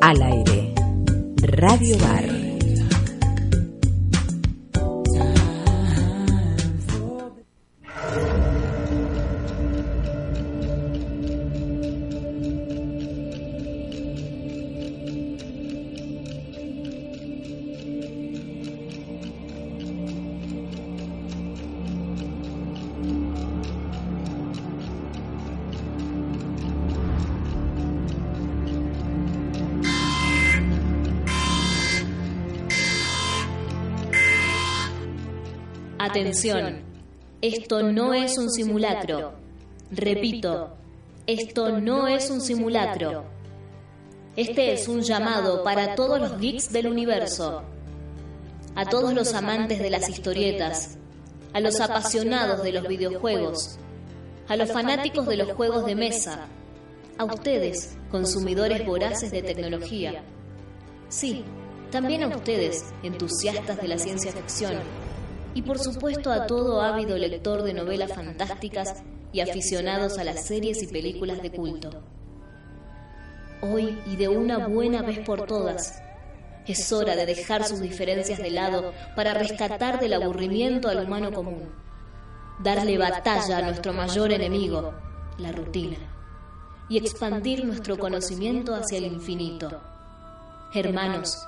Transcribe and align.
Al 0.00 0.22
aire. 0.22 0.72
Radio 1.42 1.98
Bar. 1.98 2.39
Atención, 36.20 36.82
esto 37.40 37.82
no 37.82 38.12
es 38.12 38.36
un 38.36 38.50
simulacro. 38.50 39.32
Repito, 39.90 40.76
esto 41.26 41.80
no 41.80 42.08
es 42.08 42.28
un 42.28 42.42
simulacro. 42.42 43.24
Este 44.36 44.74
es 44.74 44.86
un 44.86 45.00
llamado 45.00 45.64
para 45.64 45.94
todos 45.94 46.20
los 46.20 46.38
geeks 46.38 46.72
del 46.72 46.88
universo, 46.88 47.62
a 48.74 48.84
todos 48.84 49.14
los 49.14 49.32
amantes 49.32 49.78
de 49.78 49.88
las 49.88 50.10
historietas, 50.10 50.98
a 51.54 51.60
los 51.60 51.80
apasionados 51.80 52.62
de 52.62 52.72
los 52.72 52.86
videojuegos, 52.86 53.78
a 54.46 54.56
los 54.56 54.70
fanáticos 54.70 55.26
de 55.26 55.38
los 55.38 55.52
juegos 55.52 55.86
de 55.86 55.94
mesa, 55.94 56.48
a 57.16 57.24
ustedes, 57.24 57.96
consumidores 58.10 58.84
voraces 58.84 59.30
de 59.30 59.42
tecnología. 59.42 60.22
Sí, 61.08 61.44
también 61.90 62.22
a 62.24 62.28
ustedes, 62.28 62.84
entusiastas 63.02 63.80
de 63.80 63.88
la 63.88 63.98
ciencia 63.98 64.32
ficción 64.32 64.74
y 65.54 65.62
por 65.62 65.78
supuesto 65.78 66.30
a 66.30 66.46
todo 66.46 66.80
ávido 66.80 67.16
lector 67.16 67.62
de 67.62 67.74
novelas 67.74 68.12
fantásticas 68.12 69.02
y 69.32 69.40
aficionados 69.40 70.18
a 70.18 70.24
las 70.24 70.44
series 70.46 70.82
y 70.82 70.86
películas 70.86 71.42
de 71.42 71.50
culto. 71.50 72.02
Hoy 73.62 73.98
y 74.06 74.16
de 74.16 74.28
una 74.28 74.66
buena 74.68 75.02
vez 75.02 75.20
por 75.20 75.46
todas, 75.46 76.02
es 76.66 76.92
hora 76.92 77.16
de 77.16 77.26
dejar 77.26 77.64
sus 77.64 77.80
diferencias 77.80 78.38
de 78.38 78.50
lado 78.50 78.92
para 79.16 79.34
rescatar 79.34 79.98
del 80.00 80.12
aburrimiento 80.12 80.88
al 80.88 81.04
humano 81.04 81.32
común, 81.32 81.68
darle 82.62 82.96
batalla 82.96 83.58
a 83.58 83.62
nuestro 83.62 83.92
mayor 83.92 84.32
enemigo, 84.32 84.94
la 85.38 85.52
rutina, 85.52 85.98
y 86.88 86.98
expandir 86.98 87.64
nuestro 87.64 87.98
conocimiento 87.98 88.74
hacia 88.74 88.98
el 88.98 89.04
infinito. 89.04 89.80
Hermanos, 90.72 91.38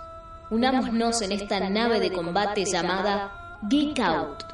unámonos 0.50 1.22
en 1.22 1.32
esta 1.32 1.60
nave 1.68 2.00
de 2.00 2.12
combate 2.12 2.64
llamada 2.64 3.41
Geek 3.68 4.00
Out. 4.00 4.44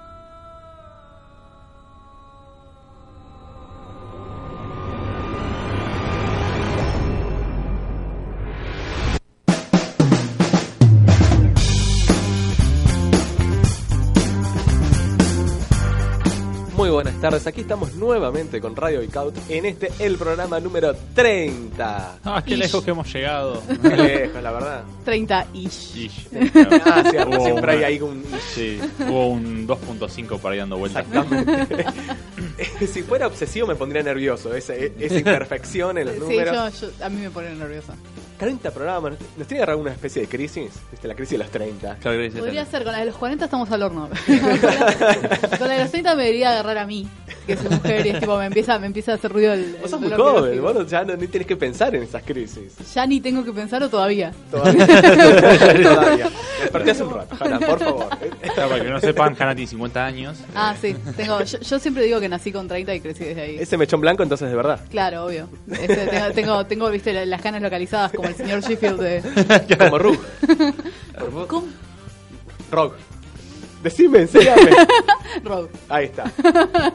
Buenas 16.98 17.20
tardes, 17.20 17.46
aquí 17.46 17.60
estamos 17.60 17.94
nuevamente 17.94 18.60
con 18.60 18.74
Radio 18.74 19.00
Out 19.14 19.36
en 19.48 19.66
este, 19.66 19.92
el 20.00 20.18
programa 20.18 20.58
número 20.58 20.92
30. 21.14 22.18
Ah, 22.24 22.42
qué 22.44 22.56
lejos 22.56 22.82
que 22.82 22.90
hemos 22.90 23.12
llegado. 23.12 23.62
Qué 23.82 23.96
lejos, 23.96 24.42
la 24.42 24.50
verdad. 24.50 24.82
30-ish. 25.06 25.94
Ish. 25.96 26.28
Ah, 26.84 27.04
cierto, 27.10 27.36
Hubo 27.36 27.44
siempre 27.44 27.70
hay 27.72 27.78
una- 27.78 27.86
ahí 27.86 28.00
un... 28.00 28.24
Sí, 28.52 28.80
hubo 29.08 29.28
un 29.28 29.68
2.5 29.68 30.40
por 30.40 30.50
ahí 30.52 30.58
dando 30.58 30.76
vueltas. 30.76 31.06
Exactamente. 31.06 31.86
si 32.92 33.02
fuera 33.04 33.28
obsesivo 33.28 33.68
me 33.68 33.76
pondría 33.76 34.02
nervioso, 34.02 34.52
esa, 34.52 34.74
esa 34.74 35.14
imperfección 35.14 35.98
en 35.98 36.06
los 36.06 36.14
Sí, 36.16 36.20
números. 36.20 36.80
yo, 36.80 36.88
yo- 36.98 37.04
a 37.04 37.08
mí 37.08 37.20
me 37.20 37.30
pone 37.30 37.54
nerviosa. 37.54 37.94
30 38.38 38.70
programas, 38.70 39.12
¿nos 39.12 39.20
tiene 39.46 39.46
que 39.46 39.56
agarrar 39.56 39.76
una 39.76 39.92
especie 39.92 40.22
de 40.22 40.28
crisis? 40.28 40.70
¿Viste? 40.90 41.08
La 41.08 41.14
crisis 41.14 41.32
de 41.32 41.38
los 41.38 41.50
30. 41.50 41.96
Claro 41.96 42.18
dice 42.18 42.38
Podría 42.38 42.64
ser, 42.64 42.84
con 42.84 42.92
la 42.92 43.00
de 43.00 43.06
los 43.06 43.16
40 43.16 43.44
estamos 43.44 43.70
al 43.70 43.82
horno. 43.82 44.08
con, 45.58 45.68
la, 45.68 45.74
de 45.74 45.82
los 45.82 45.90
30 45.90 46.14
me 46.14 46.22
debería 46.24 46.50
agarrar 46.50 46.78
a 46.78 46.86
mí, 46.86 47.08
que 47.46 47.56
soy 47.56 47.68
mujer, 47.68 48.06
y 48.06 48.10
es 48.10 48.20
tipo, 48.20 48.38
me 48.38 48.46
empieza, 48.46 48.78
me 48.78 48.86
empieza 48.86 49.12
a 49.12 49.14
hacer 49.16 49.32
ruido 49.32 49.52
el. 49.52 49.72
Vos 49.74 49.84
el 49.84 49.90
sos 49.90 50.00
muy 50.00 50.10
joven, 50.12 50.62
vos 50.62 50.86
ya 50.88 51.04
no, 51.04 51.16
ni 51.16 51.26
tenés 51.26 51.46
que 51.46 51.56
pensar 51.56 51.94
en 51.94 52.02
esas 52.04 52.22
crisis. 52.22 52.74
Ya 52.94 53.06
ni 53.06 53.20
tengo 53.20 53.44
que 53.44 53.52
pensarlo 53.52 53.88
todavía. 53.88 54.32
Todavía. 54.50 54.86
Todavía. 55.82 56.28
Desperté 56.60 56.90
hace 56.90 57.04
un 57.04 57.14
rato, 57.14 57.36
Jana, 57.36 57.60
por 57.60 57.78
favor. 57.78 58.08
Claro, 58.54 58.70
para 58.70 58.82
que 58.84 58.90
no 58.90 59.00
sepan, 59.00 59.36
Hannah 59.38 59.54
tiene 59.54 59.68
50 59.70 60.04
años. 60.04 60.38
Ah, 60.54 60.74
sí. 60.80 60.94
Tengo, 61.16 61.42
yo, 61.42 61.58
yo 61.60 61.78
siempre 61.78 62.04
digo 62.04 62.20
que 62.20 62.28
nací 62.28 62.52
con 62.52 62.66
30 62.66 62.94
y 62.94 63.00
crecí 63.00 63.24
desde 63.24 63.42
ahí. 63.42 63.56
Ese 63.58 63.76
mechón 63.76 64.00
blanco 64.00 64.22
entonces 64.22 64.48
de 64.48 64.56
verdad. 64.56 64.80
Claro, 64.90 65.24
obvio. 65.26 65.48
Este, 65.70 66.06
tengo, 66.06 66.32
tengo, 66.34 66.66
tengo, 66.66 66.90
viste, 66.90 67.12
la- 67.12 67.26
las 67.26 67.40
canas 67.40 67.62
localizadas 67.62 68.12
como 68.12 68.27
el 68.28 68.34
señor 68.36 68.60
Sheffield 68.62 69.00
de. 69.00 69.76
Como 69.78 69.98
Rug. 69.98 70.18
¿Cómo? 71.48 71.66
Rog. 72.70 72.92
Decime, 73.82 74.20
enséñame. 74.22 74.70
Rob. 75.44 75.68
Ahí 75.88 76.06
está. 76.06 76.24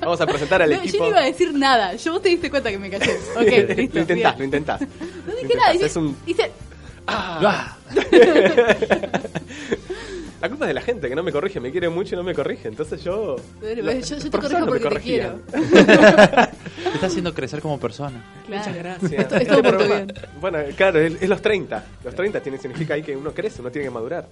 Vamos 0.02 0.20
a 0.20 0.26
presentar 0.26 0.62
al 0.62 0.70
No, 0.70 0.76
equipo. 0.78 0.98
yo 0.98 1.04
no 1.04 1.10
iba 1.12 1.20
a 1.20 1.24
decir 1.26 1.54
nada. 1.54 1.96
Yo 1.96 2.12
vos 2.14 2.22
te 2.22 2.30
diste 2.30 2.50
cuenta 2.50 2.70
que 2.72 2.78
me 2.78 2.90
callé. 2.90 3.18
Ok, 3.36 3.78
listo. 3.78 3.96
lo 3.96 4.02
intentás, 4.02 4.38
lo 4.38 4.44
intentás. 4.46 4.82
No 4.82 5.34
dije 5.42 5.56
nada. 5.56 5.74
Hice, 5.76 6.00
un... 6.00 6.16
hice- 6.26 6.52
Ah, 7.08 7.76
La 10.44 10.50
culpa 10.50 10.66
es 10.66 10.68
de 10.68 10.74
la 10.74 10.82
gente 10.82 11.08
que 11.08 11.16
no 11.16 11.24
me 11.24 11.32
corrige, 11.32 11.62
me 11.62 11.72
quiere 11.72 11.88
mucho 11.88 12.16
y 12.16 12.18
no 12.18 12.24
me 12.24 12.36
corrige. 12.36 12.68
Entonces 12.68 13.02
yo. 13.02 13.38
Yo, 13.62 13.76
los 13.82 14.10
yo 14.10 14.18
te 14.18 14.30
corrijo 14.30 14.60
no 14.60 14.66
porque 14.66 14.90
te 14.90 15.00
quiero. 15.00 15.40
te 15.54 15.60
está 16.96 17.08
haciendo 17.08 17.34
crecer 17.34 17.62
como 17.62 17.80
persona. 17.80 18.22
Claro. 18.46 18.60
Muchas 18.68 18.76
gracias. 18.84 19.14
Esto- 19.22 19.36
es 19.38 19.48
todo 19.48 19.64
por 19.64 19.72
tu 19.72 19.78
programa- 19.78 19.96
bien. 20.06 20.14
Bueno, 20.42 20.58
claro, 20.76 21.00
es, 21.00 21.22
es 21.22 21.30
los 21.30 21.42
30. 21.42 21.86
Los 22.04 22.14
30 22.14 22.42
tiene, 22.42 22.58
significa 22.58 22.94
ahí 22.96 23.04
que 23.04 23.16
uno 23.16 23.32
crece, 23.34 23.62
uno 23.62 23.72
tiene 23.72 23.88
que 23.88 23.92
madurar. 23.94 24.28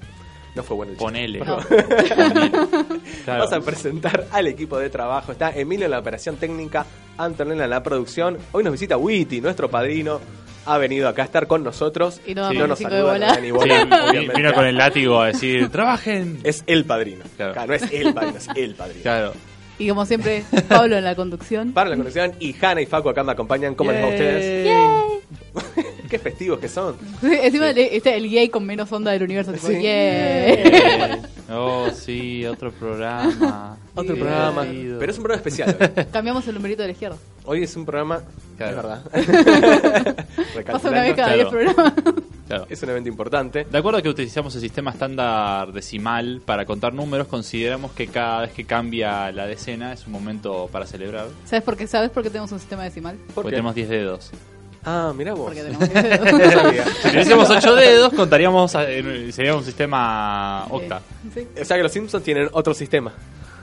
No 0.54 0.64
fue 0.64 0.76
bueno 0.76 0.92
el. 0.92 0.98
Ponele. 0.98 1.40
No. 1.40 1.60
Ponele. 1.60 2.52
Claro. 3.24 3.46
Vamos 3.46 3.54
a 3.54 3.62
presentar 3.62 4.28
al 4.32 4.48
equipo 4.48 4.78
de 4.80 4.90
trabajo. 4.90 5.32
Está 5.32 5.52
Emilio 5.52 5.86
en 5.86 5.92
la 5.92 6.00
operación 6.00 6.36
técnica, 6.36 6.86
Antonella 7.18 7.64
en 7.64 7.70
la 7.70 7.82
producción. 7.84 8.38
Hoy 8.52 8.66
nos 8.66 8.74
visita 8.74 8.98
Witty, 8.98 9.40
nuestro 9.40 9.70
padrino. 9.70 10.20
Ha 10.66 10.78
venido 10.78 11.08
acá 11.10 11.24
a 11.24 11.26
estar 11.26 11.48
con 11.48 11.64
nosotros. 11.64 12.22
Y 12.26 12.36
no 12.36 12.48
Sí. 12.50 12.56
damos 12.56 12.70
nos 12.70 12.80
saluda, 12.80 13.04
bola. 13.14 13.28
no 13.28 13.34
da 13.34 13.40
ni 13.42 13.48
Sí, 13.48 13.52
bola, 13.52 14.12
vino 14.36 14.54
con 14.54 14.66
el 14.66 14.78
látigo 14.78 15.20
a 15.22 15.28
decir, 15.28 15.70
trabajen. 15.70 16.40
Es 16.44 16.64
el 16.68 16.86
padrino. 16.86 17.24
Claro. 17.38 17.54
Claro, 17.54 17.68
no 17.70 17.74
es 17.74 17.84
el 17.92 18.14
padrino, 18.14 18.38
es 18.38 18.48
el 18.56 18.76
padrino. 18.76 19.02
Claro. 19.02 19.34
Y 19.80 19.88
como 19.90 20.06
siempre, 20.06 20.44
Pablo 20.70 20.98
en 20.98 21.04
la 21.04 21.16
conducción. 21.16 21.72
Para 21.74 21.90
la 21.90 21.98
conexión 21.98 22.34
y 22.40 22.56
Hanna 22.62 22.82
y 22.82 22.86
Facu 22.86 23.10
acá 23.10 23.24
me 23.24 23.32
acompañan. 23.32 23.74
¿Cómo 23.74 23.92
les 23.92 24.04
va 24.04 24.08
a 24.08 24.10
ustedes? 24.12 24.66
Yay. 24.68 25.86
Qué 26.10 26.20
festivos 26.20 26.60
que 26.60 26.68
son. 26.68 26.96
Encima 27.24 27.70
el, 27.72 27.78
este, 27.80 28.16
el 28.16 28.30
gay 28.30 28.50
con 28.50 28.66
menos 28.66 28.92
onda 28.92 29.12
del 29.12 29.24
universo. 29.24 29.54
Tipo, 29.54 29.68
Sí. 29.68 29.80
yeah. 29.82 31.20
Oh, 31.54 31.90
sí, 31.94 32.46
otro 32.46 32.72
programa. 32.72 33.78
Otro 33.96 34.14
Sí. 34.16 34.22
programa. 34.22 34.62
Pero 35.00 35.12
es 35.12 35.18
un 35.18 35.24
programa 35.24 35.48
especial. 35.48 36.08
Cambiamos 36.12 36.48
el 36.48 36.54
numerito 36.56 36.82
de 36.84 36.90
la 36.90 36.92
izquierda. 36.94 37.18
Hoy 37.52 37.64
es 37.64 37.76
un 37.76 37.86
programa. 37.86 38.22
Claro. 38.58 39.00
Es 39.14 39.28
verdad. 39.28 40.26
Pasa 40.72 40.88
una 40.90 41.02
vez 41.02 41.16
cada 41.18 41.34
10 41.34 41.48
Claro. 41.50 41.50
programas. 41.50 41.94
Claro. 42.48 42.66
Es 42.70 42.82
un 42.82 42.90
evento 42.92 43.10
importante. 43.10 43.68
De 43.70 43.78
acuerdo 43.78 44.00
a 44.00 44.02
que 44.02 44.08
utilizamos 44.08 44.56
el 44.56 44.62
sistema 44.62 44.92
estándar 44.92 45.74
decimal 45.74 46.42
para 46.46 46.64
contar 46.66 46.94
números, 46.94 47.28
consideramos 47.28 47.92
que 47.92 48.08
cada 48.08 48.42
vez 48.44 48.52
que 48.54 48.64
cambia 48.64 49.34
la 49.34 49.48
decena 49.48 49.92
es 49.92 50.06
un 50.08 50.14
momento 50.14 50.70
para 50.72 50.86
celebrar. 50.86 51.28
¿Sabes 51.44 51.62
por 51.66 51.76
qué? 51.76 51.88
¿Sabes 51.88 52.10
por 52.10 52.24
qué 52.24 52.30
tenemos 52.30 52.54
un 52.54 52.60
sistema 52.60 52.84
decimal? 52.86 53.18
¿Por 53.18 53.34
Porque 53.36 53.50
qué? 53.50 53.56
tenemos 53.58 53.76
10 53.76 53.90
dedos. 53.90 54.32
Ah, 54.86 55.12
mirá 55.14 55.34
vos. 55.34 55.48
Porque 55.54 55.62
tenemos 55.62 55.90
10 55.94 56.22
No 56.22 56.70
dedos. 56.72 56.88
Si 57.04 57.10
tuviésemos 57.10 57.50
8 57.50 57.76
dedos, 57.76 58.14
contaríamos, 58.14 58.74
eh, 58.80 59.30
sería 59.34 59.56
un 59.58 59.66
sistema 59.66 60.68
octa. 60.70 61.02
Sí. 61.34 61.46
O 61.62 61.66
sea 61.66 61.76
que 61.76 61.84
los 61.84 61.92
Simpsons 61.92 62.24
tienen 62.24 62.48
otro 62.54 62.74
sistema. 62.74 63.12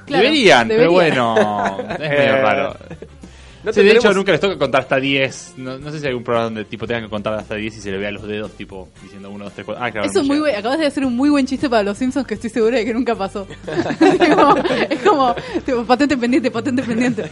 Claro, 0.05 0.25
deberían, 0.25 0.69
pero 0.69 0.91
deberían. 0.93 1.25
bueno, 1.35 1.79
es 1.95 1.99
medio 2.11 2.33
raro. 2.43 2.77
No 3.65 3.73
Sí, 3.73 3.83
de 3.83 3.93
hecho, 3.93 4.13
nunca 4.15 4.33
les 4.33 4.41
toca 4.41 4.57
contar 4.57 4.83
hasta 4.83 4.97
10. 4.97 5.55
No, 5.57 5.79
no 5.79 5.91
sé 5.91 5.99
si 5.99 6.05
hay 6.05 6.11
algún 6.11 6.25
programa 6.25 6.45
donde 6.45 6.65
tipo 6.65 6.87
tengan 6.87 7.05
que 7.05 7.11
contar 7.11 7.35
hasta 7.35 7.55
10 7.57 7.77
y 7.77 7.81
se 7.81 7.91
le 7.91 7.99
vea 7.99 8.11
los 8.13 8.23
dedos, 8.27 8.53
tipo 8.53 8.89
diciendo 9.03 9.31
1, 9.31 9.45
2, 9.45 9.53
3, 9.53 9.65
4. 9.67 9.85
Ah, 9.85 9.91
claro. 9.91 10.07
Es 10.07 10.15
no 10.15 10.25
muy 10.25 10.51
acabas 10.51 10.79
de 10.79 10.87
hacer 10.87 11.05
un 11.05 11.17
muy 11.17 11.29
buen 11.29 11.47
chiste 11.47 11.69
para 11.69 11.83
los 11.83 11.99
Simpsons 11.99 12.27
que 12.27 12.35
estoy 12.35 12.51
segura 12.51 12.79
de 12.79 12.85
que 12.85 12.95
nunca 12.95 13.15
pasó. 13.17 13.47
es 13.67 14.29
como, 14.29 14.57
es 14.57 15.01
como, 15.01 15.35
tipo, 15.67 15.85
patente 15.85 16.17
pendiente, 16.17 16.51
patente 16.51 16.83
pendiente. 16.83 17.31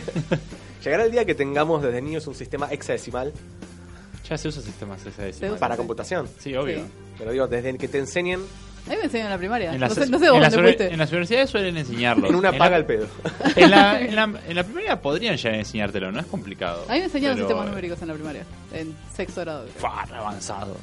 Llegará 0.82 1.04
el 1.04 1.12
día 1.12 1.24
que 1.24 1.34
tengamos 1.34 1.82
desde 1.82 2.02
niños 2.02 2.26
un 2.26 2.34
sistema 2.34 2.68
hexadecimal 2.70 3.32
Ya 4.28 4.36
se 4.36 4.48
usa 4.48 4.62
sistemas 4.62 5.00
usa. 5.06 5.56
para 5.58 5.76
computación. 5.76 6.28
Sí, 6.38 6.54
obvio. 6.54 6.78
Sí. 6.78 6.84
Pero 7.18 7.32
digo, 7.32 7.46
desde 7.46 7.76
que 7.78 7.88
te 7.88 7.98
enseñen 7.98 8.40
mí 8.90 8.96
me 8.96 9.04
enseñan 9.04 9.26
en 9.26 9.32
la 9.32 9.38
primaria. 9.38 9.72
En 9.72 9.80
no, 9.80 9.86
las, 9.86 9.94
sé, 9.94 10.00
no 10.06 10.18
sé 10.18 10.24
en 10.26 10.30
dónde 10.30 10.40
las 10.46 10.54
uni- 10.54 10.62
fuiste. 10.62 10.92
en 10.92 10.98
las 10.98 11.10
universidades 11.10 11.50
suelen 11.50 11.76
enseñarlo. 11.76 12.28
En 12.28 12.34
una 12.34 12.52
la- 12.52 12.58
paga 12.58 12.76
el 12.76 12.84
pedo. 12.84 13.06
En 13.56 13.70
la, 13.70 14.00
en, 14.00 14.14
la, 14.14 14.24
en 14.48 14.54
la 14.56 14.64
primaria 14.64 15.00
podrían 15.00 15.36
ya 15.36 15.50
enseñártelo, 15.50 16.12
no 16.12 16.20
es 16.20 16.26
complicado. 16.26 16.84
A 16.88 16.92
mí 16.92 16.98
me 16.98 17.04
enseñaron 17.06 17.36
Pero- 17.36 17.48
sistemas 17.48 17.68
numéricos 17.68 18.02
en 18.02 18.08
la 18.08 18.14
primaria. 18.14 18.42
En 18.72 18.94
sexto 19.16 19.40
grado. 19.40 19.66
Fua, 19.78 20.04
re 20.04 20.16
avanzado. 20.16 20.76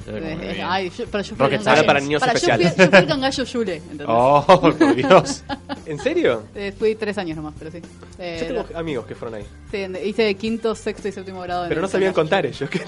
Ay, 0.65 0.89
yo, 0.89 1.05
pero 1.11 1.23
yo 1.23 1.35
fui 1.35 1.45
Science. 1.47 1.63
cangallo. 1.65 1.85
Para 1.85 1.99
niños 1.99 2.21
yo 2.21 2.25
fui- 2.27 2.35
especiales. 2.35 2.75
Yo 2.77 2.89
fui 2.89 2.97
el 2.99 3.07
cangallo 3.07 3.43
Yule, 3.43 3.75
¿entendés? 3.75 4.07
Oh, 4.09 4.43
por 4.61 4.95
Dios. 4.95 5.43
¿En 5.85 5.99
serio? 5.99 6.43
Eh, 6.55 6.73
fui 6.77 6.95
tres 6.95 7.17
años 7.17 7.35
nomás, 7.37 7.53
pero 7.59 7.69
sí. 7.71 7.79
Eh, 8.17 8.37
Yo 8.41 8.63
tengo 8.63 8.79
amigos 8.79 9.05
que 9.05 9.15
fueron 9.15 9.35
ahí. 9.39 9.45
sí, 9.69 9.77
en- 9.77 9.97
hice 10.03 10.33
quinto, 10.35 10.73
sexto 10.75 11.07
y 11.07 11.11
séptimo 11.11 11.41
grado. 11.41 11.63
en 11.63 11.69
Pero 11.69 11.81
no 11.81 11.87
sabían 11.87 12.13
contar 12.13 12.45
ellos, 12.45 12.69
que 12.69 12.79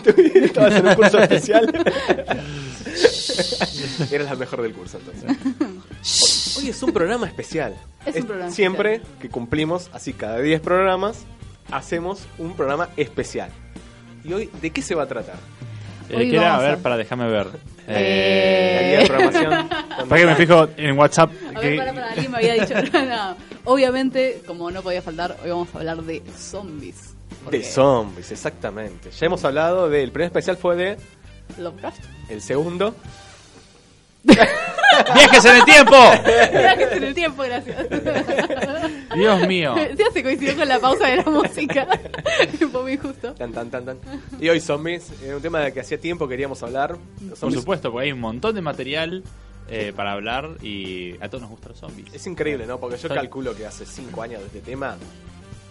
estabas 0.46 0.74
en 0.76 0.88
un 0.88 0.96
curso 0.96 1.20
especial. 1.20 1.72
Eras 4.12 4.30
la 4.30 4.36
mejor 4.36 4.62
del 4.62 4.74
curso, 4.74 5.00
entonces. 5.14 6.58
Hoy 6.58 6.70
es 6.70 6.84
un 6.84 6.92
programa 6.92 7.28
especial. 7.28 7.76
Es 8.06 8.16
un 8.16 8.26
programa 8.26 8.52
Siempre 8.52 9.02
que 9.20 9.30
cumplimos, 9.30 9.90
así 9.94 10.14
cada 10.14 10.40
10 10.40 10.62
programas, 10.62 11.26
hacemos 11.72 12.28
un 12.38 12.56
programa 12.56 12.90
especial. 12.98 13.50
¿Y 14.24 14.34
hoy 14.34 14.50
de 14.62 14.70
qué 14.72 14.82
se 14.82 14.96
va 14.96 15.04
a 15.04 15.08
tratar? 15.08 15.38
Eh, 16.10 16.18
Hoy 16.18 16.30
¿qué 16.30 16.38
era? 16.38 16.56
A 16.56 16.60
ver, 16.60 16.78
para 16.80 16.98
déjame 16.98 17.28
ver. 17.28 17.48
Eh, 17.88 19.04
programación. 19.08 19.70
Para 20.10 20.22
que 20.22 20.28
me 20.28 20.36
fijo 20.36 20.68
en 20.78 20.98
WhatsApp. 20.98 21.32
A 21.56 21.60
ver, 21.60 21.78
para, 21.78 21.94
para, 21.94 22.12
alguien 22.12 22.32
me 22.32 22.38
había 22.38 22.54
dicho. 22.54 22.74
no, 22.94 23.36
Obviamente, 23.66 24.44
como 24.46 24.70
no 24.70 24.82
podía 24.82 25.02
faltar, 25.02 25.38
hoy 25.44 25.50
vamos 25.50 25.70
a 25.74 25.80
hablar 25.80 26.04
de 26.04 26.22
zombies. 26.38 27.16
Porque 27.44 27.60
De 27.60 27.64
zombies, 27.64 28.32
exactamente. 28.32 29.10
Ya 29.12 29.26
hemos 29.26 29.44
hablado 29.44 29.90
del 29.90 30.12
primer 30.12 30.28
especial 30.28 30.58
fue 30.58 30.76
de 30.76 30.98
Lovecraft. 31.58 32.04
el 32.30 32.42
segundo. 32.42 32.96
¡Viajes 35.14 35.46
en 35.46 35.56
el 35.58 35.66
tiempo! 35.66 35.92
Viajes 36.26 36.92
en 36.94 37.04
el 37.04 37.14
tiempo, 37.14 37.44
gracias. 37.44 37.78
Dios 39.16 39.48
mío. 39.48 39.76
Ya 39.98 40.12
se 40.12 40.24
coincidió 40.24 40.56
con 40.56 40.68
la 40.68 40.80
pausa 40.80 41.08
de 41.08 41.18
la 41.18 41.24
música. 41.24 41.88
Fue 42.72 42.82
muy 42.84 42.94
injusto. 42.94 43.34
Tan, 43.34 43.52
tan, 43.52 43.70
tan, 43.70 43.86
tan. 43.86 43.98
Y 44.40 44.50
hoy 44.50 44.60
zombies, 44.60 45.12
eh, 45.24 45.34
un 45.36 45.42
tema 45.42 45.60
de 45.60 45.74
que 45.74 45.80
hacía 45.82 46.00
tiempo 46.00 46.28
queríamos 46.28 46.62
hablar. 46.64 46.98
Los 47.28 47.40
Por 47.40 47.50
zombies- 47.50 47.60
supuesto, 47.60 47.92
porque 47.92 48.06
hay 48.08 48.12
un 48.12 48.20
montón 48.20 48.56
de 48.56 48.62
material 48.62 49.24
eh, 49.70 49.94
para 49.96 50.14
hablar 50.14 50.52
y 50.62 51.16
a 51.22 51.28
todos 51.30 51.42
nos 51.42 51.50
gustan 51.52 51.72
los 51.72 51.80
zombies. 51.80 52.14
Es 52.14 52.26
increíble, 52.28 52.66
¿no? 52.66 52.80
Porque 52.80 52.98
yo 52.98 53.10
calculo 53.10 53.56
que 53.56 53.66
hace 53.66 53.86
5 53.86 54.22
años 54.22 54.40
de 54.42 54.48
este 54.48 54.62
tema, 54.62 54.98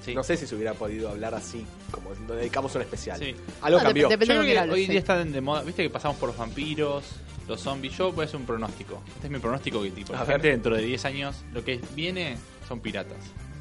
Sí. 0.04 0.14
no 0.14 0.22
sé 0.22 0.36
si 0.36 0.46
se 0.46 0.54
hubiera 0.54 0.74
podido 0.74 1.08
hablar 1.08 1.34
así, 1.34 1.64
como 1.90 2.10
nos 2.28 2.36
dedicamos 2.36 2.74
un 2.74 2.82
especial. 2.82 3.18
Sí. 3.18 3.34
Algo 3.62 3.78
No, 3.78 3.84
cambió. 3.84 4.06
dep- 4.06 4.10
depende 4.10 4.26
Yo 4.26 4.32
de 4.34 4.34
lo 4.34 4.40
creo 4.42 4.46
que 4.48 4.52
que 4.52 4.58
hables, 4.58 4.74
hoy 4.74 4.80
en 4.82 4.86
sí. 4.86 4.90
día 4.92 4.98
están 5.00 5.32
de 5.32 5.40
moda. 5.40 5.62
Viste 5.62 5.82
que 5.82 5.88
pasamos 5.88 6.18
por 6.18 6.28
los 6.28 6.36
vampiros, 6.36 7.04
los 7.48 7.60
zombies. 7.60 7.96
Yo 7.96 8.12
voy 8.12 8.22
a 8.24 8.26
hacer 8.26 8.40
un 8.40 8.46
pronóstico. 8.46 9.02
Este 9.14 9.26
es 9.26 9.30
mi 9.32 9.38
pronóstico 9.38 9.82
que 9.82 9.90
tipo, 9.90 10.12
A 10.14 10.16
la 10.18 10.24
ver. 10.24 10.32
gente 10.36 10.48
dentro 10.48 10.76
de 10.76 10.82
10 10.82 11.04
años, 11.04 11.36
lo 11.52 11.64
que 11.64 11.80
viene 11.94 12.36
son 12.68 12.80
piratas. 12.80 13.18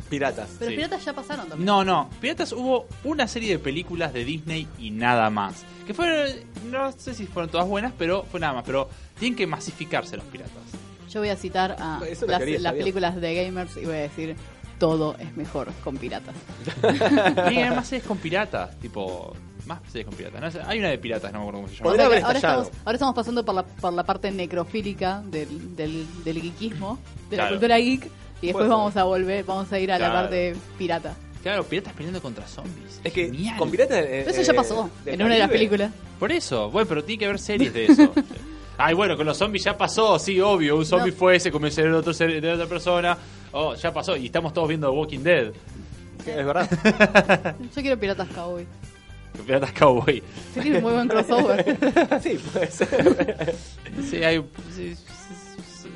Piratas. 0.09 0.49
Pero 0.59 0.69
Sí. 0.71 0.75
piratas 0.77 1.03
ya 1.05 1.13
pasaron 1.13 1.47
también. 1.49 1.65
No, 1.65 1.83
no. 1.83 2.09
Piratas 2.21 2.51
hubo 2.51 2.87
una 3.03 3.27
serie 3.27 3.49
de 3.51 3.59
películas 3.59 4.13
de 4.13 4.23
Disney 4.25 4.67
y 4.77 4.91
nada 4.91 5.29
más. 5.29 5.63
Que 5.87 5.93
fueron, 5.93 6.29
no 6.69 6.91
sé 6.91 7.13
si 7.13 7.25
fueron 7.25 7.49
todas 7.49 7.67
buenas, 7.67 7.93
pero 7.97 8.23
fue 8.29 8.39
nada 8.39 8.53
más. 8.53 8.63
Pero 8.63 8.89
tienen 9.19 9.35
que 9.35 9.47
masificarse 9.47 10.15
los 10.17 10.25
piratas. 10.25 10.51
Yo 11.09 11.19
voy 11.19 11.29
a 11.29 11.35
citar 11.35 11.75
a 11.79 11.99
Eso 12.07 12.25
lo 12.25 12.31
las, 12.33 12.39
quería, 12.41 12.71
películas 12.73 13.15
de 13.19 13.35
gamers 13.45 13.77
y 13.77 13.85
voy 13.85 13.95
a 13.95 13.99
decir 13.99 14.35
todo 14.79 15.15
es 15.19 15.35
mejor 15.37 15.71
con 15.83 15.97
piratas. 15.97 16.35
Y 17.51 17.57
hay 17.57 17.69
más 17.69 17.87
series 17.87 18.05
con 18.07 18.17
piratas, 18.17 18.77
tipo. 18.79 19.33
Más 19.65 19.79
series 19.89 20.05
con 20.07 20.15
piratas. 20.15 20.55
No 20.55 20.61
hay 20.67 20.79
una 20.79 20.89
de 20.89 20.97
piratas, 20.97 21.31
no 21.31 21.39
me 21.39 21.43
acuerdo 21.43 21.59
cómo 21.61 21.67
se 21.69 21.75
llama. 21.75 21.89
Podría 21.89 22.05
haber 22.07 22.23
ahora, 22.23 22.35
estamos, 22.37 22.71
ahora 22.85 22.95
estamos 22.95 23.15
pasando 23.15 23.45
por 23.45 23.55
la, 23.55 23.63
por 23.63 23.93
la 23.93 24.03
parte 24.03 24.29
necrofílica 24.31 25.21
del, 25.25 25.75
del, 25.75 26.05
del 26.23 26.41
geekismo, 26.41 26.99
de 27.29 27.37
la 27.37 27.43
Claro. 27.43 27.55
cultura 27.55 27.77
geek, 27.77 28.07
y 28.41 28.47
después 28.47 28.67
vamos 28.67 28.97
a 28.97 29.03
volver, 29.05 29.45
vamos 29.45 29.71
a 29.71 29.79
ir 29.79 29.91
a 29.91 29.97
la 29.99 30.05
Claro. 30.09 30.21
parte 30.27 30.55
pirata. 30.77 31.15
Claro, 31.41 31.63
piratas 31.65 31.93
peleando 31.93 32.21
contra 32.21 32.47
zombies. 32.47 32.99
Es 33.03 33.11
que 33.13 33.25
Genial. 33.25 33.57
con 33.57 33.69
piratas. 33.71 33.97
eh, 33.99 34.23
Pero 34.25 34.31
eso 34.31 34.41
ya 34.41 34.51
eh, 34.51 34.55
pasó 34.55 34.89
en 35.05 35.21
una 35.21 35.33
de 35.33 35.39
las 35.39 35.49
películas. 35.49 35.91
Por 36.19 36.31
eso, 36.31 36.69
bueno, 36.71 36.87
pero 36.87 37.03
tiene 37.03 37.19
que 37.19 37.25
haber 37.25 37.39
series 37.39 37.73
de 37.73 37.85
eso. 37.85 38.13
Ay, 38.77 38.95
bueno, 38.95 39.15
con 39.15 39.25
los 39.25 39.37
zombies 39.37 39.63
ya 39.65 39.77
pasó, 39.77 40.17
sí, 40.19 40.39
obvio. 40.41 40.75
Un 40.77 40.85
zombie 40.85 41.11
No. 41.11 41.17
fue, 41.17 41.39
se 41.39 41.51
comió 41.51 41.67
el 41.67 41.73
cerebro 41.73 42.01
de 42.01 42.51
otra 42.53 42.65
persona. 42.65 43.17
Oh, 43.51 43.75
ya 43.75 43.93
pasó. 43.93 44.17
Y 44.17 44.25
estamos 44.27 44.51
todos 44.53 44.67
viendo 44.67 44.89
The 44.89 44.97
Walking 44.97 45.19
Dead. 45.19 45.51
Es 46.25 46.45
verdad. 46.45 47.55
Yo 47.75 47.81
quiero 47.81 47.99
piratas 47.99 48.27
cowboy. 48.29 48.65
Piratas 49.45 49.71
Cowboy. 49.73 50.21
Sería 50.53 50.77
un 50.77 50.83
muy 50.83 50.93
buen 50.93 51.07
crossover. 51.07 51.77
sí, 52.23 52.39
puede 52.51 52.67
ser. 52.71 53.55
Sí, 54.09 54.23
hay. 54.23 54.43
Sí, 54.75 54.95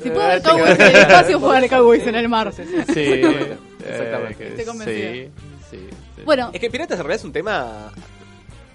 si 0.03 0.09
puedo 0.09 0.21
haber 0.23 0.41
cowboys 0.41 0.75
en 0.79 0.81
el 0.81 0.95
espacio, 0.95 1.39
puedo 1.39 1.53
haber 1.53 1.69
cowboys 1.69 2.05
en 2.07 2.15
el 2.15 2.29
mar. 2.29 2.53
sí, 2.53 2.61
Exactamente. 2.63 4.33
eh, 4.33 4.35
que- 4.37 4.47
Estoy 4.49 4.65
convencida. 4.65 5.11
Sí, 5.11 5.29
sí, 5.71 5.87
sí. 6.17 6.21
Bueno, 6.25 6.49
Es 6.53 6.59
que 6.59 6.69
piratas 6.69 6.99
en 6.99 7.05
realidad 7.05 7.19
es 7.19 7.25
un 7.25 7.31
tema 7.33 7.91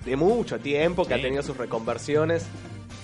de 0.04 0.16
mucho 0.16 0.58
tiempo 0.58 1.04
que 1.04 1.14
Sí. 1.14 1.20
ha 1.20 1.22
tenido 1.22 1.42
sus 1.42 1.56
reconversiones. 1.56 2.44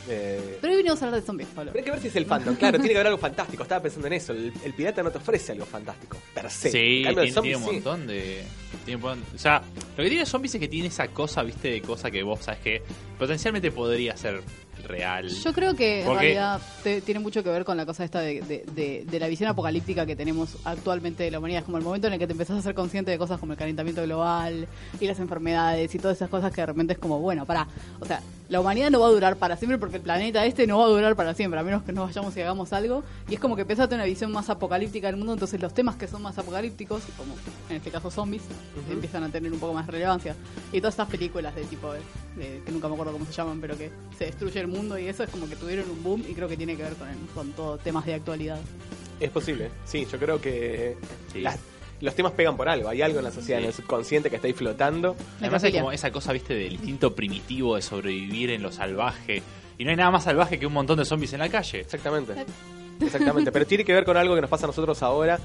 Eh, 0.08 0.58
pero 0.60 0.72
hoy 0.72 0.78
vinimos 0.78 1.00
a 1.02 1.06
hablar 1.06 1.20
de 1.20 1.26
zombies, 1.26 1.48
Pablo. 1.54 1.72
Pero 1.72 1.80
hay 1.80 1.84
que 1.84 1.90
ver 1.90 2.00
si 2.00 2.08
es 2.08 2.16
el 2.16 2.26
fandom. 2.26 2.56
Claro, 2.56 2.78
tiene 2.78 2.90
que 2.90 2.96
haber 2.96 3.06
algo 3.08 3.18
fantástico. 3.18 3.62
Estaba 3.62 3.82
pensando 3.82 4.06
en 4.06 4.12
eso. 4.14 4.32
El, 4.32 4.52
el 4.64 4.74
pirata 4.74 5.02
no 5.02 5.10
te 5.10 5.18
ofrece 5.18 5.52
algo 5.52 5.66
fantástico. 5.66 6.16
Per 6.34 6.50
se. 6.50 6.70
Sí, 6.70 7.04
tiene, 7.04 7.32
zombie 7.32 7.52
tiene 7.52 7.56
un 7.56 7.64
sí. 7.64 7.74
montón 7.74 8.06
de. 8.06 8.44
tiene 8.84 9.04
o 9.04 9.38
sea, 9.38 9.62
lo 9.96 10.02
que 10.02 10.08
tiene 10.08 10.26
zombies 10.26 10.54
es 10.54 10.60
que 10.60 10.68
tiene 10.68 10.88
esa 10.88 11.08
cosa, 11.08 11.42
viste, 11.42 11.70
de 11.70 11.82
cosa 11.82 12.10
que 12.10 12.22
vos 12.22 12.40
sabes 12.40 12.60
que 12.60 12.82
potencialmente 13.18 13.70
podría 13.70 14.16
ser 14.16 14.42
real. 14.84 15.28
Yo 15.28 15.52
creo 15.52 15.74
que 15.74 16.00
en 16.02 16.06
realidad 16.20 16.60
te- 16.82 17.00
tiene 17.00 17.20
mucho 17.20 17.42
que 17.42 17.50
ver 17.50 17.64
con 17.64 17.76
la 17.76 17.84
cosa 17.86 18.04
esta 18.04 18.20
de, 18.20 18.40
de- 18.42 18.64
de- 18.74 19.04
de 19.10 19.20
la 19.20 19.28
visión 19.28 19.48
apocalíptica 19.50 20.06
que 20.06 20.16
tenemos 20.16 20.56
actualmente 20.64 21.22
de 21.24 21.30
la 21.30 21.38
humanidad. 21.38 21.60
Es 21.60 21.64
como 21.64 21.78
el 21.78 21.84
momento 21.84 22.06
en 22.06 22.12
el 22.14 22.18
que 22.18 22.26
te 22.26 22.32
empezás 22.32 22.58
a 22.58 22.62
ser 22.62 22.74
consciente 22.74 23.10
de 23.10 23.18
cosas 23.18 23.38
como 23.40 23.52
el 23.52 23.58
calentamiento 23.58 24.02
global 24.02 24.66
y 25.00 25.06
las 25.06 25.18
enfermedades 25.20 25.94
y 25.94 25.98
todas 25.98 26.16
esas 26.16 26.28
cosas 26.30 26.52
que 26.52 26.60
de 26.60 26.66
repente 26.66 26.92
es 26.94 26.98
como, 26.98 27.18
bueno, 27.20 27.44
para, 27.46 27.66
o 28.00 28.04
sea, 28.06 28.20
la 28.48 28.60
humanidad 28.60 28.90
no 28.90 29.00
va 29.00 29.08
a 29.08 29.10
durar 29.10 29.36
para 29.36 29.56
siempre 29.56 29.76
porque 29.78 29.96
el 29.96 30.02
planeta 30.02 30.44
este 30.46 30.66
no 30.66 30.78
va 30.78 30.84
a 30.86 30.88
durar 30.88 31.14
para 31.16 31.34
siempre, 31.34 31.60
a 31.60 31.62
menos 31.62 31.82
que 31.82 31.92
nos 31.92 32.06
vayamos 32.08 32.34
y 32.36 32.40
hagamos 32.40 32.72
algo. 32.72 33.02
Y 33.28 33.34
es 33.34 33.40
como 33.40 33.56
que 33.56 33.64
tener 33.64 33.88
una 33.92 34.04
visión 34.04 34.32
más 34.32 34.48
apocalíptica 34.48 35.08
del 35.08 35.16
mundo, 35.16 35.34
entonces 35.34 35.60
los 35.60 35.74
temas 35.74 35.96
que 35.96 36.06
son 36.06 36.22
más 36.22 36.38
apocalípticos, 36.38 37.02
como 37.16 37.34
en 37.68 37.76
este 37.76 37.90
caso 37.90 38.10
zombies, 38.10 38.42
empiezan 38.90 39.24
a 39.24 39.28
tener 39.28 39.52
un 39.52 39.58
poco 39.58 39.74
más 39.74 39.86
relevancia. 39.86 40.34
Y 40.72 40.80
todas 40.80 40.94
estas 40.94 41.08
películas 41.08 41.54
de 41.54 41.64
tipo, 41.64 41.92
de- 41.92 42.00
que 42.64 42.70
nunca 42.72 42.86
me 42.88 42.94
acuerdo 42.94 43.12
cómo 43.12 43.26
se 43.26 43.32
llaman, 43.32 43.60
pero 43.60 43.76
que 43.76 43.90
se 44.16 44.26
destruye 44.26 44.60
el 44.68 44.76
mundo 44.76 44.98
y 44.98 45.06
eso 45.06 45.24
es 45.24 45.30
como 45.30 45.48
que 45.48 45.56
tuvieron 45.56 45.90
un 45.90 46.02
boom 46.02 46.24
y 46.28 46.34
creo 46.34 46.48
que 46.48 46.56
tiene 46.56 46.76
que 46.76 46.82
ver 46.82 46.94
con, 46.94 47.08
con 47.34 47.52
todo 47.52 47.78
temas 47.78 48.04
de 48.06 48.14
actualidad. 48.14 48.58
Es 49.20 49.30
posible. 49.30 49.70
Sí, 49.84 50.06
yo 50.10 50.18
creo 50.18 50.40
que 50.40 50.96
Sí. 51.32 51.40
las- 51.40 51.58
los 52.00 52.14
temas 52.14 52.30
pegan 52.32 52.56
por 52.56 52.68
algo. 52.68 52.88
Hay 52.88 53.02
algo 53.02 53.18
en 53.18 53.24
la 53.24 53.32
sociedad, 53.32 53.58
Sí. 53.58 53.64
en 53.64 53.68
el 53.70 53.74
subconsciente 53.74 54.30
que 54.30 54.36
está 54.36 54.46
ahí 54.46 54.52
flotando. 54.52 55.16
Además 55.40 55.64
hay 55.64 55.72
como 55.72 55.90
esa 55.90 56.12
cosa, 56.12 56.32
viste, 56.32 56.54
del 56.54 56.74
instinto 56.74 57.14
primitivo 57.14 57.74
de 57.74 57.82
sobrevivir 57.82 58.50
en 58.50 58.62
lo 58.62 58.70
salvaje. 58.70 59.42
Y 59.78 59.84
no 59.84 59.90
hay 59.90 59.96
nada 59.96 60.10
más 60.12 60.22
salvaje 60.24 60.58
que 60.60 60.66
un 60.66 60.72
montón 60.72 60.98
de 60.98 61.04
zombies 61.04 61.32
en 61.32 61.40
la 61.40 61.48
calle. 61.48 61.80
Exactamente. 61.80 62.34
Exactamente. 63.00 63.50
Pero 63.52 63.66
tiene 63.66 63.84
que 63.84 63.92
ver 63.92 64.04
con 64.04 64.16
algo 64.16 64.34
que 64.34 64.40
nos 64.40 64.50
pasa 64.50 64.66
a 64.66 64.68
nosotros 64.68 65.02
ahora 65.02 65.38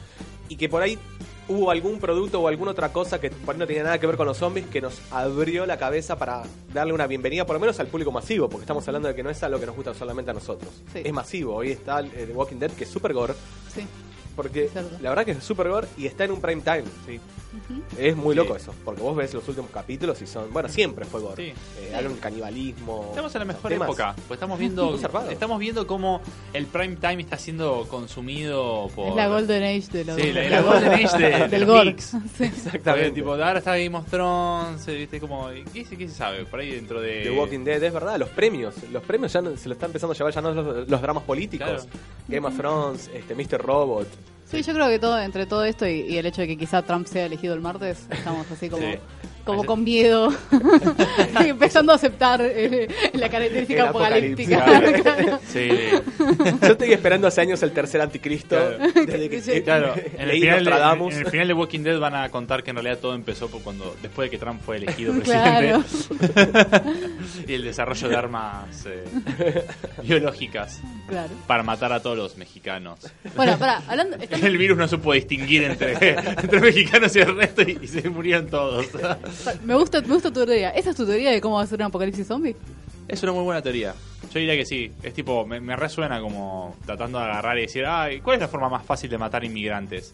y 0.49 0.55
que 0.55 0.69
por 0.69 0.81
ahí 0.81 0.97
hubo 1.47 1.71
algún 1.71 1.99
producto 1.99 2.39
o 2.41 2.47
alguna 2.47 2.71
otra 2.71 2.91
cosa 2.93 3.19
que 3.19 3.29
por 3.29 3.55
ahí 3.55 3.59
no 3.59 3.67
tenía 3.67 3.83
nada 3.83 3.99
que 3.99 4.07
ver 4.07 4.15
con 4.17 4.25
los 4.27 4.37
zombies 4.37 4.65
que 4.67 4.79
nos 4.81 4.99
abrió 5.11 5.65
la 5.65 5.77
cabeza 5.77 6.17
para 6.17 6.43
darle 6.73 6.93
una 6.93 7.05
bienvenida, 7.07 7.45
por 7.45 7.55
lo 7.55 7.59
menos 7.59 7.79
al 7.79 7.87
público 7.87 8.11
masivo, 8.11 8.47
porque 8.49 8.63
estamos 8.63 8.87
hablando 8.87 9.07
de 9.09 9.15
que 9.15 9.23
no 9.23 9.29
es 9.29 9.43
algo 9.43 9.59
que 9.59 9.65
nos 9.65 9.75
gusta 9.75 9.93
solamente 9.93 10.31
a 10.31 10.33
nosotros. 10.33 10.71
Sí. 10.93 11.01
Es 11.03 11.13
masivo. 11.13 11.55
Hoy 11.55 11.71
está 11.71 11.99
el 11.99 12.09
The 12.09 12.31
Walking 12.33 12.57
Dead, 12.57 12.71
que 12.71 12.85
es 12.85 12.89
super 12.89 13.13
gore, 13.13 13.33
Sí. 13.73 13.85
porque 14.35 14.69
Cierto. 14.69 14.97
la 15.01 15.09
verdad 15.09 15.25
que 15.25 15.31
es 15.31 15.43
super 15.43 15.67
gore 15.69 15.87
y 15.97 16.05
está 16.07 16.23
en 16.23 16.31
un 16.31 16.41
prime 16.41 16.61
time. 16.61 16.83
Sí. 17.05 17.19
Es 17.97 18.15
muy 18.15 18.33
Sí. 18.33 18.37
loco 18.37 18.55
eso, 18.55 18.73
porque 18.83 19.01
vos 19.01 19.15
ves 19.15 19.33
los 19.33 19.47
últimos 19.47 19.69
capítulos 19.71 20.21
y 20.21 20.27
son. 20.27 20.51
Bueno, 20.51 20.67
siempre 20.69 21.05
fue 21.05 21.21
gore. 21.21 21.53
Sí. 21.53 21.53
Eh, 21.81 21.93
hay 21.95 22.05
un 22.05 22.15
canibalismo. 22.17 23.07
Estamos 23.09 23.33
en 23.35 23.39
la 23.39 23.45
mejor 23.45 23.69
temas. 23.69 23.87
época, 23.87 24.15
pues 24.27 24.37
estamos 24.37 24.59
viendo 24.59 24.99
estamos 25.29 25.59
viendo 25.59 25.85
cómo 25.87 26.21
el 26.53 26.65
prime 26.65 26.95
time 26.97 27.21
está 27.21 27.37
siendo 27.37 27.87
consumido 27.89 28.89
por 28.95 29.09
Es 29.09 29.15
la 29.15 29.27
Golden 29.27 29.63
Age 29.63 29.87
de 29.91 30.05
los 30.05 30.15
Sí, 30.15 30.31
la, 30.31 30.49
la 30.49 30.61
Golden 30.63 30.93
Age 30.93 31.17
de, 31.17 31.29
de 31.39 31.47
del 31.47 31.65
gore. 31.65 31.95
Sí. 32.37 32.43
Exactamente. 32.45 33.11
Tipo, 33.11 33.31
ahora 33.33 33.59
está 33.59 33.77
Game 33.77 33.95
of 33.97 34.09
Thrones, 34.09 34.87
eh, 34.87 34.95
viste 34.95 35.19
como 35.19 35.49
¿qué, 35.73 35.85
se- 35.85 35.97
qué 35.97 36.07
se 36.07 36.15
sabe? 36.15 36.45
Por 36.45 36.59
ahí 36.59 36.71
dentro 36.71 36.99
de 37.01 37.21
The 37.23 37.31
Walking 37.31 37.63
Dead, 37.63 37.81
es 37.83 37.93
verdad, 37.93 38.17
los 38.17 38.29
premios. 38.29 38.73
Los 38.91 39.03
premios 39.03 39.31
ya 39.33 39.41
no- 39.41 39.55
se 39.57 39.67
lo 39.67 39.73
están 39.73 39.89
empezando 39.89 40.13
a 40.13 40.17
llevar 40.17 40.33
ya 40.33 40.41
no 40.41 40.51
los, 40.53 40.89
los 40.89 41.01
dramas 41.01 41.23
políticos. 41.23 41.67
Claro. 41.67 41.83
Game 42.27 42.47
of 42.47 42.57
Thrones, 42.57 43.09
este, 43.13 43.35
Mr. 43.35 43.61
Robot. 43.61 44.07
Sí, 44.53 44.61
yo 44.61 44.75
creo 44.75 44.87
que 44.87 44.99
todo 44.99 45.19
entre 45.19 45.47
todo 45.47 45.65
esto 45.65 45.87
y, 45.87 46.15
el 46.15 46.27
hecho 46.27 46.41
de 46.41 46.47
que 46.47 46.57
quizá 46.57 46.83
Trump 46.83 47.07
sea 47.07 47.25
elegido 47.25 47.55
el 47.55 47.61
martes, 47.61 48.05
estamos 48.11 48.49
así 48.51 48.69
como. 48.69 48.85
Como 49.45 49.65
con 49.65 49.83
miedo, 49.83 50.33
y 51.45 51.49
empezando 51.49 51.91
a 51.91 51.95
aceptar 51.95 52.41
eh, 52.43 52.87
la 53.13 53.29
característica 53.29 53.89
apocalíptica. 53.89 54.63
Claro. 54.63 55.39
Sí, 55.47 55.69
Yo 56.61 56.67
estoy 56.71 56.93
esperando 56.93 57.27
hace 57.27 57.41
años 57.41 57.61
el 57.63 57.71
tercer 57.71 58.01
anticristo. 58.01 58.55
Claro. 58.55 58.77
Desde 59.05 59.29
que 59.29 59.41
Sí. 59.41 59.61
claro. 59.61 59.93
En 60.17 60.29
el, 60.29 60.39
final 60.39 60.63
de, 60.65 60.71
en 60.71 61.17
el 61.19 61.25
final 61.27 61.47
de 61.47 61.53
Walking 61.53 61.79
Dead 61.81 61.99
van 61.99 62.15
a 62.15 62.29
contar 62.29 62.63
que 62.63 62.69
en 62.69 62.77
realidad 62.77 62.99
todo 62.99 63.13
empezó 63.15 63.49
por 63.49 63.61
cuando 63.61 63.95
después 64.01 64.27
de 64.27 64.31
que 64.31 64.37
Trump 64.37 64.61
fue 64.61 64.77
elegido 64.77 65.13
presidente 65.13 65.79
y 67.47 67.53
el 67.53 67.63
desarrollo 67.63 68.07
de 68.09 68.15
armas 68.15 68.85
eh, 68.85 69.65
biológicas 70.03 70.79
claro. 71.07 71.29
para 71.47 71.63
matar 71.63 71.91
a 71.93 72.01
todos 72.01 72.17
los 72.17 72.37
mexicanos. 72.37 72.99
Bueno, 73.35 73.57
pará, 73.57 73.81
hablando... 73.87 74.15
estamos- 74.17 74.45
El 74.45 74.57
virus 74.57 74.77
no 74.77 74.87
supo 74.87 75.13
distinguir 75.13 75.63
entre, 75.63 75.93
entre 76.17 76.59
mexicanos 76.61 77.15
y 77.15 77.19
el 77.19 77.35
resto 77.35 77.61
y, 77.63 77.79
y 77.81 77.87
se 77.87 78.09
murieron 78.09 78.47
todos. 78.47 78.85
Me 79.63 79.75
gusta, 79.75 80.01
me 80.01 80.13
gusta 80.13 80.29
tu 80.31 80.45
teoría. 80.45 80.69
¿Esa 80.71 80.91
es 80.91 80.95
tu 80.95 81.05
teoría 81.05 81.31
de 81.31 81.41
cómo 81.41 81.55
va 81.55 81.63
a 81.63 81.67
ser 81.67 81.79
un 81.79 81.85
apocalipsis 81.85 82.27
zombie? 82.27 82.55
Es 83.07 83.21
una 83.23 83.33
muy 83.33 83.43
buena 83.43 83.61
teoría. 83.61 83.93
Yo 84.33 84.39
diría 84.39 84.55
que 84.55 84.65
sí. 84.65 84.91
Es 85.03 85.13
tipo, 85.13 85.45
me, 85.45 85.59
me 85.59 85.75
resuena 85.75 86.19
como 86.21 86.75
tratando 86.85 87.19
de 87.19 87.25
agarrar 87.25 87.57
y 87.57 87.61
decir, 87.61 87.85
ay, 87.85 88.21
¿cuál 88.21 88.35
es 88.35 88.41
la 88.41 88.47
forma 88.47 88.69
más 88.69 88.85
fácil 88.85 89.09
de 89.09 89.17
matar 89.17 89.43
inmigrantes? 89.43 90.13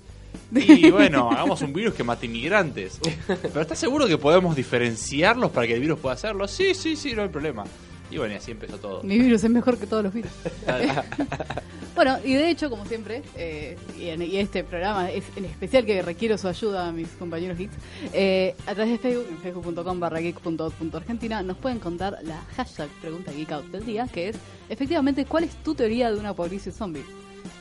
Y 0.55 0.89
bueno, 0.91 1.31
hagamos 1.31 1.61
un 1.61 1.73
virus 1.73 1.93
que 1.93 2.03
mate 2.03 2.25
inmigrantes. 2.25 2.99
Pero 3.27 3.61
¿estás 3.61 3.79
seguro 3.79 4.07
que 4.07 4.17
podemos 4.17 4.55
diferenciarlos 4.55 5.51
para 5.51 5.67
que 5.67 5.73
el 5.73 5.79
virus 5.79 5.99
pueda 5.99 6.15
hacerlo? 6.15 6.47
Sí, 6.47 6.73
sí, 6.73 6.95
sí, 6.95 7.13
no 7.13 7.23
hay 7.23 7.29
problema. 7.29 7.65
Y 8.11 8.17
bueno, 8.17 8.33
y 8.33 8.37
así 8.37 8.51
empezó 8.51 8.77
todo. 8.77 9.03
Mi 9.03 9.19
virus 9.19 9.43
es 9.43 9.49
mejor 9.49 9.77
que 9.77 9.85
todos 9.85 10.03
los 10.03 10.13
virus. 10.13 10.31
bueno, 11.95 12.17
y 12.23 12.33
de 12.33 12.49
hecho, 12.49 12.69
como 12.69 12.85
siempre, 12.85 13.21
eh, 13.35 13.77
y, 13.99 14.09
en, 14.09 14.21
y 14.21 14.37
este 14.37 14.63
programa 14.63 15.11
es 15.11 15.25
en 15.35 15.45
especial 15.45 15.85
que 15.85 16.01
requiero 16.01 16.37
su 16.37 16.47
ayuda 16.47 16.87
a 16.87 16.91
mis 16.91 17.09
compañeros 17.09 17.57
geeks, 17.57 17.75
eh, 18.13 18.55
a 18.65 18.73
través 18.73 18.93
de 18.93 18.97
Facebook, 18.97 19.27
en 19.29 19.37
facebook.com 19.37 19.99
barra 19.99 20.19
geek.argentina, 20.19 21.43
nos 21.43 21.57
pueden 21.57 21.79
contar 21.79 22.17
la 22.23 22.41
hashtag 22.55 22.89
pregunta 23.01 23.31
geek 23.31 23.51
out 23.51 23.65
del 23.65 23.85
día, 23.85 24.07
que 24.07 24.29
es, 24.29 24.37
efectivamente, 24.69 25.25
¿cuál 25.25 25.43
es 25.43 25.55
tu 25.63 25.75
teoría 25.75 26.11
de 26.11 26.19
una 26.19 26.29
apocalipsis 26.29 26.73
zombie? 26.73 27.03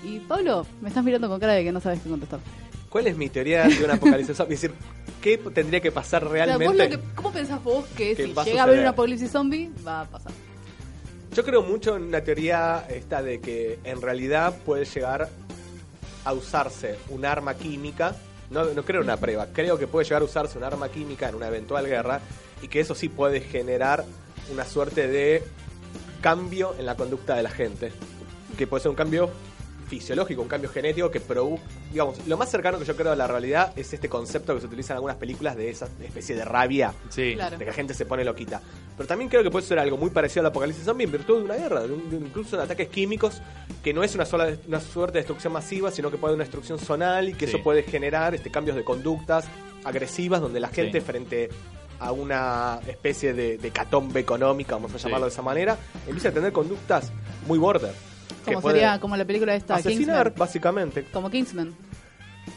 Y 0.05 0.21
Pablo, 0.21 0.67
me 0.81 0.89
estás 0.89 1.05
mirando 1.05 1.29
con 1.29 1.41
cara 1.41 1.55
de 1.55 1.65
que 1.65 1.73
no 1.73 1.81
sabes 1.81 2.01
qué 2.01 2.09
contestar. 2.09 2.41
¿Cuál 2.89 3.07
es 3.07 3.17
mi 3.17 3.29
teoría 3.29 3.65
de 3.69 3.85
un 3.85 3.91
apocalipsis 3.91 4.37
zombie? 4.37 4.55
Es 4.55 4.63
decir, 4.63 4.77
¿qué 5.21 5.37
tendría 5.39 5.81
que 5.81 5.93
pasar 5.93 6.25
O 6.25 6.33
sea, 6.33 6.47
vos 6.47 6.59
realmente? 6.59 6.89
lo 6.97 7.03
que- 7.03 7.15
¿Cómo 7.15 7.33
pensás 7.33 7.63
vos 7.63 7.85
que 7.97 8.15
Que 8.15 8.27
si 8.27 8.33
a 8.39 8.45
llega 8.45 8.61
a 8.61 8.65
haber 8.65 8.81
un 8.81 8.87
apocalipsis 8.87 9.31
zombie, 9.31 9.71
va 9.87 10.03
a 10.03 10.05
pasar? 10.07 10.33
Yo 11.35 11.45
creo 11.45 11.63
mucho 11.63 11.97
en 11.97 12.05
una 12.05 12.23
teoría 12.23 12.87
esta 12.89 13.23
de 13.23 13.41
que 13.41 13.79
en 13.85 14.01
realidad 14.01 14.57
puede 14.65 14.85
llegar 14.87 15.29
a 16.25 16.33
usarse 16.33 16.97
un 17.11 17.25
arma 17.25 17.55
química. 17.55 18.17
No, 18.51 18.65
no 18.65 18.83
creo 18.83 19.03
en 19.03 19.07
una 19.09 19.19
prueba, 19.19 19.47
creo 19.53 19.79
que 19.79 19.87
puede 19.87 20.05
llegar 20.05 20.23
a 20.23 20.25
usarse 20.25 20.57
un 20.57 20.65
arma 20.65 20.89
química 20.89 21.29
en 21.29 21.35
una 21.35 21.49
eventual 21.49 21.87
guerra 21.87 22.21
y 22.63 22.69
que 22.69 22.81
eso 22.81 22.95
sí 22.95 23.11
puede 23.11 23.41
generar 23.43 24.05
una 24.51 24.65
suerte 24.65 25.07
de 25.07 25.45
cambio 26.23 26.75
en 26.79 26.87
la 26.87 26.97
conducta 26.97 27.37
de 27.37 27.43
la 27.43 27.51
gente. 27.51 27.93
Que 28.57 28.67
puede 28.67 28.83
ser 28.83 28.91
un 28.91 28.97
cambio 28.97 29.31
fisiológico, 29.89 30.43
un 30.43 30.49
cambio 30.49 30.71
genético 30.71 31.11
que 31.11 31.21
provoca, 31.21 31.63
digamos, 31.91 32.27
lo 32.27 32.37
más 32.37 32.51
cercano 32.51 32.79
que 32.79 32.85
yo 32.85 32.95
creo 32.95 33.13
a 33.13 33.17
la 33.17 33.27
realidad 33.27 33.73
es 33.77 33.93
este 33.93 34.09
concepto 34.09 34.55
que 34.55 34.61
se 34.61 34.67
utiliza 34.67 34.93
en 34.93 34.97
algunas 34.97 35.17
películas 35.17 35.57
de 35.57 35.71
esa 35.71 35.89
especie 36.03 36.37
de 36.37 36.45
rabia 36.45 36.93
Sí. 37.09 37.33
Claro. 37.35 37.57
de 37.59 37.65
que 37.65 37.71
la 37.71 37.75
gente 37.75 37.95
se 37.95 38.07
pone 38.07 38.25
loquita. 38.25 38.61
Pero 38.97 39.07
también 39.07 39.29
creo 39.31 39.43
que 39.43 39.51
puede 39.51 39.65
ser 39.67 39.79
algo 39.79 39.97
muy 39.97 40.11
parecido 40.11 40.41
al 40.41 40.47
apocalipsis 40.47 40.85
zombie 40.85 41.05
en 41.07 41.13
virtud 41.13 41.39
de 41.39 41.45
una 41.45 41.55
guerra, 41.57 41.83
de 41.83 41.93
un- 41.93 42.11
de 42.11 42.17
incluso 42.17 42.57
de 42.57 42.63
ataques 42.65 42.89
químicos, 42.89 43.41
que 43.83 43.93
no 43.95 44.03
es 44.03 44.15
una 44.15 44.25
sola 44.27 44.49
una 44.67 44.81
suerte 44.81 45.15
de 45.15 45.21
destrucción 45.21 45.53
masiva, 45.53 45.91
sino 45.91 46.11
que 46.11 46.17
puede 46.19 46.33
haber 46.33 46.37
una 46.39 46.45
destrucción 46.45 46.79
zonal 46.79 47.29
y 47.29 47.35
que 47.35 47.47
Sí. 47.47 47.55
eso 47.55 47.63
puede 47.65 47.83
generar 47.85 48.35
este 48.35 48.51
cambios 48.51 48.77
de 48.77 48.85
conductas 48.85 49.47
agresivas 49.85 50.41
donde 50.41 50.61
la 50.61 50.69
gente 50.69 51.01
Sí. 51.01 51.07
frente 51.07 51.49
a 52.01 52.13
una 52.13 52.79
especie 52.87 53.33
de, 53.33 53.59
de 53.59 53.71
catombe 53.71 54.21
económica, 54.21 54.75
vamos 54.75 54.95
a 54.95 54.99
Sí. 54.99 55.05
llamarlo 55.05 55.27
de 55.27 55.33
esa 55.33 55.43
manera, 55.43 55.77
empieza 56.07 56.29
a 56.29 56.33
tener 56.33 56.53
conductas 56.53 57.11
muy 57.47 57.59
border. 57.59 57.93
Como 58.49 58.61
puede 58.63 58.77
sería 58.77 59.01
como 59.01 59.17
la 59.17 59.25
película 59.25 59.55
esta 59.55 59.77
asesinar, 59.77 60.27
Kingsman. 60.29 60.39
básicamente. 60.39 61.05
Como 61.13 61.31
Kingsman. 61.31 61.75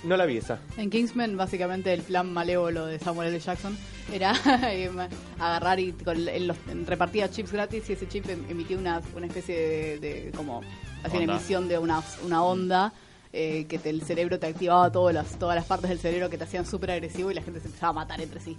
No 0.03 0.17
la 0.17 0.25
vi 0.25 0.38
esa. 0.38 0.60
En 0.77 0.89
Kingsman, 0.89 1.36
básicamente, 1.38 1.93
el 1.93 2.01
plan 2.01 2.31
malévolo 2.31 2.86
de 2.86 2.98
Samuel 2.98 3.29
L. 3.29 3.39
Jackson 3.39 3.77
era 4.12 4.33
em, 4.71 4.95
agarrar 5.38 5.79
y 5.79 5.91
con- 5.91 6.27
en 6.27 6.48
los- 6.48 6.57
en- 6.69 6.88
repartía 6.88 7.29
chips 7.29 7.51
gratis 7.51 7.89
y 7.89 7.93
ese 7.93 8.07
chip 8.07 8.27
em- 8.29 8.45
emitía 8.50 8.77
una, 8.77 9.01
una 9.15 9.27
especie 9.27 9.55
de, 9.55 10.00
de- 10.00 10.31
como 10.36 10.62
hacía 11.03 11.19
una 11.19 11.33
emisión 11.33 11.67
de 11.67 11.77
una, 11.77 12.01
una 12.25 12.43
onda 12.43 12.93
eh, 13.33 13.65
que 13.69 13.77
te- 13.79 13.89
el 13.89 14.01
cerebro 14.01 14.39
te 14.39 14.48
activaba 14.48 14.91
todas 14.91 15.13
las, 15.13 15.38
todas 15.38 15.55
las 15.55 15.65
partes 15.65 15.89
del 15.89 16.00
cerebro 16.00 16.29
que 16.29 16.38
te 16.38 16.45
hacían 16.45 16.65
súper 16.65 16.91
agresivo 16.91 17.29
y 17.29 17.33
la 17.33 17.41
gente 17.41 17.60
se 17.60 17.67
empezaba 17.67 17.89
a 17.91 17.93
matar 17.93 18.21
entre 18.21 18.39
sí. 18.39 18.57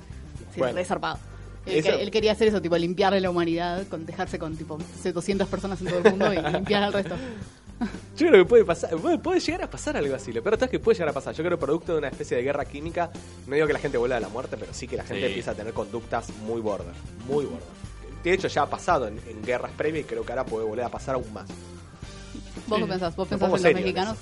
Bueno. 0.57 0.75
Él, 1.67 1.77
Eso- 1.79 1.91
que- 1.97 2.03
él 2.03 2.11
quería 2.11 2.33
hacer 2.33 2.49
eso, 2.49 2.61
tipo 2.61 2.77
limpiarle 2.77 3.21
la 3.21 3.31
humanidad, 3.31 3.87
con 3.89 4.05
dejarse 4.05 4.39
con 4.39 4.57
tipo 4.57 4.79
200 5.05 5.47
personas 5.49 5.81
en 5.81 5.87
todo 5.89 5.99
el 5.99 6.05
mundo 6.11 6.33
y 6.33 6.37
limpiar 6.53 6.83
al 6.83 6.93
resto. 6.93 7.15
Yo 8.17 8.29
creo 8.29 8.45
que 8.45 8.49
puede 8.49 8.65
pasar, 8.65 8.91
puede, 8.97 9.19
puede 9.19 9.41
llegar 9.41 9.63
a 9.63 9.71
pasar 9.71 9.97
algo 9.97 10.15
así. 10.15 10.33
Lo 10.33 10.43
peor 10.43 10.57
es 10.61 10.69
que 10.71 10.79
puede 10.79 10.95
llegar 10.97 11.09
a 11.09 11.13
pasar. 11.13 11.35
Yo 11.35 11.43
creo 11.45 11.57
que 11.59 11.65
producto 11.65 11.93
de 11.93 11.99
una 11.99 12.09
especie 12.09 12.37
de 12.37 12.43
guerra 12.45 12.65
química, 12.65 13.11
no 13.47 13.55
digo 13.55 13.67
que 13.67 13.73
la 13.73 13.79
gente 13.81 13.99
vuelva 13.99 14.17
a 14.17 14.21
la 14.21 14.29
muerte, 14.29 14.57
pero 14.59 14.73
sí 14.73 14.87
que 14.87 14.97
la 14.97 15.03
gente 15.05 15.23
Sí. 15.23 15.27
empieza 15.27 15.51
a 15.53 15.55
tener 15.55 15.73
conductas 15.73 16.29
muy 16.47 16.61
border, 16.61 16.93
muy 17.27 17.45
border. 17.45 17.63
De 18.23 18.33
hecho 18.33 18.47
ya 18.47 18.63
ha 18.63 18.71
pasado 18.71 19.09
en, 19.09 19.19
en 19.29 19.43
guerras 19.43 19.73
previas 19.77 20.05
y 20.05 20.09
creo 20.09 20.25
que 20.25 20.31
ahora 20.33 20.45
puede 20.47 20.65
volver 20.65 20.85
a 20.85 20.89
pasar 20.91 21.17
aún 21.17 21.33
más. 21.33 21.47
¿Vos 22.69 22.79
Sí. 22.79 22.85
qué 22.85 22.91
pensás? 22.91 23.17
¿Vos 23.17 23.27
pensás 23.29 23.47
en 23.49 23.53
los 23.53 23.65
en 23.65 23.75
mexicanos? 23.75 24.17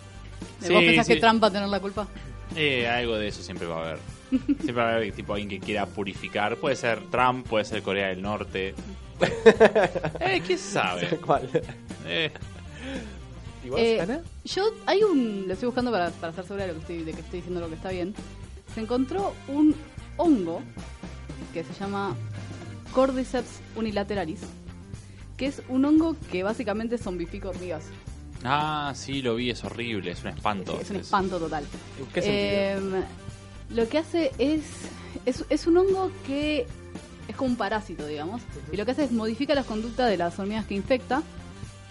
Sí, 0.62 0.72
¿Vos 0.72 0.82
pensás 0.82 1.06
sí. 1.06 1.14
que 1.14 1.20
Trump 1.20 1.42
va 1.42 1.48
a 1.48 1.50
tener 1.52 1.68
la 1.68 1.80
culpa? 1.80 2.06
Eh, 2.56 2.88
algo 2.88 3.16
de 3.16 3.28
eso 3.28 3.42
siempre 3.42 3.66
va 3.66 3.76
a 3.76 3.80
haber. 3.88 3.98
Siempre 4.30 4.72
va 4.72 4.90
a 4.90 4.96
haber 4.96 5.12
tipo 5.12 5.34
alguien 5.34 5.48
que 5.48 5.60
quiera 5.60 5.86
purificar. 5.86 6.56
Puede 6.56 6.76
ser 6.76 7.00
Trump, 7.10 7.46
puede 7.46 7.64
ser 7.64 7.82
Corea 7.82 8.08
del 8.08 8.22
Norte. 8.22 8.74
eh, 10.20 10.42
¿quién 10.46 10.58
sabe? 10.58 11.08
¿Cuál? 11.26 11.48
Eh, 12.06 12.30
¿Y 13.64 13.68
vos, 13.68 13.80
Eh, 13.80 14.00
Ana? 14.00 14.20
Yo, 14.44 14.70
hay 14.86 15.02
un, 15.02 15.44
lo 15.46 15.52
estoy 15.52 15.66
buscando 15.66 15.90
para, 15.90 16.10
para 16.10 16.30
estar 16.30 16.44
segura 16.44 16.66
de, 16.66 16.72
lo 16.72 16.74
que 16.74 16.80
estoy, 16.80 17.04
de 17.04 17.12
que 17.12 17.20
estoy 17.20 17.38
diciendo 17.40 17.60
lo 17.60 17.68
que 17.68 17.74
está 17.74 17.90
bien. 17.90 18.14
Se 18.74 18.80
encontró 18.80 19.34
un 19.48 19.74
hongo 20.16 20.62
que 21.52 21.64
se 21.64 21.72
llama 21.74 22.14
Cordyceps 22.92 23.60
unilateralis, 23.76 24.40
que 25.36 25.46
es 25.46 25.62
un 25.68 25.84
hongo 25.84 26.16
que 26.30 26.42
básicamente 26.42 26.98
zombifica 26.98 27.48
hormigas. 27.48 27.84
Ah, 28.44 28.92
sí, 28.94 29.20
lo 29.20 29.34
vi, 29.34 29.50
es 29.50 29.62
horrible, 29.64 30.12
es 30.12 30.22
un 30.22 30.30
espanto. 30.30 30.78
Es 30.80 30.90
un 30.90 30.96
espanto 30.96 31.38
total. 31.38 31.64
¿En 31.98 32.06
qué 32.06 32.22
sentido? 32.22 33.00
Eh, 33.00 33.04
lo 33.74 33.88
que 33.88 33.98
hace 33.98 34.32
es, 34.38 34.62
es. 35.26 35.44
Es 35.48 35.66
un 35.66 35.76
hongo 35.78 36.10
que 36.26 36.66
es 37.28 37.36
como 37.36 37.50
un 37.50 37.56
parásito, 37.56 38.06
digamos. 38.06 38.42
Y 38.72 38.76
lo 38.76 38.84
que 38.84 38.90
hace 38.92 39.04
es 39.04 39.12
modifica 39.12 39.54
las 39.54 39.66
conductas 39.66 40.08
de 40.10 40.16
las 40.16 40.38
hormigas 40.38 40.66
que 40.66 40.74
infecta 40.74 41.22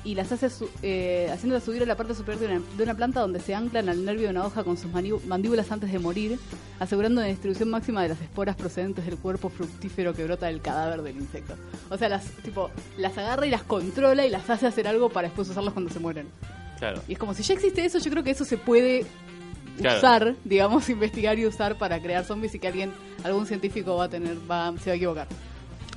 y 0.04 0.16
las 0.16 0.32
hace 0.32 0.50
su- 0.50 0.70
eh, 0.82 1.30
haciéndolas 1.32 1.64
subir 1.64 1.84
a 1.84 1.86
la 1.86 1.96
parte 1.98 2.16
superior 2.16 2.40
de 2.40 2.56
una, 2.56 2.66
de 2.78 2.84
una 2.84 2.96
planta 2.96 3.20
donde 3.20 3.42
se 3.42 3.54
anclan 3.54 3.90
al 3.90 4.06
nervio 4.06 4.24
de 4.26 4.30
una 4.30 4.46
hoja 4.46 4.64
con 4.64 4.78
sus 4.78 4.90
mandíbulas 5.28 5.72
antes 5.74 5.92
de 5.92 6.00
morir, 6.00 6.40
asegurando 6.80 7.20
la 7.20 7.28
distribución 7.28 7.70
máxima 7.70 8.02
de 8.04 8.10
las 8.10 8.22
esporas 8.22 8.56
procedentes 8.56 9.06
del 9.06 9.18
cuerpo 9.18 9.50
fructífero 9.50 10.14
que 10.14 10.24
brota 10.24 10.46
del 10.48 10.62
cadáver 10.62 11.02
del 11.02 11.18
insecto. 11.18 11.56
O 11.90 11.98
sea, 11.98 12.08
las 12.08 12.24
tipo 12.44 12.70
las 12.98 13.18
agarra 13.18 13.46
y 13.46 13.50
las 13.50 13.64
controla 13.64 14.26
y 14.26 14.30
las 14.30 14.50
hace 14.50 14.68
hacer 14.68 14.88
algo 14.88 15.10
para 15.10 15.28
después 15.28 15.50
usarlas 15.50 15.74
cuando 15.74 15.92
se 15.92 16.00
mueren. 16.00 16.28
Claro. 16.78 17.02
Y 17.10 17.14
es 17.14 17.20
como 17.20 17.34
si 17.34 17.44
ya 17.44 17.54
existe 17.56 17.84
eso, 17.84 18.00
yo 18.00 18.10
creo 18.10 18.24
que 18.24 18.32
eso 18.32 18.46
se 18.46 18.58
puede 18.58 19.06
Claro. 19.82 19.98
usar, 19.98 20.36
digamos, 20.44 20.90
investigar 20.90 21.38
y 21.40 21.46
usar 21.46 21.78
para 21.78 22.02
crear 22.02 22.26
zombies 22.26 22.56
y 22.56 22.60
que 22.60 22.68
alguien, 22.68 22.92
algún 23.24 23.46
científico 23.46 23.96
va 23.96 24.06
a 24.06 24.10
tener, 24.10 24.38
va, 24.50 24.74
se 24.78 24.90
va 24.90 24.94
a 24.94 24.96
equivocar. 24.96 25.28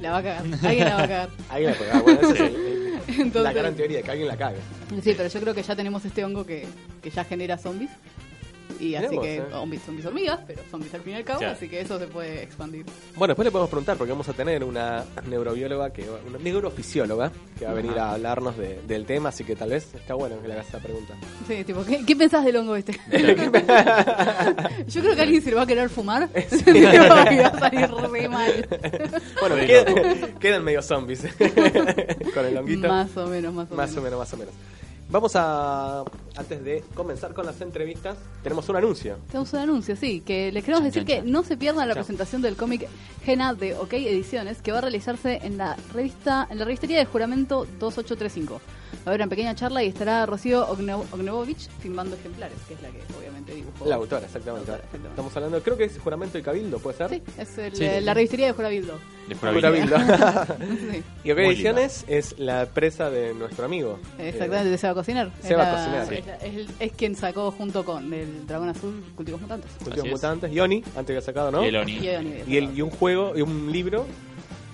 La 0.01 0.13
va 0.13 0.19
a 0.19 0.23
cagar. 0.23 0.45
Alguien 0.63 0.85
la 0.85 0.97
va 0.97 1.03
a 1.03 1.09
cagar. 1.09 1.29
Ahí 1.51 1.65
la 1.65 1.75
pegaba. 1.75 2.01
Bueno, 2.03 2.21
esa 2.21 2.47
es 3.09 3.35
la 3.35 3.53
gran 3.53 3.75
teoría, 3.75 4.03
que 4.03 4.11
alguien 4.11 4.29
la 4.29 4.37
cague. 4.37 4.59
Sí, 5.03 5.15
pero 5.17 5.29
yo 5.29 5.41
creo 5.41 5.55
que 5.55 5.63
ya 5.63 5.77
tenemos 5.77 6.05
este 6.05 6.25
hongo 6.25 6.45
que, 6.47 6.67
que 7.03 7.11
ya 7.11 7.25
genera 7.25 7.59
zombies. 7.59 7.91
Y 8.81 8.95
así 8.95 9.09
Mirá 9.09 9.09
que 9.09 9.17
vos, 9.17 9.27
eh. 9.27 9.43
zombies, 9.53 9.83
zombies 9.83 10.07
hormigas, 10.07 10.41
pero 10.47 10.63
zombies 10.71 10.95
al 10.95 11.01
fin 11.03 11.13
y 11.13 11.17
al 11.17 11.25
cabo, 11.25 11.39
Claro. 11.41 11.55
así 11.55 11.69
que 11.69 11.81
eso 11.81 11.99
se 11.99 12.07
puede 12.07 12.43
expandir. 12.43 12.85
Bueno, 13.17 13.33
después 13.33 13.45
le 13.45 13.51
podemos 13.53 13.71
preguntar, 13.71 13.97
porque 13.97 14.11
vamos 14.13 14.29
a 14.29 14.33
tener 14.33 14.65
una 14.65 15.05
neurobióloga, 15.29 15.93
que 15.93 16.05
una 16.27 16.39
neurofisióloga, 16.39 17.31
que 17.59 17.65
va 17.65 17.71
a 17.71 17.75
venir 17.75 17.99
a 17.99 18.13
hablarnos 18.13 18.57
de- 18.57 18.81
del 18.87 19.05
tema, 19.07 19.29
así 19.31 19.45
que 19.45 19.55
tal 19.57 19.71
vez 19.71 19.95
está 19.95 20.15
bueno 20.15 20.41
que 20.41 20.49
le 20.49 20.55
hagas 20.55 20.69
esa 20.69 20.79
pregunta. 20.79 21.15
Sí, 21.47 21.65
tipo, 21.65 21.85
¿qué, 21.85 22.05
qué 22.05 22.17
pensás 22.17 22.45
del 22.45 22.57
hongo 22.57 22.77
este? 22.77 22.93
yo 24.89 25.01
creo 25.03 25.15
que 25.17 25.23
alguien 25.23 25.43
se 25.43 25.51
lo 25.51 25.57
va 25.59 25.63
a 25.63 25.67
querer 25.67 25.89
fumar 25.89 26.29
y 26.67 26.83
va 26.85 27.47
a 27.47 27.59
salir 27.59 27.89
re 28.11 28.29
mal. 28.29 28.69
Bueno, 29.41 29.57
Sí, 29.57 29.67
quedan, 29.67 30.35
quedan 30.39 30.65
medio 30.65 30.83
zombies 30.83 31.23
con 32.35 32.47
el 32.47 32.57
honguito. 32.57 32.89
Más 32.89 33.17
o 33.17 33.27
menos, 33.27 33.53
más 33.55 33.71
o 33.71 33.75
Más 33.75 33.89
menos. 33.91 33.99
o 33.99 34.03
menos, 34.03 34.19
más 34.19 34.33
o 34.33 34.37
menos. 34.37 34.55
Vamos 35.13 35.37
a, 35.37 36.05
antes 36.37 36.65
de 36.65 36.83
comenzar 36.95 37.35
con 37.35 37.45
las 37.45 37.61
entrevistas, 37.61 38.17
tenemos 38.43 38.67
un 38.71 38.77
anuncio. 38.77 39.19
Tenemos 39.27 39.53
un 39.53 39.59
anuncio, 39.59 39.95
sí, 39.95 40.23
que 40.23 40.51
les 40.51 40.65
queremos 40.65 40.85
decir 40.85 41.05
que 41.05 41.21
no 41.21 41.43
se 41.43 41.59
pierdan 41.59 41.87
la 41.87 41.93
Chao. 41.93 42.03
presentación 42.03 42.41
del 42.41 42.57
cómic 42.57 42.89
Gena 43.23 43.53
de 43.53 43.75
OK 43.75 43.93
Ediciones, 43.93 44.63
que 44.63 44.73
va 44.73 44.79
a 44.79 44.81
realizarse 44.81 45.41
en 45.43 45.59
la 45.59 45.77
revista, 45.93 46.49
en 46.51 46.59
la 46.59 46.65
revistería 46.65 46.97
de 46.99 47.05
juramento 47.05 47.67
2835. 47.79 48.59
Va 48.99 48.99
a 49.07 49.11
haber 49.11 49.21
una 49.23 49.29
pequeña 49.31 49.55
charla 49.55 49.83
y 49.83 49.89
estará 49.89 50.27
Rocío 50.27 50.67
Ogne- 50.69 50.95
Ognebovich 51.13 51.69
filmando 51.81 52.15
ejemplares, 52.17 52.57
que 52.69 52.75
es 52.75 52.83
la 52.83 52.89
que 52.91 53.01
obviamente 53.19 53.55
dibujó. 53.55 53.87
La 53.87 53.97
autora, 53.97 54.25
exactamente. 54.27 54.67
La 54.69 54.75
autora, 54.75 54.77
exactamente. 54.79 55.09
Estamos 55.11 55.37
hablando, 55.37 55.63
creo 55.63 55.77
que 55.77 55.85
es 55.85 55.99
Juramento 55.99 56.39
y 56.39 56.43
Cabildo, 56.43 56.79
¿puede 56.79 56.97
ser? 56.97 57.11
Sí, 57.11 57.23
es 57.39 57.59
el- 57.59 57.75
Sí. 57.77 57.89
la 58.05 58.15
revistería 58.15 58.47
de 58.47 58.53
Jurabildo. 58.53 58.99
De 59.29 59.35
Jurabildo. 59.35 59.97
Sí, 60.93 61.03
y 61.25 61.31
OK 61.31 61.39
Ediciones 61.39 62.05
es 62.09 62.39
la 62.39 62.63
empresa 62.63 63.11
de 63.11 63.35
nuestro 63.35 63.65
amigo. 63.65 63.99
exactamente, 64.19 64.71
de 64.71 64.79
Seba 64.79 64.95
Cocinar. 64.95 65.31
Es 65.43 65.49
Seba 65.49 65.65
la- 65.65 65.71
Cocinar, 65.77 66.03
Es, 66.03 66.09
sí. 66.09 66.25
la- 66.27 66.37
es 66.37 66.55
el- 66.55 66.69
es 66.81 66.93
quien 66.93 67.15
sacó 67.17 67.51
junto 67.51 67.85
con 67.85 68.13
el 68.13 68.47
Dragón 68.47 68.69
Azul 68.69 69.03
Cultivos 69.15 69.41
Mutantes. 69.41 69.71
Cultivos 69.79 69.99
Así 70.01 70.09
es. 70.09 70.13
Mutantes. 70.13 70.53
Yoni, 70.53 70.85
antes 70.97 71.17
que 71.17 71.23
sacado, 71.23 71.51
¿no? 71.51 71.65
Y 71.65 71.69
el 71.69 71.77
Oni. 71.77 71.93
Y, 71.99 72.09
Oni, 72.11 72.35
Y, 72.47 72.57
el- 72.57 72.77
y 72.77 72.83
un 72.83 72.91
juego, 72.91 73.33
y 73.37 73.43
un 73.43 73.71
libro. 73.73 74.07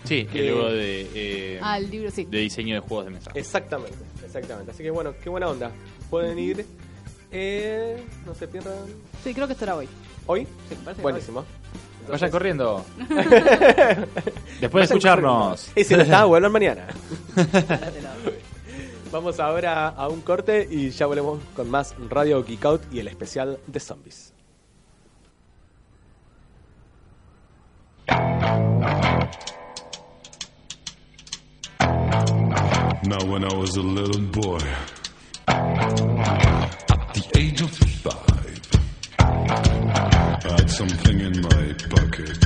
Sí, 0.09 0.25
Que- 0.27 0.39
el 0.41 0.47
libro 0.47 0.73
de, 0.73 1.11
eh, 1.15 1.61
Ah, 1.63 1.77
el 1.79 1.91
libro 1.91 2.11
sí. 2.11 2.25
de 2.25 2.39
diseño 2.39 2.75
de 2.77 2.81
juegos 2.81 3.05
de 3.05 3.11
mesa. 3.13 3.31
Exactamente, 3.35 3.99
exactamente. 4.25 4.71
Así 4.73 4.83
que 4.83 4.91
bueno, 4.91 5.13
qué 5.23 5.29
buena 5.29 5.49
onda. 5.49 5.71
Pueden 6.09 6.39
ir. 6.39 6.65
Eh, 7.31 8.03
no 8.25 8.35
se 8.35 8.49
pierdan. 8.49 8.75
Sí, 9.23 9.35
creo 9.35 9.47
que 9.47 9.53
estará 9.53 9.77
hoy. 9.77 9.87
¿Hoy? 10.27 10.47
Sí, 10.69 10.75
parece 10.83 10.97
que 10.97 11.03
Buenísimo. 11.03 11.45
Vayan 12.09 12.31
corriendo. 12.31 12.87
Después 14.61 14.89
de 14.89 14.95
escucharnos. 14.95 15.71
Y 15.77 15.85
si 15.85 15.95
no 15.95 16.03
está, 16.03 16.25
vuelvan 16.25 16.53
mañana. 16.53 16.87
Vamos 19.13 19.39
ahora 19.41 19.89
a 19.89 20.09
un 20.09 20.23
corte 20.23 20.67
y 20.71 20.89
ya 20.91 21.05
volvemos 21.07 21.41
con 21.55 21.71
más 21.71 21.95
Radio 22.09 22.43
Geek 22.45 22.65
Out 22.65 22.83
y 22.93 23.01
el 23.01 23.09
especial 23.09 23.59
de 23.67 23.81
zombies. 23.81 24.33
Now, 33.05 33.25
when 33.25 33.45
I 33.45 33.55
was 33.55 33.77
a 33.77 33.83
little 33.83 34.21
boy, 34.23 34.59
at 35.47 37.15
the 37.15 37.25
age 37.39 37.61
of 37.61 37.71
five, 37.71 38.61
I 39.21 40.43
had 40.43 40.69
something 40.69 41.21
in 41.21 41.41
my 41.41 41.75
pocket. 41.95 42.39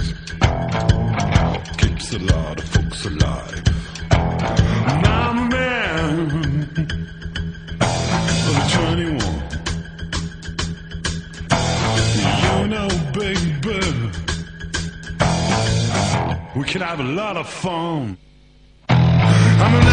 Keeps 1.79 2.13
a 2.13 2.19
lot 2.19 2.59
of 2.59 2.65
folks 2.69 3.07
alive. 3.07 3.65
Now 4.11 5.31
I'm 5.31 5.39
a 5.39 5.49
man 5.49 6.31
of 8.51 8.73
21. 8.73 9.19
You 12.21 12.69
know, 12.69 12.89
baby, 13.15 13.71
we 16.55 16.65
can 16.65 16.83
have 16.83 17.01
a 17.01 17.05
lot 17.05 17.39
of 17.39 17.49
fun. 17.49 18.19
I'm 19.65 19.75
a 19.75 19.92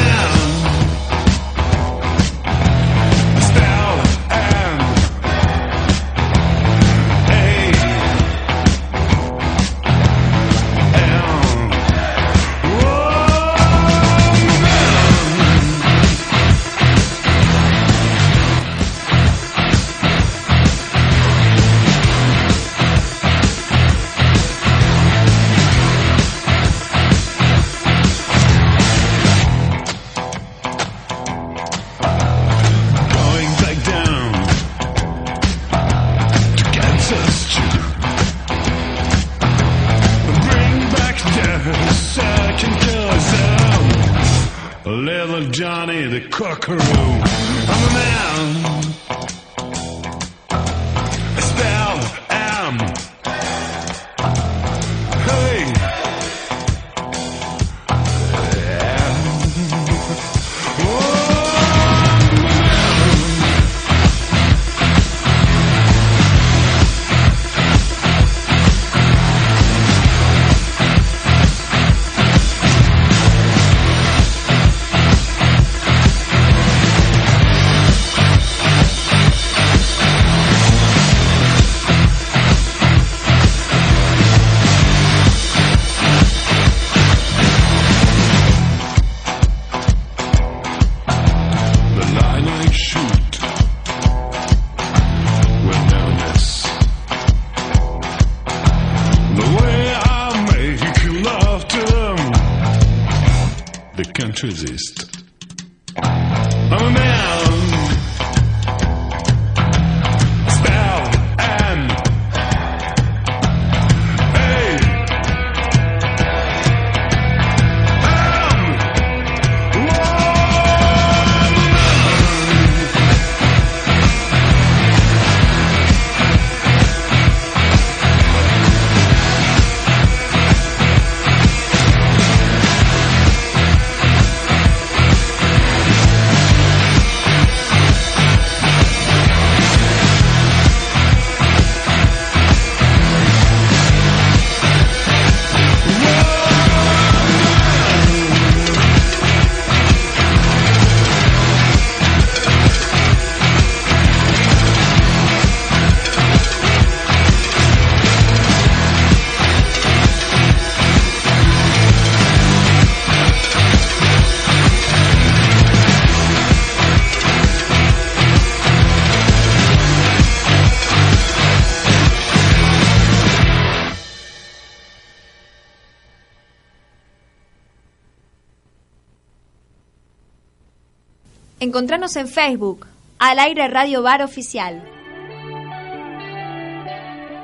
Encontranos 181.70 182.16
en 182.16 182.28
Facebook, 182.28 182.88
al 183.20 183.38
aire 183.38 183.68
Radio 183.68 184.02
Bar 184.02 184.24
Oficial. 184.24 184.84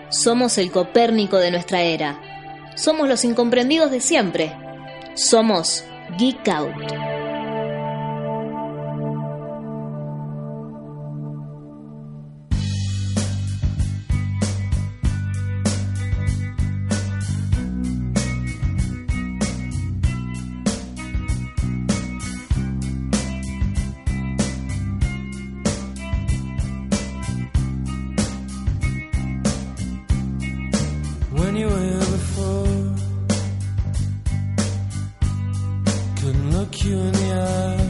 Somos 0.09 0.57
el 0.57 0.71
Copérnico 0.71 1.37
de 1.37 1.51
nuestra 1.51 1.83
era. 1.83 2.19
Somos 2.75 3.07
los 3.07 3.23
incomprendidos 3.23 3.91
de 3.91 4.01
siempre. 4.01 4.51
Somos 5.13 5.83
Geek 6.17 6.47
Out. 6.47 6.94
anywhere 31.55 31.99
before. 31.99 32.67
Couldn't 36.19 36.51
look 36.51 36.83
you 36.83 36.97
in 36.97 37.11
the 37.13 37.29
eye. 37.49 37.85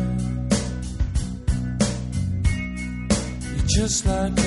You're 3.56 3.68
just 3.68 4.06
like 4.06 4.45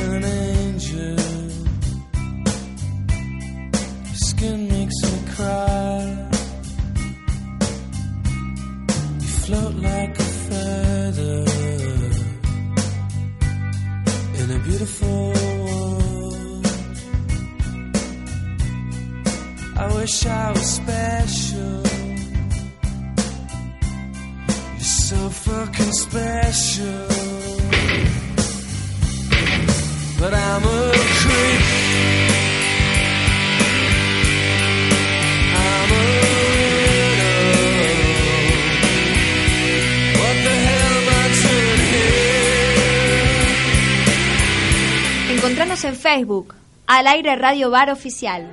Facebook, 46.18 46.52
al 46.88 47.06
aire 47.06 47.36
Radio 47.36 47.70
Bar 47.70 47.90
Oficial. 47.90 48.50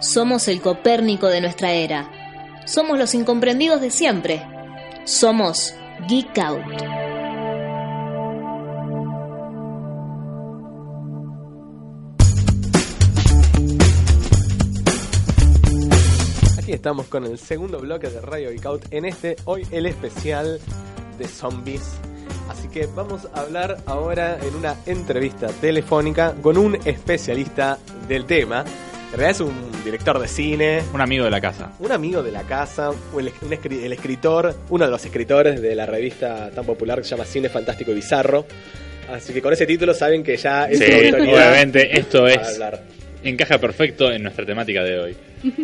Somos 0.00 0.48
el 0.48 0.60
Copérnico 0.60 1.28
de 1.28 1.40
nuestra 1.40 1.70
era. 1.70 2.10
Somos 2.66 2.98
los 2.98 3.14
incomprendidos 3.14 3.80
de 3.80 3.92
siempre. 3.92 4.44
Somos 5.04 5.72
Geek 6.08 6.36
Out. 6.38 6.64
Aquí 16.58 16.72
estamos 16.72 17.06
con 17.06 17.24
el 17.24 17.38
segundo 17.38 17.78
bloque 17.78 18.08
de 18.08 18.20
Radio 18.20 18.50
Geek 18.50 18.66
Out. 18.66 18.86
En 18.90 19.04
este, 19.04 19.36
hoy 19.44 19.64
el 19.70 19.86
especial 19.86 20.58
de 21.18 21.28
zombies. 21.28 22.00
Así 22.48 22.68
que 22.68 22.86
vamos 22.86 23.28
a 23.34 23.40
hablar 23.40 23.78
ahora 23.86 24.38
en 24.42 24.54
una 24.54 24.76
entrevista 24.86 25.48
telefónica 25.48 26.34
con 26.40 26.56
un 26.56 26.76
especialista 26.84 27.78
del 28.08 28.24
tema. 28.24 28.64
En 29.12 29.18
realidad 29.18 29.30
es 29.30 29.40
un 29.40 29.84
director 29.84 30.18
de 30.18 30.28
cine, 30.28 30.82
Un 30.92 31.00
amigo 31.00 31.24
de 31.24 31.30
la 31.30 31.40
casa. 31.40 31.72
un 31.78 31.92
amigo 31.92 32.22
de 32.22 32.30
la 32.30 32.42
casa, 32.42 32.90
un 32.90 33.28
el 33.62 33.92
escritor, 33.92 34.54
uno 34.68 34.84
de 34.84 34.90
los 34.90 35.04
escritores 35.04 35.62
de 35.62 35.74
la 35.74 35.86
revista 35.86 36.50
tan 36.50 36.64
popular 36.66 36.98
que 36.98 37.04
se 37.04 37.10
llama 37.10 37.24
Cine 37.24 37.48
Fantástico 37.48 37.90
y 37.90 37.94
Bizarro. 37.94 38.44
Así 39.10 39.32
que 39.32 39.40
con 39.40 39.52
ese 39.54 39.64
título 39.66 39.94
saben 39.94 40.22
que 40.22 40.36
ya 40.36 40.66
es 40.66 40.78
Sí, 40.78 40.84
obviamente 40.84 41.98
esto 41.98 42.26
es 42.26 42.36
hablar. 42.36 42.82
Encaja 43.22 43.58
perfecto 43.58 44.10
en 44.10 44.22
nuestra 44.22 44.44
temática 44.44 44.82
de 44.82 44.98
hoy. 44.98 45.16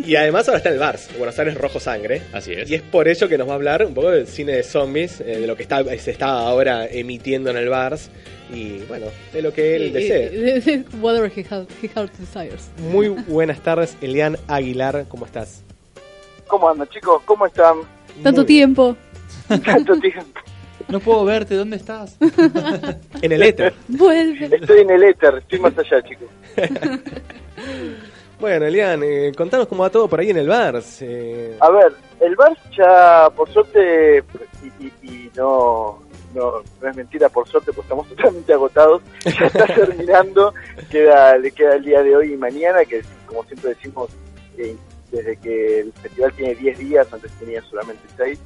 Y 0.05 0.15
además 0.15 0.47
ahora 0.47 0.57
está 0.57 0.69
en 0.69 0.75
el 0.75 0.79
Bars, 0.79 1.09
Buenos 1.17 1.37
Aires 1.37 1.55
Rojo 1.55 1.79
Sangre. 1.79 2.21
Así 2.33 2.53
es. 2.53 2.69
Y 2.69 2.75
es 2.75 2.81
por 2.81 3.07
ello 3.07 3.27
que 3.27 3.37
nos 3.37 3.47
va 3.47 3.53
a 3.53 3.55
hablar 3.55 3.85
un 3.85 3.93
poco 3.93 4.11
del 4.11 4.27
cine 4.27 4.53
de 4.53 4.63
zombies, 4.63 5.21
eh, 5.21 5.39
de 5.39 5.47
lo 5.47 5.55
que 5.55 5.63
está, 5.63 5.83
se 5.97 6.11
está 6.11 6.27
ahora 6.27 6.87
emitiendo 6.87 7.49
en 7.49 7.57
el 7.57 7.69
Bars 7.69 8.09
y 8.53 8.79
bueno, 8.87 9.07
de 9.33 9.41
lo 9.41 9.53
que 9.53 9.75
él 9.75 9.93
desee. 9.93 10.83
Whatever 11.01 11.31
he 11.35 11.43
heart, 11.43 11.69
he 11.81 11.87
heart 11.87 12.13
desires. 12.17 12.69
Muy 12.91 13.09
buenas 13.09 13.61
tardes, 13.61 13.97
Elian 14.01 14.37
Aguilar, 14.47 15.05
¿cómo 15.07 15.25
estás? 15.25 15.63
¿Cómo 16.47 16.69
andan, 16.69 16.87
chicos? 16.89 17.21
¿Cómo 17.25 17.45
están? 17.47 17.77
Tanto 18.21 18.45
tiempo. 18.45 18.95
Tanto 19.47 19.99
tiempo. 19.99 20.39
No 20.87 20.99
puedo 20.99 21.25
verte, 21.25 21.55
¿dónde 21.55 21.77
estás? 21.77 22.17
En 23.21 23.31
el 23.31 23.41
éter. 23.41 23.73
Vuelve. 23.87 24.45
Estoy 24.55 24.81
en 24.81 24.89
el 24.91 25.03
éter, 25.03 25.35
estoy 25.37 25.59
más 25.59 25.73
allá, 25.77 26.03
chicos. 26.03 26.27
Bueno, 28.39 28.65
Elian, 28.65 29.01
eh, 29.03 29.31
contanos 29.35 29.67
cómo 29.67 29.83
va 29.83 29.89
todo 29.89 30.07
por 30.07 30.19
ahí 30.19 30.29
en 30.29 30.37
el 30.37 30.47
Bars. 30.49 31.01
eh, 31.01 31.55
A 31.59 31.69
ver, 31.69 31.93
el 32.19 32.35
bar 32.35 32.55
ya, 32.77 33.29
por 33.35 33.49
suerte, 33.51 34.23
y, 34.61 34.85
y- 34.85 34.93
y 35.03 35.31
no, 35.37 35.99
no, 36.33 36.61
no 36.81 36.89
es 36.89 36.95
mentira, 36.97 37.29
por 37.29 37.47
suerte, 37.47 37.71
pues 37.71 37.85
estamos 37.85 38.07
totalmente 38.15 38.53
agotados. 38.53 39.01
Ya 39.23 39.45
está 39.47 39.65
terminando, 39.75 40.53
queda, 40.91 41.37
le 41.37 41.51
queda 41.51 41.75
el 41.75 41.83
día 41.85 42.03
de 42.03 42.15
hoy 42.15 42.33
y 42.33 42.37
mañana, 42.37 42.83
que 42.83 43.01
como 43.25 43.43
siempre 43.45 43.69
decimos, 43.69 44.09
eh, 44.57 44.75
desde 45.11 45.37
que 45.37 45.79
el 45.79 45.93
festival 45.93 46.33
tiene 46.33 46.55
10 46.55 46.77
días, 46.77 47.07
antes 47.13 47.31
tenía 47.39 47.61
solamente 47.63 48.03
6, 48.17 48.37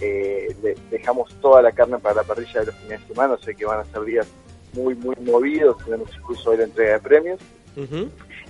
eh, 0.00 0.56
le- 0.62 0.76
dejamos 0.90 1.28
toda 1.42 1.60
la 1.60 1.70
carne 1.72 1.98
para 1.98 2.14
la 2.16 2.22
parrilla 2.22 2.60
de 2.60 2.66
los 2.66 2.74
fines 2.76 3.00
de 3.02 3.06
semana, 3.08 3.34
o 3.34 3.38
sea 3.38 3.52
que 3.52 3.66
van 3.66 3.80
a 3.80 3.84
ser 3.84 4.02
días 4.04 4.26
muy, 4.72 4.94
muy 4.94 5.14
movidos, 5.20 5.76
tenemos 5.84 6.08
incluso 6.18 6.50
hoy 6.50 6.56
la 6.56 6.64
entrega 6.64 6.94
de 6.94 7.00
premios. 7.00 7.40
ujú. 7.76 8.08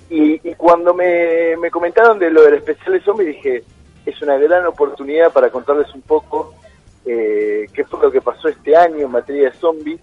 Y, 0.09 0.47
y 0.47 0.53
cuando 0.55 0.93
me, 0.93 1.57
me 1.57 1.71
comentaron 1.71 2.19
de 2.19 2.29
lo 2.29 2.43
del 2.43 2.55
especial 2.55 2.93
de 2.93 3.01
zombies, 3.01 3.35
dije, 3.35 3.63
es 4.05 4.21
una 4.21 4.37
gran 4.37 4.65
oportunidad 4.65 5.31
para 5.31 5.49
contarles 5.49 5.93
un 5.95 6.01
poco 6.01 6.53
eh, 7.05 7.65
qué 7.73 7.83
fue 7.85 7.99
lo 8.01 8.11
que 8.11 8.21
pasó 8.21 8.47
este 8.47 8.75
año 8.75 9.05
en 9.05 9.11
materia 9.11 9.49
de 9.49 9.57
zombies, 9.57 9.99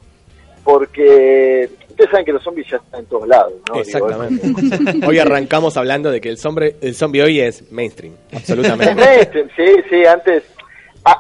porque 0.65 1.69
ustedes 1.89 2.11
saben 2.11 2.25
que 2.25 2.33
los 2.33 2.43
zombies 2.43 2.69
ya 2.71 2.77
están 2.79 3.01
en 3.01 3.07
todos 3.07 3.29
lados, 3.29 3.53
¿no? 3.69 3.75
Digo, 3.75 3.85
Exactamente. 3.85 5.07
hoy 5.07 5.19
arrancamos 5.19 5.77
hablando 5.77 6.11
de 6.11 6.21
que 6.21 6.29
el 6.31 6.39
zombie, 6.39 6.77
el 6.81 6.95
zombie 6.95 7.23
hoy 7.23 7.41
es 7.41 7.71
mainstream, 7.71 8.15
Es 8.31 8.39
absolutamente. 8.39 8.95
mainstream, 8.95 9.49
sí, 9.57 9.67
sí, 9.89 10.05
antes, 10.05 10.45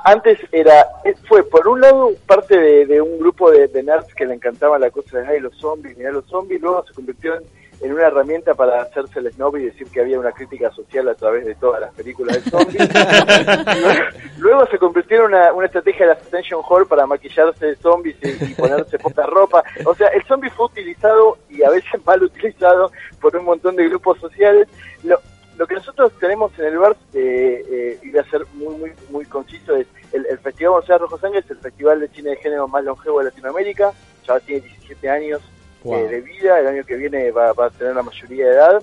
antes 0.05 0.39
era, 0.53 0.87
fue 1.29 1.43
por 1.45 1.67
un 1.69 1.81
lado 1.81 2.11
parte 2.27 2.59
de, 2.59 2.87
de 2.87 3.01
un 3.01 3.19
grupo 3.19 3.51
de, 3.51 3.69
de 3.69 3.83
nerds 3.83 4.15
que 4.15 4.27
le 4.27 4.35
encantaba 4.35 4.79
la 4.79 4.91
cosa 4.91 5.19
de 5.19 5.27
ay, 5.27 5.41
los 5.41 5.57
zombies, 5.57 5.97
mirá 5.97 6.11
los 6.13 6.27
zombies, 6.27 6.61
luego 6.61 6.85
se 6.87 6.95
convirtió 6.95 7.35
en, 7.35 7.43
en 7.83 7.93
una 7.93 8.07
herramienta 8.07 8.55
para 8.55 8.83
hacerse 8.83 9.19
el 9.19 9.33
snob 9.33 9.57
y 9.57 9.65
decir 9.65 9.89
que 9.89 10.01
había 10.01 10.19
una 10.19 10.31
crítica 10.31 10.71
social 10.71 11.09
a 11.09 11.15
través 11.15 11.45
de 11.45 11.57
todas 11.57 11.81
las 11.81 11.93
películas 11.93 12.43
de 12.43 12.51
zombies. 12.51 12.89
luego 14.39 14.65
se 14.67 14.79
convirtió 14.79 15.19
en 15.19 15.25
una, 15.25 15.53
una 15.53 15.67
estrategia 15.67 16.07
de 16.07 16.15
la 16.15 16.21
Attention 16.21 16.63
Hall 16.69 16.87
para 16.87 17.07
maquillarse 17.07 17.67
de 17.67 17.77
zombies 17.77 18.17
y, 18.23 18.53
y 18.53 18.55
ponerse 18.55 18.99
poca 19.01 19.27
ropa. 19.27 19.65
O 19.85 19.95
sea, 19.97 20.07
el 20.09 20.23
zombie 20.25 20.51
fue 20.51 20.67
utilizado 20.67 21.39
y 21.51 21.65
a 21.65 21.71
veces 21.71 21.91
mal 22.07 22.23
utilizado 22.23 22.93
por 23.21 23.37
un 23.37 23.45
montón 23.45 23.75
de 23.75 23.89
grupos 23.89 24.19
sociales. 24.21 24.69
Lo, 25.03 25.19
lo 25.59 25.67
que 25.67 25.75
nosotros 25.75 26.13
tenemos 26.21 26.57
en 26.61 26.67
el 26.67 26.79
bar, 26.79 26.97
eh, 27.15 27.65
eh, 27.69 27.99
y 28.01 28.11
voy 28.11 28.21
a 28.21 28.31
ser 28.31 28.47
muy 28.55 28.77
muy 28.77 28.93
muy 29.11 29.25
conciso, 29.27 29.75
es 29.77 29.87
el, 30.13 30.25
el 30.27 30.39
Festival 30.39 30.81
Aires 30.83 31.01
Rojo 31.01 31.19
Sangre 31.19 31.41
es 31.41 31.51
el 31.51 31.59
festival 31.59 32.01
de 32.01 32.09
cine 32.09 32.31
de 32.31 32.37
género 32.37 32.69
más 32.69 32.85
longevo 32.85 33.19
de 33.19 33.27
Latinoamérica, 33.27 33.93
ya 34.27 34.41
tiene 34.41 34.63
17 34.63 35.11
años 35.11 35.43
Wow. 35.85 35.97
eh, 35.97 36.09
de 36.09 36.21
vida, 36.21 36.61
el 36.61 36.67
año 36.67 36.85
que 36.85 36.97
viene 36.97 37.31
va, 37.31 37.53
va 37.53 37.67
a 37.67 37.71
tener 37.71 37.95
la 37.95 38.03
mayoría 38.03 38.47
de 38.47 38.53
edad. 38.53 38.83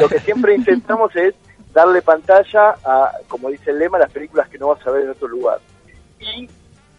Lo 0.00 0.08
que 0.08 0.20
siempre 0.20 0.54
intentamos 0.56 1.14
es 1.16 1.34
darle 1.72 2.02
pantalla 2.02 2.76
a, 2.84 3.12
como 3.28 3.50
dice 3.50 3.70
el 3.70 3.78
lema, 3.78 3.98
las 3.98 4.12
películas 4.12 4.48
que 4.48 4.58
no 4.58 4.68
vas 4.68 4.86
a 4.86 4.90
ver 4.90 5.04
en 5.04 5.10
otro 5.10 5.28
lugar. 5.28 5.58
Y 6.20 6.48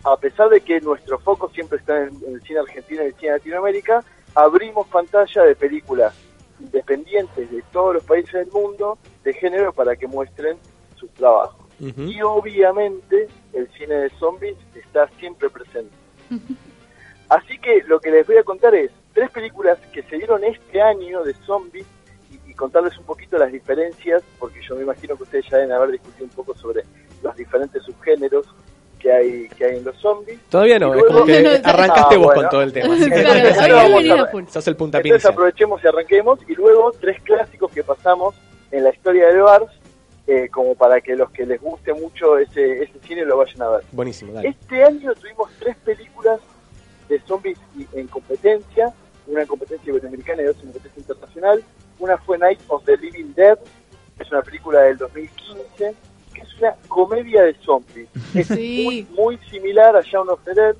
a 0.03 0.17
pesar 0.17 0.49
de 0.49 0.61
que 0.61 0.79
nuestro 0.81 1.17
foco 1.19 1.49
siempre 1.49 1.79
está 1.79 2.03
en, 2.03 2.09
en 2.27 2.35
el 2.35 2.41
cine 2.41 2.59
argentino 2.59 3.03
y 3.03 3.07
el 3.07 3.15
cine 3.15 3.31
Latinoamérica, 3.31 4.03
abrimos 4.35 4.87
pantalla 4.87 5.43
de 5.43 5.55
películas 5.55 6.13
independientes 6.59 7.51
de 7.51 7.61
todos 7.71 7.95
los 7.95 8.03
países 8.03 8.33
del 8.33 8.51
mundo 8.51 8.97
de 9.23 9.33
género 9.33 9.73
para 9.73 9.95
que 9.95 10.07
muestren 10.07 10.57
sus 10.95 11.09
trabajos. 11.11 11.65
Y 11.79 12.21
obviamente 12.21 13.27
el 13.51 13.67
cine 13.77 13.95
de 13.95 14.09
zombies 14.11 14.55
está 14.75 15.09
siempre 15.19 15.49
presente. 15.49 15.93
Así 17.29 17.57
que 17.57 17.83
lo 17.83 17.99
que 17.99 18.11
les 18.11 18.25
voy 18.25 18.37
a 18.37 18.43
contar 18.43 18.73
es 18.75 18.91
tres 19.15 19.31
películas 19.31 19.79
que 19.91 20.03
se 20.03 20.17
dieron 20.17 20.43
este 20.43 20.79
año 20.81 21.23
de 21.23 21.33
zombies 21.45 21.87
y, 22.29 22.51
y 22.51 22.53
contarles 22.53 22.95
un 22.99 23.05
poquito 23.05 23.37
las 23.39 23.51
diferencias, 23.51 24.21
porque 24.37 24.59
yo 24.61 24.75
me 24.75 24.83
imagino 24.83 25.15
que 25.17 25.23
ustedes 25.23 25.45
ya 25.49 25.57
deben 25.57 25.71
haber 25.71 25.91
discutido 25.91 26.25
un 26.25 26.31
poco 26.31 26.53
sobre 26.55 26.83
los 27.23 27.35
diferentes 27.35 27.81
subgéneros 27.81 28.45
que 28.99 29.11
hay 29.11 29.49
que 29.49 29.65
hay 29.65 29.77
en 29.77 29.85
los 29.85 29.95
zombies. 29.97 30.39
Todavía 30.49 30.77
no, 30.79 30.95
Y 30.95 30.99
es 30.99 31.05
como 31.05 31.19
luego- 31.19 31.25
que 31.27 31.41
No, 31.43 31.49
no, 31.49 31.69
arrancaste 31.69 32.15
ah, 32.15 32.17
vos 32.17 32.25
bueno. 32.27 32.41
con 32.41 32.49
todo 32.49 32.61
el 32.61 32.73
tema. 32.73 32.93
Así 32.95 33.09
que 33.09 33.21
Claro, 33.23 34.47
sos 34.49 34.67
el 34.67 34.75
puntapié 34.75 35.09
Entonces 35.11 35.31
aprovechemos 35.31 35.83
y 35.83 35.87
arranquemos 35.87 36.39
y 36.47 36.53
luego 36.55 36.91
tres 36.99 37.21
clásicos 37.21 37.71
que 37.71 37.83
pasamos 37.83 38.35
en 38.71 38.83
la 38.83 38.89
historia 38.89 39.27
del 39.27 39.41
Bars, 39.41 39.71
eh, 40.27 40.49
como 40.51 40.75
para 40.75 40.99
que 41.01 41.15
los 41.15 41.29
que 41.31 41.45
les 41.45 41.61
guste 41.61 41.93
mucho 41.93 42.37
ese, 42.37 42.83
ese 42.83 42.99
cine 43.07 43.23
lo 43.25 43.37
vayan 43.37 43.61
a 43.61 43.69
ver. 43.69 43.83
Buenísimo, 43.91 44.33
dale. 44.33 44.49
Este 44.49 44.83
año 44.83 45.13
tuvimos 45.15 45.49
tres 45.59 45.77
películas 45.85 46.39
de 47.07 47.19
zombies 47.21 47.59
y- 47.77 47.87
en 47.97 48.07
competencia, 48.07 48.91
una 49.27 49.41
en 49.41 49.47
competencia 49.47 49.89
iberoamericana 49.89 50.43
y 50.43 50.47
otra 50.47 50.61
en 50.61 50.71
competencia 50.71 50.99
internacional. 51.01 51.63
Una 51.99 52.17
fue 52.17 52.37
Night 52.37 52.59
of 52.67 52.83
the 52.85 52.97
Living 52.97 53.33
Dead, 53.35 53.57
que 54.17 54.23
es 54.23 54.31
una 54.31 54.41
película 54.41 54.81
del 54.81 54.97
2015, 54.97 55.95
que 56.33 56.41
es 56.41 56.59
una 56.59 56.75
comedia 56.87 57.43
de 57.43 57.53
zombies. 57.55 58.09
Es 58.35 58.47
Sí. 58.47 58.83
muy, 58.85 59.07
muy 59.17 59.37
similar 59.49 59.95
a 59.95 60.01
Shaun 60.01 60.29
of 60.29 60.39
the 60.43 60.53
Dead. 60.53 60.75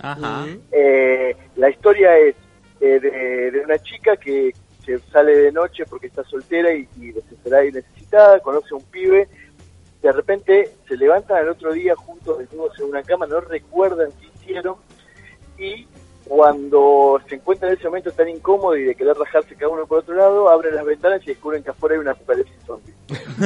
Ajá. 0.00 0.46
Eh, 0.72 1.36
la 1.56 1.70
historia 1.70 2.16
es 2.18 2.34
eh, 2.80 3.00
de, 3.00 3.50
de 3.50 3.60
una 3.60 3.78
chica 3.78 4.16
que 4.16 4.52
se 4.84 4.98
sale 5.10 5.36
de 5.36 5.52
noche 5.52 5.84
porque 5.86 6.06
está 6.06 6.24
soltera 6.24 6.72
y, 6.72 6.88
y 7.00 7.12
desesperada 7.12 7.64
y 7.66 7.72
necesitada, 7.72 8.40
conoce 8.40 8.68
a 8.72 8.76
un 8.76 8.84
pibe, 8.84 9.28
de 10.00 10.12
repente 10.12 10.70
se 10.86 10.96
levantan 10.96 11.38
al 11.38 11.48
otro 11.48 11.72
día 11.72 11.94
juntos 11.96 12.38
desnudos 12.38 12.78
en 12.78 12.84
una 12.86 13.02
cama, 13.02 13.26
no 13.26 13.40
recuerdan 13.40 14.10
qué 14.20 14.26
hicieron 14.26 14.76
y 15.58 15.86
cuando 16.28 17.20
se 17.28 17.36
encuentran 17.36 17.72
en 17.72 17.78
ese 17.78 17.88
momento 17.88 18.12
tan 18.12 18.28
incómodo 18.28 18.76
y 18.76 18.84
de 18.84 18.94
querer 18.94 19.16
rajarse 19.16 19.54
cada 19.56 19.72
uno 19.72 19.86
por 19.86 20.00
otro 20.00 20.14
lado, 20.14 20.48
abren 20.48 20.74
las 20.74 20.84
ventanas 20.84 21.22
y 21.24 21.30
descubren 21.30 21.62
que 21.62 21.70
afuera 21.70 21.94
hay 21.94 22.00
una 22.00 22.10
apocalipsis 22.12 22.54
zombie. 22.66 22.94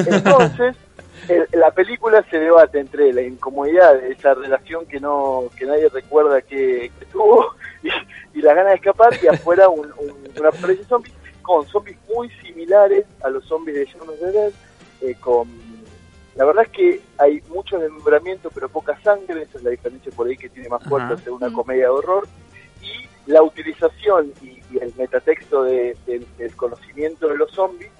Entonces, 0.07 0.77
el- 1.29 1.47
la 1.53 1.71
película 1.71 2.25
se 2.31 2.39
debate 2.39 2.81
entre 2.81 3.13
la 3.13 3.23
incomodidad 3.23 3.95
de 4.01 4.13
esa 4.13 4.35
relación 4.35 4.85
que 4.87 4.99
no 5.01 5.45
que 5.57 5.65
nadie 5.65 5.89
recuerda 5.89 6.43
que, 6.43 6.91
que 6.99 7.05
tuvo 7.07 7.55
y, 7.83 8.39
y 8.39 8.43
las 8.43 8.55
ganas 8.57 8.73
de 8.73 8.77
escapar 8.77 9.13
y 9.23 9.29
afuera 9.29 9.69
un, 9.69 9.87
un, 9.99 10.13
una 10.39 10.49
apocalipsis 10.49 10.89
zombie 10.89 11.13
con 11.43 11.67
zombies 11.67 11.99
muy 12.15 12.31
similares 12.43 13.05
a 13.25 13.29
los 13.31 13.45
zombies 13.45 13.77
de 13.77 13.85
Shaun 13.87 14.09
of 14.09 14.19
the 14.21 14.31
Dead, 14.33 14.53
eh, 15.03 15.17
con 15.21 15.49
la 16.37 16.45
verdad 16.47 16.63
es 16.65 16.71
que 16.71 17.01
hay 17.19 17.43
mucho 17.49 17.79
desmembramiento 17.79 18.49
pero 18.55 18.69
poca 18.69 18.99
sangre, 19.03 19.43
esa 19.43 19.59
es 19.59 19.65
la 19.65 19.71
diferencia 19.71 20.11
por 20.17 20.27
ahí 20.27 20.37
que 20.37 20.49
tiene 20.49 20.69
más 20.69 20.83
fuerte 20.85 21.15
Ajá. 21.15 21.23
ser 21.23 21.33
una 21.33 21.53
comedia 21.53 21.85
de 21.85 21.89
horror 21.91 22.27
y 22.83 23.31
la 23.31 23.43
utilización 23.43 24.33
y, 24.43 24.61
y 24.73 24.79
el 24.81 24.93
metatexto 24.97 25.63
de- 25.65 25.97
del- 26.07 26.27
del 26.39 26.57
conocimiento 26.57 27.29
de 27.29 27.37
los 27.37 27.51
zombies 27.53 27.91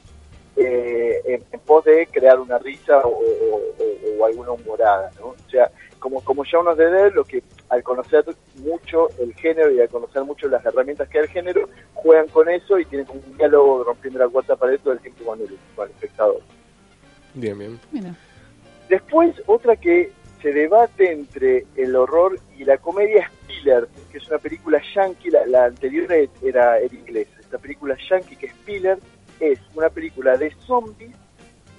eh, 0.57 1.21
en, 1.25 1.43
en 1.51 1.61
pos 1.61 1.85
de 1.85 2.07
crear 2.09 2.39
una 2.39 2.59
risa 2.59 2.99
o, 2.99 3.09
o- 3.09 3.57
o- 3.57 4.21
o 4.21 4.27
alguna 4.27 4.51
humorada, 4.53 5.11
¿no? 5.19 5.29
O 5.29 5.51
sea, 5.51 5.71
como, 5.99 6.21
como 6.23 6.45
ya 6.45 6.59
uno 6.59 6.75
de 6.75 6.91
Dead, 6.91 7.13
lo 7.15 7.25
que 7.25 7.43
al 7.69 7.83
conocer 7.83 8.25
mucho 8.57 9.09
el 9.19 9.33
género 9.35 9.71
y 9.71 9.81
al 9.81 9.89
conocer 9.89 10.25
mucho 10.25 10.49
las 10.49 10.65
herramientas 10.67 11.09
que 11.09 11.19
hay 11.19 11.25
el 11.25 11.31
género, 11.31 11.69
juegan 11.95 12.27
con 12.29 12.49
eso 12.51 12.79
y 12.79 12.85
tienen 12.85 13.07
como 13.07 13.21
un 13.21 13.37
diálogo 13.39 13.85
rompiendo 13.85 14.19
la 14.19 14.29
cuarta 14.29 14.57
pared 14.57 14.79
todo 14.83 14.93
el 14.93 15.01
tiempo 15.01 15.25
con 15.25 15.41
el, 15.41 15.57
con 15.77 15.87
el 15.87 15.93
espectador. 15.93 16.41
Bien, 17.35 17.59
bien. 17.59 17.81
Mira. 17.93 18.15
Después, 18.91 19.35
otra 19.47 19.77
que 19.77 20.13
se 20.43 20.53
debate 20.53 21.13
entre 21.13 21.65
el 21.77 21.95
horror 21.97 22.39
y 22.59 22.65
la 22.65 22.77
comedia 22.79 23.23
es 23.23 23.47
Pillars, 23.47 23.89
que 24.11 24.19
es 24.19 24.29
una 24.29 24.39
película 24.39 24.83
yankee, 24.95 25.31
la, 25.31 25.47
la 25.47 25.65
anterior 25.67 26.13
era, 26.13 26.79
era 26.79 26.85
inglesa. 26.85 27.31
Esta 27.41 27.59
película 27.59 27.97
yankee 28.11 28.37
que 28.37 28.47
es 28.47 28.55
Pillars 28.67 29.01
es 29.41 29.59
una 29.75 29.89
película 29.89 30.37
de 30.37 30.53
zombies 30.67 31.13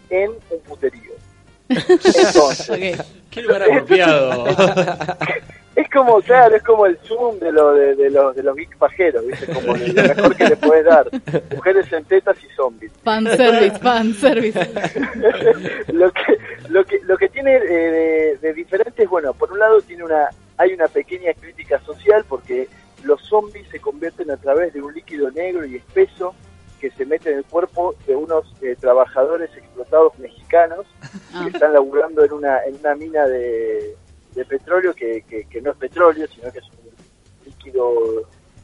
en 0.10 0.32
un 0.32 0.60
puterío. 0.68 1.12
Entonces. 1.70 3.02
Qué 3.30 3.42
lugar 3.42 3.64
apropiado. 3.64 4.46
es 5.76 5.90
como, 5.90 6.22
claro, 6.22 6.56
es 6.56 6.64
como 6.64 6.86
el 6.86 6.98
zoom 7.00 7.40
de, 7.40 7.52
lo, 7.52 7.74
de, 7.74 7.96
de 7.96 8.10
los, 8.10 8.36
de 8.36 8.44
los 8.44 8.56
geek 8.56 8.78
pajeros, 8.78 9.26
¿viste? 9.26 9.48
Como 9.48 9.76
lo 9.76 10.04
mejor 10.04 10.36
que 10.36 10.46
le 10.50 10.56
puedes 10.58 10.86
dar. 10.86 11.08
Mujeres 11.56 11.92
en 11.92 12.06
tetas 12.06 12.38
y 12.44 12.48
zombies. 12.56 12.92
Fan 13.04 13.26
service, 13.26 13.80
fan 13.80 14.14
service. 14.14 14.60
lo 15.94 16.12
que 16.12 16.38
lo 16.70 16.86
que 16.86 17.00
lo 17.04 17.18
que 17.18 17.30
tiene 17.30 17.56
eh, 17.56 17.60
de, 17.62 18.38
de 18.42 18.54
diferente 18.54 19.04
es 19.04 19.10
bueno 19.10 19.34
por 19.34 19.52
un 19.52 19.60
lado 19.60 19.82
tiene 19.82 20.04
una 20.04 20.30
hay 20.58 20.74
una 20.74 20.88
pequeña 20.88 21.34
crítica 21.34 21.80
social 21.82 22.24
porque 22.28 22.68
los 23.04 23.22
zombies 23.22 23.68
se 23.70 23.80
convierten 23.80 24.32
a 24.32 24.38
través 24.38 24.74
de 24.74 24.82
un 24.82 24.94
líquido 24.94 25.30
negro 25.32 25.66
y 25.66 25.76
espeso 25.76 26.34
que 26.80 26.90
se 26.92 27.06
mete 27.06 27.32
en 27.32 27.40
el 27.40 27.46
cuerpo 27.46 27.96
de 28.08 28.16
unos 28.16 28.46
eh, 28.62 28.76
trabajadores 28.80 29.50
explotados 29.56 30.18
mexicanos 30.20 30.86
Ah. 31.34 31.42
que 31.44 31.50
están 31.50 31.74
laburando 31.74 32.24
en 32.24 32.32
una 32.32 32.64
en 32.64 32.76
una 32.76 32.96
mina 32.96 33.26
de, 33.26 33.96
de 34.36 34.46
petróleo 34.46 34.94
que, 34.94 35.22
que, 35.30 35.46
que 35.46 35.62
no 35.62 35.72
es 35.72 35.78
petróleo 35.78 36.28
sino 36.28 36.52
que 36.52 36.60
es 36.60 36.66
un 36.66 37.46
líquido 37.46 37.94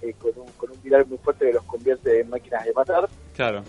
eh, 0.01 0.13
con 0.19 0.31
un 0.37 0.47
con 0.53 0.71
un 0.71 0.81
viral 0.81 1.05
muy 1.07 1.17
fuerte 1.19 1.45
que 1.47 1.53
los 1.53 1.63
convierte 1.63 2.21
en 2.21 2.29
máquinas 2.29 2.65
de 2.65 2.73
matar 2.73 3.07
Claro. 3.35 3.63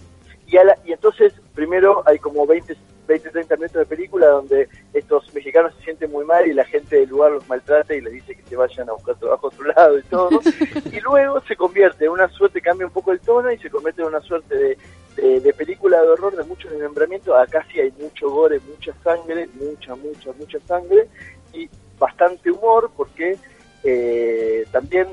y, 0.47 0.57
a 0.57 0.65
la- 0.65 0.79
y 0.85 0.93
entonces, 0.93 1.33
primero 1.55 2.03
hay 2.07 2.19
como 2.19 2.47
20, 2.47 2.77
20, 3.07 3.31
30 3.31 3.57
minutos 3.57 3.77
de 3.81 3.87
película 3.87 4.27
donde 4.29 4.69
estos 4.95 5.33
mexicanos 5.35 5.75
se 5.77 5.83
sienten 5.85 6.11
muy 6.13 6.25
mal 6.25 6.47
y 6.47 6.53
la 6.55 6.65
gente 6.65 6.97
del 6.97 7.09
lugar 7.09 7.33
los 7.33 7.49
maltrata 7.49 7.95
y 7.95 8.01
les 8.01 8.13
dice 8.13 8.35
que 8.37 8.43
se 8.45 8.57
vayan 8.57 8.89
a 8.89 8.93
buscar 8.93 9.17
trabajo 9.17 9.47
a 9.47 9.51
otro 9.51 9.65
lado 9.73 9.99
y 9.99 10.03
todo. 10.05 10.41
y 10.93 11.01
luego 11.01 11.41
se 11.47 11.57
convierte 11.57 12.05
en 12.05 12.13
una 12.13 12.29
suerte, 12.29 12.61
cambia 12.61 12.87
un 12.87 12.93
poco 12.93 13.11
el 13.13 13.21
tono 13.21 13.51
y 13.53 13.59
se 13.59 13.71
convierte 13.71 14.03
en 14.03 14.09
una 14.09 14.21
suerte 14.21 14.55
de, 14.57 14.79
de, 15.17 15.41
de 15.41 15.53
película 15.53 16.01
de 16.03 16.09
horror 16.09 16.37
de 16.37 16.45
mucho 16.45 16.69
desmembramiento. 16.71 17.37
Acá 17.37 17.65
sí 17.73 17.81
hay 17.81 17.91
mucho 18.01 18.31
gore, 18.31 18.61
mucha 18.69 18.93
sangre, 19.03 19.49
mucha, 19.55 19.95
mucha, 19.97 20.33
mucha 20.39 20.59
sangre 20.67 21.09
y 21.53 21.69
bastante 22.01 22.51
humor 22.51 22.91
porque 22.97 23.37
eh, 23.85 24.65
también 24.73 25.07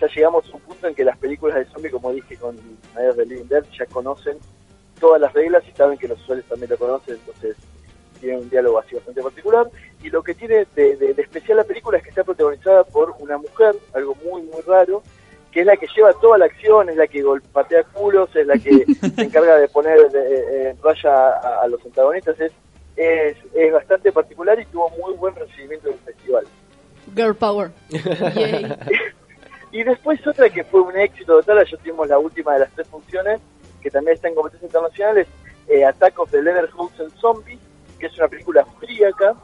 ya 0.00 0.06
llegamos 0.06 0.48
a 0.48 0.54
un 0.56 0.60
punto 0.62 0.86
en 0.86 0.94
que 0.94 1.04
las 1.04 1.18
películas 1.18 1.56
de 1.56 1.64
zombie, 1.66 1.90
como 1.90 2.12
dije 2.12 2.36
con 2.36 2.54
Night 2.94 3.16
the 3.16 3.26
Living 3.26 3.48
Dead, 3.48 3.64
ya 3.76 3.86
conocen 3.86 4.38
todas 5.00 5.20
las 5.20 5.32
reglas 5.32 5.62
y 5.68 5.72
saben 5.76 5.98
que 5.98 6.06
los 6.08 6.20
usuarios 6.20 6.46
también 6.46 6.70
lo 6.70 6.78
conocen, 6.78 7.14
entonces 7.16 7.56
tienen 8.20 8.40
un 8.40 8.50
diálogo 8.50 8.78
así 8.78 8.94
bastante 8.94 9.22
particular. 9.22 9.68
Y 10.02 10.10
lo 10.10 10.22
que 10.22 10.34
tiene 10.34 10.66
de, 10.76 10.96
de- 10.96 11.14
de 11.14 11.22
especial 11.22 11.56
la 11.58 11.64
película 11.64 11.98
es 11.98 12.02
que 12.04 12.10
está 12.10 12.22
protagonizada 12.24 12.84
por 12.84 13.14
una 13.18 13.36
mujer, 13.38 13.74
algo 13.94 14.14
muy, 14.24 14.42
muy 14.42 14.60
raro, 14.66 15.02
que 15.52 15.60
es 15.60 15.66
la 15.66 15.76
que 15.76 15.86
lleva 15.94 16.12
toda 16.14 16.38
la 16.38 16.44
acción, 16.46 16.88
es 16.90 16.96
la 16.96 17.06
que 17.06 17.22
golpatea 17.22 17.82
culos, 17.84 18.34
es 18.36 18.46
la 18.46 18.58
que 18.58 18.84
se 19.16 19.22
encarga 19.22 19.56
de 19.58 19.68
poner 19.68 20.10
de- 20.10 20.18
eh, 20.66 20.70
en 20.70 20.82
raya 20.82 21.10
a, 21.30 21.62
a 21.62 21.66
los 21.68 21.84
antagonistas, 21.84 22.38
es, 22.40 22.52
es, 22.96 23.36
es 23.54 23.72
bastante 23.72 24.12
particular 24.12 24.58
y 24.60 24.66
tuvo 24.66 24.90
muy 24.90 25.14
buen 25.14 25.34
recibimiento 25.34 25.88
del 25.88 25.98
festival. 25.98 26.44
Girl 27.14 27.34
power. 27.34 27.70
Y 29.72 29.84
después 29.84 30.24
otra 30.26 30.50
que 30.50 30.64
fue 30.64 30.80
un 30.80 30.96
éxito 30.98 31.36
total, 31.40 31.64
ya 31.64 31.76
tuvimos 31.76 32.08
la 32.08 32.18
última 32.18 32.54
de 32.54 32.60
las 32.60 32.72
tres 32.72 32.88
funciones, 32.88 33.40
que 33.80 33.88
también 33.90 34.16
está 34.16 34.26
en 34.28 34.34
competencia 34.34 34.66
internacional, 34.66 35.18
es 35.18 35.28
eh, 35.68 35.84
Attack 35.84 36.18
of 36.18 36.30
the 36.32 36.38
Zombies, 37.20 37.60
que 37.98 38.06
es 38.06 38.18
una 38.18 38.26
película 38.26 38.62
austríaca 38.62 39.34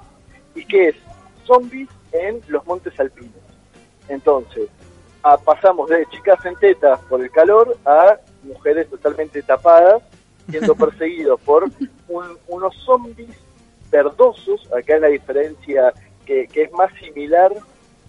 y 0.55 0.65
que 0.65 0.89
es 0.89 0.97
zombies 1.45 1.89
en 2.11 2.41
los 2.49 2.67
montes 2.67 2.99
alpinos. 2.99 3.31
Entonces, 4.09 4.69
a- 5.23 5.39
pasamos 5.39 5.89
de 5.91 6.05
chicas 6.07 6.45
en 6.45 6.57
tetas 6.57 6.99
por 7.03 7.21
el 7.21 7.31
calor 7.31 7.77
a 7.85 8.17
mujeres 8.43 8.91
totalmente 8.91 9.41
tapadas, 9.43 10.03
siendo 10.51 10.75
perseguidos 10.75 11.41
por 11.41 11.65
un- 12.09 12.39
unos 12.49 12.75
zombies 12.85 13.29
verdosos, 13.91 14.67
acá 14.73 14.97
es 14.97 15.01
la 15.01 15.09
diferencia 15.09 15.93
que, 16.25 16.47
que 16.49 16.63
es 16.63 16.73
más 16.73 16.93
similar 16.99 17.53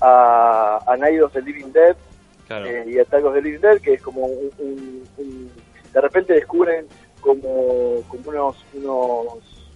a, 0.02 0.82
a 0.88 0.98
Night 0.98 1.22
of 1.22 1.34
the 1.34 1.42
Living 1.42 1.72
Dead, 1.72 1.96
Claro. 2.48 2.66
eh, 2.66 2.86
y 2.88 3.00
Attack 3.00 3.26
of 3.26 3.34
the 3.34 3.42
Living 3.42 3.60
Dead, 3.60 3.80
que 3.82 3.94
es 3.96 4.02
como 4.02 4.22
un, 4.26 4.52
un- 4.60 5.04
un- 5.18 5.52
de 5.94 6.02
repente 6.02 6.34
descubren 6.34 6.86
como, 7.22 8.02
como 8.08 8.30
unos, 8.30 8.66
unos 8.74 9.70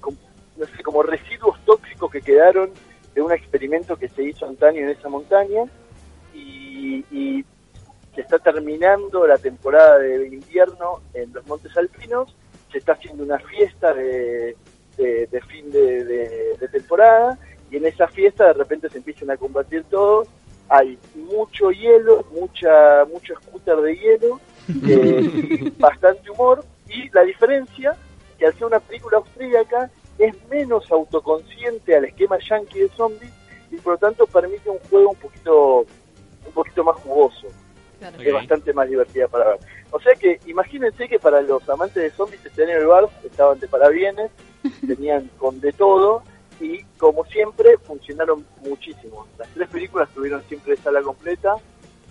como, 0.00 0.16
no 0.56 0.66
sé, 0.66 0.82
como 0.82 1.02
residuos 1.02 1.58
tóxicos 1.64 2.10
que 2.10 2.20
quedaron 2.20 2.70
de 3.14 3.22
un 3.22 3.32
experimento 3.32 3.96
que 3.96 4.08
se 4.08 4.24
hizo 4.24 4.46
antaño 4.46 4.80
en 4.80 4.90
esa 4.90 5.08
montaña 5.08 5.62
y, 6.34 7.04
y 7.10 7.44
se 8.16 8.22
está 8.22 8.38
terminando 8.38 9.26
la 9.26 9.38
temporada 9.38 9.98
de 9.98 10.26
invierno 10.26 11.00
en 11.14 11.32
los 11.32 11.46
Montes 11.46 11.76
Alpinos, 11.76 12.34
se 12.72 12.78
está 12.78 12.92
haciendo 12.92 13.22
una 13.22 13.38
fiesta 13.38 13.92
de, 13.94 14.56
de- 14.96 15.26
de 15.26 15.40
fin 15.42 15.70
de, 15.70 16.04
de- 16.04 16.56
de 16.58 16.68
temporada 16.68 17.38
y 17.70 17.76
en 17.76 17.86
esa 17.86 18.08
fiesta 18.08 18.46
de 18.46 18.52
repente 18.54 18.88
se 18.88 18.98
empiezan 18.98 19.30
a 19.30 19.36
combatir 19.36 19.84
todos, 19.84 20.26
hay 20.68 20.98
mucho 21.14 21.70
hielo, 21.70 22.24
mucha 22.32 23.04
mucho 23.12 23.34
scooter 23.36 23.76
de 23.82 23.96
hielo, 23.96 24.40
eh, 24.88 25.72
bastante 25.78 26.28
humor 26.30 26.64
y 26.88 27.08
la 27.10 27.22
diferencia 27.22 27.94
que 28.38 28.46
al 28.46 28.54
ser 28.54 28.64
una 28.64 28.80
película 28.80 29.18
austríaca 29.18 29.90
es 30.18 30.34
menos 30.48 30.90
autoconsciente 30.90 31.94
al 31.94 32.06
esquema 32.06 32.38
yankee 32.38 32.80
de 32.80 32.88
zombies 32.96 33.32
y 33.70 33.76
por 33.76 33.92
lo 33.92 33.98
tanto 33.98 34.26
permite 34.26 34.70
un 34.70 34.78
juego 34.90 35.10
un 35.10 35.16
poquito 35.16 35.80
un 36.46 36.52
poquito 36.54 36.82
más 36.82 36.96
jugoso 36.96 37.46
Claro. 37.98 38.16
es 38.20 38.32
bastante 38.32 38.72
más 38.72 38.88
divertida 38.88 39.28
para 39.28 39.50
ver. 39.50 39.58
O 39.90 40.00
sea 40.00 40.14
que 40.14 40.38
imagínense 40.46 41.08
que 41.08 41.18
para 41.18 41.40
los 41.40 41.66
amantes 41.68 42.02
de 42.02 42.10
zombies 42.10 42.44
este 42.44 42.62
año 42.64 42.72
en 42.72 42.80
el 42.80 42.86
bar 42.86 43.08
estaban 43.24 43.58
de 43.58 43.68
parabienes, 43.68 44.30
tenían 44.86 45.30
con 45.38 45.60
de 45.60 45.72
todo 45.72 46.22
y 46.60 46.82
como 46.98 47.24
siempre 47.26 47.78
funcionaron 47.78 48.46
muchísimo. 48.62 49.26
Las 49.38 49.48
tres 49.48 49.68
películas 49.68 50.08
tuvieron 50.14 50.42
siempre 50.48 50.76
sala 50.76 51.02
completa 51.02 51.54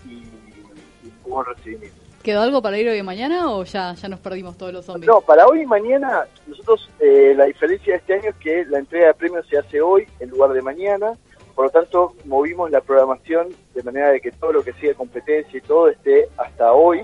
y, 0.06 0.14
y 0.14 1.14
un 1.24 1.32
buen 1.32 1.46
recibimiento. 1.46 2.06
¿Quedó 2.26 2.42
algo 2.42 2.60
para 2.60 2.80
ir 2.80 2.90
hoy 2.90 2.98
y 2.98 3.04
mañana 3.04 3.52
o 3.52 3.64
ya, 3.66 3.94
ya 3.94 4.10
nos 4.10 4.20
perdimos 4.20 4.58
todos 4.58 4.74
los 4.74 4.84
zombies? 4.84 5.06
No, 5.06 5.22
para 5.22 5.46
hoy 5.46 5.62
y 5.62 5.66
mañana, 5.68 6.26
nosotros 6.48 6.90
eh, 7.00 7.36
la 7.38 7.46
diferencia 7.46 7.94
de 7.94 8.00
este 8.00 8.14
año 8.16 8.30
es 8.32 8.36
que 8.38 8.66
la 8.66 8.80
entrega 8.80 9.06
de 9.06 9.14
premios 9.14 9.46
se 9.48 9.60
hace 9.60 9.80
hoy 9.80 10.08
en 10.20 10.32
lugar 10.32 10.52
de 10.54 10.64
mañana. 10.64 11.14
Por 11.56 11.66
lo 11.66 11.72
tanto, 11.72 12.14
movimos 12.26 12.70
la 12.70 12.82
programación 12.82 13.48
de 13.74 13.84
manera 13.84 14.12
de 14.12 14.20
que 14.20 14.32
todo 14.32 14.52
lo 14.52 14.64
que 14.64 14.74
siga 14.74 14.94
competencia 14.94 15.58
y 15.58 15.62
todo 15.62 15.88
esté 15.88 16.28
hasta 16.38 16.74
hoy. 16.74 17.02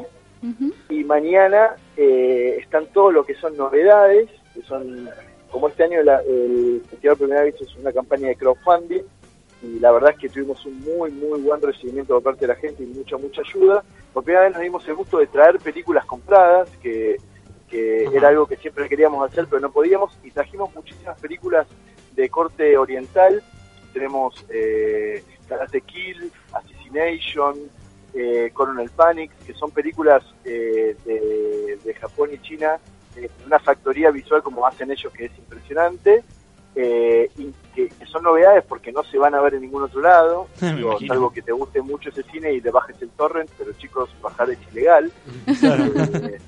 Y 0.89 1.03
mañana 1.03 1.75
eh, 1.95 2.57
están 2.59 2.87
todo 2.87 3.11
lo 3.11 3.23
que 3.23 3.35
son 3.35 3.55
novedades, 3.55 4.29
que 4.53 4.61
son, 4.63 5.09
como 5.51 5.67
este 5.69 5.83
año 5.83 6.01
la- 6.03 6.21
el 6.21 6.81
Festival 6.89 7.15
Primera 7.17 7.43
Vista 7.43 7.63
es 7.63 7.75
una 7.77 7.93
campaña 7.93 8.27
de 8.27 8.35
crowdfunding, 8.35 9.03
y 9.63 9.79
la 9.79 9.91
verdad 9.91 10.11
es 10.11 10.17
que 10.17 10.29
tuvimos 10.29 10.65
un 10.65 10.79
muy, 10.81 11.11
muy 11.11 11.39
buen 11.41 11.61
recibimiento 11.61 12.15
por 12.15 12.23
parte 12.23 12.41
de 12.41 12.53
la 12.53 12.55
gente 12.59 12.81
y 12.83 12.87
mucha, 12.87 13.17
mucha 13.17 13.41
ayuda. 13.41 13.83
Por 14.11 14.23
primera 14.23 14.45
vez 14.45 14.53
nos 14.53 14.61
dimos 14.63 14.87
el 14.87 14.95
gusto 14.95 15.19
de 15.19 15.27
traer 15.27 15.59
películas 15.59 16.03
compradas, 16.05 16.67
que, 16.81 17.17
que 17.69 18.05
era 18.05 18.29
algo 18.29 18.47
que 18.47 18.57
siempre 18.57 18.89
queríamos 18.89 19.23
hacer, 19.29 19.45
pero 19.47 19.59
no 19.61 19.71
podíamos, 19.71 20.17
y 20.23 20.31
trajimos 20.31 20.73
muchísimas 20.75 21.17
películas 21.21 21.67
de 22.15 22.27
corte 22.29 22.75
oriental. 22.77 23.43
Tenemos 23.93 24.45
eh, 24.49 25.23
Karate 25.47 25.81
Kill, 25.81 26.31
Asesino 26.53 26.81
Zombination, 26.91 27.55
eh, 28.13 28.51
Coronel 28.53 28.89
Panic, 28.89 29.31
que 29.45 29.53
son 29.53 29.71
películas 29.71 30.23
eh, 30.43 30.95
de, 31.05 31.79
de 31.83 31.93
Japón 31.95 32.29
y 32.33 32.39
China, 32.39 32.77
eh, 33.15 33.29
una 33.45 33.59
factoría 33.59 34.11
visual 34.11 34.43
como 34.43 34.65
hacen 34.67 34.91
ellos 34.91 35.11
que 35.13 35.25
es 35.25 35.37
impresionante, 35.37 36.23
eh, 36.75 37.29
y 37.37 37.53
que, 37.75 37.89
que 37.89 38.05
son 38.05 38.23
novedades 38.23 38.63
porque 38.67 38.91
no 38.91 39.03
se 39.03 39.17
van 39.17 39.35
a 39.35 39.41
ver 39.41 39.55
en 39.55 39.61
ningún 39.61 39.83
otro 39.83 40.01
lado, 40.01 40.47
digo, 40.59 40.97
salvo 41.07 41.31
que 41.31 41.41
te 41.41 41.51
guste 41.51 41.81
mucho 41.81 42.09
ese 42.09 42.23
cine 42.23 42.53
y 42.53 42.61
le 42.61 42.71
bajes 42.71 43.01
el 43.01 43.09
torrent, 43.09 43.49
pero 43.57 43.71
chicos, 43.73 44.09
bajar 44.21 44.49
es 44.49 44.59
ilegal. 44.71 45.11
Eh, 45.47 46.39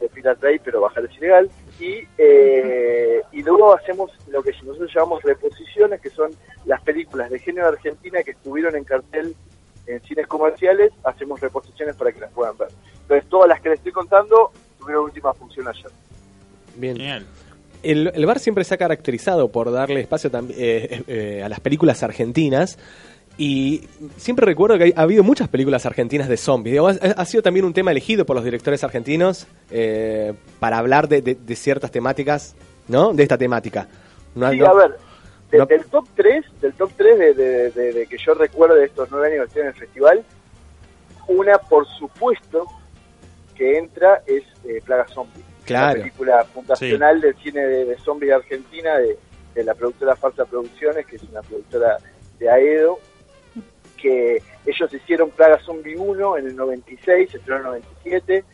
de 0.00 0.08
Pirate 0.08 0.40
Bay, 0.46 0.58
pero 0.64 0.80
bajar 0.80 1.04
es 1.04 1.16
ilegal. 1.16 1.50
Y, 1.80 2.00
eh, 2.18 3.22
y 3.32 3.42
luego 3.42 3.74
hacemos 3.74 4.10
lo 4.28 4.42
que 4.42 4.52
nosotros 4.64 4.90
llamamos 4.94 5.22
reposiciones, 5.22 6.00
que 6.00 6.10
son 6.10 6.30
las 6.66 6.80
películas 6.82 7.30
de 7.30 7.38
género 7.38 7.68
argentina 7.68 8.22
que 8.22 8.32
estuvieron 8.32 8.76
en 8.76 8.84
cartel 8.84 9.34
en 9.86 10.00
cines 10.02 10.26
comerciales, 10.26 10.92
hacemos 11.04 11.40
reposiciones 11.40 11.96
para 11.96 12.12
que 12.12 12.20
las 12.20 12.30
puedan 12.32 12.56
ver. 12.58 12.68
Entonces, 13.02 13.28
todas 13.30 13.48
las 13.48 13.60
que 13.60 13.70
les 13.70 13.78
estoy 13.78 13.92
contando 13.92 14.52
tuvieron 14.78 15.04
última 15.04 15.32
función 15.32 15.66
ayer. 15.66 15.90
Bien. 16.76 16.96
Genial. 16.96 17.26
El, 17.82 18.10
el 18.14 18.26
bar 18.26 18.38
siempre 18.38 18.64
se 18.64 18.74
ha 18.74 18.76
caracterizado 18.76 19.50
por 19.50 19.70
darle 19.72 20.00
espacio 20.00 20.30
tam- 20.30 20.52
eh, 20.54 21.04
eh, 21.06 21.42
a 21.44 21.48
las 21.48 21.60
películas 21.60 22.02
argentinas. 22.02 22.76
Y 23.40 23.88
siempre 24.16 24.44
recuerdo 24.44 24.76
que 24.78 24.92
ha 24.96 25.02
habido 25.02 25.22
muchas 25.22 25.46
películas 25.48 25.86
argentinas 25.86 26.28
de 26.28 26.36
zombies. 26.36 26.72
Digo, 26.72 26.88
ha, 26.88 27.24
sido 27.24 27.40
también 27.42 27.64
un 27.64 27.72
tema 27.72 27.92
elegido 27.92 28.26
por 28.26 28.34
los 28.34 28.44
directores 28.44 28.82
argentinos 28.82 29.46
eh, 29.70 30.34
para 30.58 30.78
hablar 30.78 31.06
de, 31.08 31.22
de- 31.22 31.36
de 31.36 31.54
ciertas 31.56 31.92
temáticas, 31.92 32.56
¿no? 32.88 33.14
De 33.14 33.22
esta 33.22 33.38
temática. 33.38 33.86
No- 34.34 34.50
Sí, 34.50 34.58
no- 34.58 34.66
a 34.66 34.74
ver, 34.74 34.96
de- 35.52 35.58
no- 35.58 35.66
del 35.66 35.84
top 35.84 36.08
3, 36.16 36.44
del 36.60 36.72
top 36.74 36.90
3 36.96 37.16
de, 37.18 37.34
de- 37.34 37.70
de- 37.70 37.92
de 37.92 38.06
que 38.08 38.18
yo 38.18 38.34
recuerdo 38.34 38.74
de 38.74 38.86
estos 38.86 39.08
nueve 39.12 39.28
años 39.28 39.38
que 39.44 39.46
estoy 39.46 39.62
en 39.62 39.68
el 39.68 39.74
festival, 39.74 40.24
una 41.28 41.58
por 41.58 41.86
supuesto 41.86 42.66
que 43.54 43.78
entra 43.78 44.22
es 44.26 44.42
eh, 44.64 44.82
Plaga 44.84 45.06
Zombie. 45.08 45.44
Claro. 45.64 45.98
La 45.98 46.02
película 46.04 46.44
fundacional 46.44 47.20
del 47.20 47.36
cine 47.36 47.60
de, 47.66 47.84
de 47.84 47.98
zombie 47.98 48.26
de 48.28 48.34
Argentina, 48.34 48.96
de, 48.98 49.16
de 49.54 49.62
la 49.64 49.74
productora 49.74 50.16
Falsa 50.16 50.44
Producciones, 50.44 51.06
que 51.06 51.16
es 51.16 51.22
una 51.24 51.42
productora 51.42 51.98
de 52.38 52.48
Aedo, 52.50 52.98
que 54.00 54.42
ellos 54.64 54.94
hicieron 54.94 55.30
Plaga 55.30 55.58
Zombie 55.60 55.96
1 55.96 56.38
en 56.38 56.46
el 56.46 56.56
96, 56.56 57.30
se 57.30 57.36
estrenó 57.38 57.74
en 57.74 57.82
el 57.82 57.82
97, 58.04 58.44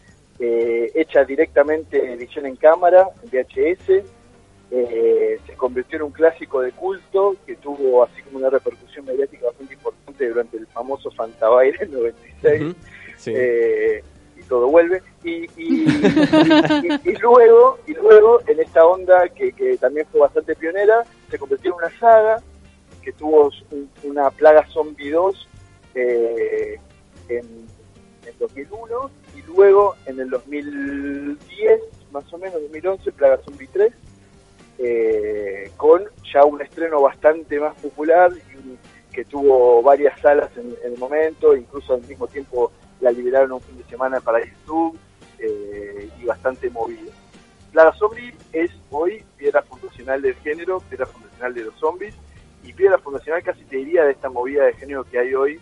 eh, 0.40 0.90
hecha 0.94 1.24
directamente 1.24 2.12
edición 2.12 2.46
en 2.46 2.56
cámara, 2.56 3.08
en 3.22 3.30
VHS, 3.30 4.02
eh, 4.70 5.38
se 5.46 5.52
convirtió 5.54 5.96
en 5.98 6.02
un 6.04 6.10
clásico 6.10 6.60
de 6.60 6.72
culto 6.72 7.36
que 7.46 7.54
tuvo 7.56 8.02
así 8.02 8.22
como 8.22 8.38
una 8.38 8.50
repercusión 8.50 9.04
mediática 9.04 9.46
bastante 9.46 9.74
importante 9.74 10.28
durante 10.28 10.56
el 10.56 10.66
famoso 10.68 11.10
Fantabaire 11.12 11.84
en 11.84 11.92
96 11.92 12.62
Ujú. 12.62 12.74
Sí. 13.18 13.32
eh, 13.36 14.02
y 14.36 14.42
todo 14.44 14.66
vuelve 14.66 15.00
y, 15.22 15.44
y, 15.56 15.84
y- 15.86 17.10
y 17.10 17.16
luego 17.18 17.78
y 17.86 17.92
luego 17.94 18.40
en 18.48 18.58
esta 18.58 18.84
onda 18.84 19.28
que, 19.28 19.52
que 19.52 19.76
también 19.76 20.06
fue 20.10 20.20
bastante 20.22 20.56
pionera 20.56 21.04
se 21.30 21.38
convirtió 21.38 21.70
en 21.70 21.76
una 21.76 21.98
saga 22.00 22.42
que 23.04 23.12
tuvo 23.12 23.50
un- 23.70 23.90
una 24.04 24.30
plaga 24.30 24.66
zombie 24.68 25.10
2 25.10 25.48
eh, 25.94 26.78
en, 27.28 27.44
en 28.26 28.38
2001 28.38 29.10
y 29.36 29.42
luego 29.42 29.94
en 30.06 30.18
el 30.20 30.30
2010 30.30 31.80
más 32.12 32.32
o 32.32 32.38
menos 32.38 32.60
2011 32.62 33.12
plaga 33.12 33.38
zombie 33.44 33.68
3 33.72 33.92
eh, 34.78 35.70
con 35.76 36.02
ya 36.32 36.44
un 36.44 36.60
estreno 36.62 37.00
bastante 37.00 37.60
más 37.60 37.74
popular 37.76 38.32
y 38.32 39.14
que 39.14 39.24
tuvo 39.24 39.80
varias 39.82 40.20
salas 40.20 40.50
en, 40.56 40.74
el 40.84 40.98
momento, 40.98 41.54
incluso 41.54 41.94
al 41.94 42.02
mismo 42.02 42.26
tiempo 42.26 42.72
la 43.00 43.12
liberaron 43.12 43.52
un 43.52 43.60
fin 43.60 43.76
de 43.78 43.84
semana 43.84 44.20
para 44.20 44.40
YouTube 44.44 44.98
eh, 45.38 46.08
y 46.20 46.24
bastante 46.24 46.68
movido. 46.70 47.12
Plaga 47.70 47.92
Zombie 47.92 48.34
es 48.52 48.70
hoy 48.90 49.22
piedra 49.36 49.62
fundacional 49.62 50.20
del 50.22 50.34
género, 50.36 50.80
piedra 50.80 51.06
fundacional 51.06 51.54
de 51.54 51.64
los 51.64 51.74
zombies 51.78 52.14
y 52.64 52.72
piedra 52.72 52.98
fundacional 52.98 53.42
casi 53.42 53.64
te 53.64 53.76
diría 53.76 54.04
de 54.04 54.12
esta 54.12 54.30
movida 54.30 54.64
de 54.64 54.74
género 54.74 55.04
que 55.04 55.18
hay 55.18 55.34
hoy 55.34 55.60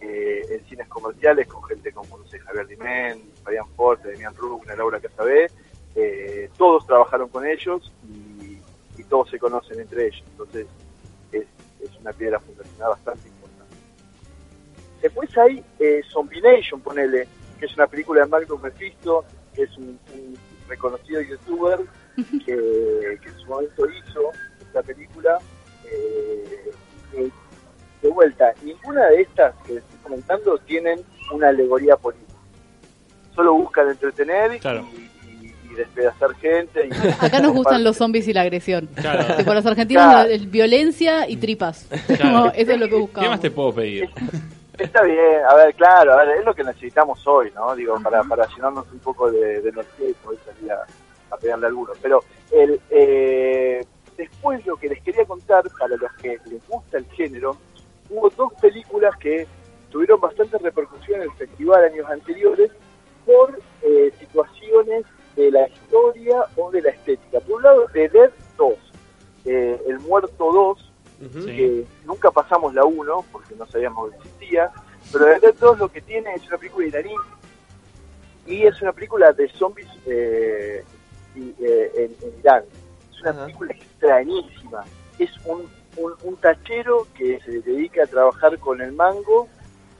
eh, 0.00 0.42
en 0.48 0.64
cines 0.66 0.88
comerciales 0.88 1.46
con 1.46 1.62
gente 1.64 1.92
como 1.92 2.18
no 2.18 2.26
sé, 2.26 2.38
Javier 2.40 2.66
Dimén, 2.66 3.22
Fabián 3.44 3.66
Forte, 3.76 4.08
Demian 4.08 4.34
Rugner, 4.34 4.78
Laura 4.78 4.98
Casabé, 4.98 5.50
eh, 5.94 6.48
todos 6.56 6.86
trabajaron 6.86 7.28
con 7.28 7.46
ellos 7.46 7.92
y, 8.08 8.58
y 8.96 9.04
todos 9.04 9.28
se 9.28 9.38
conocen 9.38 9.80
entre 9.80 10.06
ellos, 10.06 10.24
entonces 10.30 10.66
es, 11.32 11.44
es 11.80 11.96
una 12.00 12.12
piedra 12.12 12.40
fundacional 12.40 12.90
bastante 12.90 13.28
importante. 13.28 13.76
Después 15.02 15.36
hay 15.36 15.62
eh, 15.78 16.00
Zombination, 16.10 16.80
ponele, 16.80 17.28
que 17.58 17.66
es 17.66 17.74
una 17.74 17.86
película 17.86 18.22
de 18.22 18.28
Magnus 18.28 18.62
Mephisto, 18.62 19.24
que 19.54 19.64
es 19.64 19.76
un, 19.76 19.98
un 20.14 20.38
reconocido 20.66 21.20
youtuber 21.20 21.80
que, 22.16 23.18
que 23.22 23.28
en 23.28 23.38
su 23.38 23.46
momento 23.46 23.86
hizo 23.90 24.30
esta 24.60 24.82
película. 24.82 25.38
Eh, 25.92 27.30
de 28.02 28.08
vuelta, 28.08 28.52
ninguna 28.64 29.06
de 29.08 29.22
estas 29.22 29.54
que 29.66 29.76
estoy 29.76 29.98
comentando 30.02 30.56
tienen 30.58 31.00
una 31.32 31.48
alegoría 31.48 31.96
política. 31.96 32.32
Solo 33.34 33.54
buscan 33.54 33.88
entretener 33.90 34.58
Claro. 34.58 34.86
y, 34.94 35.36
y- 35.36 35.54
y 35.70 35.74
despedazar 35.74 36.34
gente. 36.36 36.88
y- 36.88 36.90
Acá 37.24 37.40
nos 37.40 37.52
gustan 37.52 37.84
los 37.84 37.96
zombies 37.96 38.26
y 38.28 38.32
la 38.32 38.40
agresión. 38.42 38.88
Claro. 38.94 39.34
Tipo, 39.36 39.52
los 39.54 39.66
argentinos, 39.66 40.04
Claro. 40.04 40.28
la- 40.28 40.34
el- 40.34 40.46
violencia 40.48 41.28
y 41.28 41.36
tripas. 41.36 41.86
Claro. 42.06 42.22
Como, 42.22 42.46
Eso 42.54 42.72
es 42.72 42.78
lo 42.80 42.86
que 42.86 42.90
¿Qué 42.94 43.00
buscamos. 43.00 43.30
más 43.30 43.40
te 43.40 43.50
puedo 43.50 43.72
pedir? 43.74 44.08
Está 44.78 45.02
bien, 45.02 45.42
a 45.46 45.54
ver, 45.56 45.74
claro, 45.74 46.14
a 46.14 46.24
ver, 46.24 46.38
es 46.38 46.44
lo 46.46 46.54
que 46.54 46.64
necesitamos 46.64 47.26
hoy, 47.26 47.52
¿no? 47.54 47.76
Digo, 47.76 48.00
para, 48.02 48.24
para 48.24 48.46
llenarnos 48.48 48.86
un 48.90 48.98
poco 49.00 49.30
de, 49.30 49.60
de 49.60 49.68
energía 49.68 50.08
y 50.08 50.14
poder 50.14 50.38
salir 50.46 50.72
a, 50.72 50.86
a 51.32 51.36
pegarle 51.36 51.66
a 51.66 51.68
algunos. 51.68 51.98
Pero 52.00 52.24
el, 52.50 52.80
eh, 52.88 53.84
después 54.20 54.64
lo 54.66 54.76
que 54.76 54.88
les 54.88 55.02
quería 55.02 55.24
contar, 55.24 55.64
para 55.78 55.96
los 55.96 56.12
que 56.20 56.38
les 56.46 56.66
gusta 56.68 56.98
el 56.98 57.06
género, 57.06 57.56
hubo 58.10 58.28
dos 58.30 58.52
películas 58.60 59.16
que 59.16 59.46
tuvieron 59.90 60.20
bastante 60.20 60.58
repercusión 60.58 61.22
en 61.22 61.30
el 61.30 61.32
festival 61.36 61.84
años 61.84 62.08
anteriores 62.10 62.70
por 63.24 63.58
eh, 63.82 64.12
situaciones 64.18 65.04
de 65.36 65.50
la 65.50 65.68
historia 65.68 66.44
o 66.56 66.70
de 66.70 66.82
la 66.82 66.90
estética. 66.90 67.40
Por 67.40 67.56
un 67.56 67.62
lado, 67.62 67.86
The 67.92 68.08
Dead 68.08 68.30
2, 68.58 68.74
eh, 69.46 69.80
El 69.88 70.00
Muerto 70.00 70.52
2, 70.52 70.92
Ujú. 71.22 71.42
Sí. 71.42 71.56
que 71.56 71.84
nunca 72.06 72.30
pasamos 72.30 72.74
la 72.74 72.84
1 72.84 73.24
porque 73.32 73.54
no 73.54 73.66
sabíamos 73.66 74.10
que 74.10 74.16
existía, 74.16 74.70
pero 75.12 75.26
de 75.26 75.40
Dead 75.40 75.54
2 75.54 75.78
lo 75.78 75.88
que 75.88 76.00
tiene 76.00 76.34
es 76.34 76.46
una 76.48 76.58
película 76.58 76.86
iraní 76.86 77.14
y 78.46 78.62
es 78.66 78.80
una 78.82 78.92
película 78.92 79.32
de 79.32 79.48
zombies 79.48 79.88
eh, 80.06 80.82
y, 81.36 81.54
eh, 81.62 81.90
en, 81.96 82.28
en 82.28 82.38
Irán. 82.40 82.64
Una 83.22 83.30
Ajá. 83.30 83.44
película 83.46 83.72
extrañísima. 83.74 84.84
Es 85.18 85.30
un, 85.44 85.68
un, 85.96 86.12
un 86.22 86.36
tachero 86.36 87.06
que 87.16 87.38
se 87.40 87.60
dedica 87.60 88.04
a 88.04 88.06
trabajar 88.06 88.58
con 88.58 88.80
el 88.80 88.92
mango 88.92 89.48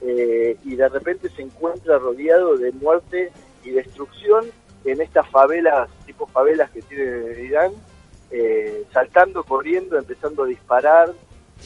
eh, 0.02 0.56
y 0.64 0.76
de 0.76 0.88
repente 0.88 1.28
se 1.30 1.42
encuentra 1.42 1.98
rodeado 1.98 2.56
de 2.56 2.72
muerte 2.72 3.30
y 3.64 3.70
destrucción 3.70 4.46
en 4.84 5.00
estas 5.02 5.28
favelas, 5.28 5.90
tipo 6.06 6.26
favelas 6.26 6.70
que 6.70 6.80
tiene 6.82 7.42
Irán, 7.42 7.72
eh, 8.30 8.84
saltando, 8.92 9.44
corriendo, 9.44 9.98
empezando 9.98 10.44
a 10.44 10.46
disparar. 10.46 11.10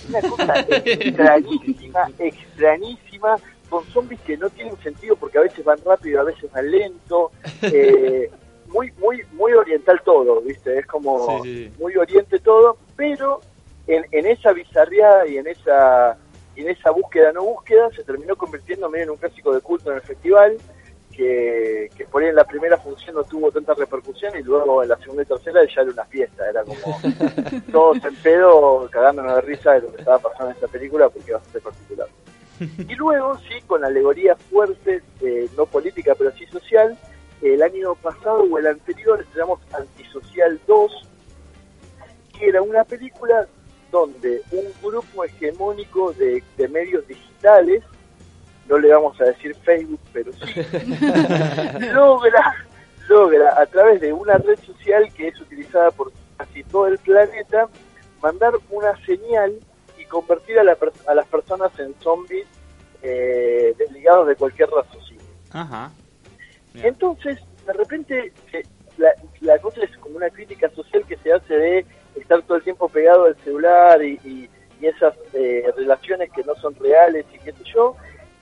Una 0.09 0.21
cosa 0.23 0.55
extrañísima, 0.69 2.09
extrañísima, 2.19 3.37
con 3.71 3.85
zombies 3.87 4.21
que 4.23 4.37
no 4.37 4.51
tienen 4.51 4.77
sentido 4.83 5.15
porque 5.17 5.39
a 5.39 5.43
veces 5.43 5.65
van 5.65 5.79
rápido, 5.85 6.21
a 6.21 6.25
veces 6.25 6.51
van 6.51 6.71
lento. 6.71 7.31
eh, 7.63 8.31
muy, 8.75 8.93
muy, 8.99 9.23
muy 9.33 9.53
oriental 9.53 10.03
todo, 10.05 10.41
¿viste? 10.41 10.79
Es 10.79 10.87
como 10.87 11.43
Sí, 11.43 11.49
sí, 11.49 11.65
sí. 11.65 11.83
muy 11.83 11.97
oriente 11.97 12.39
todo, 12.41 12.77
pero 12.97 13.41
en, 13.87 14.05
en 14.11 14.27
esa 14.27 14.53
bizarría 14.53 15.27
y 15.27 15.39
en 15.39 15.47
esa 15.47 16.19
y 16.57 16.61
en 16.63 16.69
esa 16.71 16.91
búsqueda 16.91 17.33
no 17.33 17.43
búsqueda 17.43 17.91
se 17.91 18.05
terminó 18.05 18.37
convirtiendo 18.37 18.89
medio 18.89 19.05
en 19.05 19.11
un 19.11 19.17
clásico 19.17 19.53
de 19.53 19.61
culto 19.61 19.91
en 19.91 19.97
el 19.97 20.03
festival 20.03 20.57
que, 21.13 21.91
que 21.97 22.05
por 22.07 22.23
ahí 22.23 22.29
en 22.29 22.37
la 22.37 22.45
primera 22.45 22.77
función 22.79 23.15
no 23.15 23.25
tuvo 23.25 23.51
tanta 23.51 23.75
repercusión 23.75 24.33
y 24.37 24.43
luego 24.43 24.83
en 24.83 24.89
la 24.89 24.97
segunda 24.99 25.23
y 25.23 25.27
tercera 25.27 25.61
ya 25.65 25.83
era 25.83 25.91
una 25.93 26.05
fiesta, 26.05 26.49
era 26.49 26.65
como 26.65 26.79
todos 27.73 28.05
en 28.05 28.15
pedo 28.17 28.89
cagándonos 28.91 29.37
de 29.37 29.41
risa 29.43 29.73
de 29.73 29.83
lo 29.83 29.93
que 29.93 29.99
estaba 29.99 30.19
pasando 30.19 30.51
en 30.51 30.55
esta 30.57 30.69
película 30.69 31.09
porque 31.09 31.31
iba 31.31 31.39
a 31.39 31.53
ser 31.53 31.63
particular. 31.63 32.09
Y 32.89 32.95
luego, 32.95 33.37
sí, 33.39 33.61
con 33.67 33.85
alegorías 33.85 34.39
fuertes, 34.49 35.03
eh, 35.21 35.49
no 35.57 35.67
política 35.67 36.15
pero 36.17 36.31
sí 36.33 36.47
social, 36.47 36.97
el 37.43 37.63
año 37.63 37.95
pasado 37.97 38.45
o 38.51 38.59
el 38.59 38.67
anterior 38.67 39.21
estrenamos 39.21 39.61
Antisocial 39.73 40.59
2, 40.67 41.09
que 42.39 42.49
era 42.49 42.63
una 42.63 42.85
película 42.85 43.47
donde 43.91 44.43
un 44.51 44.65
grupo 44.83 45.25
hegemónico 45.25 46.13
de, 46.15 46.43
de 46.57 46.69
medios 46.69 47.07
digitales, 47.07 47.83
no 48.69 48.79
le 48.79 48.89
vamos 48.93 49.21
a 49.21 49.25
decir 49.25 49.55
Facebook, 49.65 50.01
pero 50.13 50.33
sí, 50.33 50.41
logra, 51.93 52.55
logra 53.09 53.61
a 53.61 53.67
través 53.67 54.01
de 54.01 54.13
una 54.13 54.39
red 54.39 54.59
social 54.61 55.13
que 55.15 55.29
es 55.29 55.41
utilizada 55.41 55.91
por 55.91 56.13
casi 56.37 56.65
todo 56.65 56.89
el 56.89 56.99
planeta, 56.99 57.69
mandar 58.23 58.55
una 58.71 58.97
señal 59.05 59.55
y 59.99 60.05
convertir 60.07 60.59
a, 60.59 60.65
la 60.65 60.75
per- 60.77 60.93
a 61.07 61.15
las 61.15 61.27
personas 61.27 61.79
en 61.79 61.95
zombies 62.01 62.47
eh, 63.03 63.75
desligados 63.79 64.27
de 64.29 64.35
cualquier 64.37 64.71
raciocinio. 64.71 65.23
Ajá. 65.53 65.93
Bien. 66.75 66.87
Entonces, 66.89 67.39
de 67.67 67.73
repente, 67.73 68.33
se- 68.51 68.67
la, 68.99 69.11
la 69.41 69.59
cosa 69.59 69.81
es 69.83 69.97
como 69.99 70.17
una 70.17 70.29
crítica 70.31 70.69
social 70.71 71.05
que 71.07 71.17
se 71.17 71.33
hace 71.33 71.55
de 71.55 71.87
estar 72.17 72.43
todo 72.43 72.57
el 72.59 72.63
tiempo 72.65 72.89
pegado 72.89 73.25
al 73.25 73.37
celular 73.43 74.03
y, 74.05 74.21
y- 74.25 74.49
y 74.81 74.87
esas 74.87 75.15
eh, 75.33 75.65
relaciones 75.77 76.31
que 76.33 76.43
no 76.45 76.55
son 76.57 76.75
reales 76.77 77.25
y 77.33 77.39
qué 77.39 77.53
sé 77.53 77.65
yo. 77.75 77.97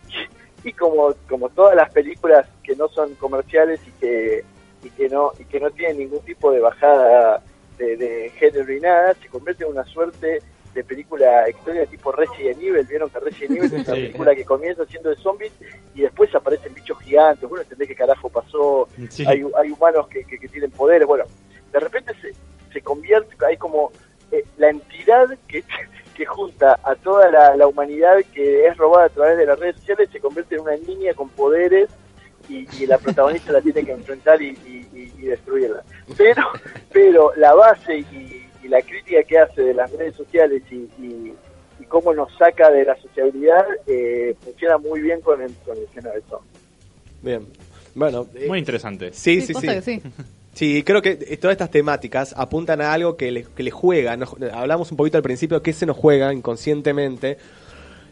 Y 0.64 0.72
como, 0.74 1.12
como 1.28 1.48
todas 1.48 1.74
las 1.74 1.90
películas 1.90 2.46
que 2.62 2.76
no 2.76 2.86
son 2.86 3.16
comerciales 3.16 3.80
y 3.84 3.90
que, 3.98 4.44
y 4.84 4.90
que, 4.90 5.08
no, 5.08 5.32
y 5.36 5.44
que 5.44 5.58
no 5.58 5.72
tienen 5.72 5.98
ningún 5.98 6.20
tipo 6.20 6.52
de 6.52 6.60
bajada 6.60 7.42
de, 7.78 7.96
de 7.96 8.30
género 8.38 8.72
y 8.72 8.78
nada, 8.78 9.12
se 9.14 9.26
convierte 9.26 9.64
en 9.64 9.70
una 9.70 9.82
suerte 9.86 10.40
de 10.74 10.84
película 10.84 11.46
extraña 11.48 11.84
tipo 11.86 12.12
Resident 12.12 12.58
Evil. 12.60 12.86
Vieron 12.86 13.10
que 13.10 13.20
Resident 13.20 13.50
Evil 13.58 13.64
es 13.64 13.72
una 13.72 13.84
película 13.94 14.34
que 14.34 14.44
comienza 14.44 14.84
siendo 14.86 15.10
de 15.10 15.16
zombies 15.16 15.52
y 15.94 16.02
después 16.02 16.34
aparecen 16.34 16.72
bichos 16.74 16.98
gigantes. 17.00 17.48
Bueno, 17.48 17.62
entendés 17.62 17.88
qué 17.88 17.94
carajo 17.94 18.28
pasó. 18.28 18.88
Sí. 19.10 19.24
Hay, 19.26 19.44
hay 19.56 19.70
humanos 19.70 20.08
que, 20.08 20.24
que, 20.24 20.38
que 20.38 20.48
tienen 20.48 20.70
poderes. 20.70 21.06
Bueno, 21.06 21.24
de 21.72 21.80
repente 21.80 22.12
se, 22.20 22.32
se 22.72 22.80
convierte, 22.80 23.34
hay 23.46 23.56
como 23.56 23.92
eh, 24.30 24.44
la 24.56 24.70
entidad 24.70 25.26
que, 25.48 25.62
que 26.16 26.24
junta 26.26 26.78
a 26.82 26.94
toda 26.96 27.30
la, 27.30 27.56
la 27.56 27.66
humanidad 27.66 28.16
que 28.32 28.66
es 28.66 28.76
robada 28.76 29.06
a 29.06 29.10
través 29.10 29.36
de 29.38 29.46
las 29.46 29.58
redes 29.58 29.76
sociales, 29.76 30.08
se 30.12 30.20
convierte 30.20 30.54
en 30.54 30.62
una 30.62 30.76
niña 30.76 31.12
con 31.14 31.28
poderes 31.30 31.88
y, 32.48 32.66
y 32.82 32.86
la 32.86 32.98
protagonista 32.98 33.52
la 33.52 33.60
tiene 33.60 33.84
que 33.84 33.92
enfrentar 33.92 34.40
y, 34.42 34.48
y- 34.66 34.88
y- 34.92 35.12
y 35.18 35.22
destruirla. 35.26 35.82
Pero, 36.16 36.42
pero 36.92 37.32
la 37.36 37.54
base 37.54 37.98
y, 37.98 38.48
y 38.62 38.68
la 38.68 38.80
crítica 38.82 39.22
que 39.24 39.38
hace 39.38 39.62
de 39.62 39.74
las 39.74 39.90
redes 39.92 40.14
sociales 40.16 40.62
y, 40.70 40.74
y- 41.02 41.34
y 41.80 41.84
cómo 41.86 42.14
nos 42.14 42.32
saca 42.36 42.70
de 42.70 42.84
la 42.84 42.96
sociabilidad 43.00 43.64
eh, 43.86 44.34
funciona 44.44 44.78
muy 44.78 45.00
bien 45.00 45.20
con 45.20 45.42
el, 45.42 45.52
con 45.64 45.76
el 45.76 45.88
género 45.88 46.14
de 46.14 46.22
zombie. 46.30 46.48
Bien. 47.22 47.46
Bueno, 47.94 48.26
eh, 48.34 48.46
Muy 48.46 48.58
interesante. 48.58 49.10
sí, 49.12 49.40
sí, 49.40 49.52
sí. 49.54 49.66
que 49.66 49.82
sí. 49.82 50.02
Sí, 50.54 50.82
creo 50.84 51.00
que 51.00 51.12
eh, 51.18 51.38
todas 51.38 51.54
estas 51.54 51.70
temáticas 51.70 52.34
apuntan 52.36 52.82
a 52.82 52.92
algo 52.92 53.16
que 53.16 53.30
le, 53.32 53.44
que 53.56 53.62
le 53.62 53.70
juega. 53.70 54.18
Nos- 54.18 54.34
hablamos 54.52 54.90
un 54.90 54.98
poquito 54.98 55.16
al 55.16 55.22
principio 55.22 55.62
que 55.62 55.72
se 55.72 55.86
nos 55.86 55.96
juega 55.96 56.30
inconscientemente, 56.32 57.38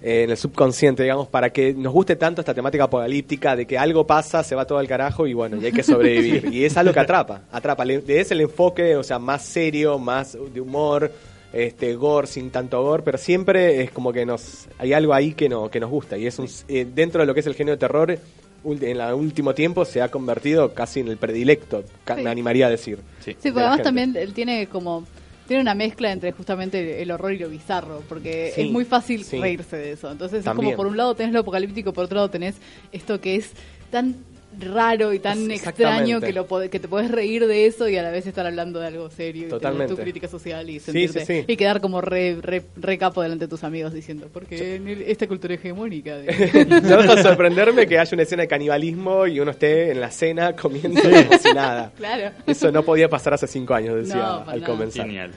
eh, 0.02 0.22
en 0.24 0.30
el 0.30 0.36
subconsciente, 0.36 1.02
digamos, 1.02 1.28
para 1.28 1.50
que 1.50 1.74
nos 1.74 1.92
guste 1.92 2.16
tanto 2.16 2.40
esta 2.40 2.54
temática 2.54 2.84
apocalíptica 2.84 3.54
de 3.56 3.66
que 3.66 3.76
algo 3.78 4.06
pasa, 4.06 4.42
se 4.42 4.54
va 4.54 4.66
todo 4.66 4.78
al 4.78 4.88
carajo 4.88 5.26
y 5.26 5.34
bueno, 5.34 5.56
y 5.56 5.66
hay 5.66 5.72
que 5.72 5.82
sobrevivir. 5.82 6.48
y 6.52 6.64
es 6.64 6.76
algo 6.76 6.92
que 6.92 7.00
atrapa, 7.00 7.42
atrapa. 7.52 7.84
Le- 7.84 8.02
Es 8.06 8.30
el 8.30 8.40
enfoque, 8.40 8.96
o 8.96 9.02
sea, 9.02 9.18
más 9.18 9.42
serio, 9.44 9.98
más 9.98 10.36
de 10.52 10.60
humor, 10.60 11.10
este 11.52 11.94
gore, 11.96 12.26
sin 12.26 12.50
tanto 12.50 12.82
gore, 12.82 13.02
pero 13.02 13.18
siempre 13.18 13.82
es 13.82 13.90
como 13.90 14.12
que 14.12 14.24
nos 14.24 14.68
hay 14.78 14.92
algo 14.92 15.12
ahí 15.14 15.32
que, 15.34 15.48
no, 15.48 15.68
que 15.70 15.80
nos 15.80 15.90
gusta. 15.90 16.16
Y 16.16 16.26
es 16.26 16.38
un, 16.38 16.46
eh, 16.68 16.86
dentro 16.94 17.20
de 17.22 17.26
lo 17.26 17.34
que 17.34 17.40
es 17.40 17.46
el 17.46 17.54
género 17.54 17.76
de 17.76 17.80
terror, 17.80 18.18
ul- 18.64 18.82
en 18.82 19.00
el 19.00 19.14
último 19.14 19.52
tiempo 19.54 19.84
se 19.84 20.00
ha 20.00 20.08
convertido 20.10 20.72
casi 20.74 21.00
en 21.00 21.08
el 21.08 21.16
predilecto, 21.16 21.82
Sí. 22.06 22.22
me 22.22 22.30
animaría 22.30 22.66
a 22.68 22.70
decir. 22.70 22.98
Sí. 23.18 23.32
Sí, 23.32 23.48
de 23.48 23.52
porque 23.52 23.60
además 23.60 23.76
gente. 23.78 23.82
también 23.82 24.16
él 24.16 24.32
tiene 24.32 24.66
como 24.68 25.04
tiene 25.50 25.62
una 25.62 25.74
mezcla 25.74 26.12
entre 26.12 26.30
justamente 26.30 27.02
el 27.02 27.10
horror 27.10 27.32
y 27.32 27.38
lo 27.40 27.48
bizarro, 27.48 28.04
porque 28.08 28.52
Sí, 28.54 28.60
es 28.60 28.70
muy 28.70 28.84
fácil 28.84 29.24
sí. 29.24 29.40
reírse 29.40 29.76
de 29.76 29.90
eso. 29.90 30.08
Entonces 30.08 30.44
También. 30.44 30.68
es 30.68 30.74
como 30.74 30.76
por 30.76 30.86
un 30.86 30.96
lado 30.96 31.16
tenés 31.16 31.32
lo 31.32 31.40
apocalíptico, 31.40 31.92
por 31.92 32.04
otro 32.04 32.14
lado 32.14 32.30
tenés 32.30 32.54
esto 32.92 33.20
que 33.20 33.34
es 33.34 33.50
tan 33.90 34.14
raro 34.58 35.12
y 35.12 35.20
tan 35.20 35.48
extraño 35.50 36.20
que 36.20 36.32
lo 36.32 36.46
que 36.68 36.80
te 36.80 36.88
podés 36.88 37.10
reír 37.10 37.46
de 37.46 37.66
eso 37.66 37.88
y 37.88 37.96
a 37.96 38.02
la 38.02 38.10
vez 38.10 38.26
estar 38.26 38.44
hablando 38.46 38.80
de 38.80 38.88
algo 38.88 39.08
serio 39.08 39.46
y 39.46 39.60
tener 39.60 39.86
tu 39.88 39.96
crítica 39.96 40.26
social 40.28 40.68
y 40.68 40.80
sentirte 40.80 41.24
sí, 41.24 41.40
sí. 41.40 41.44
y 41.46 41.56
quedar 41.56 41.80
como 41.80 42.00
re, 42.00 42.36
re, 42.40 42.62
re 42.76 42.98
capo 42.98 43.22
delante 43.22 43.44
de 43.44 43.48
tus 43.48 43.62
amigos 43.62 43.92
diciendo 43.94 44.28
porque 44.32 44.74
en 44.76 44.88
el- 44.88 45.02
esta 45.02 45.28
cultura 45.28 45.54
hegemónica 45.54 46.16
de- 46.16 46.64
No 46.82 46.96
deja 46.98 47.14
de 47.14 47.22
sorprenderme 47.22 47.86
que 47.86 47.98
haya 47.98 48.10
una 48.12 48.22
escena 48.24 48.42
de 48.42 48.48
canibalismo 48.48 49.26
y 49.28 49.38
uno 49.38 49.52
esté 49.52 49.92
en 49.92 50.00
la 50.00 50.10
cena 50.10 50.54
comiendo 50.56 51.00
como 51.00 51.38
si 51.38 51.52
nada. 51.54 51.92
claro 51.96 52.32
Eso 52.46 52.72
no 52.72 52.82
podía 52.82 53.08
pasar 53.08 53.34
hace 53.34 53.46
cinco 53.46 53.74
años, 53.74 53.94
decía 53.96 54.16
No, 54.16 54.36
al 54.50 54.60
nada. 54.60 54.66
comenzar. 54.66 55.06
Genial. 55.06 55.30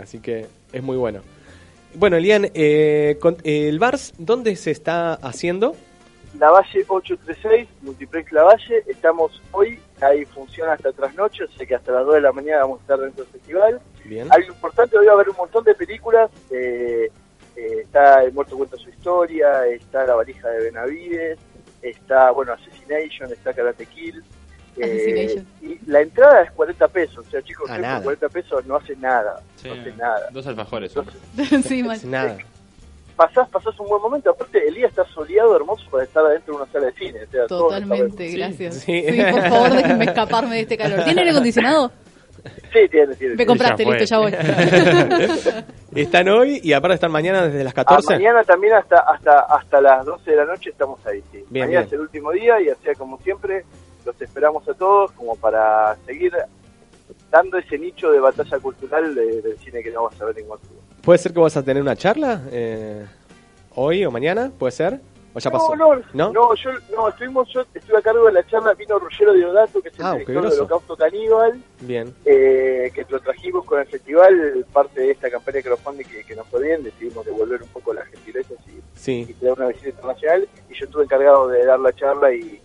Así 0.00 0.20
que 0.20 0.46
es 0.72 0.82
muy 0.82 0.96
bueno. 0.96 1.22
Bueno, 1.96 2.16
Elian, 2.16 2.48
eh, 2.54 3.16
con- 3.20 3.36
¿el 3.44 3.78
VARS 3.78 4.14
dónde 4.18 4.54
se 4.56 4.70
está 4.72 5.14
haciendo? 5.14 5.76
La 6.38 6.50
Valle 6.50 6.84
836, 6.88 7.68
Multiplex 7.82 8.32
La 8.32 8.42
Valle, 8.42 8.82
estamos 8.88 9.40
hoy, 9.52 9.78
hay 10.00 10.24
función 10.24 10.68
hasta 10.68 10.92
trasnoche, 10.92 11.44
o 11.44 11.48
sea 11.48 11.64
que 11.66 11.74
hasta 11.76 11.92
las 11.92 12.04
2 12.06 12.14
de 12.16 12.20
la 12.22 12.32
mañana 12.32 12.62
vamos 12.62 12.80
a 12.80 12.82
estar 12.82 12.98
dentro 12.98 13.24
del 13.24 13.32
festival. 13.32 13.80
Bien. 14.04 14.26
Algo 14.30 14.48
importante, 14.52 14.98
hoy 14.98 15.06
va 15.06 15.12
a 15.12 15.14
haber 15.14 15.28
un 15.30 15.36
montón 15.36 15.62
de 15.64 15.74
películas, 15.74 16.30
eh, 16.50 17.08
eh, 17.56 17.78
está 17.82 18.24
El 18.24 18.32
Muerto 18.32 18.56
Cuenta 18.56 18.76
Su 18.76 18.90
Historia, 18.90 19.64
está 19.66 20.04
La 20.06 20.14
Valija 20.16 20.48
de 20.48 20.64
Benavides, 20.64 21.38
está, 21.82 22.32
bueno, 22.32 22.52
Assassination, 22.54 23.30
está 23.32 23.52
Karate 23.54 23.86
Kill. 23.86 24.22
eh, 24.76 25.40
y 25.62 25.78
la 25.88 26.00
entrada 26.00 26.42
es 26.42 26.50
40 26.50 26.88
pesos, 26.88 27.24
o 27.24 27.30
sea 27.30 27.40
chicos, 27.42 27.70
Ah, 27.70 27.76
que 27.76 27.80
por 27.82 27.88
nada. 27.88 28.02
40 28.02 28.28
pesos 28.30 28.66
no 28.66 28.74
hace 28.74 28.96
nada, 28.96 29.40
Sí. 29.54 29.68
no 29.68 29.74
hace 29.80 29.92
nada. 29.92 30.28
Dos 30.32 30.46
alfajores. 30.48 30.90
son. 30.90 31.06
sí, 31.62 31.84
nada. 32.06 32.38
Pasás, 33.16 33.48
pasás 33.48 33.78
un 33.78 33.86
buen 33.88 34.02
momento, 34.02 34.30
aparte 34.30 34.66
el 34.66 34.74
día 34.74 34.88
está 34.88 35.04
soleado, 35.06 35.54
hermoso 35.54 35.84
para 35.90 36.02
estar 36.04 36.24
adentro 36.26 36.56
de 36.56 36.62
una 36.62 36.72
sala 36.72 36.86
de 36.86 36.92
cine. 36.94 37.20
o 37.22 37.30
sea, 37.30 37.46
Totalmente, 37.46 38.28
Sí. 38.28 38.36
gracias. 38.36 38.74
Sí. 38.76 39.04
Sí. 39.08 39.22
por 39.30 39.42
favor, 39.48 39.70
déjenme 39.72 40.04
escaparme 40.06 40.54
de 40.56 40.60
este 40.62 40.76
calor. 40.76 41.04
¿Tiene 41.04 41.20
aire 41.20 41.30
acondicionado? 41.30 41.92
Sí, 42.72 42.80
tiene, 42.90 43.14
tiene. 43.14 43.36
Me 43.36 43.46
compraste, 43.46 43.84
Ya 43.84 43.90
listo, 43.90 44.04
ya 44.04 44.18
voy. 44.18 44.32
Están 45.94 46.28
hoy 46.28 46.60
y 46.62 46.72
aparte 46.72 46.94
están 46.94 47.12
mañana 47.12 47.46
desde 47.46 47.62
las 47.64 47.72
Ah, 47.72 47.84
14. 47.84 48.14
mañana 48.14 48.42
también 48.44 48.74
hasta 48.74 48.98
hasta 48.98 49.40
hasta 49.40 49.80
las 49.80 50.04
12 50.04 50.30
de 50.30 50.36
la 50.36 50.44
noche 50.44 50.70
estamos 50.70 50.98
ahí, 51.06 51.22
sí. 51.32 51.44
Bien, 51.48 51.66
mañana 51.66 51.80
bien. 51.80 51.86
es 51.86 51.92
el 51.92 52.00
último 52.00 52.32
día 52.32 52.60
y 52.60 52.68
así 52.68 52.88
como 52.98 53.18
siempre 53.20 53.64
los 54.04 54.20
esperamos 54.20 54.68
a 54.68 54.74
todos 54.74 55.12
como 55.12 55.36
para 55.36 55.96
seguir 56.04 56.32
dando 57.30 57.58
ese 57.58 57.78
nicho 57.78 58.10
de 58.10 58.18
batalla 58.20 58.58
cultural 58.58 59.14
de- 59.14 59.40
del 59.40 59.56
cine 59.58 59.82
que 59.82 59.90
no 59.90 60.02
vamos 60.02 60.20
a 60.20 60.24
ver 60.26 60.38
en 60.38 60.46
Guantánamo. 60.46 60.80
¿Puede 61.04 61.18
ser 61.18 61.32
que 61.32 61.40
vas 61.40 61.56
a 61.56 61.62
tener 61.62 61.82
una 61.82 61.96
charla 61.96 62.42
eh, 62.50 63.04
hoy 63.74 64.04
o 64.04 64.10
mañana? 64.10 64.50
¿Puede 64.58 64.72
ser? 64.72 65.00
¿O 65.34 65.38
ya 65.40 65.50
pasó? 65.50 65.74
No, 65.76 65.96
no, 65.96 66.02
¿No? 66.14 66.32
no, 66.32 66.54
yo 66.54 66.70
no, 66.94 67.08
estuvimos, 67.08 67.48
yo 67.52 67.62
estuve 67.74 67.98
a 67.98 68.00
cargo 68.02 68.24
de 68.26 68.32
la 68.32 68.46
charla, 68.46 68.72
vino 68.74 68.98
Ruggiero 68.98 69.34
Diodato, 69.34 69.82
que 69.82 69.88
es 69.88 69.98
el 69.98 70.04
Ah, 70.04 70.12
director 70.12 70.34
del 70.34 70.42
groso. 70.44 70.56
Holocausto 70.60 70.96
Caníbal, 70.96 71.60
Bien. 71.80 72.14
eh, 72.24 72.90
que 72.94 73.04
lo 73.08 73.18
trajimos 73.20 73.64
con 73.66 73.80
el 73.80 73.86
festival, 73.86 74.64
parte 74.72 75.00
de 75.00 75.10
esta 75.10 75.28
campaña 75.30 75.56
de 75.56 75.62
crowdfunding 75.64 76.04
que, 76.06 76.24
que 76.24 76.36
nos 76.36 76.46
fue 76.46 76.62
bien, 76.62 76.84
decidimos 76.84 77.26
devolver 77.26 77.62
un 77.62 77.68
poco 77.68 77.92
las 77.92 78.06
gentilezas 78.08 78.56
y, 78.68 78.70
y 78.70 78.82
Sí. 78.94 79.34
tener 79.40 79.54
una 79.54 79.66
visita 79.68 79.88
internacional, 79.90 80.48
y 80.70 80.74
yo 80.74 80.84
estuve 80.86 81.02
encargado 81.04 81.48
de 81.48 81.64
dar 81.66 81.80
la 81.80 81.92
charla 81.92 82.32
y, 82.32 82.38
y 82.38 82.60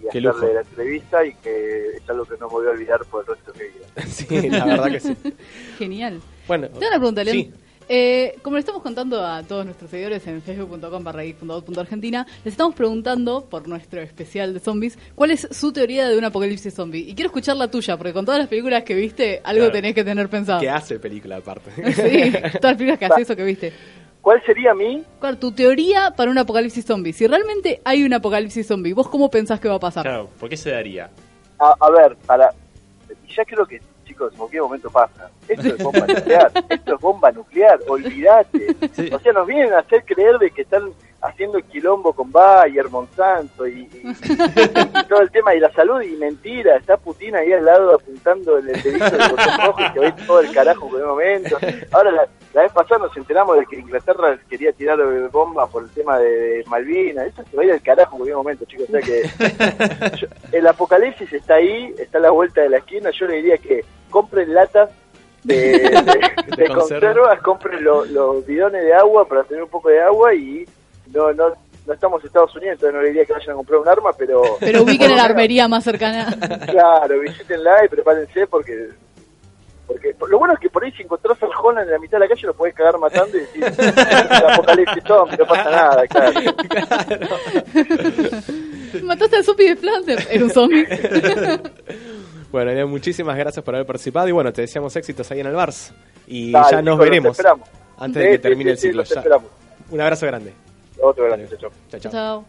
Qué 0.00 0.08
hacerle 0.08 0.28
lujo. 0.30 0.46
la 0.54 0.60
entrevista, 0.62 1.24
y 1.26 1.34
que 1.34 1.88
es 1.96 2.10
algo 2.10 2.24
que 2.24 2.36
no 2.40 2.46
me 2.48 2.52
voy 2.54 2.66
a 2.66 2.70
olvidar 2.70 3.04
por 3.04 3.20
el 3.20 3.34
resto 3.36 3.52
de 3.52 3.64
mi 3.64 3.70
vida. 3.70 3.86
Sí, 4.06 4.48
la 4.50 4.64
verdad 4.64 4.90
que 4.90 5.00
sí. 5.00 5.16
Genial. 5.78 6.20
Bueno, 6.48 6.68
Tengo 6.68 6.86
una 6.88 6.96
pregunta, 6.98 7.22
León. 7.22 7.36
Sí. 7.36 7.52
Eh, 7.88 8.36
como 8.42 8.56
le 8.56 8.60
estamos 8.60 8.82
contando 8.82 9.24
a 9.24 9.42
todos 9.42 9.64
nuestros 9.64 9.90
seguidores 9.90 10.26
en 10.26 10.40
facebook.com 10.40 11.04
barra 11.04 11.22
geek.out.argentina, 11.22 12.26
les 12.44 12.54
estamos 12.54 12.74
preguntando 12.74 13.44
por 13.44 13.68
nuestro 13.68 14.00
especial 14.00 14.54
de 14.54 14.60
zombies, 14.60 14.98
¿cuál 15.14 15.32
es 15.32 15.46
su 15.50 15.72
teoría 15.72 16.08
de 16.08 16.16
un 16.16 16.24
apocalipsis 16.24 16.72
zombie? 16.74 17.00
Y 17.00 17.14
quiero 17.14 17.28
escuchar 17.28 17.56
la 17.56 17.68
tuya, 17.70 17.96
porque 17.98 18.12
con 18.14 18.24
todas 18.24 18.38
las 18.40 18.48
películas 18.48 18.84
que 18.84 18.94
viste, 18.94 19.40
algo 19.44 19.60
Claro. 19.64 19.72
tenés 19.72 19.94
que 19.94 20.02
tener 20.04 20.28
pensado. 20.30 20.60
¿Qué 20.60 20.70
hace 20.70 20.98
película 20.98 21.36
aparte? 21.36 21.70
Sí, 21.94 22.32
todas 22.32 22.62
las 22.62 22.74
películas 22.76 22.98
que 22.98 23.04
haces 23.06 23.18
eso 23.22 23.36
que 23.36 23.44
viste. 23.44 23.72
¿Cuál 24.22 24.42
sería 24.46 24.72
mi? 24.72 25.02
¿Cuál 25.20 25.38
tu 25.38 25.52
teoría 25.52 26.10
para 26.16 26.30
un 26.30 26.38
apocalipsis 26.38 26.86
zombie? 26.86 27.12
Si 27.12 27.26
realmente 27.26 27.82
hay 27.84 28.04
un 28.04 28.14
apocalipsis 28.14 28.66
zombie, 28.66 28.94
¿vos 28.94 29.08
cómo 29.08 29.30
pensás 29.30 29.60
que 29.60 29.68
va 29.68 29.74
a 29.74 29.80
pasar? 29.80 30.04
Claro, 30.04 30.30
¿por 30.40 30.48
qué 30.48 30.56
se 30.56 30.70
daría? 30.70 31.10
A, 31.58 31.74
a 31.78 31.90
ver, 31.90 32.16
para. 32.24 32.50
Ya 33.36 33.44
creo 33.44 33.66
que, 33.66 33.80
chicos, 34.04 34.32
en 34.32 34.38
cualquier 34.38 34.62
momento 34.62 34.90
pasa. 34.90 35.30
Esto 35.48 35.68
es 35.68 35.82
bomba 35.82 36.06
nuclear. 36.06 36.52
Esto 36.68 36.94
es 36.94 37.00
bomba 37.00 37.32
nuclear. 37.32 37.80
Olvídate. 37.88 38.76
Sí. 38.92 39.10
O 39.12 39.18
sea, 39.18 39.32
nos 39.32 39.46
vienen 39.46 39.72
a 39.72 39.80
hacer 39.80 40.04
creer 40.04 40.38
de 40.38 40.50
que 40.50 40.62
están 40.62 40.92
haciendo 41.24 41.58
quilombo 41.70 42.12
con 42.12 42.30
Bayer, 42.30 42.88
Monsanto 42.90 43.66
y, 43.66 43.88
y- 43.92 44.02
y 44.04 45.04
todo 45.08 45.20
el 45.22 45.30
tema 45.30 45.54
y 45.54 45.60
la 45.60 45.72
salud 45.72 46.02
y 46.02 46.16
mentira. 46.16 46.76
Está 46.76 46.96
Putin 46.98 47.34
ahí 47.34 47.52
al 47.52 47.64
lado 47.64 47.94
apuntando 47.94 48.58
el, 48.58 48.66
dedito 48.66 49.04
del 49.10 49.30
botón 49.30 49.58
rojo 49.66 49.80
y 49.80 49.92
que 49.92 50.00
ve 50.00 50.14
todo 50.26 50.40
el 50.40 50.52
carajo 50.52 50.88
por 50.88 51.00
un 51.00 51.08
momento. 51.08 51.56
Ahora, 51.92 52.10
la, 52.10 52.28
la 52.52 52.62
vez 52.62 52.72
pasada 52.72 53.06
nos 53.06 53.16
enteramos 53.16 53.58
de 53.58 53.64
que 53.66 53.76
Inglaterra 53.76 54.38
quería 54.50 54.72
tirar 54.72 55.00
eh, 55.00 55.28
bomba 55.32 55.66
por 55.66 55.84
el 55.84 55.90
tema 55.90 56.18
de 56.18 56.62
Malvinas. 56.66 57.26
Eso 57.28 57.42
se 57.50 57.56
va 57.56 57.62
a 57.62 57.66
ir 57.66 57.72
al 57.72 57.82
carajo 57.82 58.12
en 58.12 58.18
cualquier 58.18 58.36
momento, 58.36 58.64
chicos. 58.66 58.86
O 58.88 58.92
sea 58.92 59.00
que 59.00 59.22
yo- 60.20 60.28
el 60.52 60.66
apocalipsis 60.66 61.32
está 61.32 61.54
ahí, 61.54 61.94
está 61.98 62.18
a 62.18 62.20
la 62.22 62.30
vuelta 62.30 62.60
de 62.60 62.68
la 62.68 62.76
esquina. 62.78 63.10
Yo 63.10 63.26
le 63.26 63.36
diría 63.36 63.56
que 63.58 63.82
compren 64.10 64.52
latas 64.52 64.90
de, 65.42 65.54
de- 65.56 65.86
de 66.56 66.66
conserva. 66.68 66.74
conservas, 66.74 67.40
compren 67.40 67.82
lo- 67.82 68.04
los 68.04 68.46
bidones 68.46 68.84
de 68.84 68.92
agua 68.94 69.26
para 69.26 69.44
tener 69.44 69.62
un 69.62 69.68
poco 69.70 69.88
de 69.88 70.00
agua 70.02 70.34
y 70.34 70.64
no 71.14 71.32
no 71.32 71.54
no 71.86 71.92
estamos 71.92 72.20
en 72.22 72.28
Estados 72.28 72.54
Unidos, 72.56 72.72
entonces 72.74 72.94
no 72.94 73.02
le 73.02 73.08
diría 73.08 73.26
que 73.26 73.34
vayan 73.34 73.50
a 73.50 73.54
comprar 73.56 73.78
un 73.80 73.86
arma, 73.88 74.10
pero... 74.16 74.42
Pero 74.60 74.82
ubiquen 74.84 75.14
la 75.16 75.24
armería 75.24 75.68
más 75.68 75.84
cercana. 75.84 76.34
Claro, 76.70 77.20
visítenla 77.20 77.84
y 77.84 77.88
prepárense 77.88 78.46
porque 78.46 78.88
Porque 79.86 80.14
lo 80.30 80.38
bueno 80.38 80.54
es 80.54 80.60
que 80.60 80.70
por 80.70 80.82
ahí 80.82 80.90
si 80.92 81.02
encontrás 81.02 81.36
al 81.42 81.50
Holland 81.62 81.86
en 81.86 81.92
la 81.92 81.98
mitad 81.98 82.16
de 82.18 82.24
la 82.24 82.28
calle 82.28 82.46
lo 82.46 82.54
podés 82.54 82.74
cagar 82.74 82.96
matando 82.98 83.36
y 83.36 83.40
decir, 83.40 83.64
apocalipsis 84.50 85.04
zombie, 85.06 85.36
no 85.36 85.46
pasa 85.46 85.70
nada, 85.70 86.06
claro. 86.06 86.40
Mataste 89.02 89.36
al 89.36 89.44
zombie 89.44 89.68
de 89.68 89.76
Flanders. 89.76 90.26
Era 90.30 90.44
un 90.44 90.50
zombie. 90.50 90.86
Bueno, 92.50 92.70
Elian, 92.70 92.88
muchísimas 92.88 93.36
gracias 93.36 93.64
por 93.64 93.74
haber 93.74 93.86
participado 93.86 94.28
y 94.28 94.32
bueno, 94.32 94.52
te 94.52 94.62
deseamos 94.62 94.94
éxitos 94.96 95.30
ahí 95.30 95.40
en 95.40 95.46
el 95.48 95.54
Bars. 95.54 95.92
Y 96.26 96.52
Dale, 96.52 96.66
ya 96.70 96.76
nos 96.82 96.94
chicos, 96.94 96.98
veremos 96.98 97.30
esperamos. 97.38 97.68
antes 97.98 98.22
Sí, 98.22 98.28
de 98.28 98.34
que 98.34 98.38
termine 98.38 98.76
sí, 98.76 98.88
el 98.88 98.92
ciclo. 98.92 99.02
Ya. 99.02 99.20
esperamos. 99.20 99.50
Un 99.90 100.00
abrazo 100.00 100.26
grande. 100.26 100.54
Otro 101.00 101.24
grande, 101.24 101.48
chao. 101.58 101.70
Chao, 101.90 102.00
chao. 102.00 102.12
Chao. 102.12 102.44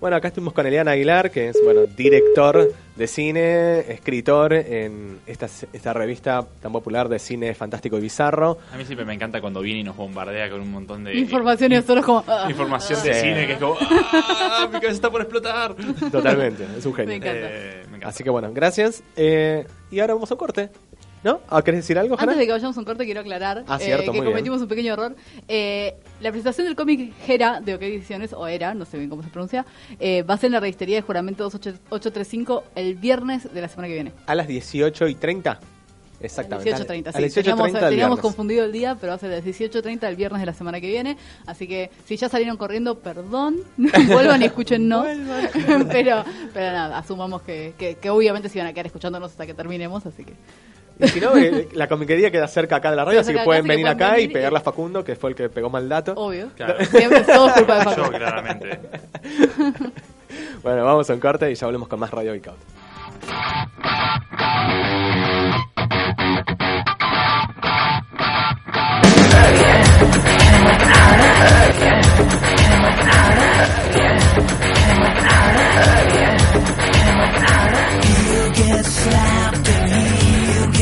Bueno, 0.00 0.16
acá 0.16 0.28
estuvimos 0.28 0.52
con 0.52 0.66
Eliana 0.66 0.90
Aguilar, 0.92 1.30
que 1.30 1.50
es 1.50 1.58
bueno 1.62 1.82
director 1.86 2.72
de 2.96 3.06
cine, 3.06 3.78
escritor 3.92 4.52
en 4.52 5.20
esta, 5.28 5.46
esta 5.72 5.92
revista 5.92 6.44
tan 6.60 6.72
popular 6.72 7.08
de 7.08 7.20
cine 7.20 7.54
fantástico 7.54 7.98
y 7.98 8.00
bizarro. 8.00 8.58
A 8.72 8.76
mí 8.76 8.84
siempre 8.84 9.04
me 9.06 9.14
encanta 9.14 9.40
cuando 9.40 9.60
viene 9.60 9.78
y 9.80 9.84
nos 9.84 9.96
bombardea 9.96 10.50
con 10.50 10.60
un 10.60 10.72
montón 10.72 11.04
de 11.04 11.14
Información 11.16 11.70
y 11.70 11.76
nosotros 11.76 12.04
como... 12.04 12.24
ah, 12.26 12.48
información 12.50 13.00
de 13.04 13.14
cine 13.14 13.46
que 13.46 13.52
es 13.52 13.58
como 13.60 13.76
¡Ah! 13.80 14.64
Mi 14.66 14.72
cabeza 14.80 14.90
está 14.90 15.08
por 15.10 15.20
explotar. 15.20 15.76
Totalmente, 16.10 16.64
es 16.76 16.84
un 16.84 16.92
Me 16.92 16.96
genio. 16.96 17.14
encanta. 17.14 17.38
Eh, 17.48 17.80
me 17.82 17.96
encanta. 17.98 18.08
Así 18.08 18.24
que 18.24 18.30
bueno, 18.30 18.50
gracias. 18.52 19.04
Eh, 19.14 19.64
y 19.92 20.00
ahora 20.00 20.14
vamos 20.14 20.28
a 20.32 20.34
un 20.34 20.38
corte. 20.38 20.70
¿No? 21.24 21.40
¿Ah, 21.48 21.62
¿Querés 21.62 21.80
decir 21.80 21.98
algo, 21.98 22.16
Jana? 22.16 22.32
Antes 22.32 22.40
de 22.40 22.46
que 22.46 22.52
vayamos 22.52 22.76
a 22.76 22.80
un 22.80 22.84
corte, 22.84 23.04
quiero 23.04 23.20
aclarar 23.20 23.64
Ah, 23.68 23.78
eh, 23.80 23.84
cierto, 23.84 24.12
que 24.12 24.18
muy 24.18 24.26
cometimos 24.26 24.60
un 24.60 24.68
pequeño 24.68 24.92
error. 24.92 25.14
Eh, 25.46 25.94
la 26.20 26.30
presentación 26.30 26.66
del 26.66 26.74
cómic 26.74 27.12
Gera 27.24 27.60
de 27.60 27.74
OK 27.74 27.82
Ediciones, 27.82 28.32
o 28.32 28.46
Era, 28.46 28.74
no 28.74 28.84
sé 28.84 28.98
bien 28.98 29.08
cómo 29.08 29.22
se 29.22 29.28
pronuncia, 29.28 29.64
eh, 30.00 30.22
va 30.22 30.34
a 30.34 30.38
ser 30.38 30.48
en 30.48 30.54
la 30.54 30.60
registería 30.60 30.96
de 30.96 31.02
Juramento 31.02 31.44
2835 31.44 32.64
el 32.74 32.96
viernes 32.96 33.52
de 33.52 33.60
la 33.60 33.68
semana 33.68 33.88
que 33.88 33.94
viene. 33.94 34.12
A 34.26 34.34
las 34.34 34.48
18 34.48 35.08
y 35.08 35.14
30. 35.14 35.60
Exactamente. 36.20 36.72
18.30, 36.72 37.08
A 37.08 37.12
sí. 37.12 37.22
las 37.22 37.36
18.30 37.36 37.42
teníamos 37.42 37.72
del 37.72 37.90
teníamos 37.90 38.20
confundido 38.20 38.64
el 38.64 38.72
día, 38.72 38.96
pero 39.00 39.10
va 39.10 39.16
a 39.16 39.18
ser 39.18 39.30
las 39.30 39.44
18.30 39.44 40.04
el 40.08 40.16
viernes 40.16 40.40
de 40.40 40.46
la 40.46 40.54
semana 40.54 40.80
que 40.80 40.86
viene. 40.86 41.16
Así 41.46 41.66
que 41.66 41.90
si 42.04 42.16
ya 42.16 42.28
salieron 42.28 42.56
corriendo, 42.56 42.98
perdón, 42.98 43.56
vuelvan 43.76 44.42
y 44.42 44.46
escúchennos. 44.46 45.06
pero, 45.90 46.24
pero 46.54 46.72
nada, 46.72 46.98
asumamos 46.98 47.42
que, 47.42 47.74
que, 47.76 47.96
que 47.96 48.10
obviamente 48.10 48.48
se 48.48 48.58
iban 48.58 48.68
a 48.68 48.72
quedar 48.72 48.86
escuchándonos 48.86 49.32
hasta 49.32 49.46
que 49.46 49.54
terminemos, 49.54 50.06
así 50.06 50.24
que... 50.24 50.34
Y 50.98 51.08
si 51.08 51.20
no, 51.20 51.36
eh, 51.36 51.68
la 51.72 51.88
comiquería 51.88 52.30
queda 52.30 52.46
cerca 52.48 52.76
acá 52.76 52.90
de 52.90 52.96
la 52.96 53.04
radio, 53.04 53.20
así 53.20 53.32
que 53.32 53.40
pueden 53.44 53.66
venir 53.66 53.84
pueden 53.86 53.96
acá 53.96 54.08
y 54.10 54.22
venir 54.22 54.30
y- 54.30 54.32
pegarle 54.34 54.58
a 54.58 54.62
Facundo, 54.62 55.02
que 55.04 55.16
fue 55.16 55.30
el 55.30 55.36
que 55.36 55.48
pegó 55.48 55.68
mal 55.70 55.88
dato. 55.88 56.12
Obvio. 56.16 56.48
Claro. 56.56 56.84
Siempre 56.84 57.18
es 57.20 57.26
todo 57.26 57.52
culpa 57.52 57.78
de 57.84 57.96
Yo, 57.96 58.10
claramente. 58.10 58.80
Bueno, 60.62 60.84
vamos 60.84 61.10
a 61.10 61.12
un 61.14 61.20
corte 61.20 61.50
y 61.50 61.54
ya 61.54 61.66
volvemos 61.66 61.88
con 61.88 62.00
más 62.00 62.10
Radio 62.10 62.32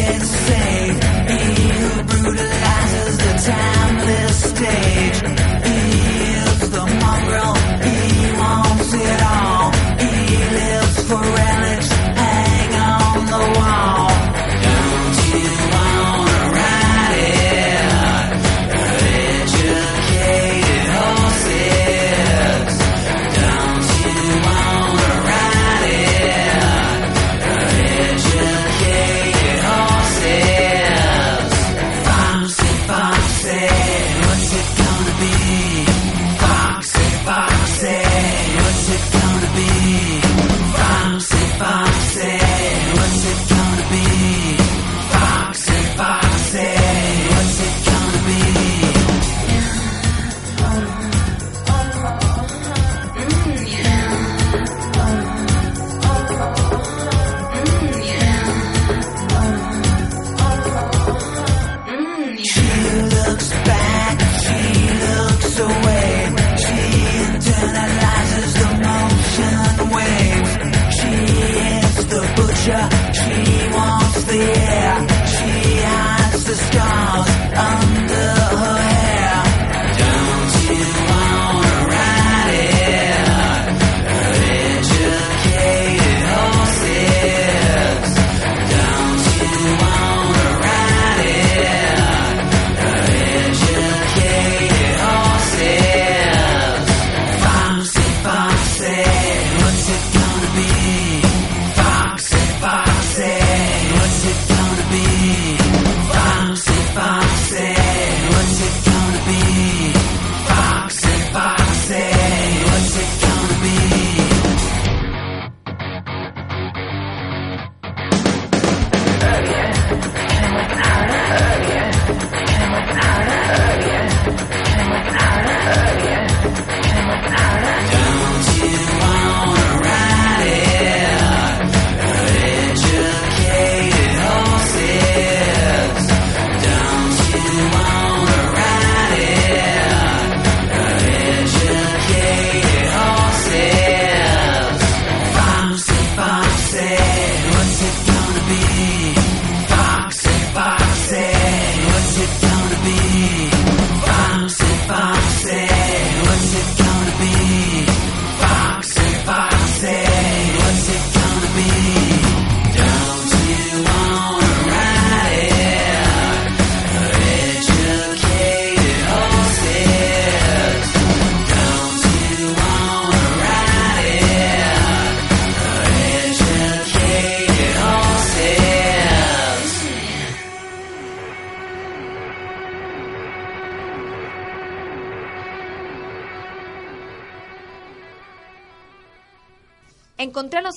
insane. 0.00 0.96
He 1.28 1.68
who 1.78 2.02
brutalizes 2.04 3.16
the 3.18 3.32
timeless 3.50 4.52
day. 4.52 5.09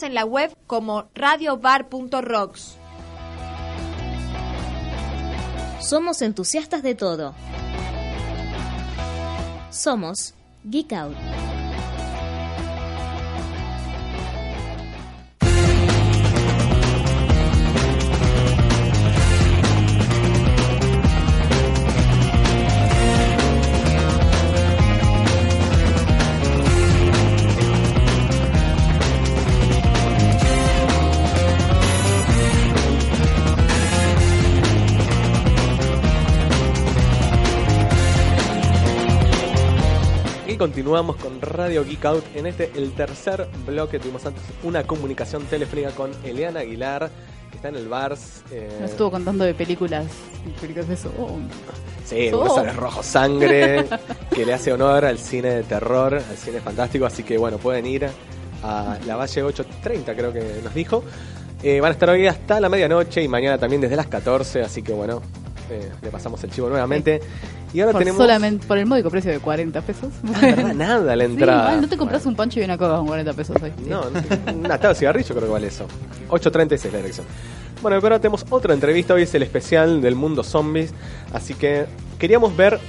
En 0.02 0.16
la 0.16 0.26
web 0.26 0.56
como 0.66 1.10
radiobar.rocks. 1.14 2.78
Somos 5.80 6.22
entusiastas 6.22 6.82
de 6.82 6.96
todo. 6.96 7.36
Somos 9.70 10.34
Geek 10.64 10.94
Out. 10.94 11.23
Continuamos 40.84 41.16
con 41.16 41.40
Radio 41.42 41.86
Geek 41.86 42.04
Out. 42.04 42.26
En 42.36 42.46
este, 42.46 42.70
el 42.76 42.92
tercer 42.92 43.48
bloque, 43.66 44.00
tuvimos 44.00 44.26
antes 44.26 44.44
una 44.64 44.84
comunicación 44.84 45.44
telefónica 45.44 45.92
con 45.92 46.12
Eliana 46.26 46.60
Aguilar, 46.60 47.10
que 47.50 47.56
está 47.56 47.70
en 47.70 47.78
el 47.78 47.88
Bars. 47.88 48.44
eh, 48.52 48.68
Nos 48.82 48.92
estuvo 48.92 49.10
contando 49.10 49.46
de 49.46 49.54
películas, 49.54 50.08
películas 50.60 50.90
de 50.90 50.96
eso. 50.96 51.10
Oh, 51.18 51.38
Sí, 52.06 52.28
el 52.28 52.34
Oh. 52.34 52.42
hueso 52.44 52.64
de 52.64 52.74
rojo 52.74 53.02
sangre, 53.02 53.86
que 54.36 54.46
le 54.46 54.54
hace 54.54 54.74
honor 54.74 55.06
al 55.06 55.20
cine 55.20 55.52
de 55.52 55.64
terror, 55.64 56.16
al 56.16 56.38
cine 56.38 56.60
fantástico, 56.60 57.06
así 57.06 57.24
que 57.24 57.38
bueno, 57.38 57.60
pueden 57.60 57.86
ir 57.86 58.10
a 58.62 58.98
la 59.08 59.16
Valle 59.16 59.42
8.30, 59.42 60.14
creo 60.18 60.34
que 60.34 60.60
nos 60.62 60.74
dijo. 60.74 61.02
Eh, 61.64 61.80
van 61.80 61.92
a 61.92 61.94
estar 61.94 62.10
hoy 62.10 62.28
hasta 62.28 62.60
la 62.60 62.68
medianoche 62.68 63.24
y 63.24 63.30
mañana 63.30 63.58
también 63.58 63.80
desde 63.82 63.96
las 63.96 64.08
14, 64.08 64.62
así 64.64 64.84
que 64.84 64.92
bueno, 64.92 65.22
eh, 65.70 65.90
le 66.02 66.10
pasamos 66.10 66.44
el 66.44 66.52
chivo 66.52 66.68
nuevamente. 66.68 67.22
Y 67.74 67.80
ahora 67.82 67.94
por 67.94 68.00
tenemos... 68.02 68.22
solamente 68.22 68.68
por 68.68 68.78
el 68.78 68.86
módico 68.86 69.10
precio 69.10 69.32
de 69.32 69.40
40 69.40 69.82
pesos. 69.82 70.10
Ah, 70.36 70.40
verdad, 70.42 70.74
nada 70.76 71.16
la 71.16 71.26
Sí, 71.26 71.32
entrada. 71.32 71.64
igual 71.64 71.82
no 71.82 71.88
te 71.90 71.98
compras 71.98 72.26
un 72.26 72.36
pancho 72.36 72.60
y 72.60 72.64
una 72.64 72.78
coca 72.78 72.98
con 72.98 73.08
40 73.08 73.34
pesos 73.34 73.58
hoy. 73.62 73.72
No, 73.88 74.04
no, 74.10 74.22
un 74.54 74.72
atado 74.72 74.94
de 74.94 75.00
cigarrillo 75.00 75.36
creo 75.36 75.48
que 75.48 75.54
vale 75.54 75.68
eso. 75.68 75.88
8.36 76.30 76.74
es 76.74 76.92
la 76.92 76.98
dirección. 77.00 77.26
Bueno, 77.82 77.98
pero 78.00 78.14
ahora 78.16 78.20
tenemos 78.20 78.46
otra 78.50 78.74
entrevista. 78.74 79.14
Hoy 79.16 79.24
es 79.24 79.34
el 79.36 79.44
especial 79.44 80.02
del 80.02 80.16
mundo 80.16 80.44
zombies. 80.44 80.94
Así 81.34 81.54
que 81.56 81.86
queríamos 82.20 82.56
ver, 82.56 82.80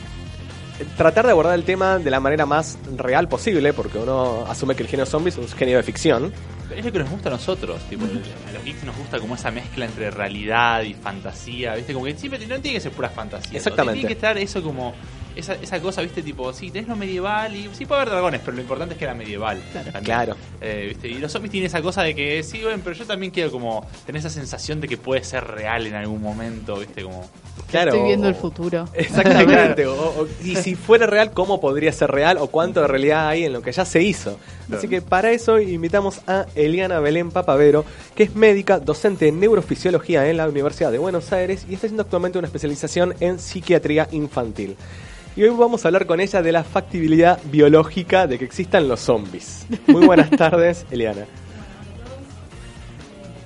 tratar 0.97 1.25
de 1.27 1.33
abordar 1.33 1.55
el 1.55 1.65
tema 1.65 1.99
de 1.99 2.11
la 2.11 2.21
manera 2.21 2.47
más 2.47 2.79
real 2.97 3.27
posible, 3.29 3.73
porque 3.73 3.99
uno 3.99 4.45
asume 4.49 4.75
que 4.77 4.83
el 4.83 4.89
género 4.89 5.07
zombies 5.07 5.37
es 5.39 5.51
un 5.51 5.57
género 5.59 5.79
de 5.79 5.83
ficción. 5.83 6.33
Es 6.71 6.85
lo 6.85 6.93
que 6.93 6.99
nos 6.99 7.11
gusta 7.11 7.29
a 7.29 7.33
nosotros, 7.33 7.83
tipo, 7.89 8.05
a 8.05 8.53
los 8.53 8.65
geeks 8.65 8.85
nos 8.85 8.97
gusta 8.97 9.19
como 9.19 9.35
esa 9.35 9.51
mezcla 9.51 9.85
entre 9.85 10.11
realidad 10.11 10.83
y 10.83 10.95
fantasía, 10.95 11.75
¿viste? 11.75 11.93
Como 11.93 12.07
que 12.07 12.17
siempre 12.17 12.39
no 12.47 12.59
tiene 12.61 12.79
que 12.79 12.81
ser 12.81 12.93
pura 12.93 13.11
fantasía. 13.11 13.59
Exactamente. 13.59 14.01
Tiene 14.01 14.09
que 14.09 14.15
estar 14.15 14.39
eso 14.39 14.63
como 14.63 14.95
esa, 15.37 15.55
esa 15.55 15.81
cosa, 15.81 16.01
¿viste? 16.03 16.23
Tipo, 16.23 16.53
sí, 16.53 16.71
tenés 16.71 16.89
lo 16.89 16.97
medieval 16.97 17.55
y 17.57 17.69
sí 17.75 17.87
puede 17.87 18.03
haber 18.03 18.13
dragones, 18.13 18.41
pero 18.45 18.57
lo 18.57 18.63
importante 18.63 18.95
es 18.95 18.99
que 18.99 19.05
era 19.05 19.15
medieval. 19.15 19.61
también. 19.73 20.05
Claro. 20.05 20.37
Eh, 20.61 20.87
¿viste? 20.91 21.09
Y 21.09 21.15
los 21.19 21.31
zombies 21.33 21.51
tienen 21.53 21.67
esa 21.67 21.83
cosa 21.83 22.03
de 22.03 22.15
que 22.15 22.43
sí, 22.43 22.63
bueno, 22.63 22.81
pero 22.83 22.95
yo 22.97 23.05
también 23.07 23.33
quiero 23.33 23.51
como 23.51 23.87
tener 24.07 24.21
esa 24.21 24.31
sensación 24.31 24.81
de 24.81 24.89
que 24.89 24.97
puede 24.97 25.25
ser 25.25 25.45
real 25.45 25.87
en 25.87 25.95
algún 25.95 26.23
momento, 26.23 26.77
¿viste? 26.77 27.03
Como 27.03 27.29
Claro. 27.71 27.93
Estoy 27.93 28.07
viendo 28.07 28.29
el 28.29 28.35
futuro. 28.35 28.89
Exactamente. 28.95 29.87
o- 29.87 29.95
o- 30.23 30.29
y 30.43 30.57
si 30.57 30.75
fuera 30.75 31.07
real, 31.07 31.33
¿cómo 31.33 31.61
podría 31.61 31.93
ser 31.93 32.11
real? 32.11 32.37
¿O 32.39 32.49
cuánto 32.49 32.81
de 32.81 32.89
realidad 32.89 33.29
hay 33.29 33.45
en 33.45 33.53
lo 33.53 33.63
que 33.63 33.73
ya 33.73 33.85
se 33.85 34.03
hizo? 34.03 34.39
Así 34.73 34.89
que 34.89 35.03
para 35.03 35.31
eso 35.33 35.59
invitamos 35.61 36.21
a 36.27 36.47
Eliana 36.55 36.99
Belén 37.01 37.31
Papavero, 37.31 37.85
que 38.15 38.23
es 38.25 38.35
médica, 38.35 38.79
docente 38.79 39.29
en 39.29 39.41
neurofisiología 39.41 40.29
en 40.29 40.37
la 40.39 40.49
Universidad 40.49 40.91
de 40.93 40.99
Buenos 40.99 41.33
Aires 41.33 41.67
y 41.69 41.75
está 41.75 41.87
haciendo 41.87 42.03
actualmente 42.03 42.39
una 42.39 42.47
especialización 42.47 43.15
en 43.21 43.39
psiquiatría 43.39 44.09
infantil. 44.13 44.77
Y 45.37 45.43
hoy 45.43 45.51
vamos 45.51 45.85
a 45.85 45.89
hablar 45.89 46.07
con 46.07 46.21
ella 46.21 46.43
de 46.43 46.53
la 46.53 46.63
factibilidad 46.63 47.41
biológica 47.51 48.27
de 48.27 48.39
que 48.39 48.45
existan 48.45 48.87
los 48.89 49.01
zombies. 49.01 49.67
Muy 49.89 50.07
buenas 50.07 50.31
tardes, 50.37 50.87
Eliana. 50.91 51.27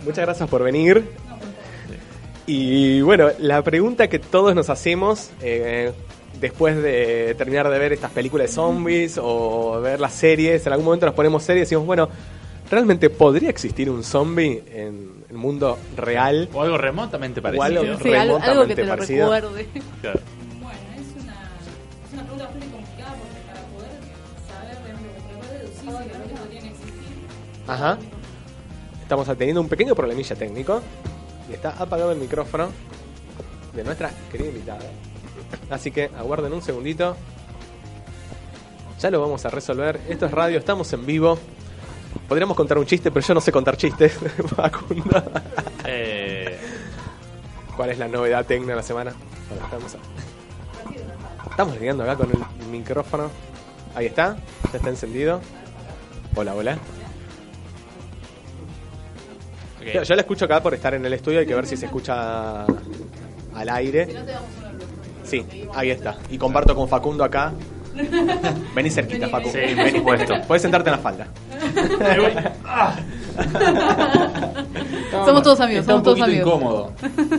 Muchas 0.04 0.24
gracias 0.26 0.48
por 0.50 0.62
venir. 0.62 1.04
Y 2.46 3.00
bueno, 3.02 3.28
la 3.38 3.62
pregunta 3.62 4.08
que 4.08 4.18
todos 4.18 4.54
nos 4.54 4.70
hacemos 4.70 5.30
eh, 5.42 5.92
después 6.40 6.76
de 6.82 7.34
terminar 7.36 7.68
de 7.70 7.78
ver 7.78 7.92
estas 7.92 8.10
películas 8.10 8.48
de 8.48 8.52
zombies 8.54 9.18
o 9.22 9.80
ver 9.82 10.00
las 10.00 10.12
series, 10.14 10.66
en 10.66 10.72
algún 10.72 10.86
momento 10.86 11.06
nos 11.06 11.14
ponemos 11.14 11.42
series 11.42 11.60
y 11.62 11.64
decimos, 11.66 11.86
bueno, 11.86 12.08
¿realmente 12.70 13.10
podría 13.10 13.50
existir 13.50 13.90
un 13.90 14.02
zombie 14.04 14.62
en 14.74 15.24
el 15.28 15.36
mundo 15.36 15.78
real? 15.96 16.48
o 16.54 16.62
algo 16.62 16.78
remotamente 16.78 17.40
O 17.40 17.42
parecido. 17.42 17.64
algo 17.82 17.98
Sí, 18.02 18.14
algo, 18.14 18.38
algo 18.42 18.66
que 18.66 18.74
te 18.76 18.82
lo 18.84 18.88
parecido. 18.90 19.34
recuerde. 19.34 19.66
Claro. 20.00 20.20
Ajá. 27.68 27.98
Estamos 29.02 29.26
teniendo 29.36 29.60
un 29.60 29.68
pequeño 29.68 29.94
problemilla 29.94 30.34
técnico 30.36 30.80
y 31.50 31.54
está 31.54 31.70
apagado 31.78 32.12
el 32.12 32.18
micrófono 32.18 32.68
de 33.74 33.84
nuestra 33.84 34.10
querida 34.30 34.48
invitada. 34.48 34.80
Así 35.70 35.90
que 35.90 36.10
aguarden 36.18 36.52
un 36.52 36.62
segundito. 36.62 37.16
Ya 39.00 39.10
lo 39.10 39.20
vamos 39.20 39.44
a 39.46 39.50
resolver. 39.50 40.00
Esto 40.08 40.26
es 40.26 40.32
radio, 40.32 40.58
estamos 40.58 40.92
en 40.92 41.06
vivo. 41.06 41.38
Podríamos 42.28 42.56
contar 42.56 42.78
un 42.78 42.84
chiste, 42.86 43.10
pero 43.10 43.24
yo 43.26 43.34
no 43.34 43.40
sé 43.40 43.52
contar 43.52 43.76
chistes. 43.76 44.12
Facundo. 44.56 45.22
Eh, 45.86 46.58
¿Cuál 47.76 47.90
es 47.90 47.98
la 47.98 48.08
novedad 48.08 48.44
técnica 48.44 48.72
de 48.72 48.76
la 48.76 48.82
semana? 48.82 49.12
Bueno, 49.48 49.64
estamos, 49.64 49.94
a- 49.94 51.50
estamos 51.50 51.74
lidiando 51.76 52.02
acá 52.02 52.16
con 52.16 52.30
el 52.30 52.66
micrófono. 52.70 53.30
Ahí 53.94 54.06
está, 54.06 54.36
ya 54.72 54.76
está 54.78 54.90
encendido. 54.90 55.40
Hola, 56.34 56.54
hola. 56.54 56.78
Yo, 59.94 60.02
yo 60.02 60.14
la 60.14 60.20
escucho 60.22 60.44
acá 60.44 60.62
por 60.62 60.74
estar 60.74 60.94
en 60.94 61.04
el 61.04 61.12
estudio, 61.12 61.40
hay 61.40 61.46
que 61.46 61.54
ver 61.54 61.66
si 61.66 61.76
se 61.76 61.86
escucha 61.86 62.64
al 62.64 63.68
aire. 63.70 64.08
Sí, 65.24 65.44
ahí 65.74 65.90
está. 65.90 66.16
Y 66.30 66.38
comparto 66.38 66.74
con 66.74 66.88
Facundo 66.88 67.24
acá. 67.24 67.52
Vení 68.74 68.90
cerquita, 68.90 69.28
Facu. 69.28 69.50
Sí, 69.50 69.58
por 69.76 69.90
supuesto. 69.90 70.34
Puedes 70.46 70.62
sentarte 70.62 70.90
en 70.90 70.96
la 70.96 71.02
falda. 71.02 71.26
Somos 75.24 75.42
todos 75.42 75.60
amigos, 75.60 75.80
Está 75.82 75.92
somos 75.92 75.98
un 75.98 76.04
todos 76.04 76.18
poquito 76.20 76.24
amigos. 76.24 76.46
incómodo. 76.46 76.92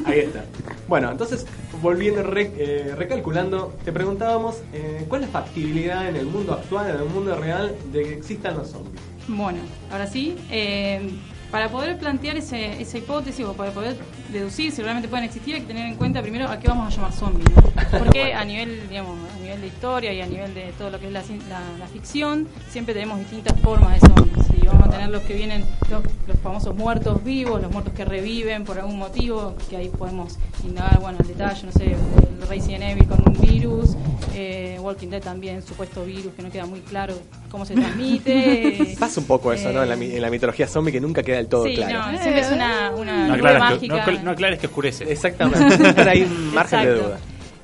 Ahí 0.06 0.20
está. 0.20 0.44
Bueno, 0.88 1.12
entonces, 1.12 1.46
volviendo, 1.82 2.24
re- 2.24 2.52
eh, 2.58 2.94
recalculando, 2.98 3.74
te 3.86 3.92
preguntábamos 3.92 4.58
eh, 4.74 5.06
cuál 5.08 5.22
es 5.24 5.28
la 5.28 5.34
factibilidad 5.42 6.08
en 6.08 6.16
el 6.16 6.26
mundo 6.26 6.54
actual, 6.54 6.90
en 6.90 6.96
el 6.98 7.06
mundo 7.06 7.36
real, 7.36 7.76
de 7.92 8.04
que 8.04 8.14
existan 8.14 8.58
los 8.58 8.70
zombies. 8.70 9.02
Bueno, 9.28 9.60
ahora 9.92 10.08
sí, 10.08 10.36
eh, 10.52 11.10
para 11.52 11.70
poder 11.70 11.98
plantear 11.98 12.38
ese, 12.38 12.82
esa 12.82 12.98
hipótesis 12.98 13.46
o 13.46 13.54
para 13.54 13.72
poder 13.72 13.96
deducir 14.32 14.72
si 14.72 14.82
realmente 14.82 15.08
pueden 15.08 15.26
existir, 15.26 15.56
hay 15.56 15.62
que 15.62 15.68
tener 15.68 15.88
en 15.88 15.96
cuenta 15.96 16.22
primero 16.22 16.48
a 16.48 16.60
qué 16.60 16.68
vamos 16.68 16.92
a 16.94 16.96
llamar 16.96 17.14
zombies. 17.14 17.50
¿no? 17.56 17.64
Porque 18.00 18.34
a 18.34 18.44
nivel, 18.46 18.88
digamos, 18.90 19.18
a 19.36 19.40
nivel 19.44 19.62
de 19.62 19.68
historia 19.68 20.14
y 20.14 20.22
a 20.22 20.28
nivel 20.28 20.54
de 20.54 20.72
todo 20.78 20.90
lo 20.92 21.00
que 21.00 21.08
es 21.08 21.12
la, 21.14 21.22
la- 21.50 21.78
la 21.80 21.88
ficción, 21.88 22.48
siempre 22.70 22.94
tenemos 22.94 23.18
distintas 23.20 23.60
formas 23.62 24.00
de 24.00 24.08
zombies. 24.08 24.46
Y 24.62 24.68
vamos 24.68 24.88
a 24.88 24.92
tener 24.92 25.10
los 25.10 25.24
que 25.24 25.34
vienen, 25.34 25.66
los, 25.90 26.04
los 26.28 26.38
famosos 26.40 26.76
muertos 26.76 27.24
vivos, 27.24 27.62
los 27.62 27.72
muertos 27.72 27.94
que 27.94 28.06
reviven 28.06 28.64
por 28.64 28.78
algún 28.78 28.98
motivo, 29.00 29.56
que 29.70 29.78
ahí 29.78 29.90
podemos 29.90 30.38
indagar, 30.64 31.00
bueno, 31.00 31.18
en 31.22 31.28
detalle, 31.28 31.66
no 31.66 31.72
sé, 31.72 31.86
el 31.94 32.48
Resident 32.48 32.84
Evil 32.84 33.08
con 33.08 33.24
un 33.28 33.34
virus, 33.42 33.96
eh, 34.36 34.78
Walking 34.80 35.08
Dead 35.08 35.22
también, 35.22 35.62
supuesto 35.64 36.06
virus 36.06 36.34
que 36.34 36.42
no 36.44 36.52
queda 36.52 36.66
muy 36.66 36.82
claro 36.82 37.16
cómo 37.50 37.66
se 37.66 37.74
transmite. 37.74 38.96
Pasa 39.00 39.20
un 39.20 39.26
poco 39.28 39.52
eso, 39.54 39.72
¿no? 39.72 39.82
En 39.84 39.90
la, 39.90 39.96
mi- 39.96 40.12
en 40.12 40.22
la 40.22 40.30
mitología 40.30 40.68
zombie 40.68 40.92
que 40.92 41.02
nunca 41.02 41.24
queda 41.24 41.39
del 41.40 41.48
todo 41.48 41.66
sí, 41.66 41.76
claro. 41.76 42.12
no, 42.12 42.18
siempre 42.20 42.42
es 42.42 42.52
una, 42.52 42.92
una 42.92 43.28
No 43.28 43.38
nube 43.38 43.50
aclares, 43.50 43.80
que, 43.80 43.88
no, 43.88 43.96
mágica. 43.98 44.24
no 44.24 44.32
aclares 44.32 44.60
que 44.60 44.68
oscurece. 44.68 45.12
Exactamente. 45.12 46.02
Hay 46.10 46.22
un 46.24 46.54
margen 46.54 46.84
de 46.84 46.94
duda. 46.94 47.20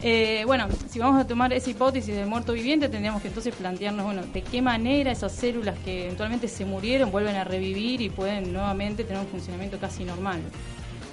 Eh, 0.08 0.44
bueno, 0.46 0.68
si 0.90 1.00
vamos 1.00 1.20
a 1.20 1.26
tomar 1.26 1.52
esa 1.54 1.70
hipótesis 1.70 2.16
del 2.16 2.28
muerto 2.28 2.54
viviente, 2.54 2.90
tendríamos 2.90 3.22
que 3.22 3.30
entonces 3.30 3.56
plantearnos, 3.56 4.06
bueno, 4.06 4.22
de 4.32 4.42
qué 4.44 4.62
manera 4.62 5.12
esas 5.12 5.32
células 5.32 5.76
que 5.84 6.04
eventualmente 6.06 6.48
se 6.48 6.64
murieron 6.64 7.12
vuelven 7.12 7.36
a 7.36 7.44
revivir 7.44 8.02
y 8.02 8.10
pueden 8.10 8.54
nuevamente 8.54 9.04
tener 9.04 9.22
un 9.22 9.28
funcionamiento 9.28 9.80
casi 9.80 10.04
normal. 10.04 10.42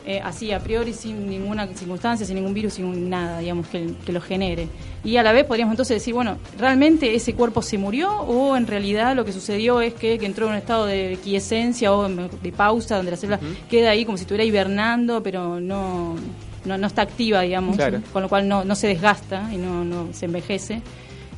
Eh, 0.05 0.20
así, 0.22 0.50
a 0.50 0.59
priori, 0.59 0.92
sin 0.92 1.28
ninguna 1.28 1.66
circunstancia, 1.68 2.26
sin 2.26 2.34
ningún 2.34 2.53
virus, 2.53 2.74
sin 2.74 3.09
nada, 3.09 3.38
digamos, 3.38 3.68
que, 3.68 3.94
que 4.05 4.12
lo 4.12 4.20
genere. 4.20 4.66
Y 5.05 5.16
a 5.16 5.22
la 5.22 5.30
vez 5.30 5.44
podríamos 5.44 5.72
entonces 5.74 5.96
decir, 5.96 6.12
bueno, 6.12 6.38
¿realmente 6.59 7.14
ese 7.14 7.34
cuerpo 7.34 7.62
se 7.62 7.78
murió 7.78 8.11
o 8.22 8.57
en 8.57 8.66
realidad 8.66 9.14
lo 9.14 9.24
que 9.24 9.32
sucedió 9.32 9.80
es 9.80 9.94
que, 9.94 10.18
que 10.18 10.26
entró 10.26 10.46
en 10.46 10.53
un 10.53 10.59
estado 10.59 10.86
de 10.86 11.18
quiescencia 11.22 11.92
o 11.92 12.09
de 12.09 12.53
pausa, 12.53 12.96
donde 12.96 13.12
la 13.12 13.16
célula 13.16 13.38
queda 13.70 13.90
ahí 13.90 14.05
como 14.05 14.18
si 14.18 14.22
estuviera 14.22 14.44
hibernando, 14.44 15.22
pero 15.22 15.61
no, 15.61 16.16
no, 16.64 16.78
no 16.78 16.86
está 16.86 17.03
activa, 17.03 17.42
digamos, 17.42 17.76
Claro. 17.76 18.00
con 18.12 18.22
lo 18.22 18.28
cual 18.28 18.48
no, 18.48 18.64
no 18.64 18.74
se 18.74 18.88
desgasta 18.88 19.48
y 19.53 19.57
no, 19.57 19.84
no 19.84 20.09
se 20.12 20.26
envejece. 20.26 20.82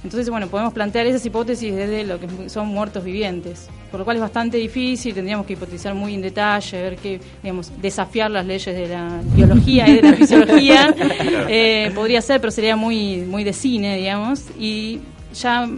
Entonces, 0.03 0.29
bueno, 0.31 0.49
podemos 0.49 0.73
plantear 0.75 1.07
esas 1.07 1.25
hipótesis 1.25 1.75
desde 1.75 2.05
lo 2.05 2.19
que 2.21 2.49
son 2.51 2.69
muertos 2.69 3.05
vivientes, 3.05 3.69
por 3.95 4.01
lo 4.01 4.05
cual 4.05 4.17
es 4.17 4.23
bastante 4.23 4.57
difícil, 4.57 5.15
tendríamos 5.15 5.47
que 5.47 5.53
hipotizar 5.53 5.95
muy 5.95 6.15
en 6.15 6.21
detalle, 6.21 6.83
ver 6.83 6.97
que, 6.97 7.21
digamos, 7.45 7.71
desafiar 7.81 8.29
las 8.29 8.45
leyes 8.45 8.75
de 8.75 8.89
la 8.89 9.21
biología 9.37 9.89
y 9.89 9.95
de 9.95 10.03
la 10.03 10.13
fisiología, 10.15 10.93
eh, 11.49 11.93
podría 11.95 12.21
ser, 12.21 12.41
pero 12.41 12.51
sería 12.51 12.75
muy, 12.75 13.19
muy 13.19 13.45
de 13.45 13.53
cine, 13.53 13.97
digamos, 13.97 14.47
y 14.59 14.99
ya 15.33 15.71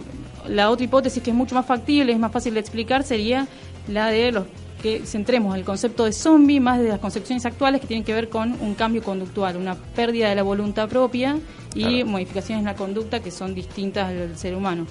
la 0.47 0.71
otra 0.71 0.83
hipótesis 0.85 1.21
que 1.21 1.29
es 1.29 1.35
mucho 1.35 1.53
más 1.53 1.67
factible, 1.67 2.11
es 2.11 2.17
más 2.17 2.31
fácil 2.31 2.55
de 2.55 2.59
explicar, 2.59 3.03
sería 3.03 3.47
la 3.87 4.07
de 4.07 4.31
los 4.31 4.45
que 4.81 5.05
centremos 5.05 5.55
el 5.55 5.63
concepto 5.63 6.05
de 6.05 6.11
zombie 6.11 6.59
más 6.59 6.79
de 6.79 6.89
las 6.89 6.99
concepciones 6.99 7.45
actuales 7.45 7.81
que 7.81 7.85
tienen 7.87 8.03
que 8.03 8.15
ver 8.15 8.29
con 8.29 8.57
un 8.61 8.73
cambio 8.73 9.03
conductual, 9.03 9.57
una 9.57 9.75
pérdida 9.75 10.29
de 10.29 10.33
la 10.33 10.43
voluntad 10.43 10.89
propia 10.89 11.37
y 11.75 11.83
Claro. 11.83 12.05
modificaciones 12.07 12.61
en 12.61 12.65
la 12.65 12.75
conducta 12.75 13.19
que 13.19 13.29
son 13.29 13.53
distintas 13.53 14.09
al 14.09 14.35
ser 14.37 14.55
humano. 14.55 14.87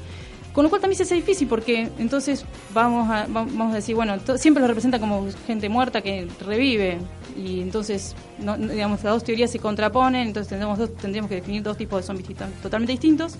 Con 0.56 0.62
lo 0.64 0.70
cual 0.70 0.80
también 0.80 0.96
se 0.96 1.02
hace 1.02 1.14
difícil 1.16 1.46
porque 1.48 1.90
entonces 1.98 2.46
vamos 2.72 3.10
a, 3.10 3.26
va- 3.26 3.44
vamos 3.44 3.72
a 3.72 3.74
decir, 3.76 3.94
bueno, 3.94 4.14
siempre 4.38 4.62
lo 4.62 4.66
representa 4.66 4.98
como 4.98 5.26
gente 5.46 5.68
muerta 5.68 6.00
que 6.00 6.26
revive 6.40 6.96
y 7.36 7.60
entonces, 7.60 8.16
no, 8.38 8.56
digamos, 8.56 9.04
las 9.04 9.12
dos 9.12 9.22
teorías 9.22 9.50
se 9.50 9.58
contraponen, 9.58 10.28
entonces 10.28 10.48
tendríamos, 10.48 10.78
dos, 10.78 10.94
tendríamos 10.96 11.28
que 11.28 11.34
definir 11.34 11.62
dos 11.62 11.76
tipos 11.76 12.00
de 12.00 12.06
zombies 12.06 12.26
totalmente 12.62 12.92
distintos. 12.92 13.34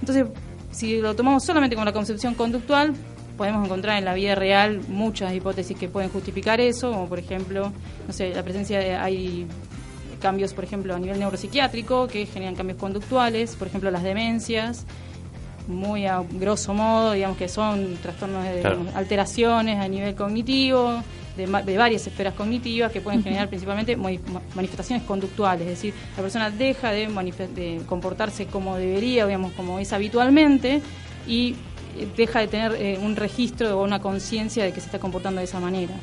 Entonces, 0.00 0.26
si 0.72 1.00
lo 1.00 1.14
tomamos 1.14 1.44
solamente 1.44 1.76
con 1.76 1.84
la 1.84 1.92
concepción 1.92 2.34
conductual, 2.34 2.94
podemos 3.36 3.64
encontrar 3.64 3.98
en 3.98 4.04
la 4.04 4.14
vida 4.14 4.34
real 4.34 4.80
muchas 4.88 5.32
hipótesis 5.34 5.76
que 5.78 5.88
pueden 5.88 6.10
justificar 6.10 6.60
eso, 6.60 6.90
como 6.90 7.06
por 7.08 7.20
ejemplo, 7.20 7.72
no 8.08 8.12
sé, 8.12 8.34
la 8.34 8.42
presencia 8.42 8.80
de 8.80 8.96
hay 8.96 9.46
cambios, 10.20 10.52
por 10.52 10.64
ejemplo, 10.64 10.96
a 10.96 10.98
nivel 10.98 11.20
neuropsiquiátrico 11.20 12.08
que 12.08 12.26
generan 12.26 12.56
cambios 12.56 12.78
conductuales, 12.80 13.54
por 13.54 13.68
ejemplo, 13.68 13.88
las 13.92 14.02
demencias, 14.02 14.84
muy 15.66 16.06
a 16.06 16.22
grosso 16.30 16.74
modo, 16.74 17.12
digamos 17.12 17.36
que 17.36 17.48
son 17.48 17.96
trastornos 18.02 18.44
de 18.44 18.60
Claro. 18.60 18.78
digamos, 18.78 18.94
alteraciones 18.96 19.78
a 19.78 19.88
nivel 19.88 20.14
cognitivo, 20.14 21.02
de, 21.36 21.46
de 21.46 21.76
varias 21.76 22.06
esferas 22.06 22.34
cognitivas 22.34 22.90
que 22.90 23.00
pueden 23.00 23.22
generar 23.22 23.48
principalmente 23.48 23.96
manifestaciones 23.96 25.04
conductuales, 25.04 25.62
es 25.62 25.70
decir, 25.70 25.94
la 26.16 26.22
persona 26.22 26.50
deja 26.50 26.90
de, 26.90 27.08
de 27.54 27.82
comportarse 27.86 28.46
como 28.46 28.76
debería, 28.76 29.26
digamos, 29.26 29.52
como 29.52 29.78
es 29.78 29.92
habitualmente, 29.92 30.80
y 31.26 31.54
eh, 31.98 32.08
deja 32.16 32.40
de 32.40 32.48
tener 32.48 32.72
eh, 32.74 32.98
un 33.02 33.16
registro 33.16 33.78
o 33.78 33.84
una 33.84 34.00
conciencia 34.00 34.64
de 34.64 34.72
que 34.72 34.80
se 34.80 34.86
está 34.86 34.98
comportando 34.98 35.40
de 35.40 35.44
esa 35.44 35.60
manera. 35.60 35.94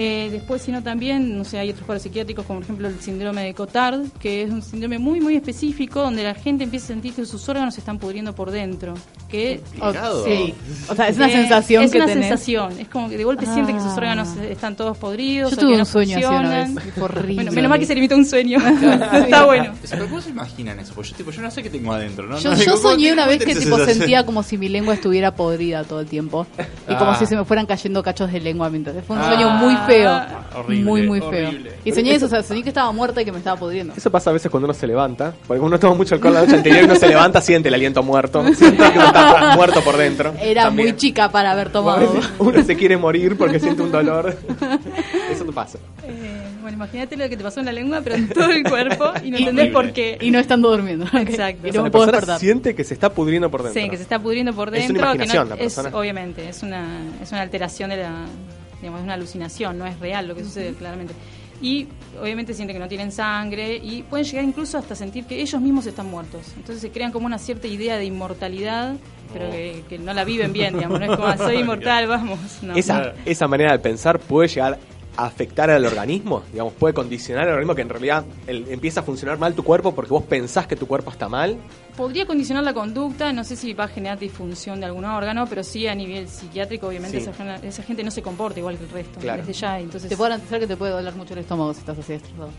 Eh, 0.00 0.28
después, 0.30 0.62
sino 0.62 0.80
también, 0.80 1.36
no 1.36 1.42
sé, 1.44 1.58
hay 1.58 1.70
otros 1.70 1.84
cuadros 1.84 2.04
psiquiátricos, 2.04 2.46
como 2.46 2.60
por 2.60 2.64
ejemplo 2.64 2.86
el 2.86 3.00
síndrome 3.00 3.42
de 3.42 3.52
Cotard, 3.52 4.02
que 4.20 4.42
es 4.42 4.50
un 4.50 4.62
síndrome 4.62 4.98
muy, 5.00 5.20
muy 5.20 5.34
específico, 5.34 6.00
donde 6.02 6.22
la 6.22 6.34
gente 6.34 6.62
empieza 6.62 6.84
a 6.84 6.88
sentir 6.88 7.14
que 7.14 7.26
sus 7.26 7.48
órganos 7.48 7.74
se 7.74 7.80
están 7.80 7.98
pudriendo 7.98 8.32
por 8.32 8.52
dentro. 8.52 8.94
Que, 9.28 9.60
Complicado. 9.80 10.24
sí. 10.24 10.54
O 10.88 10.94
sea, 10.94 11.08
es 11.08 11.16
una 11.16 11.28
sensación 11.28 11.82
es 11.82 11.90
que 11.90 11.98
una 11.98 12.06
tenés. 12.06 12.28
sensación, 12.28 12.78
es 12.78 12.86
como 12.88 13.08
que 13.10 13.16
de 13.18 13.24
golpe 13.24 13.44
siente 13.44 13.72
que 13.72 13.80
sus 13.80 13.90
Ah. 13.92 13.96
órganos 13.96 14.28
están 14.38 14.76
todos 14.76 14.96
podridos. 14.96 15.50
Yo 15.50 15.56
o 15.56 15.60
tuve 15.60 15.68
que 15.70 15.72
un 15.74 15.78
no 15.80 15.84
sueño 15.84 16.16
así 16.16 16.24
una 16.26 16.64
vez, 16.64 16.70
horrible. 17.00 17.34
Bueno, 17.34 17.52
menos 17.52 17.68
mal 17.68 17.78
que 17.80 17.86
se 17.86 17.94
limitó 17.96 18.14
a 18.14 18.18
un 18.18 18.24
sueño. 18.26 18.58
Está 19.12 19.44
bueno. 19.46 19.74
Pero 19.90 20.04
¿cómo 20.08 20.20
se 20.20 20.30
imaginan 20.30 20.78
eso? 20.78 20.92
Pues 20.94 21.10
yo, 21.10 21.16
tipo, 21.16 21.30
yo 21.32 21.42
no 21.42 21.50
sé 21.50 21.62
qué 21.62 21.70
tengo 21.70 21.92
adentro, 21.92 22.26
¿no? 22.26 22.38
Yo, 22.38 22.50
No, 22.50 22.56
yo 22.56 22.60
digo, 22.62 22.76
¿cómo- 22.76 22.90
soñé 22.90 23.12
una 23.12 23.26
vez 23.26 23.38
que 23.40 23.54
tipo 23.54 23.76
sensación? 23.76 23.98
sentía 23.98 24.24
como 24.24 24.42
si 24.44 24.56
mi 24.58 24.68
lengua 24.68 24.94
estuviera 24.94 25.34
podrida 25.34 25.82
todo 25.84 26.00
el 26.00 26.06
tiempo 26.06 26.46
y 26.88 26.94
como 26.94 27.10
Ah. 27.10 27.16
si 27.18 27.26
se 27.26 27.36
me 27.36 27.44
fueran 27.44 27.66
cayendo 27.66 28.02
cachos 28.02 28.32
de 28.32 28.40
lengua 28.40 28.70
mientras 28.70 29.04
fue 29.04 29.16
un 29.16 29.22
Ah. 29.22 29.28
sueño 29.28 29.50
muy 29.50 29.74
feo 29.88 30.20
Horrible, 30.54 30.84
muy 30.84 31.02
muy 31.06 31.20
feo 31.20 31.48
horrible. 31.48 31.72
y 31.84 31.92
soñé 31.92 32.14
eso 32.14 32.26
o 32.26 32.28
sea 32.28 32.42
soñé 32.42 32.62
que 32.62 32.68
estaba 32.70 32.90
muerta 32.92 33.20
y 33.22 33.24
que 33.24 33.32
me 33.32 33.38
estaba 33.38 33.58
pudriendo 33.58 33.94
Eso 33.96 34.10
pasa 34.10 34.30
a 34.30 34.32
veces 34.32 34.50
cuando 34.50 34.66
uno 34.66 34.74
se 34.74 34.86
levanta, 34.86 35.34
porque 35.46 35.60
uno 35.62 35.78
toma 35.78 35.94
mucho 35.94 36.14
alcohol 36.14 36.34
la 36.34 36.40
noche 36.42 36.56
anterior 36.56 36.82
y 36.82 36.84
uno 36.86 36.94
se 36.96 37.08
levanta, 37.14 37.40
siente 37.40 37.68
el 37.68 37.74
aliento 37.74 38.02
muerto, 38.02 38.42
siente 38.54 38.76
que 38.90 38.98
uno 38.98 39.06
está 39.06 39.56
muerto 39.56 39.80
por 39.82 39.96
dentro. 39.96 40.34
era 40.40 40.62
También. 40.64 40.88
muy 40.90 40.96
chica 40.96 41.30
para 41.30 41.52
haber 41.52 41.68
O 41.68 41.70
tomado 41.70 42.00
veces 42.12 42.30
uno 42.38 42.62
se 42.62 42.76
quiere 42.76 42.96
morir 42.96 43.36
porque 43.36 43.58
siente 43.60 43.82
un 43.82 43.90
dolor. 43.92 44.36
Eso 45.30 45.44
te 45.44 45.52
pasa. 45.52 45.78
Eh, 46.04 46.42
bueno, 46.62 46.76
imagínate 46.76 47.16
lo 47.16 47.28
que 47.28 47.36
te 47.36 47.42
pasó 47.44 47.60
en 47.60 47.66
la 47.66 47.72
lengua, 47.72 48.00
pero 48.02 48.16
en 48.16 48.28
todo 48.28 48.50
el 48.50 48.62
cuerpo 48.64 49.12
y 49.24 49.30
no 49.30 49.38
entendés 49.38 49.72
por 49.72 49.92
qué. 49.92 50.18
y 50.20 50.30
no 50.30 50.38
estando 50.38 50.70
durmiendo 50.70 51.06
Exacto. 51.18 51.66
y 51.66 51.70
O 51.70 51.72
sea, 51.72 51.80
no 51.80 51.86
la 51.86 51.90
persona 51.90 52.12
despertar 52.12 52.38
siente 52.40 52.74
que 52.74 52.84
se 52.84 52.94
está 52.94 53.12
pudriendo 53.12 53.50
por 53.50 53.62
dentro. 53.62 53.80
Sí, 53.82 53.88
que 53.88 53.96
se 53.96 54.02
está 54.02 54.18
pudriendo 54.18 54.52
por 54.52 54.74
Es 54.74 54.86
dentro. 54.88 55.02
una 55.04 55.12
que 55.12 55.16
imaginación 55.24 55.48
no- 55.48 55.54
la 55.56 55.62
es, 55.62 55.74
persona. 55.74 55.96
obviamente, 55.96 56.48
es 56.48 56.62
una, 56.62 56.86
es 57.22 57.30
una 57.32 57.42
alteración 57.42 57.90
de 57.90 57.96
la. 57.98 58.12
Digamos, 58.80 59.00
es 59.00 59.04
una 59.04 59.14
alucinación, 59.14 59.78
no 59.78 59.86
es 59.86 59.98
real 59.98 60.28
lo 60.28 60.34
que 60.34 60.44
sucede 60.44 60.72
claramente. 60.74 61.14
Y 61.60 61.88
obviamente 62.20 62.54
sienten 62.54 62.76
que 62.76 62.80
no 62.80 62.86
tienen 62.88 63.10
sangre 63.10 63.76
y 63.76 64.02
pueden 64.04 64.24
llegar 64.24 64.44
incluso 64.44 64.78
hasta 64.78 64.94
sentir 64.94 65.24
que 65.24 65.40
ellos 65.40 65.60
mismos 65.60 65.86
están 65.86 66.08
muertos. 66.08 66.42
Entonces 66.56 66.80
se 66.80 66.90
crean 66.90 67.10
como 67.10 67.26
una 67.26 67.38
cierta 67.38 67.66
idea 67.66 67.96
de 67.96 68.04
inmortalidad, 68.04 68.94
pero 69.32 69.50
que, 69.50 69.82
que 69.88 69.98
no 69.98 70.14
la 70.14 70.22
viven 70.22 70.52
bien, 70.52 70.74
digamos. 70.74 71.00
No 71.00 71.06
es 71.06 71.16
como, 71.16 71.26
"Ah, 71.28 71.36
soy 71.36 71.56
inmortal, 71.60 72.06
vamos. 72.06 72.38
No. 72.62 72.74
Esa, 72.76 73.12
esa 73.24 73.48
manera 73.48 73.72
de 73.72 73.80
pensar 73.80 74.20
puede 74.20 74.46
llegar 74.48 74.78
afectar 75.26 75.68
al 75.70 75.84
organismo, 75.84 76.42
digamos, 76.52 76.72
puede 76.74 76.94
condicionar 76.94 77.44
al 77.44 77.54
organismo 77.54 77.74
que 77.74 77.82
en 77.82 77.88
realidad 77.88 78.24
el- 78.46 78.66
empieza 78.70 79.00
a 79.00 79.02
funcionar 79.02 79.38
mal 79.38 79.54
tu 79.54 79.64
cuerpo 79.64 79.94
porque 79.94 80.10
vos 80.10 80.22
pensás 80.22 80.66
que 80.66 80.76
tu 80.76 80.86
cuerpo 80.86 81.10
está 81.10 81.28
mal. 81.28 81.56
Podría 81.96 82.26
condicionar 82.26 82.62
la 82.62 82.72
conducta, 82.72 83.32
no 83.32 83.42
sé 83.42 83.56
si 83.56 83.72
va 83.74 83.84
a 83.84 83.88
generar 83.88 84.18
disfunción 84.18 84.78
de 84.78 84.86
algún 84.86 85.04
órgano, 85.04 85.46
pero 85.48 85.64
sí 85.64 85.88
a 85.88 85.94
nivel 85.96 86.28
psiquiátrico, 86.28 86.86
obviamente, 86.86 87.16
Sí. 87.20 87.24
esa, 87.28 87.32
gen- 87.34 87.64
esa 87.64 87.82
gente 87.82 88.04
no 88.04 88.10
se 88.12 88.22
comporta 88.22 88.60
igual 88.60 88.78
que 88.78 88.84
el 88.84 88.90
resto, 88.90 89.18
Claro. 89.18 89.38
desde 89.44 89.52
ya. 89.54 89.80
Entonces, 89.80 90.08
te 90.08 90.16
puedo 90.16 90.30
garantizar 90.30 90.60
que 90.60 90.66
te 90.68 90.76
puede 90.76 90.92
doler 90.92 91.14
mucho 91.16 91.32
el 91.34 91.40
estómago 91.40 91.74
si 91.74 91.80
estás 91.80 91.98
así 91.98 92.12
estresado 92.12 92.50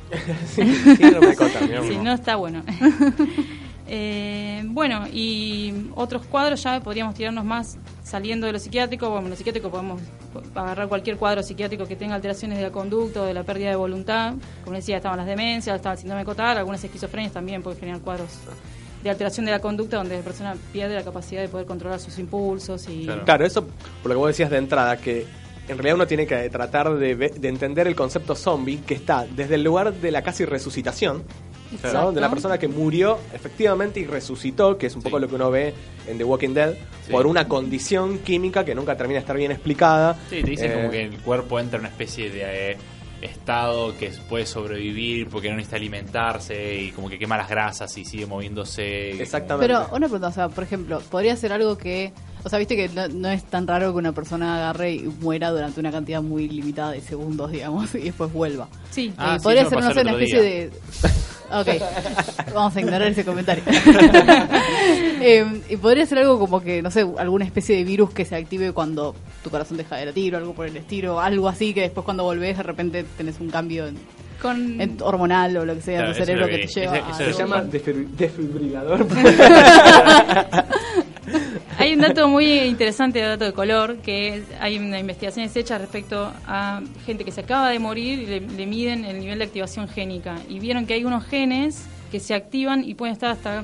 síndrome 0.97 1.27
de 1.27 1.35
Cotard, 1.37 1.63
mirá 1.67 1.81
Sí, 1.83 1.97
no 1.97 2.11
está 2.13 2.35
bueno. 2.35 2.63
Eh, 3.91 4.61
bueno, 4.67 5.07
y 5.11 5.73
otros 5.95 6.23
cuadros 6.27 6.61
ya 6.61 6.79
podríamos 6.79 7.15
tirarnos 7.15 7.43
más 7.43 7.77
saliendo 8.03 8.45
de 8.45 8.53
lo 8.53 8.59
psiquiátrico. 8.59 9.09
Bueno, 9.09 9.25
en 9.25 9.29
lo 9.31 9.35
psiquiátrico 9.35 9.71
podemos 9.71 9.99
agarrar 10.53 10.87
cualquier 10.87 11.17
cuadro 11.17 11.41
psiquiátrico 11.41 11.87
que 11.87 11.95
tenga 11.95 12.13
alteraciones 12.13 12.59
de 12.59 12.63
la 12.65 12.71
conducta 12.71 13.23
o 13.23 13.25
de 13.25 13.33
la 13.33 13.43
pérdida 13.43 13.69
de 13.69 13.75
voluntad. 13.75 14.35
Como 14.63 14.75
decía, 14.75 14.97
estaban 14.97 15.17
las 15.17 15.25
demencias, 15.25 15.75
estaba 15.75 15.93
el 15.93 15.99
síndrome 15.99 16.21
de 16.21 16.25
Cotard, 16.25 16.59
algunas 16.59 16.83
esquizofrenias 16.83 17.33
también 17.33 17.63
pueden 17.63 17.79
generar 17.79 18.01
cuadros 18.01 18.29
de 19.03 19.09
alteración 19.09 19.45
de 19.45 19.53
la 19.53 19.59
conducta 19.59 19.97
donde 19.97 20.17
la 20.17 20.23
persona 20.23 20.55
pierde 20.71 20.93
la 20.93 21.03
capacidad 21.03 21.41
de 21.41 21.47
poder 21.47 21.65
controlar 21.65 21.99
sus 21.99 22.19
impulsos 22.19 22.87
y 22.89 23.05
Claro. 23.25 23.45
eso 23.45 23.63
por 24.03 24.09
lo 24.09 24.15
que 24.15 24.15
vos 24.17 24.27
decías 24.27 24.49
de 24.49 24.57
entrada, 24.57 24.97
que 24.97 25.25
en 25.69 25.77
realidad 25.77 25.95
uno 25.95 26.07
tiene 26.07 26.25
que 26.27 26.49
tratar 26.49 26.93
de, 26.97 27.15
ve- 27.15 27.33
de 27.37 27.47
entender 27.47 27.87
el 27.87 27.95
concepto 27.95 28.35
zombie 28.35 28.79
que 28.85 28.93
está 28.95 29.25
desde 29.35 29.55
el 29.55 29.63
lugar 29.63 29.93
de 29.93 30.11
la 30.11 30.21
casi 30.23 30.43
resucitación. 30.45 31.23
¿no? 31.93 32.11
De 32.11 32.19
la 32.19 32.29
persona 32.31 32.57
que 32.57 32.67
murió 32.67 33.19
efectivamente 33.31 33.99
y 33.99 34.05
resucitó, 34.05 34.77
que 34.79 34.87
es 34.87 34.95
un 34.95 35.03
poco 35.03 35.19
lo 35.19 35.27
que 35.27 35.35
uno 35.35 35.51
ve 35.51 35.73
en 36.07 36.17
The 36.17 36.23
Walking 36.23 36.53
Dead, 36.55 36.73
Sí. 37.05 37.11
por 37.11 37.27
una 37.27 37.47
condición 37.47 38.17
química 38.19 38.65
que 38.65 38.73
nunca 38.75 38.97
termina 38.97 39.19
de 39.19 39.21
estar 39.21 39.37
bien 39.37 39.51
explicada. 39.51 40.15
Sí, 40.31 40.41
te 40.41 40.49
dicen 40.49 40.71
Eh, 40.71 40.75
como 40.75 40.89
que 40.91 41.03
el 41.03 41.17
cuerpo 41.21 41.59
entra 41.59 41.77
en 41.77 41.81
una 41.81 41.89
especie 41.89 42.29
de 42.31 42.71
eh, 42.71 42.77
estado 43.21 43.95
que 43.97 44.09
puede 44.29 44.45
sobrevivir 44.45 45.27
porque 45.27 45.49
no 45.49 45.55
necesita 45.55 45.75
alimentarse 45.77 46.75
y 46.81 46.91
como 46.91 47.09
que 47.09 47.19
quema 47.19 47.37
las 47.37 47.49
grasas 47.49 47.95
y 47.97 48.05
sigue 48.05 48.25
moviéndose. 48.25 49.13
Pero 49.59 49.87
una 49.91 50.07
pregunta, 50.07 50.27
o 50.27 50.31
sea, 50.31 50.49
por 50.49 50.63
ejemplo, 50.63 51.01
podría 51.09 51.35
ser 51.35 51.51
algo 51.53 51.77
que, 51.77 52.13
o 52.43 52.49
sea, 52.49 52.59
viste 52.59 52.75
que 52.75 52.89
no, 52.89 53.07
no 53.07 53.29
es 53.29 53.43
tan 53.43 53.67
raro 53.67 53.91
que 53.91 53.97
una 53.97 54.13
persona 54.13 54.55
agarre 54.57 54.93
y 54.93 54.99
muera 55.21 55.49
durante 55.51 55.79
una 55.79 55.91
cantidad 55.91 56.21
muy 56.21 56.47
limitada 56.47 56.91
de 56.91 57.01
segundos, 57.01 57.51
digamos, 57.51 57.93
y 57.95 57.99
después 57.99 58.31
vuelva. 58.31 58.67
Sí. 58.91 59.13
Ah, 59.17 59.35
Eh, 59.35 59.39
sí, 59.39 59.43
podría 59.43 59.65
ser, 59.65 59.79
no 59.79 59.93
sé, 59.93 60.01
una 60.01 60.11
especie 60.11 60.41
día. 60.41 60.51
de... 60.51 60.71
Ok, 61.51 61.67
vamos 62.53 62.75
a 62.75 62.79
ignorar 62.79 63.07
ese 63.07 63.25
comentario. 63.25 63.63
Eh, 65.21 65.63
y 65.69 65.75
podría 65.75 66.05
ser 66.05 66.19
algo 66.19 66.39
como 66.39 66.61
que, 66.61 66.81
no 66.81 66.89
sé, 66.91 67.05
alguna 67.17 67.43
especie 67.43 67.75
de 67.75 67.83
virus 67.83 68.11
que 68.11 68.23
se 68.23 68.37
active 68.37 68.71
cuando 68.71 69.13
tu 69.43 69.49
corazón 69.49 69.75
deja 69.75 69.97
de 69.97 70.05
latir 70.05 70.33
o 70.33 70.37
algo 70.37 70.53
por 70.53 70.65
el 70.65 70.77
estilo, 70.77 71.19
algo 71.19 71.49
así 71.49 71.73
que 71.73 71.81
después 71.81 72.05
cuando 72.05 72.23
volvés 72.23 72.55
de 72.55 72.63
repente 72.63 73.03
tenés 73.17 73.37
un 73.41 73.49
cambio 73.49 73.85
en, 73.87 73.97
Con... 74.41 74.79
en- 74.79 74.97
hormonal 75.01 75.57
o 75.57 75.65
lo 75.65 75.75
que 75.75 75.81
sea 75.81 75.97
Claro, 75.99 76.11
tu 76.13 76.17
eso 76.17 76.25
cerebro 76.25 76.47
que 76.47 76.57
te 76.59 76.67
lleva 76.67 76.97
Ese- 76.97 77.05
a... 77.05 77.09
ese 77.11 77.33
se 77.33 77.39
llama 77.39 77.63
desfibri- 77.63 78.07
desfibrilador. 78.15 79.07
Hay 81.77 81.93
un 81.93 82.01
dato 82.01 82.27
muy 82.27 82.45
interesante, 82.61 83.21
dato 83.21 83.45
de 83.45 83.53
color, 83.53 83.97
que 83.97 84.43
hay 84.59 84.77
una 84.77 84.99
investigación 84.99 85.49
hecha 85.53 85.77
respecto 85.77 86.31
a 86.45 86.81
gente 87.05 87.23
que 87.23 87.31
se 87.31 87.41
acaba 87.41 87.69
de 87.69 87.79
morir 87.79 88.19
y 88.19 88.25
le, 88.25 88.39
le 88.41 88.65
miden 88.65 89.05
el 89.05 89.19
nivel 89.19 89.37
de 89.39 89.45
activación 89.45 89.87
génica. 89.87 90.35
Y 90.49 90.59
vieron 90.59 90.85
que 90.85 90.95
hay 90.95 91.05
unos 91.05 91.23
genes 91.25 91.85
que 92.11 92.19
se 92.19 92.33
activan 92.33 92.83
y 92.83 92.95
pueden 92.95 93.13
estar 93.13 93.31
hasta 93.31 93.63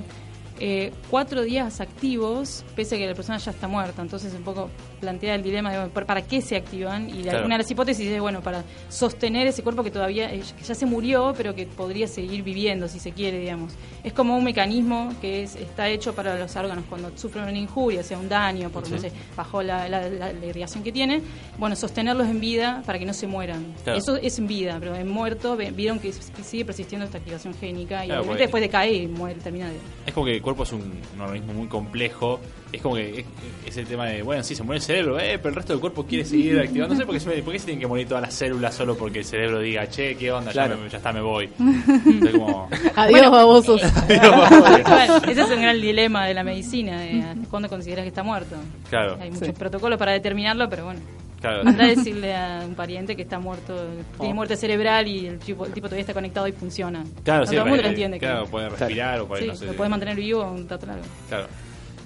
eh, 0.59 0.93
cuatro 1.09 1.41
días 1.41 1.82
activos, 1.82 2.63
pese 2.76 2.95
a 2.95 2.97
que 2.99 3.07
la 3.07 3.15
persona 3.15 3.38
ya 3.39 3.51
está 3.51 3.67
muerta. 3.67 4.01
Entonces, 4.01 4.34
un 4.34 4.43
poco 4.43 4.69
plantea 4.96 5.36
el 5.36 5.43
dilema 5.43 5.72
de 5.72 5.78
bueno, 5.80 5.93
¿para- 6.06 6.22
qué 6.22 6.41
se 6.41 6.56
activan. 6.56 7.10
Y 7.10 7.24
la- 7.24 7.32
Claro. 7.32 7.46
una 7.46 7.56
de 7.58 7.64
las 7.64 7.72
hipótesis 7.72 8.08
es, 8.08 8.20
bueno, 8.20 8.41
para 8.41 8.64
sostener 8.89 9.48
ese 9.48 9.64
cuerpo 9.64 9.84
que 9.84 9.91
todavía 9.91 10.34
eh, 10.34 10.41
que 10.58 10.64
ya 10.64 10.76
se 10.76 10.86
murió, 10.86 11.34
pero 11.38 11.54
que 11.54 11.66
podría 11.66 12.08
seguir 12.08 12.43
viviendo, 12.43 12.88
si 12.88 13.00
se 13.00 13.12
quiere, 13.12 13.39
digamos. 13.39 13.74
Es 14.04 14.14
como 14.14 14.38
un 14.38 14.43
mecanismo 14.43 15.14
que 15.22 15.43
es, 15.43 15.56
está 15.56 15.89
hecho 15.89 16.14
para 16.16 16.38
los 16.38 16.56
órganos 16.56 16.86
cuando 16.89 17.12
sufren 17.18 17.43
una 17.46 17.58
injuria, 17.58 18.04
sea 18.04 18.18
un 18.18 18.30
daño, 18.30 18.70
por, 18.70 18.89
no 18.89 18.98
Sí. 18.98 19.10
sé, 19.10 19.12
bajo 19.36 19.62
la, 19.62 19.88
la- 19.89 20.10
la- 20.10 20.34
la 20.34 20.46
irrigación 20.46 20.84
que 20.84 20.91
tiene, 20.91 21.22
bueno, 21.58 21.76
sostenerlos 21.76 22.28
en 22.28 22.39
vida 22.39 22.82
para 22.86 22.98
que 23.00 23.06
no 23.06 23.14
se 23.14 23.28
mueran. 23.28 23.66
Claro. 23.84 24.00
Eso 24.00 24.16
es 24.18 24.38
en 24.39 24.48
vida, 24.48 24.78
pero 24.80 24.96
en 24.96 25.08
muerto 25.10 25.56
vieron 25.58 26.00
que 26.00 26.14
sigue 26.14 26.66
persistiendo 26.66 27.06
esta 27.06 27.18
activación 27.18 27.54
génica 27.54 28.04
y 28.04 28.08
Claro, 28.08 28.22
obviamente 28.22 28.43
después 28.43 28.62
decae 28.62 28.93
y 28.93 29.08
muere, 29.08 29.39
termina 29.39 29.68
de... 29.70 29.76
Es 30.06 30.14
como 30.14 30.26
que 30.26 30.41
cuerpo 30.41 30.64
es 30.64 30.72
un, 30.74 30.82
un 31.16 31.22
organismo 31.22 31.54
muy 31.54 31.68
complejo. 31.68 32.39
Es 32.76 32.82
como 32.82 32.95
que 32.95 33.19
es, 33.21 33.26
es 33.65 33.78
el 33.78 33.86
tema 33.88 34.05
de, 34.05 34.21
bueno, 34.21 34.43
sí, 34.43 34.55
se 34.55 34.63
muere 34.63 34.78
el 34.78 34.84
cerebro, 34.84 35.19
eh, 35.19 35.38
pero 35.38 35.49
el 35.49 35.55
resto 35.55 35.73
del 35.73 35.80
cuerpo 35.80 36.05
quiere 36.05 36.23
seguir 36.26 36.59
activándose. 36.59 37.05
porque 37.05 37.19
se, 37.19 37.41
¿Por 37.43 37.53
qué 37.53 37.59
se 37.59 37.65
tienen 37.65 37.80
que 37.82 37.88
morir 37.88 38.07
todas 38.07 38.21
las 38.23 38.34
células 38.34 38.73
solo 38.76 38.95
porque 38.97 39.19
el 39.19 39.26
cerebro 39.26 39.59
diga, 39.59 39.89
che, 39.89 40.15
qué 40.15 40.32
onda, 40.32 40.51
Claro. 40.51 40.76
ya, 40.76 40.82
me- 40.84 40.89
ya 40.89 40.97
está, 40.97 41.11
me 41.13 41.21
voy? 41.21 41.49
Entonces, 41.59 42.32
como, 42.32 42.69
Adiós, 42.95 43.32
babosos. 43.32 43.82
Bueno, 44.09 45.17
ese 45.28 45.41
es 45.41 45.49
un 45.49 45.61
gran 45.61 45.80
dilema 45.82 46.26
de 46.28 46.34
la 46.34 46.43
medicina, 46.43 46.99
de 47.01 47.21
hasta 47.21 47.49
cuándo 47.49 47.69
consideras 47.69 48.03
que 48.03 48.09
está 48.09 48.23
muerto. 48.23 48.55
claro, 48.89 49.17
Hay 49.21 49.32
muchos 49.32 49.47
Sí. 49.47 49.53
protocolos 49.53 49.97
para 49.99 50.11
determinarlo, 50.13 50.69
pero 50.69 50.86
bueno. 50.86 50.99
claro. 51.41 51.61
Anda 51.67 51.84
a 51.84 51.88
decirle 51.88 52.36
a 52.36 52.63
un 52.65 52.76
pariente 52.76 53.15
que 53.15 53.21
está 53.21 53.39
muerto, 53.39 53.76
que 53.76 54.03
tiene 54.19 54.34
Oh. 54.34 54.36
muerte 54.36 54.55
cerebral 54.57 55.07
y 55.07 55.28
el 55.28 55.39
tipo, 55.39 55.65
el 55.65 55.71
tipo 55.73 55.88
todavía 55.88 56.01
está 56.01 56.13
conectado 56.13 56.47
y 56.47 56.51
funciona. 56.51 57.03
Claro, 57.23 57.41
no 57.41 57.45
sí, 57.47 57.55
todo 57.55 57.65
el 57.65 57.69
mundo 57.69 57.78
lo 57.78 57.84
re- 57.84 57.89
entiende. 57.89 58.19
Claro, 58.19 58.45
que- 58.45 58.51
puede 58.51 58.69
respirar 58.69 59.19
o 59.21 59.28
puede, 59.28 59.41
sí, 59.43 59.47
no 59.47 59.55
sé. 59.55 59.65
lo 59.67 59.73
puede 59.73 59.89
mantener 59.89 60.15
vivo 60.15 60.43
un 60.43 60.67
rato 60.67 60.86
largo. 60.86 61.03
Claro. 61.30 61.47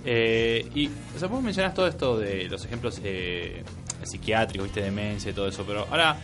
Eh, 0.05 0.67
y, 0.73 0.87
o 1.15 1.19
sea, 1.19 1.27
vos 1.27 1.41
mencionás 1.43 1.73
todo 1.73 1.87
esto 1.87 2.17
de 2.17 2.45
los 2.49 2.63
ejemplos 2.65 2.99
eh, 3.03 3.63
psiquiátricos, 4.03 4.67
viste, 4.67 4.81
demencia 4.81 5.31
y 5.31 5.33
todo 5.33 5.47
eso, 5.47 5.63
pero 5.67 5.85
ahora, 5.91 6.17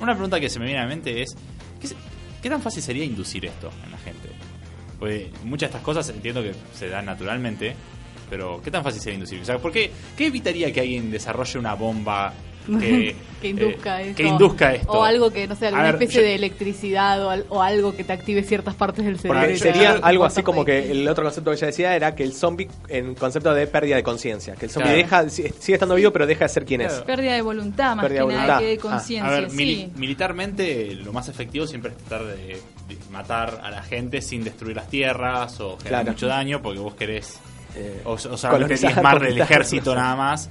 una, 0.00 0.12
pregunta 0.12 0.38
que 0.40 0.48
se 0.50 0.58
me 0.58 0.66
viene 0.66 0.80
a 0.80 0.82
la 0.82 0.88
mente 0.88 1.22
es, 1.22 1.34
¿qué, 1.80 1.86
se- 1.86 1.96
qué 2.42 2.50
tan 2.50 2.60
fácil 2.60 2.82
sería 2.82 3.04
inducir 3.04 3.46
esto 3.46 3.70
en 3.84 3.90
la 3.90 3.98
gente? 3.98 4.28
Porque 4.98 5.30
muchas 5.44 5.70
de 5.70 5.76
estas 5.76 5.82
cosas 5.82 6.08
entiendo 6.10 6.42
que 6.42 6.52
se 6.74 6.88
dan 6.88 7.06
naturalmente, 7.06 7.74
pero 8.30 8.60
¿qué 8.62 8.70
tan 8.70 8.84
fácil 8.84 9.00
sería 9.00 9.14
inducir? 9.14 9.40
O 9.40 9.44
sea, 9.44 9.58
¿por 9.58 9.72
qué, 9.72 9.90
qué 10.16 10.26
evitaría 10.26 10.72
que 10.72 10.80
alguien 10.80 11.10
desarrolle 11.10 11.58
una 11.58 11.74
bomba 11.74 12.32
que, 12.80 13.14
que 13.42 13.48
induzca 13.48 14.00
eh, 14.02 14.10
esto. 14.10 14.16
que 14.22 14.28
induzca 14.28 14.74
esto? 14.74 14.92
O 14.92 15.02
algo 15.04 15.30
que, 15.30 15.46
no 15.46 15.54
sé, 15.54 15.66
alguna 15.66 15.84
ver, 15.84 15.94
especie 15.96 16.20
yo- 16.22 16.26
de 16.26 16.34
electricidad 16.34 17.24
o, 17.24 17.30
al- 17.30 17.46
o 17.48 17.62
algo 17.62 17.94
que 17.94 18.04
te 18.04 18.12
active 18.12 18.42
ciertas 18.42 18.74
partes 18.74 19.04
del 19.04 19.18
cerebro. 19.18 19.40
Porque 19.40 19.56
sería 19.58 19.92
algo 20.02 20.24
así 20.24 20.42
como 20.42 20.64
que 20.64 20.90
el 20.90 21.06
otro 21.08 21.24
concepto 21.24 21.50
que 21.50 21.56
ella 21.56 21.66
decía 21.66 21.94
era 21.96 22.14
que 22.14 22.22
el 22.24 22.32
zombie 22.32 22.68
en 22.88 23.14
concepto 23.14 23.52
de 23.52 23.66
pérdida 23.66 23.96
de 23.96 24.02
conciencia. 24.02 24.54
Que 24.54 24.66
el 24.66 24.70
zombie 24.70 24.92
Claro. 25.04 25.24
deja, 25.24 25.28
si- 25.30 25.48
sigue 25.58 25.74
estando 25.74 25.94
vivo, 25.94 26.10
pero 26.12 26.26
deja 26.26 26.44
de 26.44 26.48
ser 26.48 26.64
quien 26.64 26.80
es. 26.80 26.92
Pérdida 27.02 27.34
de 27.34 27.42
voluntad 27.42 27.96
más 27.96 28.04
Pérdida 28.06 28.22
que 28.22 28.28
de 28.28 28.34
nada 28.34 28.58
que 28.58 28.64
de 28.66 28.74
Ah, 28.74 28.80
conciencia. 28.80 29.26
A 29.36 29.40
ver, 29.40 29.50
mili- 29.50 29.84
sí. 29.86 29.92
militarmente 29.96 30.94
lo 30.94 31.12
más 31.12 31.28
efectivo 31.28 31.66
siempre 31.66 31.90
es 31.92 31.98
tratar 31.98 32.26
de, 32.26 32.36
de 32.88 32.98
matar 33.10 33.60
a 33.62 33.70
la 33.70 33.82
gente 33.82 34.22
sin 34.22 34.42
destruir 34.44 34.76
las 34.76 34.88
tierras 34.88 35.60
o 35.60 35.76
generar 35.78 36.02
Claro. 36.02 36.12
mucho 36.12 36.26
daño 36.26 36.62
porque 36.62 36.78
vos 36.80 36.94
querés 36.94 37.38
Eh, 37.76 38.02
o, 38.04 38.12
o 38.12 38.18
solamente 38.18 38.46
colonizar, 38.76 38.92
diezmar 38.92 39.14
el 39.16 39.20
conquistar. 39.22 39.50
ejército 39.50 39.94
nada 39.96 40.14
más. 40.14 40.48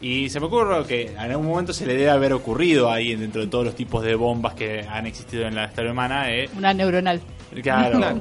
Y 0.00 0.28
se 0.28 0.40
me 0.40 0.46
ocurre 0.46 0.84
que 0.86 1.06
en 1.12 1.18
algún 1.18 1.46
momento 1.46 1.72
se 1.72 1.86
le 1.86 1.94
debe 1.94 2.10
haber 2.10 2.32
ocurrido 2.34 2.90
ahí 2.90 3.14
dentro 3.16 3.40
de 3.40 3.46
todos 3.46 3.64
los 3.64 3.74
tipos 3.74 4.04
de 4.04 4.14
bombas 4.14 4.54
que 4.54 4.80
han 4.82 5.06
existido 5.06 5.46
en 5.46 5.54
la 5.54 5.66
historia 5.66 5.92
humana. 5.92 6.30
Eh, 6.30 6.48
Una 6.56 6.74
neuronal. 6.74 7.20
claro, 7.62 7.98
Claro. 7.98 8.20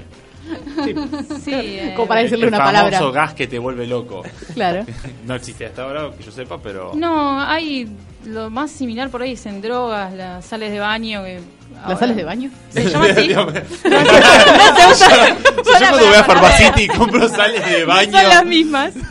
Sí, 1.43 1.51
eh, 1.53 1.93
Como 1.95 2.07
para 2.07 2.21
el- 2.21 2.27
decirle 2.27 2.45
el 2.45 2.53
una 2.53 2.57
famoso 2.65 2.83
palabra. 2.83 3.11
gas 3.11 3.33
que 3.33 3.47
te 3.47 3.57
vuelve 3.59 3.87
loco. 3.87 4.21
Claro. 4.53 4.85
No 5.25 5.33
existe 5.35 5.65
hasta 5.65 5.83
ahora, 5.83 6.11
que 6.15 6.23
yo 6.23 6.31
sepa, 6.31 6.59
pero... 6.61 6.91
No, 6.95 7.41
hay 7.41 7.87
lo 8.25 8.49
más 8.51 8.69
similar 8.71 9.09
por 9.09 9.21
ahí 9.23 9.31
es 9.33 9.45
en 9.47 9.61
drogas, 9.61 10.13
las 10.13 10.45
sales 10.45 10.71
de 10.71 10.79
baño. 10.79 11.23
Que 11.23 11.39
¿Las 11.87 11.99
sales 11.99 12.15
de 12.15 12.23
baño? 12.23 12.49
Se 12.69 12.83
llama 12.89 13.05
así. 13.05 13.27
No, 13.33 13.51
se 13.51 14.87
usa- 14.91 15.37
Si 15.37 15.71
yo 15.71 15.89
cuando 15.89 16.05
voy 16.07 16.15
a 16.15 16.23
Pharmacity 16.23 16.83
y 16.83 16.87
compro 16.87 17.29
sales 17.29 17.65
de 17.65 17.85
baño... 17.85 18.11
Son 18.11 18.29
las 18.29 18.45
mismas. 18.45 18.93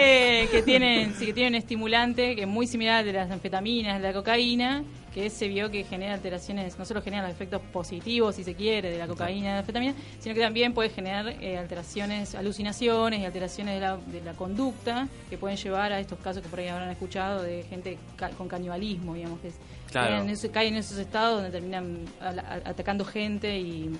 Eh, 0.00 0.48
que 0.50 0.62
tienen, 0.62 1.14
sí, 1.18 1.26
que 1.26 1.32
tienen 1.32 1.54
un 1.54 1.58
estimulante 1.58 2.34
que 2.36 2.42
es 2.42 2.48
muy 2.48 2.66
similar 2.66 3.00
al 3.00 3.04
de 3.06 3.12
las 3.12 3.30
anfetaminas, 3.30 4.00
de 4.00 4.06
la 4.08 4.12
cocaína, 4.14 4.84
que 5.12 5.28
se 5.30 5.48
vio 5.48 5.70
que 5.70 5.84
genera 5.84 6.14
alteraciones, 6.14 6.78
no 6.78 6.84
solo 6.84 7.02
genera 7.02 7.22
los 7.22 7.32
efectos 7.32 7.60
positivos, 7.72 8.36
si 8.36 8.44
se 8.44 8.54
quiere, 8.54 8.90
de 8.90 8.98
la 8.98 9.06
cocaína 9.06 9.38
y 9.38 9.42
de 9.42 9.48
la 9.54 9.58
anfetamina, 9.60 9.94
sino 10.20 10.34
que 10.34 10.40
también 10.40 10.72
puede 10.74 10.90
generar 10.90 11.28
eh, 11.40 11.58
alteraciones, 11.58 12.34
alucinaciones 12.34 13.20
y 13.20 13.24
alteraciones 13.24 13.74
de 13.74 13.80
la, 13.80 13.96
de 13.96 14.20
la 14.22 14.32
conducta 14.34 15.08
que 15.28 15.36
pueden 15.38 15.56
llevar 15.56 15.92
a 15.92 16.00
estos 16.00 16.18
casos 16.20 16.42
que 16.42 16.48
por 16.48 16.60
ahí 16.60 16.68
habrán 16.68 16.90
escuchado 16.90 17.42
de 17.42 17.64
gente 17.68 17.98
ca- 18.16 18.30
con 18.30 18.48
canibalismo, 18.48 19.14
digamos, 19.14 19.40
que 19.40 19.48
es- 19.48 19.58
Claro. 19.90 20.08
caen 20.16 20.24
en, 20.24 20.30
ese- 20.30 20.50
caen 20.50 20.74
en 20.74 20.80
esos 20.80 20.98
estados 20.98 21.36
donde 21.42 21.50
terminan 21.50 21.98
a- 22.20 22.28
a- 22.28 22.70
atacando 22.70 23.04
gente 23.04 23.58
y 23.58 23.90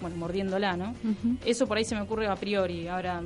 bueno, 0.00 0.16
mordiéndola, 0.16 0.76
¿no? 0.76 0.94
Eso 1.44 1.66
por 1.66 1.76
ahí 1.78 1.84
se 1.84 1.94
me 1.94 2.02
ocurre 2.02 2.26
a 2.28 2.36
priori. 2.36 2.86
Ahora, 2.88 3.20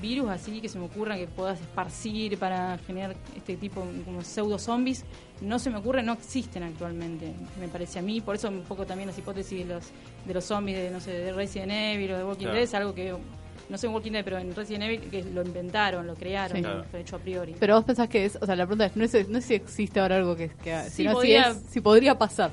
virus 0.00 0.28
así 0.30 0.60
que 0.60 0.68
se 0.68 0.78
me 0.78 0.84
ocurran 0.84 1.18
que 1.18 1.26
puedas 1.26 1.60
esparcir 1.60 2.38
para 2.38 2.78
generar 2.86 3.16
este 3.36 3.56
tipo 3.56 3.84
como 4.04 4.22
pseudo 4.22 4.58
zombies, 4.58 5.04
no 5.40 5.58
se 5.58 5.70
me 5.70 5.78
ocurre, 5.78 6.02
no 6.02 6.12
existen 6.12 6.62
actualmente, 6.62 7.32
me 7.58 7.66
parece 7.68 7.98
a 7.98 8.02
mí. 8.02 8.20
Por 8.20 8.34
eso 8.36 8.48
un 8.48 8.62
poco 8.62 8.84
también 8.86 9.08
las 9.08 9.18
hipótesis 9.18 9.66
de 9.66 9.74
los, 9.74 9.84
de 10.26 10.34
los 10.34 10.44
zombies 10.44 10.76
de, 10.78 10.90
no 10.90 11.00
sé, 11.00 11.12
de 11.12 11.32
Resident 11.32 11.72
Evil 11.72 12.12
o 12.12 12.18
de 12.18 12.24
Walking 12.24 12.40
Claro. 12.42 12.54
Dead 12.54 12.64
es 12.64 12.74
algo 12.74 12.94
que, 12.94 13.14
no 13.70 13.78
sé 13.78 13.86
en 13.86 13.94
Walking 13.94 14.12
Dead, 14.12 14.24
pero 14.24 14.38
en 14.38 14.54
Resident 14.54 14.84
Evil 14.84 15.00
que 15.10 15.22
lo 15.24 15.42
inventaron, 15.42 16.06
lo 16.06 16.14
crearon, 16.14 16.58
Sí. 16.58 16.64
fue 16.90 17.00
hecho 17.00 17.16
a 17.16 17.18
priori. 17.20 17.54
Pero 17.58 17.76
vos 17.76 17.84
pensás 17.84 18.08
que 18.08 18.24
es, 18.24 18.36
o 18.40 18.44
sea, 18.46 18.56
la 18.56 18.66
pregunta 18.66 18.86
es, 18.86 18.96
no 18.96 19.04
es, 19.04 19.28
no 19.28 19.38
es 19.38 19.44
si 19.44 19.54
existe 19.54 20.00
ahora 20.00 20.16
algo 20.16 20.36
que, 20.36 20.48
que 20.62 20.78
Sí, 20.84 20.90
sino 20.90 21.12
podría- 21.12 21.52
si, 21.54 21.58
es, 21.58 21.64
si 21.70 21.80
podría 21.80 22.18
pasar. 22.18 22.50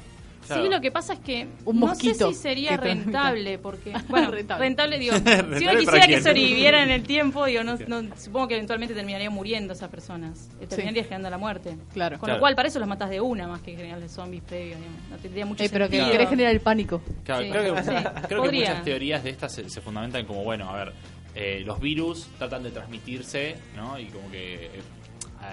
Claro. 0.47 0.63
Sí, 0.63 0.69
lo 0.69 0.81
que 0.81 0.91
pasa 0.91 1.13
es 1.13 1.19
que 1.19 1.47
Un 1.65 1.79
no 1.79 1.87
mosquito 1.87 2.29
sé 2.29 2.35
si 2.35 2.41
sería 2.41 2.77
rentable, 2.77 3.57
porque, 3.59 3.91
bueno, 4.09 4.31
Rentable. 4.31 4.65
rentable, 4.65 4.97
digo, 4.99 5.13
si 5.17 5.23
¿Rentable 5.23 5.69
uno 5.71 5.79
quisiera 5.79 6.07
que 6.07 6.21
sobreviviera 6.21 6.83
en 6.83 6.89
el 6.91 7.03
tiempo, 7.03 7.45
digo, 7.45 7.63
no, 7.63 7.77
no- 7.87 8.15
supongo 8.17 8.47
que 8.47 8.55
eventualmente 8.55 8.93
terminarían 8.95 9.33
muriendo 9.33 9.73
esas 9.73 9.89
personas, 9.89 10.49
eh, 10.61 10.67
terminaría 10.67 11.03
generando 11.03 11.29
la 11.29 11.37
muerte. 11.37 11.77
Claro. 11.93 12.17
Con 12.17 12.27
Claro. 12.27 12.37
lo 12.37 12.39
cual, 12.41 12.55
para 12.55 12.67
eso 12.69 12.79
los 12.79 12.87
matas 12.87 13.09
de 13.09 13.21
una 13.21 13.47
más 13.47 13.61
que 13.61 13.75
generarles 13.75 14.11
zombies 14.11 14.43
previos, 14.43 14.79
digamos. 14.79 15.09
no 15.09 15.17
tendría 15.17 15.45
mucho 15.45 15.63
Eh, 15.63 15.69
pero 15.71 15.89
que 15.89 15.97
querés 15.99 16.29
generar 16.29 16.51
el 16.51 16.61
pánico. 16.61 17.01
Claro, 17.23 17.43
Sí. 17.43 17.49
creo 17.51 17.75
que, 17.75 17.83
Sí, 17.83 17.89
creo 18.27 18.43
que 18.43 18.51
muchas 18.51 18.83
teorías 18.83 19.23
de 19.23 19.29
estas 19.29 19.53
se, 19.53 19.69
se 19.69 19.81
fundamentan 19.81 20.25
como, 20.25 20.43
bueno, 20.43 20.69
a 20.69 20.75
ver, 20.77 20.93
eh, 21.35 21.61
los 21.65 21.79
virus 21.79 22.27
tratan 22.39 22.63
de 22.63 22.71
transmitirse, 22.71 23.55
¿no? 23.75 23.99
Y 23.99 24.05
como 24.05 24.31
que 24.31 24.71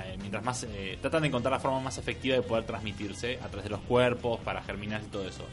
eh, 0.03 0.16
mientras 0.18 0.45
más, 0.45 0.64
eh, 0.64 0.99
tratan 1.01 1.22
de 1.22 1.28
encontrar 1.28 1.53
la 1.53 1.61
forma 1.61 1.80
más 1.80 1.99
efectiva 1.99 2.36
de 2.36 2.42
poder 2.42 2.64
transmitirse 2.64 3.38
a 3.42 3.49
través 3.49 3.64
de 3.64 3.70
los 3.70 3.80
cuerpos, 3.80 4.40
para 4.40 4.62
germinar 4.62 5.03
y 5.03 5.07
todo 5.07 5.26
eso. 5.28 5.45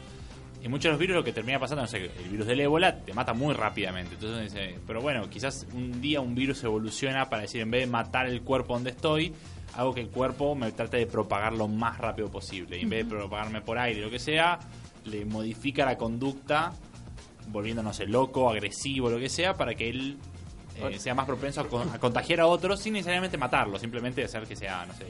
Y 0.62 0.68
muchos 0.68 0.84
de 0.84 0.90
los 0.90 0.98
virus 1.00 1.16
lo 1.16 1.24
que 1.24 1.32
termina 1.32 1.58
pasando, 1.58 1.82
no 1.82 1.88
sé, 1.88 2.04
el 2.04 2.30
virus 2.30 2.46
del 2.46 2.60
ébola 2.60 2.96
te 3.00 3.12
mata 3.12 3.32
muy 3.32 3.52
rápidamente. 3.52 4.14
Entonces 4.14 4.52
dice, 4.52 4.78
pero 4.86 5.00
bueno, 5.00 5.28
quizás 5.28 5.66
un 5.72 6.00
día 6.00 6.20
un 6.20 6.36
virus 6.36 6.62
evoluciona 6.62 7.28
para 7.28 7.42
decir, 7.42 7.62
en 7.62 7.70
vez 7.70 7.80
de 7.80 7.86
matar 7.88 8.26
el 8.26 8.42
cuerpo 8.42 8.74
donde 8.74 8.90
estoy, 8.90 9.34
hago 9.74 9.92
que 9.92 10.00
el 10.00 10.08
cuerpo 10.08 10.54
me 10.54 10.70
trate 10.70 10.98
de 10.98 11.06
propagar 11.06 11.52
lo 11.52 11.66
más 11.66 11.98
rápido 11.98 12.30
posible. 12.30 12.78
Y 12.78 12.82
en 12.82 12.90
vez 12.90 13.04
de 13.04 13.16
propagarme 13.16 13.60
por 13.60 13.76
aire, 13.76 14.00
lo 14.00 14.10
que 14.10 14.20
sea, 14.20 14.60
le 15.04 15.24
modifica 15.24 15.84
la 15.84 15.96
conducta, 15.96 16.72
volviéndose 17.48 18.06
loco, 18.06 18.48
agresivo, 18.48 19.10
lo 19.10 19.18
que 19.18 19.28
sea, 19.28 19.54
para 19.54 19.74
que 19.74 19.88
él 19.90 20.16
eh, 20.76 20.98
sea 20.98 21.14
más 21.14 21.26
propenso 21.26 21.60
a, 21.60 21.68
con- 21.68 21.88
a 21.90 21.98
contagiar 21.98 22.40
a 22.40 22.46
otros 22.46 22.80
sin 22.80 22.94
necesariamente 22.94 23.36
matarlo, 23.38 23.78
simplemente 23.78 24.24
hacer 24.24 24.44
que 24.46 24.56
sea, 24.56 24.84
no 24.86 24.94
sé. 24.94 25.06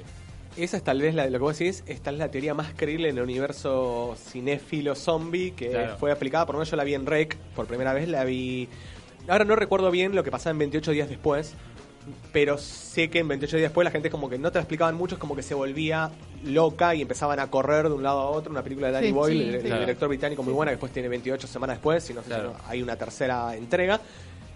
Esa 0.56 0.76
es 0.76 0.82
tal 0.84 1.00
vez 1.00 1.14
la, 1.14 1.24
lo 1.26 1.32
que 1.32 1.38
vos 1.38 1.58
decís, 1.58 1.82
esta 1.86 2.10
es 2.10 2.18
la 2.18 2.30
teoría 2.30 2.52
más 2.52 2.72
creíble 2.76 3.08
en 3.08 3.16
el 3.16 3.22
universo 3.24 4.14
cinéfilo 4.18 4.94
zombie 4.94 5.52
que 5.52 5.70
Claro. 5.70 5.96
fue 5.98 6.12
aplicada, 6.12 6.44
por 6.44 6.54
lo 6.54 6.58
menos 6.58 6.70
yo 6.70 6.76
la 6.76 6.84
vi 6.84 6.94
en 6.94 7.06
Rec, 7.06 7.36
por 7.56 7.66
primera 7.66 7.92
vez 7.94 8.08
la 8.08 8.24
vi... 8.24 8.68
Ahora 9.28 9.44
no 9.44 9.56
recuerdo 9.56 9.90
bien 9.90 10.14
lo 10.14 10.24
que 10.24 10.30
pasaba 10.30 10.50
en 10.50 10.58
28 10.58 10.90
días 10.90 11.08
después, 11.08 11.54
pero 12.32 12.58
sé 12.58 13.08
que 13.08 13.20
en 13.20 13.28
28 13.28 13.56
días 13.56 13.70
después 13.70 13.84
la 13.84 13.92
gente 13.92 14.10
como 14.10 14.28
que 14.28 14.36
no 14.36 14.50
te 14.50 14.58
lo 14.58 14.62
explicaban 14.62 14.94
mucho, 14.96 15.14
es 15.14 15.20
como 15.20 15.36
que 15.36 15.42
se 15.42 15.54
volvía 15.54 16.10
loca 16.44 16.94
y 16.96 17.02
empezaban 17.02 17.38
a 17.38 17.48
correr 17.48 17.88
de 17.88 17.94
un 17.94 18.02
lado 18.02 18.18
a 18.20 18.26
otro, 18.30 18.50
una 18.50 18.62
película 18.62 18.88
de 18.88 18.92
Danny 18.94 19.06
Sí, 19.06 19.12
Boyle, 19.12 19.38
sí, 19.38 19.44
el, 19.44 19.50
sí. 19.52 19.56
el 19.58 19.62
Claro. 19.66 19.80
director 19.80 20.08
británico 20.08 20.42
muy 20.42 20.52
buena, 20.52 20.70
que 20.72 20.74
después 20.74 20.92
tiene 20.92 21.08
28 21.08 21.46
semanas 21.46 21.76
después, 21.76 22.10
y 22.10 22.14
no 22.14 22.22
sé 22.22 22.34
si 22.34 22.40
no- 22.42 22.54
hay 22.66 22.82
una 22.82 22.96
tercera 22.96 23.54
entrega. 23.56 24.00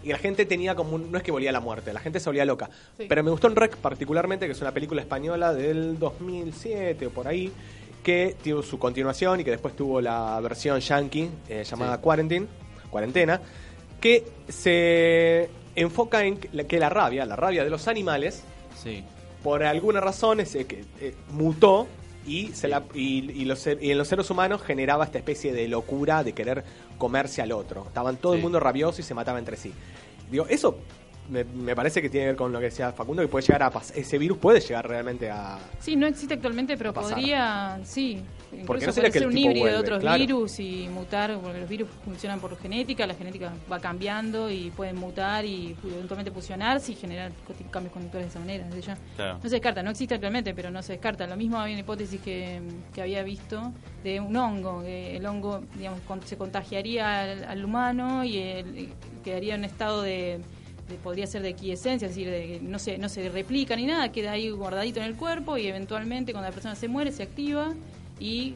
Y 0.07 0.11
la 0.13 0.19
gente 0.19 0.47
tenía 0.47 0.77
como 0.77 0.95
un, 0.95 1.11
no 1.11 1.19
es 1.19 1.25
que 1.25 1.33
volía 1.33 1.51
a 1.51 1.53
la 1.53 1.59
muerte, 1.59 1.93
la 1.93 1.99
gente 1.99 2.21
se 2.21 2.29
volvía 2.29 2.45
loca. 2.45 2.71
Sí. 2.97 3.07
Pero 3.09 3.25
me 3.25 3.31
gustó 3.33 3.49
en 3.49 3.57
Rec 3.57 3.77
particularmente, 3.77 4.47
que 4.47 4.53
es 4.53 4.61
una 4.61 4.71
película 4.71 5.03
española 5.03 5.53
del 5.53 5.99
2007 5.99 7.07
o 7.07 7.11
por 7.11 7.27
ahí, 7.27 7.53
que 8.05 8.37
tuvo 8.45 8.63
su 8.63 8.79
continuación 8.79 9.41
y 9.41 9.45
que 9.45 9.51
después 9.51 9.75
tuvo 9.75 10.01
la 10.01 10.39
versión 10.41 10.79
yankee 10.79 11.29
eh, 11.49 11.65
llamada 11.69 11.97
Sí. 11.97 12.03
Quarantine, 12.03 12.47
Cuarentena, 12.89 13.41
que 14.01 14.25
se 14.49 15.51
enfoca 15.75 16.23
en 16.25 16.37
que 16.39 16.79
la- 16.79 16.89
rabia, 16.89 17.27
la 17.27 17.35
rabia 17.35 17.65
de 17.65 17.71
los 17.71 17.89
animales, 17.89 18.45
Sí. 18.81 19.03
por 19.43 19.65
alguna 19.65 20.01
razón 20.01 20.39
es, 20.39 20.55
eh, 20.55 20.67
que, 20.67 20.85
eh, 21.01 21.15
mutó 21.33 21.89
y, 22.27 22.49
se 22.49 22.69
la, 22.69 22.85
y, 22.95 23.31
y 23.31 23.45
los, 23.45 23.67
y 23.67 23.91
en 23.91 23.99
los 23.99 24.09
seres 24.09 24.29
humanos 24.31 24.63
generaba 24.63 25.05
esta 25.05 25.19
especie 25.19 25.53
de 25.53 25.69
locura 25.69 26.25
de 26.25 26.33
querer 26.33 26.65
comerse 26.99 27.43
al 27.43 27.53
otro. 27.53 27.85
Estaban 27.87 28.17
todo 28.17 28.35
el 28.35 28.43
mundo 28.43 28.61
rabioso 28.61 29.01
y 29.01 29.05
se 29.05 29.15
mataba 29.15 29.39
entre 29.39 29.57
sí. 29.57 29.73
Digo, 30.31 30.47
eso 30.49 30.79
me, 31.31 31.45
me 31.45 31.75
parece 31.75 32.01
que 32.03 32.09
tiene 32.09 32.25
que 32.25 32.29
ver 32.31 32.37
con 32.37 32.53
lo 32.53 32.59
que 32.59 32.67
decía 32.67 32.93
Facundo, 32.93 33.23
que 33.23 33.29
puede 33.29 33.47
llegar 33.47 33.63
a 33.65 33.71
pasar. 33.71 33.97
Ese 33.99 34.19
virus 34.19 34.39
puede 34.39 34.61
llegar 34.61 34.89
realmente 34.89 35.31
a. 35.31 35.59
Sí, 35.81 35.97
no 35.97 36.07
existe 36.07 36.35
actualmente, 36.35 36.77
pero 36.77 36.93
podría, 36.93 37.79
sí. 37.85 38.23
Incluso 38.53 38.67
Porque 38.67 38.87
no 38.87 38.93
puede 38.93 38.95
sería 38.95 39.11
que 39.11 39.19
ser 39.19 39.29
un 39.29 39.37
híbrido 39.37 39.67
de 39.67 39.77
otros 39.77 40.01
claro. 40.01 40.19
virus 40.19 40.61
y 40.61 40.89
mutar, 40.89 41.37
porque 41.43 41.59
los 41.61 41.69
virus 41.69 41.89
funcionan 42.05 42.39
por 42.41 42.57
genética, 42.57 43.05
la 43.07 43.15
genética 43.15 43.53
va 43.71 43.81
cambiando 43.81 44.49
y 44.51 44.71
pueden 44.71 44.97
mutar 44.97 45.45
y 45.45 45.77
eventualmente 45.85 46.31
fusionarse 46.31 46.93
y 46.93 46.95
generar 46.95 47.33
cambios 47.71 47.93
conductuales 47.93 48.29
de 48.29 48.31
esa 48.31 48.39
manera. 48.39 48.65
desde 48.67 48.81
ya. 48.83 48.99
Claro. 49.17 49.35
No 49.43 49.43
se 49.43 49.57
descarta, 49.57 49.83
no 49.83 49.91
existe 49.91 50.15
actualmente, 50.15 50.55
pero 50.55 50.71
no 50.71 50.81
se 50.83 50.93
descarta. 50.93 51.27
Lo 51.27 51.37
mismo 51.37 51.59
había 51.59 51.75
una 51.75 51.81
hipótesis 51.81 52.21
que, 52.21 52.61
que 52.95 53.03
había 53.03 53.23
visto 53.25 53.73
de 54.05 54.21
un 54.21 54.35
hongo, 54.37 54.81
que 54.83 55.17
el 55.17 55.27
hongo 55.27 55.63
digamos, 55.77 56.01
con- 56.03 56.23
se 56.23 56.37
contagiaría 56.39 57.23
al, 57.23 57.45
al 57.45 57.65
humano 57.65 58.25
y 58.25 58.39
el- 58.39 58.89
quedaría 59.25 59.55
en 59.57 59.63
un 59.63 59.65
estado 59.67 60.03
de, 60.03 60.39
podría 61.03 61.27
ser 61.27 61.43
de 61.43 61.55
quiescencia, 61.55 62.07
es 62.07 62.15
decir, 62.15 62.31
de 62.31 62.61
no 62.63 62.79
se, 62.79 62.99
no 62.99 63.09
se 63.09 63.29
replica 63.29 63.77
ni 63.77 63.87
nada, 63.87 64.13
queda 64.13 64.33
ahí 64.33 64.51
guardadito 64.51 65.01
en 65.01 65.07
el 65.07 65.17
cuerpo 65.17 65.57
y 65.59 65.67
eventualmente 65.67 66.33
cuando 66.33 66.49
la 66.49 66.55
persona 66.55 66.75
se 66.75 66.89
muere 66.89 67.13
se 67.13 67.23
activa 67.23 67.75
y 68.19 68.55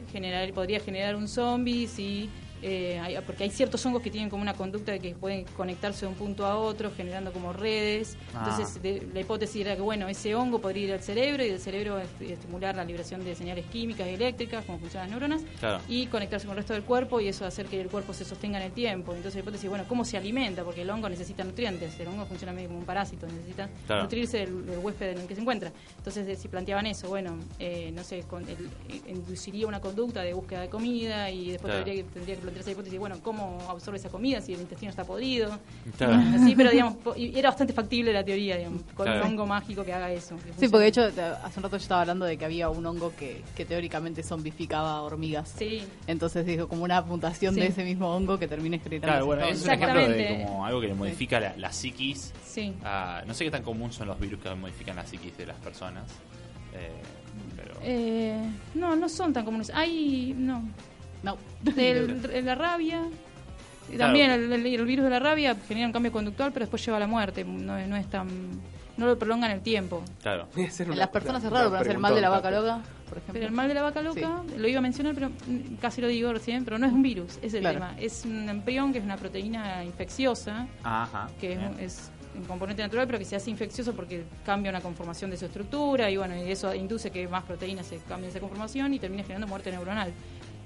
podría 0.53 0.79
generar 0.79 1.15
un 1.15 1.27
zombie 1.27 1.87
si 1.87 2.29
eh, 2.61 2.99
hay- 2.99 3.17
porque 3.25 3.43
hay 3.43 3.49
ciertos 3.49 3.85
hongos 3.85 4.01
que 4.01 4.09
tienen 4.11 4.29
como 4.29 4.41
una 4.41 4.53
conducta 4.53 4.91
de 4.91 4.99
que 4.99 5.15
pueden 5.15 5.45
conectarse 5.57 6.01
de 6.05 6.11
un 6.11 6.15
punto 6.15 6.45
a 6.45 6.57
otro 6.57 6.91
generando 6.95 7.31
como 7.33 7.53
redes 7.53 8.17
Ah. 8.33 8.43
entonces 8.49 8.81
de- 8.81 9.07
la 9.13 9.19
hipótesis 9.21 9.61
era 9.61 9.75
que 9.75 9.81
bueno 9.81 10.07
ese 10.07 10.35
hongo 10.35 10.59
podría 10.59 10.83
ir 10.85 10.93
al 10.93 11.01
cerebro 11.01 11.43
y 11.43 11.49
del 11.49 11.59
cerebro 11.59 11.99
est- 11.99 12.21
estimular 12.21 12.75
la 12.75 12.83
liberación 12.85 13.23
de 13.23 13.35
señales 13.35 13.65
químicas 13.65 14.07
y 14.07 14.11
eléctricas 14.11 14.63
como 14.65 14.79
funcionan 14.79 15.09
las 15.09 15.19
neuronas 15.19 15.41
Claro. 15.59 15.81
y 15.87 16.05
conectarse 16.07 16.45
con 16.45 16.53
el 16.53 16.57
resto 16.57 16.73
del 16.73 16.83
cuerpo 16.83 17.19
y 17.19 17.27
eso 17.27 17.45
hacer 17.45 17.65
que 17.65 17.79
el 17.81 17.87
cuerpo 17.89 18.13
se 18.13 18.25
sostenga 18.25 18.57
en 18.59 18.65
el 18.65 18.71
tiempo. 18.71 19.11
Entonces 19.13 19.35
la 19.35 19.41
hipótesis, 19.41 19.69
bueno, 19.69 19.85
¿cómo 19.87 20.05
se 20.05 20.17
alimenta? 20.17 20.63
Porque 20.63 20.81
el 20.83 20.89
hongo 20.89 21.09
necesita 21.09 21.43
nutrientes, 21.43 21.99
el 21.99 22.07
hongo 22.07 22.25
funciona 22.25 22.53
medio 22.53 22.67
como 22.67 22.79
un 22.79 22.85
parásito, 22.85 23.25
necesita 23.27 23.69
Claro. 23.87 24.03
nutrirse 24.03 24.37
del, 24.39 24.65
del 24.65 24.79
huésped 24.79 25.11
en 25.11 25.17
el 25.19 25.27
que 25.27 25.35
se 25.35 25.41
encuentra. 25.41 25.71
Entonces 25.97 26.27
eh, 26.27 26.35
si 26.35 26.47
planteaban 26.47 26.85
eso, 26.85 27.09
bueno, 27.09 27.37
eh, 27.59 27.91
no 27.93 28.03
sé, 28.03 28.21
con 28.23 28.43
el- 28.47 28.69
eh, 28.89 29.01
induciría 29.07 29.67
una 29.67 29.79
conducta 29.81 30.21
de 30.21 30.33
búsqueda 30.33 30.61
de 30.61 30.69
comida 30.69 31.29
y 31.31 31.51
después 31.51 31.71
Claro. 31.71 31.83
tendría, 31.85 32.03
que, 32.03 32.09
tendría 32.11 32.35
que 32.35 32.41
plantearse 32.51 32.69
la 32.69 32.73
hipótesis, 32.73 32.99
bueno, 32.99 33.15
¿cómo 33.23 33.59
absorbe 33.69 33.97
esa 33.97 34.09
comida 34.09 34.41
si 34.41 34.53
el 34.53 34.61
intestino 34.61 34.89
está 34.89 35.03
podrido? 35.03 35.57
Claro. 35.97 36.13
Así, 36.35 36.55
pero 36.55 36.69
digamos, 36.71 36.95
era 37.17 37.49
bastante 37.49 37.73
factible 37.73 38.13
la 38.13 38.23
teoría, 38.23 38.57
digamos, 38.57 38.81
con 38.93 39.05
Claro. 39.05 39.21
un 39.25 39.31
hongo 39.31 39.45
mágico 39.45 39.83
que 39.83 39.93
haga 39.93 40.11
eso. 40.11 40.35
que 40.37 40.53
Sí, 40.59 40.67
porque 40.69 40.83
de 40.83 40.87
hecho 40.87 41.01
hace 41.43 41.59
un 41.59 41.63
rato 41.63 41.77
yo 41.77 41.81
estaba 41.83 42.01
hablando 42.01 42.25
de 42.25 42.37
que 42.37 42.45
había 42.45 42.69
un 42.69 42.85
hongo 42.85 43.13
que, 43.15 43.41
que 43.55 43.65
teóricamente 43.65 44.23
zombificaba 44.23 45.01
hormigas. 45.01 45.53
Sí. 45.57 45.83
Entonces 46.07 46.45
dijo 46.45 46.67
como 46.67 46.83
una 46.83 47.01
mutación 47.01 47.53
Sí. 47.53 47.61
de 47.61 47.67
ese 47.67 47.83
mismo 47.83 48.13
hongo 48.15 48.37
que 48.37 48.47
termina 48.47 48.75
excretando. 48.75 49.07
Claro, 49.13 49.25
bueno, 49.25 49.45
es 49.45 49.63
un 49.63 49.71
ejemplo 49.71 50.07
de 50.07 50.43
como 50.45 50.65
algo 50.65 50.81
que 50.81 50.87
le 50.87 50.93
modifica 50.93 51.39
la, 51.39 51.55
la 51.57 51.71
psiquis. 51.71 52.33
Sí. 52.45 52.73
no 53.25 53.33
sé 53.33 53.45
qué 53.45 53.51
tan 53.51 53.63
común 53.63 53.91
son 53.93 54.07
los 54.07 54.19
virus 54.19 54.39
que 54.41 54.53
modifican 54.55 54.95
la 54.97 55.05
psiquis 55.05 55.37
de 55.37 55.45
las 55.45 55.57
personas. 55.57 56.03
eh, 56.73 56.89
pero 57.55 57.73
Eh, 57.81 58.37
no, 58.75 58.95
no 58.95 59.07
son 59.09 59.31
tan 59.33 59.45
comunes. 59.45 59.71
Hay, 59.73 60.33
no, 60.37 60.63
No. 61.23 61.37
El- 61.77 62.25
el- 62.33 62.45
la 62.45 62.55
rabia. 62.55 63.03
Claro. 63.87 64.05
También 64.05 64.31
el, 64.31 64.51
el- 64.53 64.65
el 64.65 64.85
virus 64.85 65.03
de 65.05 65.09
la 65.11 65.19
rabia 65.19 65.55
genera 65.67 65.87
un 65.87 65.93
cambio 65.93 66.11
conductual, 66.11 66.51
pero 66.53 66.65
después 66.65 66.83
lleva 66.85 66.97
a 66.97 66.99
la 67.01 67.07
muerte. 67.07 67.43
No, 67.43 67.77
es- 67.77 67.87
no 67.87 67.95
es 67.97 68.09
tan. 68.09 68.27
No 68.97 69.05
lo 69.07 69.17
prolonga 69.17 69.47
en 69.47 69.53
el 69.53 69.61
tiempo. 69.61 70.03
claro. 70.21 70.47
En 70.55 70.97
las 70.97 71.09
personas 71.09 71.43
es 71.43 71.49
raro, 71.49 71.69
pero 71.69 71.81
hacer 71.81 71.93
el 71.93 71.97
mal 71.97 72.13
de 72.13 72.21
la 72.21 72.29
vaca 72.29 72.51
loca, 72.51 72.81
por 73.07 73.17
ejemplo. 73.17 73.33
Pero 73.33 73.45
el 73.47 73.51
mal 73.51 73.67
de 73.67 73.73
la 73.73 73.81
vaca 73.81 74.01
loca, 74.01 74.43
lo 74.55 74.67
iba 74.67 74.79
a 74.79 74.81
mencionar, 74.81 75.15
pero 75.15 75.31
casi 75.79 76.01
lo 76.01 76.07
digo 76.07 76.31
recién, 76.31 76.65
pero 76.65 76.77
no 76.77 76.85
es 76.85 76.91
un 76.93 77.01
virus, 77.01 77.39
es 77.41 77.53
el 77.53 77.61
Claro. 77.61 77.79
tema. 77.79 77.95
Es 77.99 78.25
un 78.25 78.47
embrión 78.49 78.91
que 78.91 78.99
es 78.99 79.03
una 79.05 79.17
proteína 79.17 79.83
infecciosa, 79.83 80.67
Ajá. 80.83 81.29
que 81.39 81.53
es, 81.53 81.57
bien. 81.59 81.71
un- 81.73 81.79
es 81.79 82.11
un 82.35 82.43
componente 82.43 82.83
natural, 82.83 83.07
pero 83.07 83.17
que 83.17 83.25
se 83.25 83.35
hace 83.37 83.49
infeccioso 83.49 83.93
porque 83.93 84.23
cambia 84.45 84.69
una 84.69 84.81
conformación 84.81 85.31
de 85.31 85.37
su 85.37 85.45
estructura 85.45 86.09
y 86.11 86.17
bueno, 86.17 86.35
y 86.35 86.51
eso 86.51 86.75
induce 86.75 87.09
que 87.11 87.27
más 87.27 87.43
proteínas 87.43 87.87
se 87.87 87.97
cambien 88.07 88.29
esa 88.29 88.39
conformación 88.39 88.93
y 88.93 88.99
termina 88.99 89.23
generando 89.23 89.47
muerte 89.47 89.71
neuronal. 89.71 90.11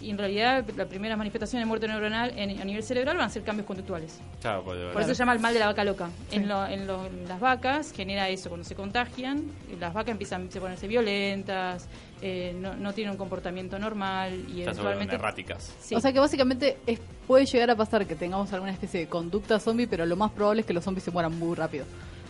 Y 0.06 0.12
en 0.12 0.20
realidad, 0.20 0.64
la 0.78 0.86
primera 0.86 1.18
manifestación 1.18 1.60
de 1.62 1.66
muerte 1.66 1.88
neuronal 1.88 2.32
en- 2.38 2.62
a 2.62 2.64
nivel 2.64 2.84
cerebral 2.84 3.18
van 3.18 3.26
a 3.26 3.30
ser 3.30 3.42
cambios 3.42 3.66
conductuales. 3.66 4.20
Claro, 4.40 4.64
puede 4.64 4.94
Por 4.94 5.02
eso 5.02 5.16
se 5.16 5.18
llama 5.18 5.34
el 5.34 5.40
mal 5.40 5.52
de 5.52 5.60
la 5.60 5.66
vaca 5.66 5.84
loca. 5.84 6.10
En, 6.32 6.48
lo- 6.48 6.68
en 6.68 6.86
lo- 6.86 7.08
en 7.08 7.28
las 7.28 7.40
vacas 7.40 7.92
genera 7.92 8.30
eso, 8.30 8.50
cuando 8.50 8.66
se 8.68 8.76
contagian, 8.76 9.46
las 9.80 9.96
vacas 9.96 10.12
empiezan 10.12 10.48
a 10.56 10.60
ponerse 10.60 10.88
violentas, 10.88 11.88
eh, 12.22 12.56
no, 12.60 12.76
no 12.76 12.94
tienen 12.94 13.14
un 13.14 13.18
comportamiento 13.18 13.80
normal 13.80 14.46
y 14.48 14.58
Ya 14.58 14.64
eventualmente... 14.66 15.16
erráticas. 15.16 15.74
Sí. 15.82 15.96
O 15.96 16.00
sea 16.00 16.14
que 16.14 16.20
básicamente 16.20 16.78
es, 16.86 17.00
puede 17.26 17.48
llegar 17.48 17.72
a 17.72 17.76
pasar 17.76 18.06
que 18.06 18.14
tengamos 18.14 18.54
alguna 18.54 18.72
especie 18.74 19.00
de 19.00 19.08
conducta 19.08 19.60
zombie, 19.60 19.88
pero 19.88 20.06
lo 20.06 20.16
más 20.16 20.30
probable 20.32 20.62
es 20.62 20.68
que 20.68 20.74
los 20.74 20.84
zombies 20.84 21.04
se 21.04 21.10
mueran 21.10 21.38
muy 21.40 21.56
rápido. 21.56 21.86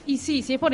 Y 0.07 0.17
sí, 0.17 0.41
si 0.43 0.53
es 0.53 0.59
por 0.59 0.71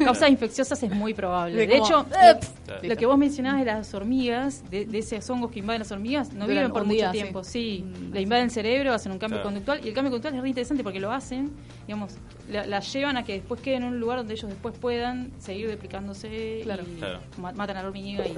causas 0.00 0.28
infecciosas 0.28 0.82
es 0.82 0.90
muy 0.90 1.14
probable. 1.14 1.56
De 1.56 1.66
De, 1.66 1.78
como, 1.78 1.84
hecho, 1.86 2.06
eh, 2.82 2.88
lo- 2.88 2.96
que 2.96 3.06
vos 3.06 3.16
mencionabas 3.16 3.60
de 3.60 3.66
las 3.66 3.94
hormigas, 3.94 4.68
de, 4.70 4.84
de 4.86 4.98
esos 4.98 5.28
hongos 5.30 5.52
que 5.52 5.60
invaden 5.60 5.80
las 5.80 5.92
hormigas, 5.92 6.32
no 6.32 6.46
Duran 6.46 6.48
viven 6.56 6.72
por 6.72 6.82
mucho 6.84 6.94
día, 6.96 7.12
sí. 7.12 7.18
tiempo. 7.18 7.44
Sí, 7.44 7.84
Mm, 7.86 8.12
le 8.12 8.20
invaden 8.22 8.44
el 8.46 8.50
cerebro, 8.50 8.92
hacen 8.92 9.12
un 9.12 9.18
cambio 9.18 9.36
Claro. 9.38 9.48
conductual 9.48 9.80
y 9.84 9.88
el 9.88 9.94
cambio 9.94 10.10
conductual 10.10 10.34
es 10.34 10.42
re 10.42 10.48
interesante 10.48 10.82
porque 10.82 10.98
lo 11.00 11.12
hacen, 11.12 11.52
digamos, 11.86 12.14
la- 12.50 12.66
las 12.66 12.92
llevan 12.92 13.16
a 13.16 13.24
que 13.24 13.34
después 13.34 13.60
queden 13.60 13.82
en 13.84 13.88
un 13.90 14.00
lugar 14.00 14.18
donde 14.18 14.34
ellos 14.34 14.48
después 14.50 14.74
puedan 14.78 15.30
seguir 15.38 15.68
replicándose 15.68 16.60
Claro. 16.64 16.82
y 16.90 16.98
Claro. 16.98 17.20
matan 17.38 17.76
a 17.76 17.82
la 17.82 17.88
hormiga 17.88 18.26
y 18.26 18.34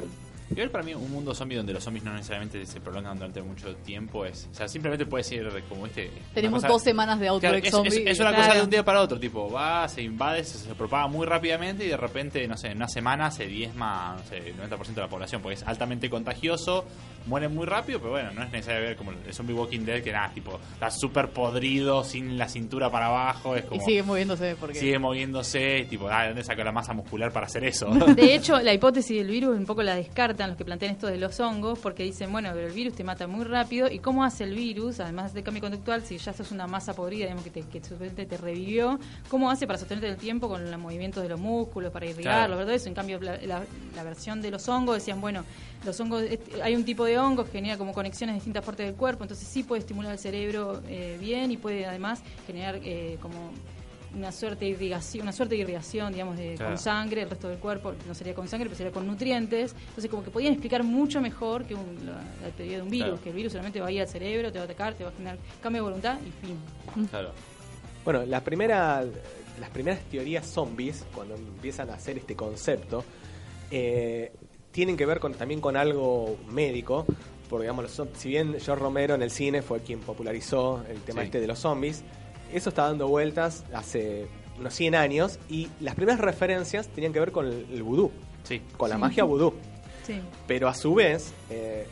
Igual 0.50 0.70
para 0.70 0.82
mí 0.84 0.94
un 0.94 1.10
mundo 1.12 1.34
zombie 1.34 1.56
donde 1.56 1.72
los 1.74 1.84
zombies 1.84 2.04
no 2.04 2.12
necesariamente 2.14 2.64
se 2.64 2.80
prolongan 2.80 3.16
durante 3.18 3.42
mucho 3.42 3.76
tiempo 3.76 4.24
es, 4.24 4.48
o 4.50 4.54
sea, 4.54 4.66
simplemente 4.66 5.04
puede 5.06 5.22
ser 5.24 5.62
como 5.68 5.86
este 5.86 6.10
Tenemos 6.34 6.62
cosa- 6.62 6.68
dos 6.72 6.82
semanas 6.82 7.18
de 7.20 7.26
Claro, 7.26 7.34
Outbreak 7.34 7.64
es, 7.66 7.70
zombie. 7.70 7.88
es- 7.88 7.96
es 8.12 8.20
una 8.20 8.30
Claro. 8.30 8.44
cosa 8.44 8.56
de 8.58 8.62
un 8.64 8.70
día 8.70 8.84
para 8.84 9.00
otro, 9.02 9.20
tipo, 9.20 9.50
va, 9.50 9.86
se 9.88 10.02
invade, 10.02 10.42
se, 10.44 10.58
se 10.58 10.74
propaga 10.74 11.06
muy 11.06 11.26
rápidamente 11.26 11.84
y 11.84 11.88
de 11.88 11.96
repente, 11.96 12.46
no 12.48 12.56
sé, 12.56 12.68
en 12.68 12.78
una 12.78 12.88
semana 12.88 13.30
se 13.30 13.46
diezma, 13.46 14.16
no 14.18 14.24
sé, 14.24 14.38
el 14.38 14.56
90% 14.56 14.94
de 14.94 15.00
la 15.02 15.08
población, 15.08 15.42
porque 15.42 15.54
es 15.56 15.62
altamente 15.64 16.08
contagioso, 16.08 16.84
mueren 17.26 17.54
muy 17.54 17.66
rápido, 17.66 17.98
pero 17.98 18.12
bueno, 18.12 18.30
no 18.32 18.42
es 18.42 18.50
necesario 18.50 18.80
ver 18.88 18.96
como 18.96 19.12
el 19.12 19.34
zombie 19.34 19.54
Walking 19.54 19.80
Dead, 19.84 20.02
que 20.02 20.12
nada, 20.12 20.32
tipo, 20.32 20.58
está 20.72 20.90
súper 20.90 21.28
podrido, 21.28 22.02
sin 22.04 22.38
la 22.38 22.48
cintura 22.48 22.90
para 22.90 23.06
abajo, 23.06 23.54
es 23.54 23.64
y 23.64 23.68
como... 23.68 23.84
sigue 23.84 24.02
moviéndose 24.02 24.56
porque... 24.58 24.78
Sigue 24.78 24.98
moviéndose, 24.98 25.86
tipo, 25.90 26.08
ah, 26.08 26.22
¿de 26.22 26.28
dónde 26.28 26.44
sacó 26.44 26.64
la 26.64 26.72
masa 26.72 26.94
muscular 26.94 27.32
para 27.32 27.46
hacer 27.46 27.64
eso? 27.64 27.86
De 27.90 28.34
hecho, 28.34 28.58
la 28.60 28.72
hipótesis 28.72 29.18
del 29.18 29.28
virus 29.28 29.56
un 29.58 29.66
poco 29.66 29.82
la 29.82 29.94
los 30.46 30.56
que 30.56 30.64
plantean 30.64 30.92
esto 30.92 31.08
de 31.08 31.16
los 31.18 31.40
hongos, 31.40 31.78
porque 31.80 32.04
dicen, 32.04 32.30
bueno, 32.30 32.50
pero 32.54 32.68
el 32.68 32.72
virus 32.72 32.94
te 32.94 33.02
mata 33.02 33.26
muy 33.26 33.44
rápido. 33.44 33.90
¿Y 33.90 33.98
cómo 33.98 34.22
hace 34.22 34.44
el 34.44 34.54
virus, 34.54 35.00
además 35.00 35.34
del 35.34 35.42
cambio 35.42 35.62
conductual, 35.62 36.02
si 36.04 36.18
ya 36.18 36.32
sos 36.32 36.52
una 36.52 36.66
masa 36.66 36.94
podrida, 36.94 37.24
digamos, 37.24 37.42
que, 37.44 37.50
te, 37.50 37.62
que 37.62 37.80
te 38.26 38.36
revivió, 38.36 39.00
cómo 39.28 39.50
hace 39.50 39.66
para 39.66 39.78
sostenerte 39.78 40.08
el 40.08 40.16
tiempo 40.16 40.48
con 40.48 40.70
los 40.70 40.80
movimientos 40.80 41.22
de 41.22 41.28
los 41.28 41.40
músculos, 41.40 41.90
para 41.92 42.06
irrigarlos, 42.06 42.46
Claro. 42.46 42.56
¿verdad? 42.58 42.74
Eso, 42.74 42.88
en 42.88 42.94
cambio, 42.94 43.18
la, 43.20 43.36
la- 43.38 43.64
la 43.96 44.02
versión 44.04 44.40
de 44.40 44.50
los 44.52 44.68
hongos 44.68 44.94
decían, 44.96 45.20
bueno, 45.20 45.44
los 45.84 45.98
hongos, 45.98 46.22
hay 46.62 46.74
un 46.76 46.84
tipo 46.84 47.04
de 47.04 47.18
hongo 47.18 47.44
que 47.44 47.50
genera 47.52 47.76
como 47.76 47.92
conexiones 47.92 48.34
en 48.34 48.38
distintas 48.38 48.64
partes 48.64 48.86
del 48.86 48.94
cuerpo, 48.94 49.24
entonces 49.24 49.48
sí 49.48 49.62
puede 49.64 49.80
estimular 49.80 50.12
el 50.12 50.18
cerebro 50.18 50.82
eh, 50.88 51.16
bien 51.20 51.50
y 51.50 51.56
puede 51.56 51.86
además 51.86 52.20
generar 52.46 52.78
eh, 52.82 53.16
como 53.22 53.50
una 54.14 54.32
suerte 54.32 54.64
de 54.64 54.70
irrigación, 54.72 55.22
una 55.22 55.32
suerte 55.32 55.54
de 55.54 55.62
irrigación, 55.62 56.12
digamos, 56.12 56.36
de, 56.36 56.54
Claro. 56.54 56.72
con 56.72 56.78
sangre, 56.78 57.22
el 57.22 57.30
resto 57.30 57.48
del 57.48 57.58
cuerpo, 57.58 57.92
no 58.06 58.14
sería 58.14 58.34
con 58.34 58.48
sangre, 58.48 58.68
pero 58.68 58.76
sería 58.76 58.92
con 58.92 59.06
nutrientes. 59.06 59.74
Entonces, 59.88 60.10
como 60.10 60.22
que 60.24 60.30
podían 60.30 60.52
explicar 60.52 60.82
mucho 60.82 61.20
mejor 61.20 61.64
que 61.64 61.74
un- 61.74 62.06
la, 62.06 62.14
la 62.42 62.54
teoría 62.56 62.76
de 62.78 62.82
un 62.82 62.90
virus, 62.90 63.08
Claro. 63.08 63.22
que 63.22 63.28
el 63.30 63.36
virus 63.36 63.52
solamente 63.52 63.80
va 63.80 63.88
a 63.88 63.90
ir 63.92 64.00
al 64.00 64.08
cerebro, 64.08 64.50
te 64.50 64.58
va 64.58 64.62
a 64.62 64.64
atacar, 64.64 64.94
te 64.94 65.04
va 65.04 65.10
a 65.10 65.12
generar 65.12 65.38
cambio 65.62 65.82
de 65.82 65.88
voluntad 65.88 66.18
y 66.26 66.46
fin. 66.46 67.06
claro. 67.10 67.32
Bueno, 68.04 68.24
la 68.24 68.42
primera, 68.42 69.04
las 69.60 69.70
primeras 69.70 70.00
teorías 70.10 70.46
zombies, 70.46 71.04
cuando 71.14 71.34
empiezan 71.34 71.90
a 71.90 71.94
hacer 71.94 72.16
este 72.16 72.34
concepto, 72.34 73.04
eh, 73.70 74.32
tienen 74.72 74.96
que 74.96 75.04
ver 75.06 75.20
con, 75.20 75.34
también 75.34 75.60
con 75.60 75.76
algo 75.76 76.38
médico, 76.50 77.04
porque 77.48 77.64
digamos, 77.64 77.98
los 77.98 78.08
si 78.18 78.28
bien 78.28 78.56
George 78.60 78.82
Romero 78.82 79.14
en 79.14 79.22
el 79.22 79.30
cine 79.30 79.62
fue 79.62 79.80
quien 79.80 80.00
popularizó 80.00 80.82
el 80.88 81.00
tema 81.02 81.20
Sí. 81.22 81.26
este 81.26 81.40
de 81.40 81.46
los 81.46 81.58
zombies, 81.58 82.02
eso 82.52 82.68
está 82.70 82.84
dando 82.84 83.08
vueltas 83.08 83.64
hace 83.72 84.26
unos 84.58 84.74
100 84.74 84.94
años 84.94 85.38
y 85.48 85.68
las 85.80 85.94
primeras 85.94 86.20
referencias 86.20 86.88
tenían 86.88 87.12
que 87.12 87.20
ver 87.20 87.32
con 87.32 87.46
el, 87.46 87.66
el 87.72 87.82
vudú, 87.82 88.10
Sí. 88.44 88.60
con 88.76 88.88
la 88.90 88.96
Sí. 88.96 89.00
magia 89.00 89.24
vudú. 89.24 89.54
Sí. 90.06 90.20
Pero 90.46 90.68
a 90.68 90.74
su 90.74 90.94
vez, 90.94 91.32
eh, 91.50 91.86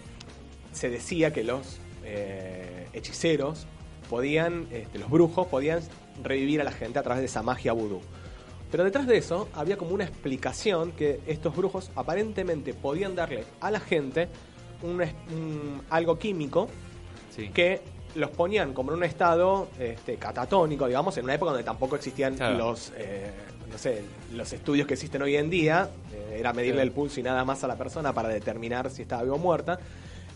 se 0.72 0.88
decía 0.90 1.32
que 1.32 1.44
los 1.44 1.78
eh, 2.04 2.86
hechiceros 2.92 3.66
podían, 4.08 4.68
este, 4.70 4.98
los 4.98 5.10
brujos 5.10 5.46
podían 5.48 5.80
revivir 6.22 6.60
a 6.60 6.64
la 6.64 6.70
gente 6.72 6.98
a 6.98 7.02
través 7.02 7.20
de 7.20 7.26
esa 7.26 7.42
magia 7.42 7.72
vudú. 7.72 8.00
Pero 8.70 8.84
detrás 8.84 9.06
de 9.06 9.16
eso 9.16 9.48
había 9.54 9.76
como 9.76 9.92
una 9.92 10.04
explicación 10.04 10.92
que 10.92 11.20
estos 11.26 11.54
brujos 11.56 11.90
aparentemente 11.96 12.74
podían 12.74 13.14
darle 13.16 13.44
a 13.60 13.70
la 13.70 13.80
gente 13.80 14.28
un- 14.82 15.80
algo 15.90 16.18
químico 16.18 16.68
Sí. 17.34 17.48
que 17.48 17.80
los 18.16 18.30
ponían 18.30 18.72
como 18.72 18.90
en 18.92 18.98
un 18.98 19.04
estado 19.04 19.68
este, 19.78 20.16
catatónico, 20.16 20.86
digamos, 20.86 21.16
en 21.18 21.24
una 21.24 21.34
época 21.34 21.52
donde 21.52 21.64
tampoco 21.64 21.96
existían 21.96 22.34
Claro. 22.34 22.56
los, 22.58 22.92
eh, 22.96 23.30
no 23.70 23.78
sé, 23.78 24.02
los 24.34 24.52
estudios 24.52 24.86
que 24.86 24.94
existen 24.94 25.22
hoy 25.22 25.36
en 25.36 25.50
día. 25.50 25.88
eh, 26.12 26.38
era 26.40 26.52
medirle 26.52 26.82
el 26.82 26.92
pulso 26.92 27.20
y 27.20 27.22
nada 27.22 27.44
más 27.44 27.64
a 27.64 27.68
la 27.68 27.76
persona 27.76 28.12
para 28.12 28.28
determinar 28.28 28.90
si 28.90 29.02
estaba 29.02 29.22
viva 29.22 29.36
o 29.36 29.38
muerta. 29.38 29.78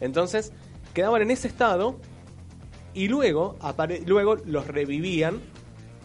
Entonces, 0.01 0.53
quedaban 0.95 1.21
en 1.23 1.31
ese 1.31 1.49
estado 1.49 1.97
y 2.95 3.09
luego, 3.09 3.57
luego 4.07 4.37
los 4.47 4.67
revivían. 4.67 5.41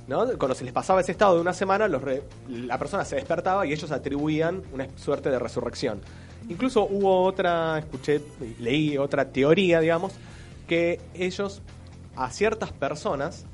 ¿no? 0.07 0.25
Cuando 0.37 0.53
se 0.53 0.63
les 0.65 0.73
pasaba 0.73 1.01
ese 1.01 1.11
estado 1.13 1.35
de 1.35 1.41
una 1.41 1.53
semana, 1.53 1.87
los 1.87 2.01
re- 2.01 2.21
la 2.47 2.77
persona 2.77 3.03
se 3.05 3.15
despertaba 3.15 3.65
y 3.65 3.73
ellos 3.73 3.91
atribuían 3.91 4.61
una 4.73 4.87
suerte 4.97 5.29
de 5.31 5.39
resurrección. 5.39 6.01
Incluso 6.47 6.83
hubo 6.83 7.23
otra, 7.23 7.79
escuché, 7.79 8.21
leí 8.59 8.97
otra 8.99 9.25
teoría, 9.29 9.79
digamos, 9.79 10.13
que 10.67 10.99
ellos 11.13 11.61
a 12.15 12.29
ciertas 12.29 12.71
personas 12.71 13.45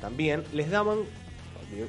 también 0.00 0.44
les 0.52 0.70
daban, 0.70 1.00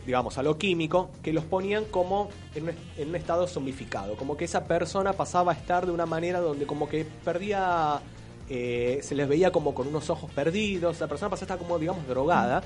digamos, 0.05 0.37
a 0.37 0.43
lo 0.43 0.57
químico, 0.57 1.09
que 1.23 1.33
los 1.33 1.43
ponían 1.45 1.85
como 1.85 2.29
en 2.55 2.75
un, 3.07 3.15
estado 3.15 3.47
zombificado, 3.47 4.15
como 4.15 4.37
que 4.37 4.45
esa 4.45 4.65
persona 4.65 5.13
pasaba 5.13 5.53
a 5.53 5.55
estar 5.55 5.85
de 5.85 5.91
una 5.91 6.05
manera 6.05 6.39
donde 6.39 6.65
como 6.65 6.89
que 6.89 7.05
perdía, 7.23 8.01
eh, 8.49 8.99
se 9.01 9.15
les 9.15 9.27
veía 9.27 9.51
como 9.51 9.73
con 9.73 9.87
unos 9.87 10.09
ojos 10.09 10.29
perdidos, 10.31 10.99
la 10.99 11.07
persona 11.07 11.29
pasaba 11.29 11.43
a 11.43 11.55
estar 11.55 11.57
como, 11.57 11.79
digamos, 11.79 12.05
drogada, 12.07 12.63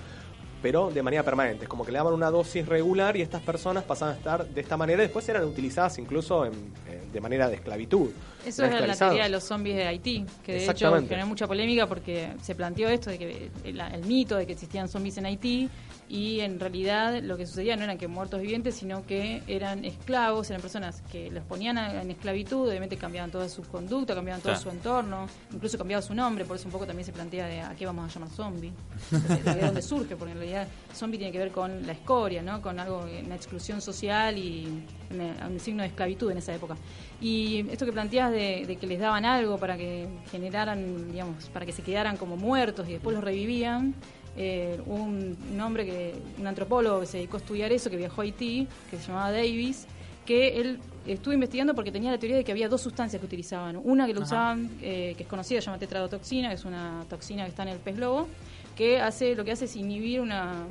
pero 0.66 0.90
de 0.90 1.04
manera 1.04 1.22
permanente. 1.22 1.66
Es 1.66 1.70
como 1.70 1.86
que 1.86 1.92
le 1.92 2.00
daban 2.00 2.12
una 2.16 2.32
dosis 2.32 2.66
regular 2.66 3.16
y 3.16 3.22
estas 3.22 3.40
personas 3.44 3.84
pasaban 3.84 4.16
a 4.16 4.18
estar 4.18 4.48
de 4.48 4.62
esta 4.62 4.76
manera. 4.76 5.00
Después 5.04 5.30
eran 5.30 5.44
utilizadas 5.44 6.00
incluso 6.00 6.44
en- 6.44 6.54
en- 6.90 7.12
de 7.14 7.22
manera 7.22 7.48
de 7.48 7.54
esclavitud. 7.58 8.10
Eso 8.44 8.66
Eran 8.66 8.82
es 8.82 8.88
la 8.88 8.96
teoría 8.96 9.24
de 9.26 9.30
los 9.30 9.44
zombies 9.44 9.76
de 9.76 9.86
Haití, 9.86 10.26
que 10.44 10.54
de 10.54 10.66
hecho 10.66 10.92
generó 11.08 11.28
mucha 11.28 11.46
polémica 11.46 11.86
porque 11.86 12.30
se 12.42 12.56
planteó 12.56 12.90
esto 12.90 13.12
de 13.12 13.20
que 13.20 13.52
el, 13.64 13.80
el 13.80 14.06
mito 14.08 14.38
de 14.38 14.48
que 14.48 14.54
existían 14.54 14.88
zombies 14.90 15.20
en 15.20 15.28
Haití 15.28 15.70
y 16.08 16.42
en 16.42 16.60
realidad 16.60 17.20
lo 17.24 17.36
que 17.36 17.48
sucedía 17.48 17.76
no 17.76 17.84
eran 17.84 17.98
que 17.98 18.08
muertos 18.08 18.40
vivientes, 18.40 18.76
sino 18.76 19.06
que 19.08 19.42
eran 19.48 19.84
esclavos, 19.86 20.50
eran 20.52 20.62
personas 20.62 21.02
que 21.12 21.32
los 21.32 21.44
ponían 21.46 21.78
a- 21.80 22.02
en 22.02 22.12
esclavitud, 22.12 22.70
obviamente 22.70 22.96
cambiaban 22.98 23.32
toda 23.32 23.50
su 23.50 23.64
conducta, 23.64 24.14
cambiaban 24.14 24.42
todo 24.42 24.54
Claro. 24.54 24.64
su 24.64 24.70
entorno, 24.70 25.28
incluso 25.52 25.78
cambiaba 25.80 26.02
su 26.04 26.14
nombre, 26.14 26.46
por 26.46 26.58
eso 26.58 26.68
un 26.68 26.72
poco 26.72 26.86
también 26.86 27.06
se 27.06 27.12
plantea 27.12 27.48
de 27.48 27.62
a 27.62 27.74
qué 27.76 27.86
vamos 27.88 28.06
a 28.06 28.14
llamar 28.20 28.30
zombie, 28.36 28.72
de, 29.46 29.54
de 29.56 29.62
dónde 29.66 29.82
surge, 29.82 30.16
porque 30.16 30.34
en 30.34 30.38
realidad 30.38 30.68
zombie 30.94 31.18
tiene 31.18 31.32
que 31.32 31.40
ver 31.40 31.52
con 31.52 31.86
la 31.88 31.94
escoria, 31.94 32.42
¿no? 32.44 32.62
con 32.62 32.80
algo, 32.80 33.06
una 33.26 33.36
exclusión 33.36 33.82
social 33.82 34.38
y 34.38 34.84
una- 35.12 35.48
un 35.48 35.60
signo 35.60 35.82
de 35.82 35.88
esclavitud 35.90 36.30
en 36.32 36.38
esa 36.38 36.54
época. 36.54 36.78
Y 37.20 37.68
esto 37.72 37.86
que 37.86 37.92
planteas 37.94 38.32
de, 38.32 38.66
de 38.68 38.76
que 38.76 38.86
les 38.86 39.00
daban 39.00 39.26
algo 39.26 39.58
para 39.58 39.76
que 39.78 40.08
generaran, 40.30 41.12
digamos, 41.12 41.46
para 41.50 41.66
que 41.66 41.72
se 41.72 41.82
quedaran 41.82 42.18
como 42.18 42.38
muertos 42.38 42.88
y 42.88 42.92
después 42.94 43.16
los 43.16 43.24
revivían, 43.24 43.96
eh, 44.38 44.80
un, 44.86 45.38
hombre, 45.62 45.86
que, 45.86 46.14
un 46.40 46.48
antropólogo 46.48 47.02
que 47.02 47.06
se 47.06 47.18
dedicó 47.18 47.38
a 47.38 47.40
estudiar 47.40 47.72
eso, 47.72 47.90
que 47.90 47.98
viajó 47.98 48.22
a 48.22 48.24
Haití, 48.26 48.68
que 48.90 48.98
se 48.98 49.08
llamaba 49.08 49.32
Davis, 49.32 49.88
que 50.26 50.60
él 50.60 50.80
estuvo 51.08 51.34
investigando 51.34 51.76
porque 51.76 51.92
tenía 51.92 52.12
la 52.12 52.18
teoría 52.18 52.38
de 52.38 52.44
que 52.44 52.52
había 52.52 52.68
dos 52.68 52.82
sustancias 52.82 53.20
que 53.20 53.26
utilizaban. 53.26 53.80
Una 53.84 54.08
que 54.08 54.14
lo 54.14 54.22
usaban, 54.22 54.70
eh, 54.82 55.14
que 55.16 55.24
es 55.24 55.30
conocida, 55.30 55.62
se 55.62 55.68
llama 55.68 55.78
tetradotoxina, 55.78 56.50
que 56.50 56.56
es 56.56 56.66
una 56.66 57.06
toxina 57.10 57.44
que 57.44 57.50
está 57.50 57.64
en 57.64 57.70
el 57.70 57.78
pez 57.78 57.96
globo, 57.96 58.28
que 58.76 59.00
hace 59.00 59.36
lo 59.36 59.46
que 59.46 59.52
hace 59.52 59.66
es 59.66 59.76
inhibir 59.76 60.20
una, 60.20 60.66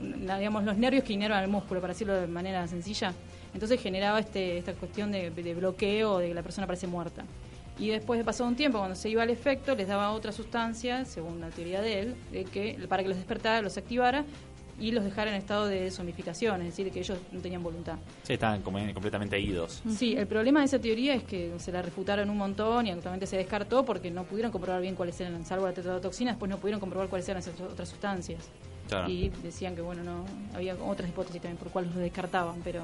una, 0.00 0.38
digamos, 0.38 0.64
los 0.64 0.76
nervios 0.76 1.04
que 1.04 1.12
inervan 1.12 1.42
el 1.42 1.50
músculo, 1.50 1.80
para 1.80 1.92
decirlo 1.92 2.14
de 2.14 2.26
manera 2.26 2.66
sencilla. 2.68 3.14
Entonces 3.54 3.80
generaba 3.80 4.18
este, 4.18 4.58
esta 4.58 4.74
cuestión 4.74 5.10
de, 5.12 5.30
de 5.30 5.54
bloqueo, 5.54 6.18
de 6.18 6.28
que 6.28 6.34
la 6.34 6.42
persona 6.42 6.66
parece 6.66 6.86
muerta. 6.86 7.24
Y 7.78 7.88
después 7.88 8.18
de 8.18 8.24
pasado 8.24 8.48
un 8.48 8.56
tiempo, 8.56 8.78
cuando 8.78 8.96
se 8.96 9.10
iba 9.10 9.22
al 9.22 9.30
efecto, 9.30 9.74
les 9.74 9.88
daba 9.88 10.10
otra 10.10 10.32
sustancia, 10.32 11.04
según 11.04 11.40
la 11.40 11.50
teoría 11.50 11.82
de 11.82 12.00
él, 12.00 12.14
de 12.32 12.44
que 12.44 12.78
para 12.88 13.02
que 13.02 13.08
los 13.08 13.18
despertara, 13.18 13.60
los 13.60 13.76
activara 13.76 14.24
y 14.78 14.92
los 14.92 15.04
dejara 15.04 15.30
en 15.30 15.36
estado 15.36 15.66
de 15.66 15.90
zombificación, 15.90 16.60
es 16.60 16.68
decir, 16.68 16.90
que 16.90 17.00
ellos 17.00 17.18
no 17.32 17.40
tenían 17.40 17.62
voluntad. 17.62 17.96
Sí, 18.22 18.34
estaban 18.34 18.62
como 18.62 18.78
completamente 18.92 19.38
idos. 19.40 19.82
Sí, 19.88 20.16
el 20.16 20.26
problema 20.26 20.60
de 20.60 20.66
esa 20.66 20.78
teoría 20.78 21.14
es 21.14 21.22
que 21.22 21.52
se 21.58 21.72
la 21.72 21.82
refutaron 21.82 22.28
un 22.28 22.36
montón 22.36 22.86
y 22.86 22.90
actualmente 22.90 23.26
se 23.26 23.36
descartó 23.36 23.84
porque 23.84 24.10
no 24.10 24.24
pudieron 24.24 24.52
comprobar 24.52 24.82
bien 24.82 24.94
cuáles 24.94 25.18
eran, 25.20 25.44
salvo 25.44 25.66
la 25.66 25.72
tetradotoxina, 25.72 26.32
después 26.32 26.50
no 26.50 26.58
pudieron 26.58 26.80
comprobar 26.80 27.08
cuáles 27.08 27.28
eran 27.28 27.40
esas 27.40 27.58
otras 27.60 27.88
sustancias. 27.88 28.50
Claro. 28.88 29.10
Y 29.10 29.30
decían 29.42 29.74
que, 29.74 29.82
bueno, 29.82 30.02
no 30.04 30.24
había 30.54 30.74
otras 30.76 31.08
hipótesis 31.08 31.40
también 31.42 31.58
por 31.58 31.68
cuales 31.72 31.92
lo 31.94 32.00
descartaban, 32.00 32.56
pero 32.62 32.82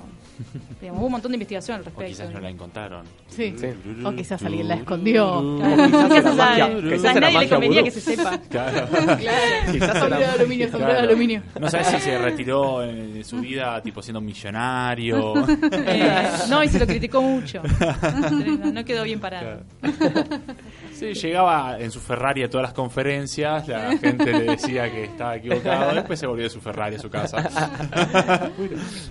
digamos, 0.80 0.98
hubo 1.00 1.06
un 1.06 1.12
montón 1.12 1.30
de 1.32 1.36
investigación 1.36 1.76
al 1.76 1.82
O 1.82 1.84
respecto. 1.84 2.08
quizás 2.10 2.30
no 2.32 2.40
la 2.40 2.50
encontraron. 2.50 3.04
Sí. 3.28 3.54
Sí. 3.56 3.66
O 4.04 4.12
quizás 4.12 4.42
alguien 4.42 4.68
la 4.68 4.74
escondió. 4.74 5.58
Claro, 5.58 5.86
Quizás 5.86 6.36
magia- 6.36 6.68
nadie 6.68 6.96
era 6.96 7.12
le 7.28 7.34
magia 7.34 7.48
convenía 7.50 7.80
vudú. 7.82 7.84
que 7.84 7.90
se 7.90 8.00
sepa. 8.00 8.38
Claro. 8.50 8.88
Quizás 8.90 9.98
Sombrero 9.98 10.16
de 10.16 10.22
era- 10.24 10.32
aluminio, 10.32 10.66
sombrero 10.70 10.92
de 10.92 10.98
Claro. 10.98 11.08
aluminio. 11.08 11.42
No 11.60 11.70
sabes 11.70 11.86
si 11.88 11.98
se 12.00 12.18
retiró 12.18 12.82
en 12.82 13.24
su 13.24 13.40
vida 13.40 13.80
tipo 13.82 14.02
siendo 14.02 14.20
millonario. 14.20 15.34
Eh, 15.72 16.28
no, 16.48 16.62
y 16.62 16.68
se 16.68 16.78
lo 16.78 16.86
criticó 16.86 17.20
mucho. 17.22 17.62
No, 17.62 18.72
no 18.72 18.84
quedó 18.84 19.04
bien 19.04 19.20
parado. 19.20 19.60
Sí, 21.02 21.14
llegaba 21.14 21.78
en 21.80 21.90
su 21.90 22.00
Ferrari 22.00 22.42
a 22.42 22.48
todas 22.50 22.62
las 22.64 22.72
conferencias, 22.74 23.66
la 23.68 23.96
gente 23.98 24.32
le 24.32 24.44
decía 24.44 24.90
que 24.90 25.04
estaba 25.04 25.36
equivocado, 25.36 25.94
después 25.94 26.18
se 26.20 26.26
volvió 26.26 26.44
de 26.44 26.50
su 26.50 26.60
Ferrari 26.60 26.96
a 26.96 26.98
su 26.98 27.10
casa. 27.10 28.50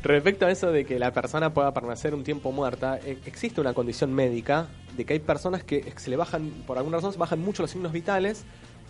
Respecto 0.03 0.45
a 0.45 0.51
eso 0.51 0.71
de 0.71 0.85
que 0.85 0.99
la 0.99 1.11
persona 1.11 1.53
pueda 1.53 1.73
permanecer 1.73 2.13
un 2.13 2.23
tiempo 2.23 2.51
muerta, 2.51 2.99
eh, 3.05 3.17
existe 3.25 3.61
una 3.61 3.73
condición 3.73 4.13
médica 4.13 4.67
de 4.95 5.05
que 5.05 5.13
hay 5.13 5.19
personas 5.19 5.63
que 5.63 5.93
se 5.97 6.09
le 6.09 6.15
bajan, 6.15 6.49
por 6.65 6.77
alguna 6.77 6.97
razón, 6.97 7.13
se 7.13 7.19
bajan 7.19 7.39
mucho 7.39 7.61
los 7.63 7.71
signos 7.71 7.91
vitales, 7.91 8.43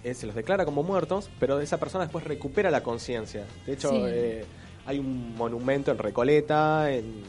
eh, 0.04 0.14
se 0.14 0.26
los 0.26 0.36
declara 0.36 0.66
como 0.66 0.84
muertos, 0.84 1.30
pero 1.40 1.60
esa 1.60 1.80
persona 1.80 2.06
después 2.06 2.24
recupera 2.26 2.72
la 2.72 2.82
conciencia. 2.82 3.46
De 3.66 3.74
hecho, 3.74 3.90
Sí. 3.90 4.02
eh, 4.06 4.46
hay 4.86 4.98
un 5.00 5.36
monumento 5.36 5.92
en 5.92 5.98
Recoleta 6.00 6.92
en, 6.92 7.22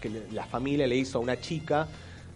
que 0.00 0.10
la 0.32 0.46
familia 0.46 0.86
le 0.86 0.96
hizo 0.96 1.18
a 1.18 1.20
una 1.20 1.40
chica 1.40 1.88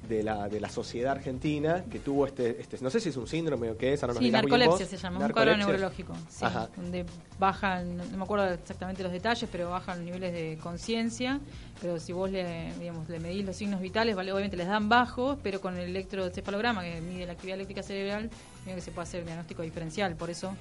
de 0.08 0.22
la, 0.22 0.48
de 0.48 0.60
la 0.60 0.68
sociedad 0.68 1.12
argentina 1.12 1.84
que 1.90 1.98
tuvo 1.98 2.26
este, 2.26 2.60
este, 2.60 2.78
no 2.80 2.90
sé 2.90 3.00
si 3.00 3.08
es 3.08 3.16
un 3.16 3.26
síndrome 3.26 3.70
o 3.70 3.76
qué 3.76 3.92
es, 3.92 4.02
nos 4.02 4.18
Sí, 4.18 4.30
narcolepsia 4.30 4.86
se 4.86 4.96
llama, 4.96 5.24
un 5.24 5.32
cuadro 5.32 5.56
neurológico. 5.56 6.14
Sí, 6.28 6.44
donde 6.76 7.06
bajan, 7.38 7.96
no 7.96 8.16
me 8.16 8.24
acuerdo 8.24 8.46
exactamente 8.46 9.02
los 9.02 9.12
detalles, 9.12 9.48
pero 9.50 9.70
bajan 9.70 9.98
los 9.98 10.06
niveles 10.06 10.32
de 10.32 10.58
conciencia. 10.62 11.40
Pero 11.80 11.98
si 11.98 12.12
vos 12.12 12.30
le, 12.30 12.72
digamos, 12.78 13.08
le 13.08 13.20
medís 13.20 13.44
los 13.44 13.56
signos 13.56 13.80
vitales, 13.80 14.14
vale, 14.14 14.32
obviamente 14.32 14.56
les 14.56 14.66
dan 14.66 14.88
bajos, 14.88 15.38
pero 15.42 15.60
con 15.60 15.76
el 15.76 15.90
electroencefalograma 15.90 16.82
que 16.82 17.00
mide 17.00 17.26
la 17.26 17.32
actividad 17.32 17.56
eléctrica 17.56 17.82
cerebral, 17.82 18.30
que 18.64 18.80
se 18.80 18.90
puede 18.90 19.08
hacer 19.08 19.20
un 19.20 19.26
diagnóstico 19.26 19.62
diferencial. 19.62 20.16
Por 20.16 20.30
eso 20.30 20.54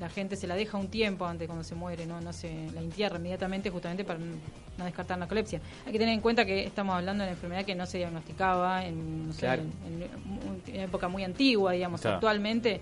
la 0.00 0.08
gente 0.08 0.34
se 0.34 0.46
la 0.46 0.56
deja 0.56 0.78
un 0.78 0.88
tiempo 0.88 1.26
antes 1.26 1.46
cuando 1.46 1.62
se 1.62 1.74
muere, 1.74 2.06
no, 2.06 2.20
no 2.20 2.32
se 2.32 2.70
la 2.74 2.80
entierra 2.80 3.18
inmediatamente 3.18 3.70
justamente 3.70 4.02
para 4.02 4.18
no 4.18 4.84
descartar 4.84 5.18
narcolepsia. 5.18 5.60
Hay 5.86 5.92
que 5.92 5.98
tener 5.98 6.14
en 6.14 6.20
cuenta 6.20 6.44
que 6.46 6.64
estamos 6.64 6.96
hablando 6.96 7.22
de 7.22 7.28
una 7.28 7.36
enfermedad 7.36 7.64
que 7.64 7.74
no 7.74 7.84
se 7.84 7.98
diagnosticaba 7.98 8.84
en, 8.84 9.28
no 9.28 9.32
sé, 9.34 9.46
en, 9.46 10.80
época 10.80 11.08
muy 11.08 11.22
antigua, 11.22 11.72
digamos, 11.72 12.00
Claro. 12.00 12.16
actualmente 12.16 12.80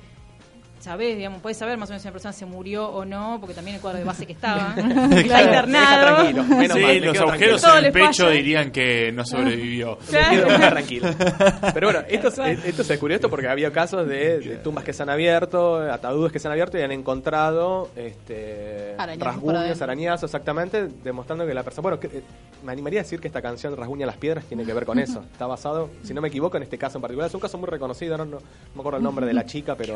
sabés, 0.80 1.16
digamos, 1.16 1.40
puedes 1.42 1.56
saber 1.58 1.76
más 1.78 1.88
o 1.88 1.92
menos 1.92 2.02
si 2.02 2.08
una 2.08 2.12
persona 2.12 2.32
se 2.32 2.46
murió 2.46 2.88
o 2.88 3.04
no, 3.04 3.38
porque 3.40 3.54
también 3.54 3.76
el 3.76 3.80
cuadro 3.82 3.98
de 3.98 4.04
base 4.04 4.26
que 4.26 4.32
estaba, 4.32 4.74
está 4.76 5.06
deja 5.08 5.42
internado. 5.42 6.16
tranquilo, 6.16 6.44
menos 6.44 6.76
Sí, 6.76 6.82
mal, 6.82 7.00
los 7.04 7.18
agujeros 7.18 7.64
en 7.64 7.84
el 7.84 7.92
pecho 7.92 8.24
falla. 8.24 8.30
dirían 8.36 8.70
que 8.70 9.12
no 9.12 9.24
sobrevivió. 9.24 9.98
Claro. 10.08 10.48
Más 10.48 10.70
tranquilo. 10.70 11.08
Pero 11.74 11.86
bueno, 11.88 12.00
esto, 12.08 12.28
es- 12.44 12.64
esto 12.64 12.82
se 12.84 12.92
descubrió 12.94 13.16
esto 13.16 13.28
porque 13.30 13.48
había 13.48 13.70
casos 13.70 14.06
de, 14.08 14.38
de 14.40 14.56
tumbas 14.56 14.84
que 14.84 14.92
se 14.92 15.02
han 15.02 15.10
abierto, 15.10 15.76
ataúdes 15.80 16.32
que 16.32 16.38
se 16.38 16.48
han 16.48 16.52
abierto 16.52 16.78
y 16.78 16.82
han 16.82 16.92
encontrado 16.92 17.90
este, 17.96 18.94
rasguños, 19.18 19.80
arañazos, 19.82 20.24
exactamente, 20.30 20.88
demostrando 21.04 21.46
que 21.46 21.54
la 21.54 21.62
persona. 21.62 21.82
Bueno, 21.82 22.00
que, 22.00 22.06
eh, 22.08 22.22
me 22.64 22.72
animaría 22.72 23.00
a 23.00 23.02
decir 23.04 23.20
que 23.20 23.28
esta 23.28 23.40
canción 23.42 23.76
Rasguña 23.76 24.06
las 24.06 24.16
piedras 24.16 24.44
tiene 24.44 24.64
que 24.64 24.72
ver 24.72 24.84
con 24.84 24.98
eso. 24.98 25.22
Está 25.32 25.46
basado, 25.46 25.90
si 26.02 26.12
no 26.14 26.20
me 26.20 26.28
equivoco, 26.28 26.56
en 26.56 26.64
este 26.64 26.76
caso 26.78 26.98
en 26.98 27.02
particular. 27.02 27.28
Es 27.28 27.34
un 27.34 27.40
caso 27.40 27.56
muy 27.58 27.68
reconocido, 27.68 28.16
no, 28.16 28.24
no, 28.24 28.38
no 28.38 28.40
me 28.74 28.80
acuerdo 28.80 28.98
el 28.98 29.04
nombre 29.04 29.26
de 29.26 29.32
la 29.34 29.44
chica, 29.46 29.74
pero. 29.78 29.94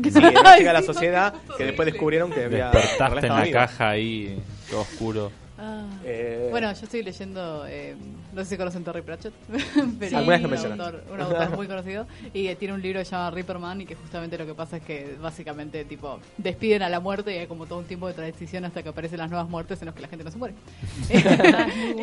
Sí, 0.10 0.18
una 0.18 0.56
chica 0.56 0.72
de 0.72 0.72
la 0.72 0.82
sociedad 0.82 1.34
que 1.56 1.64
después 1.64 1.86
descubrieron 1.86 2.30
que 2.30 2.44
había. 2.44 2.70
Despertaste 2.70 3.26
en 3.26 3.36
la 3.36 3.50
caja 3.50 3.90
ahí, 3.90 4.38
todo 4.70 4.80
oscuro. 4.80 5.32
Ah. 5.62 5.84
Eh, 6.04 6.48
Bueno, 6.50 6.72
yo 6.72 6.84
estoy 6.84 7.02
leyendo, 7.02 7.66
eh, 7.68 7.94
no 8.32 8.42
sé 8.42 8.50
si 8.50 8.56
conocen 8.56 8.82
Terry 8.82 9.02
Pratchett, 9.02 9.34
pero 9.98 10.08
Sí, 10.20 10.26
lo 10.26 10.48
un, 10.48 10.54
autor, 10.80 11.04
un 11.12 11.20
autor 11.20 11.50
muy 11.56 11.66
conocido 11.66 12.06
y 12.32 12.46
eh, 12.46 12.56
tiene 12.56 12.72
un 12.72 12.80
libro 12.80 12.98
que 13.00 13.04
se 13.04 13.10
llama 13.10 13.30
Ripperman 13.30 13.82
y 13.82 13.84
que 13.86 13.94
justamente 13.94 14.38
lo 14.38 14.46
que 14.46 14.54
pasa 14.54 14.78
es 14.78 14.82
que 14.82 15.16
básicamente 15.20 15.84
tipo 15.84 16.18
despiden 16.38 16.82
a 16.82 16.88
la 16.88 16.98
muerte 17.00 17.34
y 17.34 17.38
hay 17.40 17.46
como 17.46 17.66
todo 17.66 17.78
un 17.80 17.84
tiempo 17.84 18.06
de 18.08 18.14
transición 18.14 18.64
hasta 18.64 18.82
que 18.82 18.88
aparecen 18.88 19.18
las 19.18 19.28
nuevas 19.28 19.50
muertes 19.50 19.80
en 19.82 19.86
los 19.86 19.94
que 19.94 20.00
la 20.00 20.08
gente 20.08 20.24
no 20.24 20.30
se 20.30 20.38
muere. 20.38 20.54
y, 21.10 22.02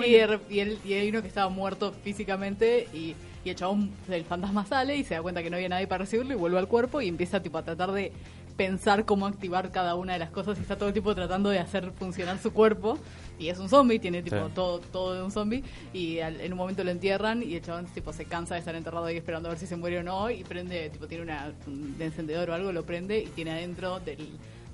y, 0.53 0.59
él- 0.59 0.79
y 0.85 0.93
hay 0.93 1.09
uno 1.09 1.21
que 1.21 1.27
estaba 1.27 1.49
muerto 1.49 1.93
físicamente 2.03 2.87
y, 2.93 3.15
y 3.43 3.49
el 3.49 3.55
chabón, 3.55 3.89
el 4.09 4.23
fantasma 4.25 4.65
sale 4.65 4.95
y 4.97 5.03
se 5.03 5.15
da 5.15 5.21
cuenta 5.21 5.41
que 5.41 5.49
no 5.49 5.55
había 5.55 5.69
nadie 5.69 5.87
para 5.87 5.99
recibirlo 5.99 6.33
y 6.33 6.37
vuelve 6.37 6.59
al 6.59 6.67
cuerpo 6.67 7.01
y 7.01 7.07
empieza 7.07 7.41
tipo 7.41 7.57
a 7.57 7.63
tratar 7.63 7.91
de 7.91 8.11
pensar 8.55 9.05
cómo 9.05 9.27
activar 9.27 9.69
cada 9.71 9.93
una 9.93 10.13
de 10.13 10.19
las 10.19 10.31
cosas 10.31 10.57
y 10.57 10.61
está 10.61 10.75
todo 10.77 10.87
el 10.89 10.93
tiempo 10.93 11.13
tratando 11.13 11.49
de 11.51 11.59
hacer 11.59 11.91
funcionar 11.91 12.39
su 12.39 12.51
cuerpo 12.53 12.97
y 13.39 13.49
es 13.49 13.59
un 13.59 13.69
zombie, 13.69 13.99
tiene 13.99 14.21
tipo 14.23 14.35
Sí. 14.47 14.51
todo, 14.55 14.79
todo 14.79 15.13
de 15.13 15.21
un 15.23 15.31
zombie 15.31 15.63
y 15.93 16.19
al- 16.19 16.41
en 16.41 16.51
un 16.53 16.57
momento 16.57 16.83
lo 16.83 16.91
entierran 16.91 17.43
y 17.43 17.55
el 17.55 17.61
chabón 17.61 17.85
tipo 17.87 18.11
se 18.13 18.25
cansa 18.25 18.55
de 18.55 18.59
estar 18.59 18.75
enterrado 18.75 19.05
ahí 19.05 19.17
esperando 19.17 19.49
a 19.49 19.51
ver 19.51 19.59
si 19.59 19.67
se 19.67 19.75
muere 19.75 19.99
o 19.99 20.03
no 20.03 20.29
y 20.29 20.43
prende, 20.43 20.89
tipo 20.89 21.07
tiene 21.07 21.23
una, 21.23 21.53
un 21.67 21.95
encendedor 21.99 22.49
o 22.49 22.53
algo, 22.53 22.71
lo 22.71 22.83
prende 22.85 23.19
y 23.19 23.25
tiene 23.27 23.51
adentro 23.51 23.99
del, 23.99 24.27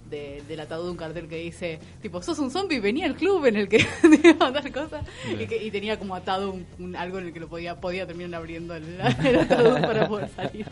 de- 0.09 0.43
del 0.47 0.59
ataúd 0.59 0.89
un 0.91 0.97
cartel 0.97 1.27
que 1.27 1.37
dice 1.37 1.79
tipo 2.01 2.21
sos 2.21 2.37
un 2.39 2.51
zombie, 2.51 2.79
venía 2.79 3.05
al 3.07 3.15
club 3.15 3.45
en 3.47 3.55
el 3.55 3.67
que 3.67 3.79
te 4.21 4.29
iba 4.29 4.47
a 4.47 4.51
dar 4.51 4.71
cosas 4.71 5.03
y, 5.39 5.45
que- 5.47 5.63
y 5.63 5.71
tenía 5.71 5.97
como 5.99 6.15
atado 6.15 6.51
un, 6.51 6.65
un- 6.79 6.95
algo 6.95 7.17
en 7.19 7.27
el 7.27 7.33
que 7.33 7.39
lo 7.39 7.47
podía, 7.47 7.75
podía 7.81 8.05
terminar 8.05 8.35
abriendo 8.39 8.75
el, 8.75 8.83
el 9.25 9.39
ataúd 9.39 9.81
para 9.81 10.07
poder 10.07 10.29
salir. 10.29 10.65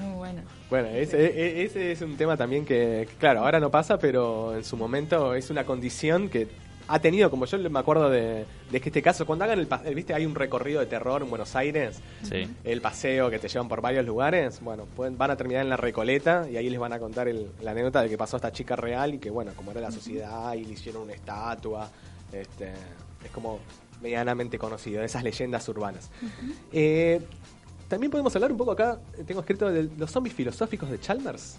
Muy 0.00 0.14
bueno. 0.16 0.42
Bueno, 0.70 0.88
ese, 0.88 1.24
e- 1.24 1.62
ese 1.62 1.92
es 1.92 2.00
un 2.02 2.16
tema 2.16 2.36
también 2.36 2.64
que, 2.64 3.06
claro, 3.18 3.40
ahora 3.44 3.60
no 3.60 3.70
pasa, 3.70 3.96
pero 3.98 4.56
en 4.56 4.64
su 4.64 4.76
momento 4.76 5.34
es 5.34 5.50
una 5.50 5.64
condición 5.64 6.28
que 6.28 6.48
ha 6.86 6.98
tenido, 6.98 7.30
como 7.30 7.46
yo 7.46 7.58
me 7.70 7.78
acuerdo 7.78 8.10
de, 8.10 8.44
de 8.70 8.80
que 8.80 8.88
este 8.90 9.00
caso, 9.02 9.24
cuando 9.26 9.44
hagan 9.44 9.58
el, 9.58 9.66
pa- 9.66 9.78
viste, 9.78 10.12
hay 10.14 10.26
un 10.26 10.34
recorrido 10.34 10.80
de 10.80 10.86
terror 10.86 11.22
en 11.22 11.30
Buenos 11.30 11.56
Aires, 11.56 12.00
Sí. 12.22 12.46
el 12.64 12.80
paseo 12.80 13.30
que 13.30 13.38
te 13.38 13.48
llevan 13.48 13.68
por 13.68 13.80
varios 13.80 14.04
lugares, 14.04 14.60
bueno, 14.60 14.84
pueden, 14.94 15.16
van 15.16 15.30
a 15.30 15.36
terminar 15.36 15.62
en 15.62 15.70
la 15.70 15.76
Recoleta 15.76 16.46
y 16.50 16.56
ahí 16.56 16.68
les 16.68 16.78
van 16.78 16.92
a 16.92 16.98
contar 16.98 17.28
el- 17.28 17.50
la 17.62 17.70
anécdota 17.70 18.02
de 18.02 18.08
que 18.08 18.18
pasó 18.18 18.36
a 18.36 18.38
esta 18.38 18.52
chica 18.52 18.76
real 18.76 19.14
y 19.14 19.18
que, 19.18 19.30
bueno, 19.30 19.52
como 19.56 19.70
era 19.70 19.80
la 19.80 19.90
sociedad 19.90 20.52
y 20.54 20.64
le 20.64 20.72
hicieron 20.74 21.02
una 21.02 21.14
estatua, 21.14 21.88
este, 22.32 22.72
es 23.24 23.30
como 23.32 23.60
medianamente 24.02 24.58
conocido, 24.58 25.00
de 25.00 25.06
esas 25.06 25.22
leyendas 25.24 25.66
urbanas. 25.68 26.10
Eh, 26.72 27.20
también 27.88 28.10
podemos 28.10 28.34
hablar 28.34 28.50
un 28.52 28.58
poco 28.58 28.72
acá, 28.72 28.98
tengo 29.26 29.40
escrito 29.40 29.70
de 29.70 29.88
los 29.96 30.10
zombies 30.10 30.34
filosóficos 30.34 30.90
de 30.90 31.00
Chalmers. 31.00 31.56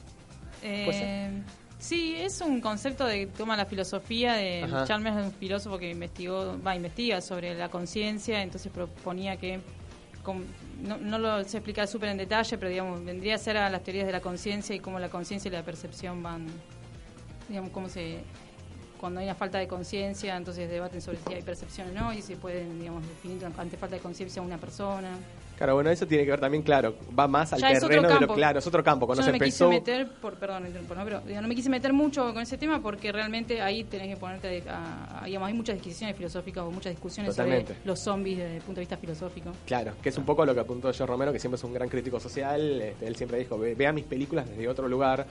Eh. 0.61 1.41
Sí, 1.85 2.15
es 2.17 2.41
un 2.41 2.61
concepto 2.61 3.05
de 3.05 3.27
toma 3.27 3.55
la 3.55 3.65
filosofía 3.67 4.33
de. 4.33 4.61
Chalmers, 4.87 5.17
es 5.17 5.25
un 5.25 5.31
filósofo 5.33 5.77
que 5.77 5.91
investigó, 5.91 6.57
va, 6.65 6.75
investiga 6.75 7.21
sobre 7.21 7.53
la 7.53 7.69
conciencia, 7.69 8.41
entonces 8.41 8.71
proponía 8.71 9.37
que 9.37 9.59
con- 10.23 10.45
no, 10.81 10.97
no 10.97 11.19
lo 11.19 11.43
sé 11.43 11.57
explicar 11.57 11.87
súper 11.87 12.09
en 12.09 12.17
detalle, 12.17 12.57
pero 12.57 12.69
digamos, 12.71 13.05
vendría 13.05 13.35
a 13.35 13.37
ser 13.37 13.57
a 13.57 13.69
las 13.69 13.83
teorías 13.83 14.07
de 14.07 14.11
la 14.13 14.19
conciencia 14.21 14.75
y 14.75 14.79
cómo 14.79 14.97
la 14.99 15.09
conciencia 15.09 15.47
y 15.49 15.51
la 15.51 15.61
percepción 15.63 16.23
van, 16.23 16.47
digamos, 17.49 17.69
cómo 17.69 17.87
se 17.87 18.17
cuando 18.99 19.19
hay 19.19 19.25
una 19.25 19.35
falta 19.35 19.57
de 19.59 19.67
conciencia, 19.67 20.35
entonces 20.37 20.69
debaten 20.69 21.01
sobre 21.01 21.17
si 21.27 21.33
hay 21.33 21.41
percepción 21.41 21.89
o 21.89 22.01
no 22.01 22.13
y 22.13 22.21
si 22.21 22.35
pueden, 22.35 22.79
digamos, 22.79 23.07
definir 23.07 23.43
ante 23.45 23.77
falta 23.77 23.95
de 23.95 24.01
conciencia 24.01 24.41
a 24.41 24.45
una 24.45 24.57
persona. 24.57 25.09
Claro, 25.57 25.75
bueno, 25.75 25.89
eso 25.89 26.05
tiene 26.05 26.25
que 26.25 26.31
ver 26.31 26.39
también, 26.41 26.63
claro, 26.63 26.95
va 27.17 27.29
más 27.29 27.53
al 27.53 27.61
Ya 27.61 27.79
terreno 27.79 28.09
de 28.09 28.19
lo 28.19 28.33
claro, 28.33 28.59
es 28.59 28.67
otro 28.67 28.83
campo. 28.83 29.05
Cuando 29.05 29.21
Yo 29.21 29.25
se 29.27 29.31
no 29.31 29.37
me 29.39 29.45
empezó. 29.45 29.69
quise 29.69 29.79
meter, 29.79 30.11
por, 30.19 30.33
perdón, 30.35 30.63
¿no? 30.63 31.03
pero 31.05 31.21
digo, 31.21 31.39
no 31.41 31.47
me 31.47 31.55
quise 31.55 31.69
meter 31.69 31.93
mucho 31.93 32.33
con 32.33 32.41
ese 32.43 32.57
tema 32.57 32.81
porque 32.81 33.09
realmente 33.13 33.61
ahí 33.61 33.85
tenés 33.85 34.09
que 34.09 34.17
ponerte, 34.17 34.63
a, 34.67 35.21
a- 35.21 35.25
digamos, 35.25 35.47
hay 35.47 35.53
muchas 35.53 35.75
discusiones 35.75 36.17
filosóficas 36.17 36.61
o 36.65 36.71
muchas 36.71 36.91
discusiones 36.91 37.31
Totalmente. 37.33 37.73
sobre 37.73 37.87
los 37.87 37.97
zombies 38.01 38.37
desde 38.39 38.55
el 38.57 38.61
punto 38.63 38.79
de 38.79 38.81
vista 38.81 38.97
filosófico. 38.97 39.51
Claro, 39.65 39.93
que 40.03 40.09
es 40.09 40.17
un 40.17 40.25
poco 40.25 40.45
lo 40.45 40.53
que 40.53 40.59
apuntó 40.59 40.91
Joe 40.93 41.07
Romero, 41.07 41.31
que 41.31 41.39
siempre 41.39 41.55
es 41.55 41.63
un 41.63 41.73
gran 41.73 41.87
crítico 41.87 42.19
social. 42.19 42.81
este, 42.81 43.07
él 43.07 43.15
siempre 43.15 43.37
dijo, 43.39 43.57
"Ve- 43.57 43.75
vea 43.75 43.93
mis 43.93 44.03
películas 44.03 44.49
desde 44.49 44.67
otro 44.67 44.89
lugar. 44.89 45.25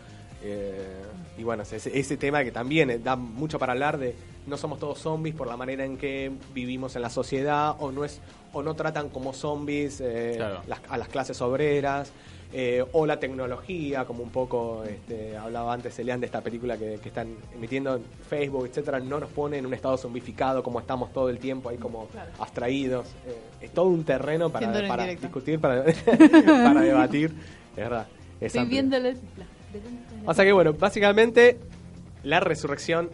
Eh, 0.45 1.03
y 1.39 1.43
bueno, 1.43 1.63
ese, 1.65 1.77
ese 1.99 2.17
tema 2.17 2.45
que 2.45 2.53
también 2.53 2.91
eh, 2.91 2.99
da 2.99 3.17
mucho 3.17 3.59
para 3.59 3.73
hablar 3.73 3.99
de 3.99 4.15
no 4.47 4.57
somos 4.57 4.79
todos 4.79 4.99
zombies 4.99 5.35
por 5.35 5.47
la 5.49 5.57
manera 5.57 5.85
en 5.85 5.97
que 5.97 6.31
vivimos 6.53 6.95
en 6.97 7.03
la 7.03 7.11
sociedad 7.11 7.75
o 7.79 7.91
no 7.91 8.05
es 8.05 8.21
o 8.53 8.63
no 8.63 8.75
tratan 8.75 9.09
como 9.09 9.33
zombies 9.33 10.01
eh, 10.01 10.35
Claro. 10.37 10.61
las- 10.69 10.81
a 10.89 10.97
las 10.99 11.09
clases 11.09 11.41
obreras 11.41 12.13
eh, 12.53 12.85
o 12.93 13.05
la 13.07 13.19
tecnología 13.19 14.05
como 14.05 14.23
un 14.23 14.31
poco 14.31 14.85
este, 14.85 15.37
hablaba 15.37 15.73
antes 15.73 15.99
Elian 15.99 16.21
de 16.21 16.27
esta 16.27 16.41
película 16.41 16.77
que, 16.77 17.01
que 17.03 17.09
están 17.09 17.35
emitiendo 17.53 17.97
en 17.97 18.05
Facebook 18.29 18.67
etcétera 18.67 19.01
no 19.01 19.19
nos 19.19 19.31
pone 19.31 19.59
en 19.59 19.67
un 19.67 19.75
estado 19.75 19.97
zombificado 19.97 20.63
como 20.63 20.79
estamos 20.79 21.13
todo 21.13 21.31
el 21.31 21.39
tiempo 21.39 21.71
ahí 21.71 21.79
como 21.79 22.09
abstraídos. 22.39 23.07
Eh, 23.27 23.37
es 23.63 23.71
todo 23.73 23.87
un 23.87 24.05
terreno 24.05 24.51
para, 24.51 24.87
para 24.87 25.07
discutir 25.07 25.59
para, 25.59 25.85
para 26.63 26.81
debatir. 26.83 27.33
Es 27.71 27.77
verdad 27.77 28.07
es 28.41 28.55
Estoy 28.55 28.61
amplio. 28.79 28.83
la- 29.37 29.47
O 30.27 30.35
sea 30.35 30.45
que 30.45 30.53
bueno, 30.53 30.73
básicamente 30.73 31.59
la 32.23 32.41
resurrección 32.41 33.11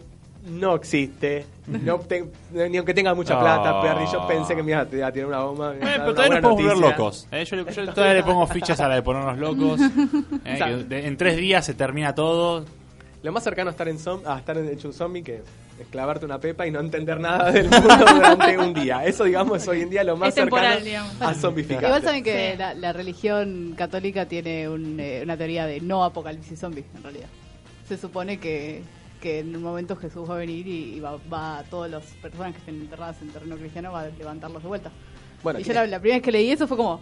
no 0.49 0.73
existe. 0.75 1.45
No 1.67 1.99
te- 1.99 2.25
ni 2.51 2.77
aunque 2.77 2.93
tenga 2.93 3.13
mucha 3.13 3.39
plata, 3.39 3.81
Perry. 3.81 4.05
Yo 4.11 4.25
pensé 4.27 4.55
que 4.55 4.63
me 4.63 4.71
iba 4.71 4.81
a 4.81 4.87
iba 4.91 5.07
a 5.07 5.11
tirar 5.11 5.27
una 5.27 5.39
bomba. 5.43 5.67
Bueno, 5.73 5.81
pero 5.97 6.13
todavía 6.15 6.39
nos 6.41 6.51
podemos 6.51 6.75
volver 6.75 6.91
locos. 6.91 7.27
¿eh? 7.31 7.45
Yo, 7.45 7.55
le- 7.57 7.71
yo 7.71 7.93
todavía 7.93 8.13
le 8.15 8.23
pongo 8.23 8.47
fichas 8.47 8.79
a 8.79 8.87
la 8.87 8.95
de 8.95 9.01
ponernos 9.03 9.37
locos. 9.37 9.79
¿eh? 10.45 10.57
Que 10.57 10.75
de- 10.85 11.07
en 11.07 11.17
tres 11.17 11.37
días 11.37 11.63
se 11.65 11.73
termina 11.75 12.15
todo. 12.15 12.65
Lo 13.23 13.31
más 13.31 13.43
cercano 13.43 13.69
a 13.69 13.71
estar, 13.71 13.87
en 13.87 13.99
zom- 13.99 14.25
a 14.25 14.39
estar 14.39 14.57
en 14.57 14.67
hecho 14.69 14.87
un 14.87 14.93
zombie 14.95 15.21
que 15.21 15.43
clavarte 15.89 16.25
una 16.25 16.39
pepa 16.39 16.67
y 16.67 16.71
no 16.71 16.79
entender 16.79 17.19
nada 17.19 17.51
del 17.51 17.69
mundo 17.69 17.87
durante 18.15 18.57
un 18.57 18.73
día. 18.73 19.05
Eso, 19.05 19.23
digamos, 19.23 19.61
es 19.61 19.67
hoy 19.67 19.81
en 19.81 19.89
día 19.89 20.03
lo 20.03 20.17
más 20.17 20.29
Es 20.29 20.35
temporal, 20.35 20.81
cercano 20.81 20.85
digamos. 20.85 21.21
a 21.21 21.33
zombificar. 21.33 21.83
Igual 21.83 22.03
saben 22.03 22.23
que 22.23 22.51
Sí. 22.51 22.57
la, 22.57 22.73
la 22.73 22.93
religión 22.93 23.73
católica 23.77 24.25
tiene 24.27 24.67
un, 24.69 24.99
eh, 24.99 25.21
una 25.23 25.37
teoría 25.37 25.65
de 25.65 25.79
no 25.81 26.03
apocalipsis 26.03 26.59
zombie, 26.59 26.83
en 26.95 27.03
realidad. 27.03 27.27
Se 27.87 27.97
supone 27.97 28.39
que, 28.39 28.81
que 29.21 29.39
en 29.39 29.55
un 29.55 29.63
momento 29.63 29.95
Jesús 29.95 30.29
va 30.29 30.35
a 30.35 30.37
venir 30.37 30.65
y, 30.67 30.95
y 30.95 30.99
va, 30.99 31.17
va 31.31 31.59
a 31.59 31.63
todas 31.63 31.89
las 31.91 32.03
personas 32.21 32.53
que 32.53 32.59
estén 32.59 32.75
enterradas 32.75 33.21
en 33.21 33.29
terreno 33.29 33.55
cristiano, 33.57 33.91
va 33.91 34.01
a 34.01 34.07
levantarlos 34.07 34.61
de 34.63 34.67
vuelta. 34.69 34.91
Bueno, 35.43 35.59
y 35.59 35.63
yo 35.63 35.73
la, 35.73 35.85
la 35.87 35.99
primera 35.99 36.17
vez 36.17 36.23
que 36.23 36.31
leí 36.31 36.51
eso 36.51 36.67
fue 36.67 36.77
como, 36.77 37.01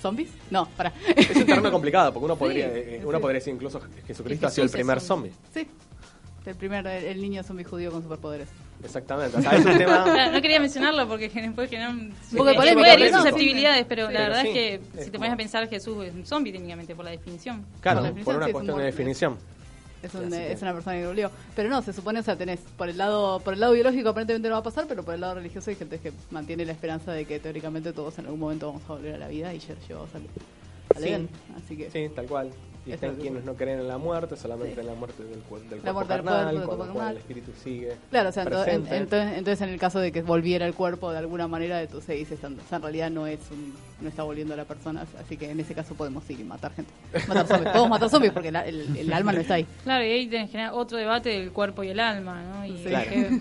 ¿zombies? 0.00 0.30
No, 0.50 0.66
para. 0.76 0.92
es 1.14 1.36
un 1.36 1.44
terreno 1.46 1.70
complicado 1.70 2.12
porque 2.12 2.24
uno 2.24 2.36
podría, 2.38 2.66
Sí, 2.68 2.72
eh, 2.76 2.96
sí. 3.00 3.06
uno 3.06 3.20
podría 3.20 3.38
decir 3.38 3.54
incluso 3.54 3.78
que 3.80 4.02
Jesucristo 4.02 4.46
ha 4.46 4.50
sido 4.50 4.64
el 4.64 4.70
primer 4.70 5.00
zombie. 5.00 5.32
Sí. 5.52 5.66
El 6.46 6.54
primer, 6.56 6.86
el, 6.86 7.04
el 7.04 7.20
niño 7.22 7.42
zombie 7.42 7.64
judío 7.64 7.90
con 7.90 8.02
superpoderes. 8.02 8.48
Exactamente. 8.82 9.36
O 9.38 9.40
sea, 9.40 9.52
es 9.56 9.64
un 9.64 9.78
tema. 9.78 10.04
Claro, 10.12 10.32
no 10.32 10.42
quería 10.42 10.60
mencionarlo 10.60 11.08
porque 11.08 11.28
después 11.30 11.70
generar 11.70 11.90
un 11.94 12.12
poco 12.32 12.44
de 12.46 12.54
polémica, 12.54 12.94
puede 12.94 13.12
susceptibilidades, 13.12 13.86
pero 13.88 14.08
Sí, 14.08 14.12
la 14.12 14.20
verdad 14.20 14.42
sí. 14.42 14.48
es 14.48 14.52
que 14.54 14.74
Es 14.98 15.04
si 15.06 15.10
te 15.10 15.18
pones 15.18 15.32
a 15.32 15.36
pensar 15.36 15.68
Jesús 15.68 16.04
es 16.04 16.14
un 16.14 16.26
zombie 16.26 16.52
técnicamente 16.52 16.94
por 16.94 17.04
la 17.06 17.12
definición. 17.12 17.64
Claro, 17.80 18.00
Por 18.24 18.36
una 18.36 18.44
sí, 18.44 18.50
es 18.50 18.54
un 18.56 18.62
cuestión 18.62 18.78
de 18.78 18.84
definición. 18.84 19.38
Es, 20.02 20.14
un- 20.14 20.28
que- 20.28 20.52
es 20.52 20.60
una 20.60 20.74
persona 20.74 20.96
que 20.98 21.06
volvió. 21.06 21.30
Pero 21.56 21.70
no, 21.70 21.80
se 21.80 21.94
supone, 21.94 22.20
o 22.20 22.22
sea, 22.22 22.36
tenés 22.36 22.60
por 22.76 22.90
el 22.90 22.98
lado 22.98 23.40
por 23.40 23.54
el 23.54 23.60
lado 23.60 23.72
biológico 23.72 24.10
aparentemente 24.10 24.48
no 24.50 24.54
va 24.56 24.60
a 24.60 24.62
pasar, 24.62 24.84
pero 24.86 25.02
por 25.02 25.14
el 25.14 25.22
lado 25.22 25.36
religioso 25.36 25.70
hay 25.70 25.76
gente 25.76 25.98
que 25.98 26.12
mantiene 26.30 26.66
la 26.66 26.72
esperanza 26.72 27.12
de 27.12 27.24
que 27.24 27.38
teóricamente 27.40 27.94
todos 27.94 28.18
en 28.18 28.26
algún 28.26 28.40
momento 28.40 28.66
vamos 28.66 28.82
a 28.86 28.92
volver 28.92 29.14
a 29.14 29.18
la 29.18 29.28
vida 29.28 29.54
y 29.54 29.60
ya 29.60 29.74
llevamos 29.88 30.10
Sí. 30.98 31.08
Edén. 31.08 31.28
Así 31.56 31.74
que 31.76 31.90
Sí, 31.90 32.06
tal 32.14 32.26
cual. 32.26 32.50
Y 32.86 32.92
Eso 32.92 33.06
están 33.06 33.18
quienes 33.20 33.44
no 33.44 33.54
creen 33.54 33.80
en 33.80 33.88
la 33.88 33.96
muerte, 33.96 34.36
solamente 34.36 34.74
Sí. 34.74 34.80
en 34.80 34.86
la 34.88 34.94
muerte 34.94 35.22
del, 35.24 35.42
cuer- 35.48 35.62
del 35.70 35.78
La 35.82 35.92
cuerpo 35.92 35.92
muerte 35.94 36.12
del 36.14 36.24
carnal, 36.24 36.42
cuerpo, 36.54 36.58
del 36.58 36.66
cuerpo 36.78 36.94
carnal. 36.94 37.10
el 37.12 37.16
espíritu 37.18 37.52
sigue 37.62 37.92
Claro, 38.10 38.28
o 38.28 38.32
sea, 38.32 38.42
en- 38.42 38.86
entonces, 38.92 39.38
entonces 39.38 39.60
en 39.62 39.68
el 39.70 39.80
caso 39.80 40.00
de 40.00 40.12
que 40.12 40.20
volviera 40.22 40.66
el 40.66 40.74
cuerpo 40.74 41.10
de 41.10 41.16
alguna 41.18 41.48
manera, 41.48 41.78
de 41.78 41.86
tú 41.86 42.02
seguís 42.02 42.30
estando. 42.30 42.62
O 42.62 42.66
sea, 42.68 42.76
en 42.76 42.82
realidad 42.82 43.10
no 43.10 43.26
es 43.26 43.38
un, 43.50 43.74
no 44.02 44.08
está 44.10 44.22
volviendo 44.22 44.52
a 44.52 44.58
la 44.58 44.64
persona, 44.66 45.06
así 45.18 45.36
que 45.38 45.50
en 45.50 45.60
ese 45.60 45.74
caso 45.74 45.94
podemos 45.94 46.28
ir 46.28 46.40
y 46.40 46.44
matar 46.44 46.72
gente. 46.74 46.92
Matar 47.26 47.46
zombies. 47.46 47.68
Podemos 47.70 47.88
matar 47.88 48.10
zombies 48.10 48.32
porque 48.32 48.52
la- 48.52 48.66
el, 48.66 48.96
el 48.96 49.12
alma 49.14 49.32
no 49.32 49.40
está 49.40 49.54
ahí. 49.54 49.66
Claro, 49.84 50.04
y 50.04 50.10
ahí 50.10 50.26
tenés 50.26 50.46
que 50.48 50.52
generar 50.52 50.74
otro 50.74 50.98
debate 50.98 51.30
del 51.30 51.52
cuerpo 51.52 51.84
y 51.84 51.88
el 51.88 52.00
alma, 52.00 52.42
¿no? 52.42 52.66
Y 52.66 52.76
Sí. 52.76 52.84
Claro. 52.84 53.10
que- 53.10 53.40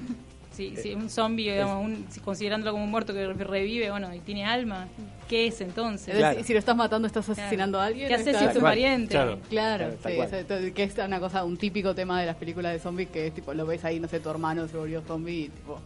si, 0.53 0.75
si 0.77 0.93
un 0.93 1.09
zombie, 1.09 1.51
digamos, 1.51 1.83
un- 1.83 2.05
si 2.09 2.19
considerándolo 2.19 2.71
como 2.73 2.83
un 2.85 2.91
muerto 2.91 3.13
que 3.13 3.27
revive, 3.33 3.89
bueno, 3.91 4.13
y 4.13 4.19
tiene 4.19 4.45
alma, 4.45 4.87
¿qué 5.27 5.47
es 5.47 5.59
entonces? 5.61 6.15
Si 6.45 6.53
lo 6.53 6.59
estás 6.59 6.75
matando, 6.75 7.07
estás 7.07 7.27
asesinando 7.27 7.79
a 7.81 7.85
alguien. 7.87 8.07
¿Qué 8.07 8.13
haces 8.13 8.37
si 8.37 8.43
es 8.45 8.53
tu 8.53 8.59
Claro. 8.59 8.61
pariente? 8.61 9.11
Claro. 9.13 9.39
Claro, 9.49 9.91
sí, 10.05 10.11
eso, 10.11 10.73
que 10.73 10.83
es 10.83 10.97
una 10.97 11.19
cosa, 11.19 11.43
un 11.43 11.57
típico 11.57 11.93
tema 11.95 12.19
de 12.21 12.27
las 12.27 12.35
películas 12.35 12.71
de 12.73 12.79
zombies 12.79 13.09
que 13.09 13.27
es 13.27 13.33
tipo, 13.33 13.53
lo 13.53 13.65
ves 13.65 13.83
ahí, 13.83 13.99
no 13.99 14.07
sé, 14.07 14.19
tu 14.19 14.29
hermano 14.29 14.67
se 14.67 14.77
volvió 14.77 15.01
zombie 15.01 15.45
y 15.45 15.49
tipo, 15.49 15.79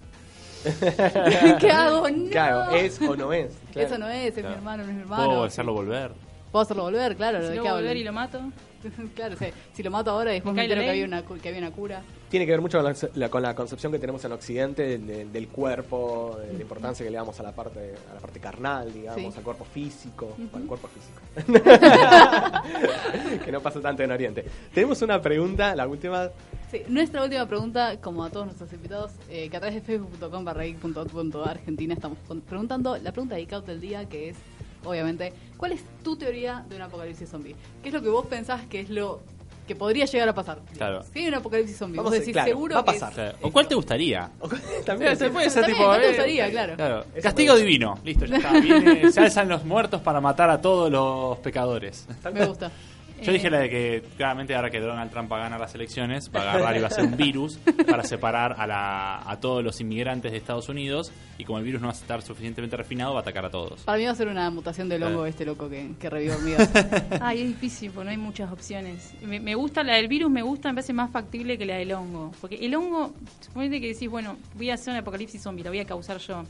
¿qué 1.60 1.72
hago? 1.72 2.10
No. 2.10 2.30
Claro, 2.30 2.76
es 2.76 3.02
o 3.02 3.16
no 3.16 3.32
es. 3.34 3.52
claro. 3.74 3.88
Eso 3.88 3.98
no 3.98 4.10
es, 4.10 4.26
es 4.28 4.34
Claro. 4.34 4.50
mi 4.50 4.56
hermano, 4.56 4.84
no 4.84 4.90
es 4.90 4.96
mi 4.96 5.02
hermano. 5.02 5.26
Puedo 5.26 5.44
hacerlo 5.44 5.74
volver. 5.74 6.12
Puedo 6.52 6.64
hacerlo 6.64 6.84
volver, 6.84 7.16
claro. 7.16 7.40
Si 7.40 7.44
¿de 7.48 7.50
luego 7.56 7.64
qué 7.66 7.72
volver 7.74 7.98
y 7.98 8.04
lo 8.04 8.14
mato. 8.14 8.42
claro, 9.16 9.36
si 9.74 9.84
lo 9.84 9.92
mato 9.92 10.12
ahora 10.12 10.32
y 10.32 10.36
después 10.36 10.56
¿Me 10.56 10.64
entero 10.64 10.82
que 10.82 10.90
había, 10.90 11.06
una, 11.06 11.22
cu- 11.24 11.38
que 11.38 11.50
había 11.50 11.62
una 11.62 11.72
cura. 11.72 12.02
Tiene 12.30 12.46
que 12.46 12.52
ver 12.52 12.60
mucho 12.62 12.82
con 12.84 12.94
la, 13.16 13.30
con 13.30 13.42
la 13.42 13.56
concepción 13.56 13.90
que 13.92 14.00
tenemos 14.00 14.24
en 14.26 14.34
Occidente 14.34 14.98
de- 14.98 15.26
del 15.26 15.48
cuerpo, 15.48 16.38
de 16.46 16.54
la 16.54 16.62
importancia 16.62 17.06
que 17.06 17.10
le 17.10 17.16
damos 17.18 17.40
a 17.40 17.44
la 17.44 17.54
parte, 17.54 17.96
a 18.12 18.16
la 18.16 18.20
parte 18.20 18.40
carnal, 18.42 18.92
digamos, 18.94 19.34
Sí. 19.34 19.38
al 19.38 19.44
cuerpo 19.46 19.64
físico, 19.64 20.36
o 20.54 20.58
al 20.58 20.64
cuerpo 20.64 20.90
físico. 20.90 21.22
que 23.46 23.52
no 23.52 23.62
pasa 23.62 23.80
tanto 23.80 24.04
en 24.04 24.12
Oriente. 24.12 24.44
Tenemos 24.74 25.02
una 25.02 25.22
pregunta, 25.22 25.74
la 25.76 25.88
última. 25.88 26.30
Sí, 26.70 26.82
nuestra 26.90 27.24
última 27.24 27.46
pregunta, 27.48 27.96
como 28.02 28.26
a 28.26 28.30
todos 28.30 28.46
nuestros 28.48 28.74
invitados, 28.74 29.12
eh, 29.30 29.50
que 29.50 29.56
a 29.56 29.62
través 29.62 29.76
de 29.76 29.82
facebook.com 29.82 30.44
barra 30.44 30.66
Argentina 31.46 31.94
estamos 31.94 32.18
preguntando 32.46 32.98
la 32.98 33.14
pregunta 33.14 33.36
de 33.36 33.42
Icaut 33.42 33.66
del 33.66 33.80
día, 33.80 34.10
que 34.10 34.30
es, 34.30 34.36
obviamente, 34.84 35.32
¿cuál 35.56 35.72
es 35.72 35.82
tu 36.04 36.18
teoría 36.18 36.66
de 36.68 36.76
un 36.76 36.82
apocalipsis 36.82 37.30
zombie? 37.30 37.56
¿Qué 37.82 37.88
es 37.88 37.96
lo 37.96 38.02
que 38.02 38.10
vos 38.10 38.26
pensás 38.26 38.66
que 38.68 38.82
es 38.82 38.90
lo 38.90 39.22
que 39.68 39.76
podría 39.76 40.06
llegar 40.06 40.30
a 40.30 40.34
pasar? 40.34 40.60
Claro. 40.76 41.04
Si 41.14 41.20
hay 41.20 41.28
un 41.28 41.36
apocalipsis 41.36 41.78
zombie, 41.78 41.98
Vamos 41.98 42.12
vos 42.12 42.18
a- 42.18 42.20
decís 42.20 42.34
claro, 42.34 42.48
seguro 42.48 42.74
va 42.76 42.82
a 42.82 42.84
que 42.86 42.92
pasar. 42.94 43.10
es- 43.10 43.16
Claro. 43.16 43.38
¿O 43.42 43.52
cuál 43.52 43.68
te 43.68 43.76
gustaría? 43.76 44.32
También 44.86 45.16
Se 45.18 45.30
puede 45.30 45.50
ser 45.50 45.66
tipo. 45.66 45.84
¿cuál 45.86 46.00
te 46.00 46.06
eh, 46.06 46.10
gustaría? 46.10 46.50
Claro. 46.50 46.76
Claro. 46.76 47.06
Eso 47.14 47.22
Castigo 47.24 47.56
divino. 47.56 48.00
Listo, 48.04 48.26
ya 48.26 48.38
está. 48.38 48.54
Viene- 48.60 49.12
se 49.12 49.20
alzan 49.22 49.50
los 49.50 49.64
muertos 49.66 50.02
para 50.02 50.20
matar 50.22 50.50
a 50.50 50.60
todos 50.62 50.90
los 50.92 51.38
pecadores. 51.40 52.08
Me 52.34 52.46
gusta. 52.46 52.72
Yo 53.22 53.32
dije 53.32 53.50
la 53.50 53.60
de 53.60 53.70
que 53.70 54.04
claramente 54.16 54.54
ahora 54.56 54.70
que 54.70 54.80
Donald 54.80 55.12
Trump 55.12 55.32
va 55.32 55.38
a 55.38 55.42
ganar 55.42 55.60
las 55.60 55.74
elecciones, 55.76 56.30
va 56.36 56.42
a 56.42 56.52
agarrar 56.54 56.78
y 56.78 56.80
va 56.80 56.86
a 56.86 56.90
hacer 56.90 57.04
un 57.06 57.18
virus 57.18 57.58
para 57.90 58.04
separar 58.04 58.56
a, 58.58 58.68
la, 58.68 59.30
a 59.30 59.40
todos 59.40 59.64
los 59.64 59.80
inmigrantes 59.82 60.32
de 60.32 60.38
Estados 60.38 60.70
Unidos 60.70 61.12
y 61.38 61.44
como 61.44 61.58
el 61.60 61.64
virus 61.66 61.82
no 61.82 61.88
va 61.88 61.94
a 61.94 61.96
estar 61.96 62.22
suficientemente 62.22 62.76
refinado, 62.78 63.14
va 63.14 63.20
a 63.20 63.22
atacar 63.22 63.46
a 63.46 63.50
todos. 63.50 63.82
Para 63.82 63.98
mí 63.98 64.06
va 64.06 64.12
a 64.12 64.16
ser 64.16 64.28
una 64.28 64.50
mutación 64.50 64.88
del 64.90 65.04
hongo 65.04 65.16
Claro. 65.18 65.26
este 65.28 65.46
loco 65.46 65.70
que, 65.70 65.92
que 66.00 66.10
revive 66.10 66.34
hormigas. 66.36 66.70
Ay, 67.22 67.42
es 67.42 67.48
difícil, 67.48 67.92
porque 67.92 68.06
no 68.06 68.12
hay 68.12 68.18
muchas 68.18 68.52
opciones. 68.52 69.14
Me, 69.24 69.40
me 69.40 69.56
gusta 69.56 69.84
la 69.84 69.96
del 69.96 70.08
virus, 70.08 70.30
me 70.32 70.42
gusta, 70.42 70.70
me 70.70 70.76
parece 70.76 70.94
más 70.94 71.12
factible 71.12 71.58
que 71.58 71.66
la 71.66 71.76
del 71.76 71.92
hongo. 71.94 72.32
Porque 72.42 72.56
el 72.64 72.74
hongo, 72.76 73.14
suponete 73.42 73.82
que 73.82 73.88
decís, 73.94 74.10
bueno, 74.10 74.38
voy 74.56 74.70
a 74.70 74.76
hacer 74.76 74.94
un 74.94 75.00
apocalipsis 75.00 75.42
zombie, 75.42 75.64
la 75.64 75.70
voy 75.72 75.80
a 75.80 75.86
causar 75.86 76.18
yo. 76.20 76.44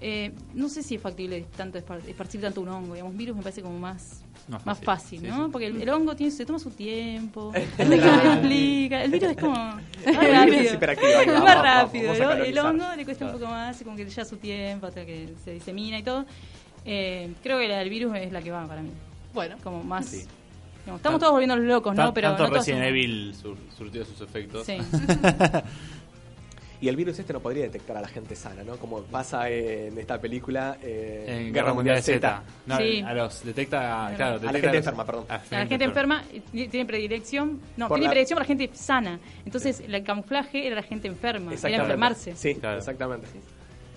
Eh, 0.00 0.32
no 0.54 0.68
sé 0.68 0.82
si 0.82 0.96
es 0.96 1.00
factible 1.02 1.46
tanto 1.56 1.78
espar- 1.78 2.04
esparcir 2.08 2.40
tanto 2.40 2.60
un 2.60 2.68
hongo. 2.68 2.94
Digamos, 2.94 3.12
un 3.12 3.18
virus 3.18 3.36
me 3.36 3.42
parece 3.42 3.62
como 3.62 3.78
más, 3.78 4.24
Más 4.48 4.66
más 4.66 4.80
fácil, 4.80 5.20
sí, 5.20 5.26
¿no? 5.26 5.46
sí. 5.46 5.50
Porque 5.52 5.66
el, 5.68 5.80
el 5.80 5.88
hongo 5.88 6.14
tiene, 6.16 6.32
se 6.32 6.44
toma 6.44 6.58
su 6.58 6.70
tiempo, 6.70 7.52
lo 7.78 7.94
explica. 7.94 9.04
El 9.04 9.10
virus 9.12 9.30
es 9.30 9.36
como 9.36 9.54
más 11.44 11.62
rápido. 11.62 12.12
El 12.44 12.58
hongo 12.58 12.84
le 12.96 13.04
cuesta 13.04 13.26
un 13.26 13.32
poco 13.32 13.46
más, 13.46 13.80
como 13.82 13.96
que 13.96 14.04
lleva 14.04 14.24
su 14.24 14.36
tiempo 14.36 14.86
hasta 14.86 15.04
que 15.06 15.32
se 15.44 15.52
disemina 15.52 15.98
y 15.98 16.02
todo. 16.02 16.24
Eh, 16.84 17.32
creo 17.42 17.58
que 17.58 17.68
la 17.68 17.78
del 17.78 17.90
virus 17.90 18.16
es 18.16 18.32
la 18.32 18.42
que 18.42 18.50
va 18.50 18.66
para 18.66 18.82
mí. 18.82 18.90
bueno, 19.32 19.56
Como 19.62 19.82
más. 19.84 20.06
Sí. 20.06 20.24
digamos, 20.80 20.98
estamos 20.98 21.20
todos 21.20 21.32
volviendo 21.32 21.56
locos, 21.56 21.94
¿no? 21.94 22.04
Tan- 22.06 22.14
Pero 22.14 22.28
Tanto 22.30 22.48
no 22.48 22.54
Resident 22.54 22.80
somos- 22.82 22.88
Evil 22.90 23.34
sur- 23.40 23.56
surtió 23.78 24.04
sus 24.04 24.20
efectos. 24.20 24.66
Sí. 24.66 24.76
Y 26.82 26.88
el 26.88 26.96
virus 26.96 27.16
este 27.18 27.32
no 27.32 27.38
podría 27.40 27.62
detectar 27.62 27.96
a 27.96 28.00
la 28.00 28.08
gente 28.08 28.34
sana, 28.34 28.64
¿no? 28.64 28.76
Como 28.76 29.02
pasa 29.02 29.48
en 29.48 29.96
esta 29.96 30.20
película 30.20 30.76
eh, 30.82 31.44
En 31.46 31.52
Guerra 31.54 31.72
Mundial 31.72 32.02
Z. 32.02 32.42
No, 32.66 32.76
Sí. 32.76 33.00
a 33.06 33.14
los 33.14 33.44
detecta, 33.44 34.12
claro, 34.16 34.36
A 34.40 34.42
la 34.46 34.50
gente 34.52 34.66
los- 34.66 34.76
enferma, 34.78 35.06
perdón. 35.06 35.24
a 35.28 35.40
La 35.50 35.66
gente 35.66 35.84
enferma 35.84 36.24
tiene 36.50 36.84
predilección, 36.84 37.60
no, 37.76 37.86
Por 37.86 37.98
tiene 37.98 38.06
la- 38.08 38.10
predilección 38.10 38.36
por 38.36 38.42
la 38.42 38.46
gente 38.48 38.70
sana. 38.76 39.20
Entonces, 39.46 39.80
el 39.86 40.02
camuflaje 40.02 40.66
era 40.66 40.74
la 40.74 40.82
gente 40.82 41.06
enferma, 41.06 41.54
era 41.54 41.76
enfermarse. 41.76 42.34
Sí, 42.34 42.56
Claro. 42.56 42.78
exactamente. 42.78 43.28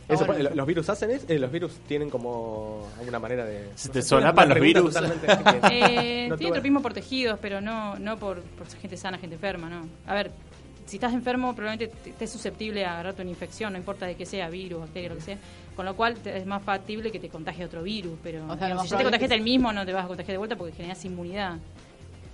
Eso. 0.07 0.23
¿Los 0.53 0.67
virus 0.67 0.87
hacen 0.87 1.09
eso? 1.09 1.25
Eh, 1.27 1.39
¿Los 1.39 1.51
virus 1.51 1.79
tienen 1.87 2.11
como 2.11 2.87
alguna 2.99 3.17
manera 3.17 3.43
de...? 3.43 3.69
¿Se 3.73 3.87
no 3.87 3.93
te 3.95 4.01
sé, 4.03 4.09
solapan 4.09 4.45
una 4.45 4.53
los 4.53 4.63
virus? 4.63 4.95
Eh, 5.71 6.27
No 6.29 6.37
tiene 6.37 6.51
tuve- 6.51 6.53
tropismo 6.53 6.81
protegidos, 6.83 7.39
pero 7.41 7.59
no, 7.59 7.97
no 7.97 8.15
por, 8.15 8.41
por 8.43 8.67
gente 8.67 8.97
sana, 8.97 9.17
gente 9.17 9.33
enferma, 9.37 9.67
¿no? 9.67 9.87
A 10.05 10.13
ver, 10.13 10.29
si 10.85 10.97
estás 10.97 11.13
enfermo, 11.13 11.55
probablemente 11.55 11.95
te- 12.03 12.09
estés 12.11 12.29
susceptible 12.31 12.85
a 12.85 12.93
agarrarte 12.93 13.21
una 13.21 13.31
infección, 13.31 13.73
no 13.73 13.79
importa 13.79 14.05
de 14.05 14.15
qué 14.15 14.25
sea, 14.25 14.49
virus, 14.49 14.81
bacteria, 14.81 15.09
lo 15.09 15.15
que 15.15 15.21
sea. 15.21 15.37
Con 15.75 15.85
lo 15.85 15.95
cual 15.95 16.15
es 16.25 16.45
más 16.45 16.63
factible 16.63 17.11
que 17.11 17.19
te 17.19 17.27
contagie 17.29 17.65
otro 17.65 17.83
virus, 17.83 18.17
pero 18.23 18.43
O 18.45 18.47
sea, 18.47 18.55
lo 18.55 18.55
digamos, 18.55 18.75
más 18.77 18.85
si 18.85 18.91
ya 18.91 18.97
te 18.97 19.03
contagiaste 19.03 19.35
el 19.35 19.41
mismo, 19.41 19.73
no 19.73 19.85
te 19.85 19.93
vas 19.93 20.05
a 20.05 20.07
contagiar 20.07 20.33
de 20.33 20.37
vuelta 20.37 20.55
porque 20.55 20.73
generas 20.73 21.03
inmunidad. 21.05 21.55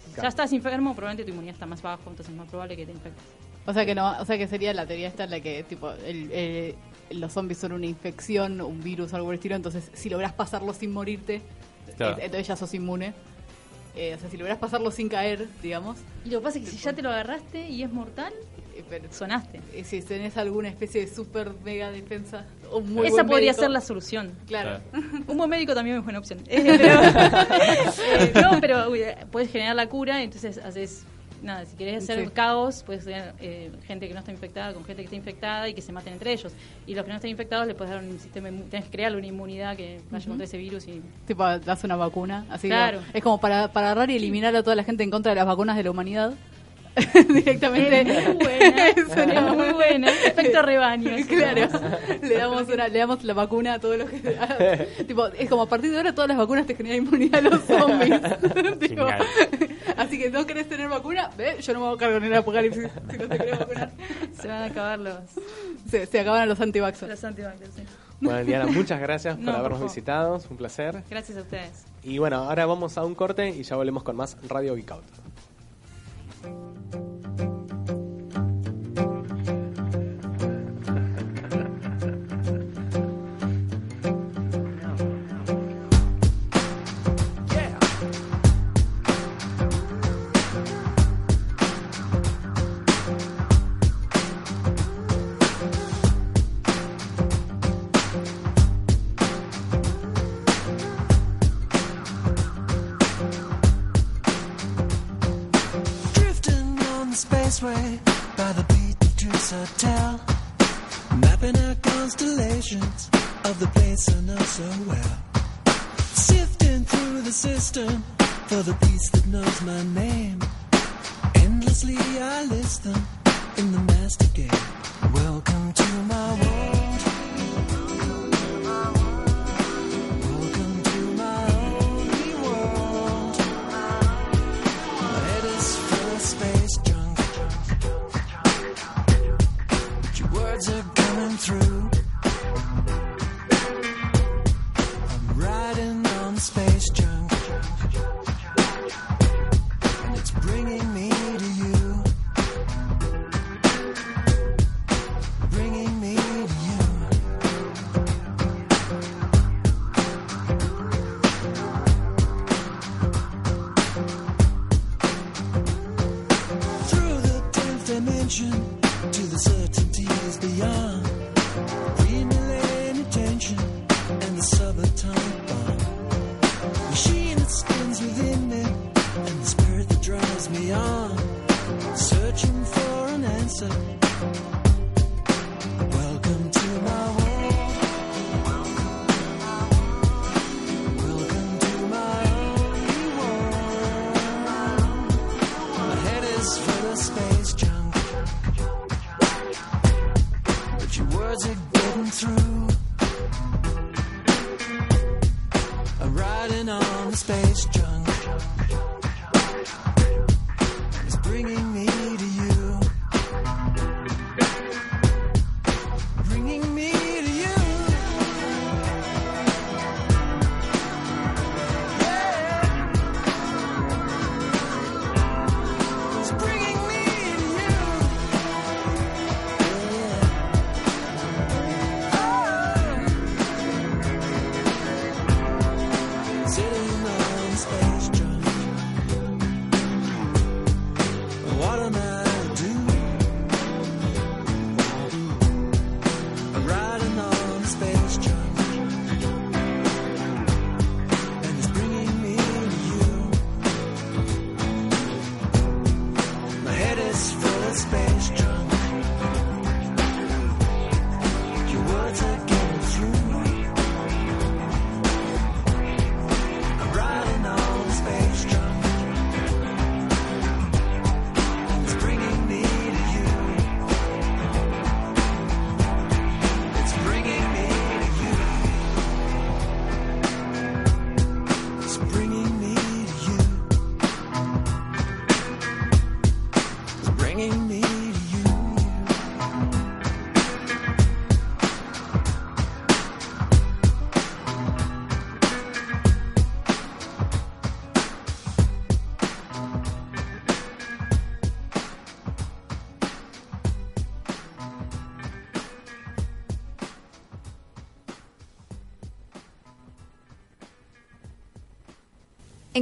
Si 0.05 0.11
Claro. 0.13 0.23
Ya 0.23 0.29
estás 0.29 0.51
enfermo, 0.53 0.93
probablemente 0.93 1.23
tu 1.23 1.29
inmunidad 1.31 1.53
está 1.53 1.65
más 1.65 1.81
bajo, 1.81 2.09
entonces 2.09 2.29
es 2.29 2.35
más 2.37 2.47
probable 2.49 2.75
que 2.75 2.85
te 2.85 2.91
infectes. 2.91 3.23
O 3.65 3.73
sea 3.73 3.85
que 3.85 3.95
no, 3.95 4.19
o 4.19 4.25
sea 4.25 4.37
que 4.37 4.47
sería 4.47 4.73
la 4.73 4.85
teoría 4.85 5.07
esta 5.07 5.23
en 5.23 5.29
la 5.29 5.39
que 5.39 5.63
tipo 5.63 5.91
el, 6.05 6.31
el- 6.31 6.75
los 7.19 7.31
zombies 7.33 7.57
son 7.59 7.71
una 7.73 7.85
infección, 7.85 8.61
un 8.61 8.81
virus, 8.83 9.13
algo 9.13 9.27
por 9.27 9.33
el 9.33 9.39
estilo, 9.39 9.55
entonces 9.55 9.89
si 9.93 10.09
logras 10.09 10.33
pasarlo 10.33 10.73
sin 10.73 10.91
morirte, 10.91 11.41
Claro. 11.97 12.17
entonces 12.19 12.47
ya 12.47 12.55
sos 12.55 12.73
inmune. 12.73 13.13
Eh, 13.95 14.13
o 14.15 14.19
sea, 14.19 14.29
si 14.29 14.37
logras 14.37 14.57
pasarlo 14.57 14.89
sin 14.91 15.09
caer, 15.09 15.47
digamos, 15.61 15.97
Y 16.25 16.29
lo 16.29 16.39
que 16.39 16.43
pasa 16.45 16.59
es 16.59 16.65
que 16.65 16.71
si 16.71 16.77
ya 16.77 16.93
te 16.93 17.01
lo 17.01 17.09
agarraste 17.09 17.67
y 17.69 17.83
es 17.83 17.91
mortal, 17.91 18.31
eh, 18.75 18.83
pero, 18.89 19.05
sonaste. 19.11 19.59
eh, 19.73 19.83
si 19.83 20.01
tenés 20.01 20.37
alguna 20.37 20.69
especie 20.69 21.01
de 21.05 21.13
super 21.13 21.51
mega 21.65 21.91
defensa, 21.91 22.45
o 22.71 22.77
un 22.77 22.93
muy 22.93 23.07
Esa 23.07 23.15
buen 23.17 23.27
podría 23.27 23.51
médico, 23.51 23.61
ser 23.63 23.69
la 23.71 23.81
solución. 23.81 24.31
Claro. 24.47 24.79
Un 25.27 25.37
buen 25.37 25.49
médico 25.49 25.73
también 25.73 25.97
es 25.97 26.03
buena 26.05 26.19
opción. 26.19 26.39
Pero- 26.49 28.41
no, 28.41 28.61
pero 28.61 28.89
uy, 28.89 29.01
puedes 29.31 29.51
generar 29.51 29.75
la 29.75 29.87
cura, 29.89 30.21
entonces 30.23 30.57
haces. 30.57 31.03
Nada, 31.41 31.65
si 31.65 31.75
querés 31.75 32.03
hacer 32.03 32.23
Sí. 32.25 32.31
caos, 32.33 32.83
puedes 32.85 33.03
tener 33.03 33.33
eh, 33.39 33.71
gente 33.87 34.07
que 34.07 34.13
no 34.13 34.19
está 34.19 34.31
infectada 34.31 34.73
con 34.73 34.83
gente 34.85 35.01
que 35.01 35.05
está 35.05 35.15
infectada 35.15 35.67
y 35.69 35.73
que 35.73 35.81
se 35.81 35.91
maten 35.91 36.13
entre 36.13 36.31
ellos. 36.33 36.53
Y 36.85 36.93
los 36.93 37.03
que 37.03 37.09
no 37.09 37.15
están 37.15 37.31
infectados 37.31 37.65
le 37.65 37.73
puedes 37.73 37.91
dar 37.93 38.03
un 38.03 38.19
sistema, 38.19 38.49
tenés 38.69 38.85
que 38.85 38.91
crearle 38.91 39.17
una 39.17 39.27
inmunidad 39.27 39.75
que 39.75 40.01
vaya 40.11 40.27
contra 40.27 40.45
ese 40.45 40.57
virus 40.57 40.87
y 40.87 41.01
Tipo, 41.25 41.43
das 41.59 41.83
una 41.83 41.95
vacuna, 41.95 42.45
así 42.49 42.67
Claro. 42.67 42.99
es 43.13 43.23
como 43.23 43.39
para, 43.39 43.69
para 43.73 43.87
agarrar 43.91 44.11
y 44.11 44.17
eliminar 44.17 44.55
a 44.55 44.61
toda 44.61 44.75
la 44.75 44.83
gente 44.83 45.03
en 45.03 45.09
contra 45.09 45.31
de 45.31 45.35
las 45.37 45.45
vacunas 45.47 45.75
de 45.77 45.83
la 45.83 45.91
humanidad. 45.91 46.33
Directamente. 47.33 48.01
Es 48.01 48.27
muy 48.27 48.35
buena, 48.35 48.85
sería 49.13 49.41
muy 49.41 49.71
buena. 49.73 50.09
Efecto 50.09 50.61
rebaño. 50.61 51.11
Claro, 51.27 51.67
le 52.21 52.35
damos, 52.35 52.67
una, 52.67 52.87
le 52.87 52.99
damos 52.99 53.23
la 53.23 53.33
vacuna 53.33 53.75
a 53.75 53.79
todos 53.79 53.97
los 53.97 54.09
que... 54.09 54.87
tipo, 55.07 55.27
es 55.27 55.49
como 55.49 55.63
a 55.63 55.69
partir 55.69 55.91
de 55.91 55.97
ahora 55.97 56.13
todas 56.13 56.27
las 56.27 56.37
vacunas 56.37 56.65
te 56.65 56.75
generan 56.75 56.99
inmunidad 56.99 57.39
a 57.45 57.49
los 57.49 57.61
zombies. 57.61 58.21
Tipo, 58.79 59.05
así 59.97 60.19
que 60.19 60.29
no 60.29 60.45
querés 60.45 60.67
tener 60.67 60.89
vacuna, 60.89 61.29
ve, 61.37 61.57
yo 61.61 61.73
no 61.73 61.79
me 61.79 61.85
hago 61.87 61.97
cargo 61.97 62.17
en 62.17 62.23
el 62.25 62.33
apocalipsis 62.35 62.89
si 63.09 63.17
no 63.17 63.27
te 63.27 63.37
querés 63.37 63.59
vacunar. 63.59 63.91
Se 64.39 64.47
van 64.47 64.63
a 64.63 64.65
acabar 64.65 64.99
los, 64.99 65.15
Se, 65.89 66.05
se 66.05 66.19
acaban 66.19 66.47
los 66.49 66.59
antivaxos. 66.59 67.07
los 67.07 67.23
antibacterias. 67.23 67.75
sí. 67.75 67.83
Bueno, 68.19 68.43
Diana, 68.45 68.67
muchas 68.67 68.99
gracias 69.01 69.35
por 69.35 69.45
No, 69.45 69.51
por 69.51 69.59
habernos 69.61 69.81
visitado. 69.81 70.35
Es 70.35 70.45
un 70.47 70.55
placer. 70.57 71.01
Gracias 71.09 71.37
a 71.39 71.41
ustedes. 71.41 71.85
Y 72.03 72.19
bueno, 72.19 72.37
ahora 72.37 72.67
vamos 72.67 72.97
a 72.97 73.03
un 73.03 73.15
corte 73.15 73.49
y 73.49 73.63
ya 73.63 73.75
volvemos 73.75 74.03
con 74.03 74.15
más 74.15 74.37
Radio 74.47 74.75
Geek 74.75 74.91
Out. 74.91 75.30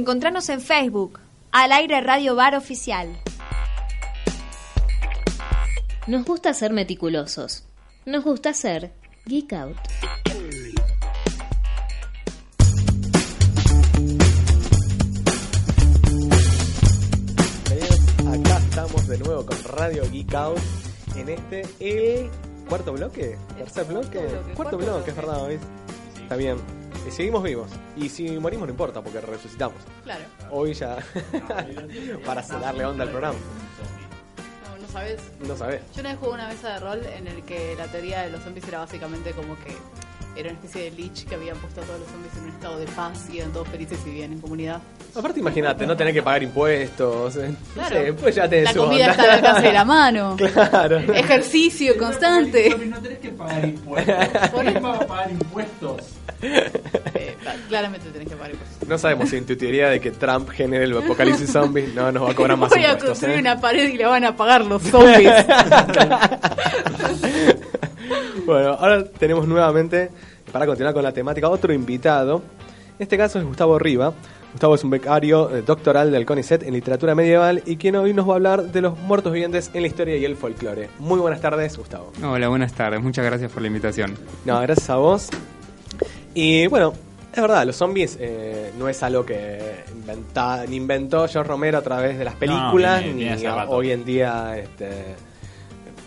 Encontranos 0.00 0.48
en 0.48 0.62
Facebook, 0.62 1.20
al 1.52 1.72
aire 1.72 2.00
Radio 2.00 2.34
Bar 2.34 2.54
Oficial. 2.54 3.20
Nos 6.06 6.24
gusta 6.24 6.54
ser 6.54 6.72
meticulosos. 6.72 7.64
Nos 8.06 8.24
gusta 8.24 8.54
ser 8.54 8.94
Geek 9.26 9.52
Out. 9.52 9.76
Acá 18.26 18.58
estamos 18.70 19.06
de 19.06 19.18
nuevo 19.18 19.44
con 19.44 19.62
Radio 19.64 20.10
Geek 20.10 20.34
Out 20.34 20.58
en 21.14 21.28
este, 21.28 21.62
el 21.78 22.30
cuarto 22.66 22.94
bloque, 22.94 23.36
tercer 23.58 23.84
bloque, 23.84 24.18
bloque, 24.18 24.54
cuarto 24.54 24.78
bloque, 24.78 24.92
bloque. 24.92 25.10
es 25.10 25.16
verdad, 25.16 25.46
¿ves? 25.46 25.60
Está 26.22 26.36
bien. 26.36 26.56
Y 27.06 27.10
seguimos 27.10 27.42
vivos. 27.42 27.70
Y 27.96 28.08
si 28.08 28.38
morimos 28.38 28.66
no 28.66 28.72
importa 28.72 29.02
porque 29.02 29.20
resucitamos. 29.20 29.76
Claro. 30.04 30.24
Hoy 30.50 30.74
ya, 30.74 30.96
para 32.26 32.42
darle 32.42 32.84
onda 32.84 33.04
al 33.04 33.10
programa. 33.10 33.38
No, 33.38 34.82
no 34.86 34.88
sabes. 34.92 35.20
No 35.46 35.56
sabés. 35.56 35.80
Yo 35.94 36.00
una 36.00 36.10
vez 36.10 36.18
jugué 36.18 36.32
una 36.32 36.48
mesa 36.48 36.68
de 36.74 36.78
rol 36.80 37.00
en 37.16 37.26
el 37.28 37.42
que 37.44 37.74
la 37.76 37.86
teoría 37.86 38.22
de 38.22 38.30
los 38.30 38.42
zombies 38.42 38.66
era 38.68 38.78
básicamente 38.80 39.30
como 39.32 39.56
que 39.60 39.76
era 40.36 40.48
una 40.50 40.58
especie 40.60 40.84
de 40.84 40.96
leech 40.96 41.24
que 41.26 41.34
habían 41.34 41.56
puesto 41.58 41.80
a 41.80 41.84
todos 41.84 42.00
los 42.00 42.08
zombies 42.08 42.32
en 42.36 42.44
un 42.44 42.48
estado 42.50 42.78
de 42.78 42.86
paz 42.86 43.26
y 43.32 43.38
eran 43.38 43.52
todos 43.52 43.66
felices 43.68 43.98
y 44.06 44.10
bien 44.10 44.32
en 44.32 44.40
comunidad. 44.40 44.80
Aparte 45.14 45.40
imagínate, 45.40 45.84
no 45.86 45.96
tener 45.96 46.14
que 46.14 46.22
pagar 46.22 46.42
impuestos. 46.44 47.36
eh, 47.36 47.48
No 47.50 47.74
Claro. 47.74 47.96
sé, 47.96 48.12
pues 48.12 48.34
ya 48.36 48.48
tenés 48.48 48.64
La 48.74 48.80
comida 48.80 49.00
onda. 49.06 49.10
está 49.10 49.22
al 49.24 49.30
alcance 49.30 49.66
de 49.66 49.72
la 49.72 49.84
mano. 49.84 50.36
Claro. 50.70 50.98
Ejercicio 50.98 51.98
constante. 51.98 52.70
No 52.86 52.98
tenés 53.00 53.18
que 53.18 53.30
pagar 53.30 53.64
impuestos. 53.64 54.14
Por 54.52 54.80
vas 54.80 55.00
a 55.02 55.06
pagar 55.06 55.30
impuestos? 55.32 55.96
Claramente 57.68 58.08
tenés 58.10 58.28
que 58.28 58.36
pagar 58.36 58.52
impuestos. 58.52 58.88
No 58.88 58.98
sabemos 58.98 59.28
si 59.30 59.36
en 59.36 59.46
tu 59.46 59.56
teoría 59.56 59.88
de 59.88 60.00
que 60.00 60.10
Trump 60.10 60.48
genere 60.50 60.84
el 60.84 60.96
apocalipsis 60.96 61.50
zombie 61.52 61.88
no 61.94 62.10
nos 62.12 62.24
va 62.24 62.30
a 62.32 62.34
cobrar 62.34 62.56
más 62.56 62.70
Voy 62.70 62.80
a 62.80 62.92
impuestos. 62.92 63.08
construir 63.10 63.36
¿eh? 63.36 63.40
una 63.40 63.60
pared 63.60 63.88
y 63.88 63.96
la 63.98 64.08
van 64.08 64.24
a 64.24 64.36
pagar 64.36 64.64
los 64.64 64.82
zombies. 64.82 65.30
bueno, 68.46 68.70
ahora 68.70 69.04
tenemos 69.04 69.46
nuevamente, 69.46 70.10
para 70.52 70.66
continuar 70.66 70.94
con 70.94 71.02
la 71.02 71.12
temática, 71.12 71.48
otro 71.48 71.72
invitado. 71.72 72.42
En 72.98 73.02
este 73.04 73.16
caso 73.16 73.38
es 73.38 73.44
Gustavo 73.44 73.78
Riva. 73.78 74.12
Gustavo 74.52 74.74
es 74.74 74.82
un 74.82 74.90
becario 74.90 75.56
eh, 75.56 75.62
doctoral 75.62 76.10
del 76.10 76.26
CONICET 76.26 76.64
en 76.64 76.74
literatura 76.74 77.14
medieval 77.14 77.62
y 77.66 77.76
quien 77.76 77.94
hoy 77.94 78.12
nos 78.12 78.28
va 78.28 78.32
a 78.32 78.36
hablar 78.36 78.62
de 78.64 78.80
los 78.80 78.98
muertos 78.98 79.32
vivientes 79.32 79.70
en 79.74 79.82
la 79.82 79.88
historia 79.88 80.16
y 80.16 80.24
el 80.24 80.36
folclore. 80.36 80.90
Muy 80.98 81.20
buenas 81.20 81.40
tardes, 81.40 81.76
Gustavo. 81.78 82.12
Hola, 82.22 82.48
buenas 82.48 82.72
tardes. 82.72 83.00
Muchas 83.00 83.24
gracias 83.24 83.52
por 83.52 83.62
la 83.62 83.68
invitación. 83.68 84.16
No, 84.44 84.60
gracias 84.60 84.90
a 84.90 84.96
vos. 84.96 85.28
Y 86.34 86.66
bueno, 86.66 86.92
es 87.32 87.40
verdad, 87.40 87.64
los 87.66 87.76
zombies 87.76 88.16
eh, 88.20 88.72
no 88.78 88.88
es 88.88 89.02
algo 89.02 89.24
que 89.24 89.58
inventa, 89.92 90.64
ni 90.68 90.76
inventó 90.76 91.26
George 91.28 91.48
Romero 91.48 91.78
a 91.78 91.82
través 91.82 92.18
de 92.18 92.24
las 92.24 92.34
películas, 92.34 93.04
ni 93.04 93.26
a- 93.28 93.66
hoy 93.68 93.90
en 93.92 94.04
día 94.04 94.56
este, 94.58 94.88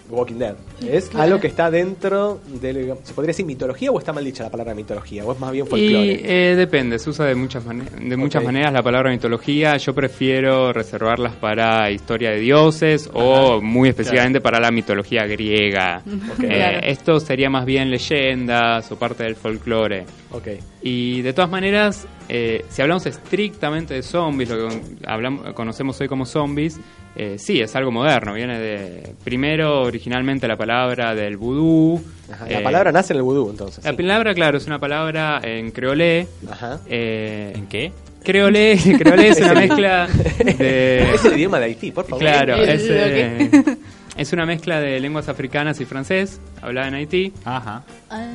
Walking 0.10 0.36
Dead. 0.36 0.56
Es 0.86 1.08
Claro. 1.10 1.24
algo 1.24 1.40
que 1.40 1.48
está 1.48 1.72
dentro 1.72 2.40
de, 2.46 2.94
¿se 3.04 3.14
podría 3.14 3.30
decir 3.30 3.46
mitología 3.46 3.90
o 3.90 3.98
está 3.98 4.12
mal 4.14 4.24
dicha 4.24 4.44
la 4.44 4.50
palabra 4.52 4.76
mitología? 4.76 5.24
¿O 5.26 5.32
es 5.32 5.40
más 5.40 5.52
bien 5.52 5.66
Y 5.66 5.70
folclore? 5.70 6.52
eh, 6.52 6.56
depende, 6.56 7.00
se 7.00 7.10
usa 7.10 7.26
de 7.26 7.36
muchas, 7.36 7.64
de 7.66 8.18
muchas 8.18 8.44
maneras 8.44 8.74
la 8.74 8.84
palabra 8.84 9.10
mitología. 9.10 9.78
Yo 9.78 9.96
prefiero 9.96 10.74
reservarlas 10.74 11.34
para 11.36 11.90
historia 11.90 12.32
de 12.32 12.40
dioses 12.42 13.10
o 13.14 13.62
muy 13.62 13.90
específicamente 13.90 14.42
para 14.42 14.60
la 14.60 14.72
mitología 14.72 15.26
griega. 15.26 16.04
Eh, 16.06 16.48
Claro. 16.48 16.80
Esto 16.84 17.20
sería 17.20 17.50
más 17.50 17.66
bien 17.66 17.90
leyendas 17.90 18.92
o 18.92 18.98
parte 19.00 19.24
del 19.24 19.36
folclore. 19.36 20.06
Ok. 20.34 20.48
Y 20.82 21.22
de 21.22 21.32
todas 21.34 21.50
maneras, 21.50 22.06
eh, 22.28 22.66
si 22.70 22.82
hablamos 22.82 23.06
estrictamente 23.06 23.94
de 23.94 24.04
zombies, 24.04 24.50
lo 24.50 24.68
que 24.68 24.82
hablamos, 25.06 25.54
conocemos 25.54 26.00
hoy 26.02 26.08
como 26.08 26.26
zombies, 26.26 26.80
eh, 27.16 27.38
sí, 27.38 27.62
es 27.62 27.76
algo 27.76 27.92
moderno. 27.92 28.34
Viene 28.34 28.60
de, 28.60 29.14
primero, 29.24 29.84
originalmente 29.84 30.48
la 30.48 30.58
palabra 30.58 31.14
del 31.14 31.38
vudú. 31.38 32.04
Ajá, 32.32 32.48
La 32.50 32.60
eh, 32.60 32.64
palabra 32.64 32.92
nace 32.92 33.14
en 33.14 33.18
el 33.18 33.24
vudú, 33.24 33.50
entonces. 33.50 33.84
La 33.84 33.92
sí. 33.92 33.98
palabra, 33.98 34.34
claro, 34.34 34.58
es 34.58 34.66
una 34.66 34.80
palabra 34.80 35.40
en 35.44 35.72
creolé. 35.72 36.28
Ajá. 36.50 36.80
Eh, 36.88 37.54
¿En 37.56 37.68
qué? 37.68 37.92
creolé, 38.24 38.78
creolé 38.98 39.30
es 39.30 39.40
una 39.42 39.54
mezcla 39.54 40.08
de... 40.08 41.12
Es 41.14 41.26
el 41.26 41.34
idioma 41.34 41.60
de 41.60 41.66
Haití, 41.66 41.92
por 41.92 42.06
favor. 42.06 42.20
Claro, 42.20 42.56
es, 42.56 42.84
eh, 42.90 43.78
es 44.18 44.34
una 44.34 44.46
mezcla 44.46 44.80
de 44.80 45.00
lenguas 45.00 45.30
africanas 45.30 45.80
y 45.82 45.86
francés, 45.86 46.40
hablada 46.62 46.88
en 46.88 46.94
Haití. 46.96 47.34
Ajá. 47.46 47.84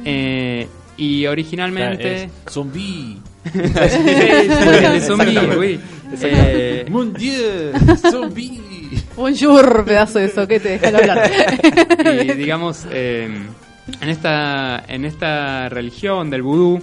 Eh, 0.05 0.69
y 0.99 1.27
originalmente... 1.27 2.25
Es 2.25 2.31
zombie. 2.51 3.19
Sí, 3.51 3.59
de 3.59 5.01
zombie, 5.01 5.39
oui. 5.57 5.81
Eh, 6.21 6.87
Mon 6.91 7.13
dieu, 7.15 7.73
zombie. 8.11 8.61
Bonjour, 9.17 9.85
pedazo 9.85 10.19
de 10.19 10.29
soquete, 10.29 10.69
déjalo 10.71 10.99
hablar. 10.99 11.31
y 12.25 12.33
digamos, 12.35 12.87
eh, 12.91 13.29
en, 14.01 14.09
esta, 14.09 14.85
en 14.87 15.05
esta 15.05 15.69
religión 15.69 16.31
del 16.31 16.43
vudú 16.43 16.83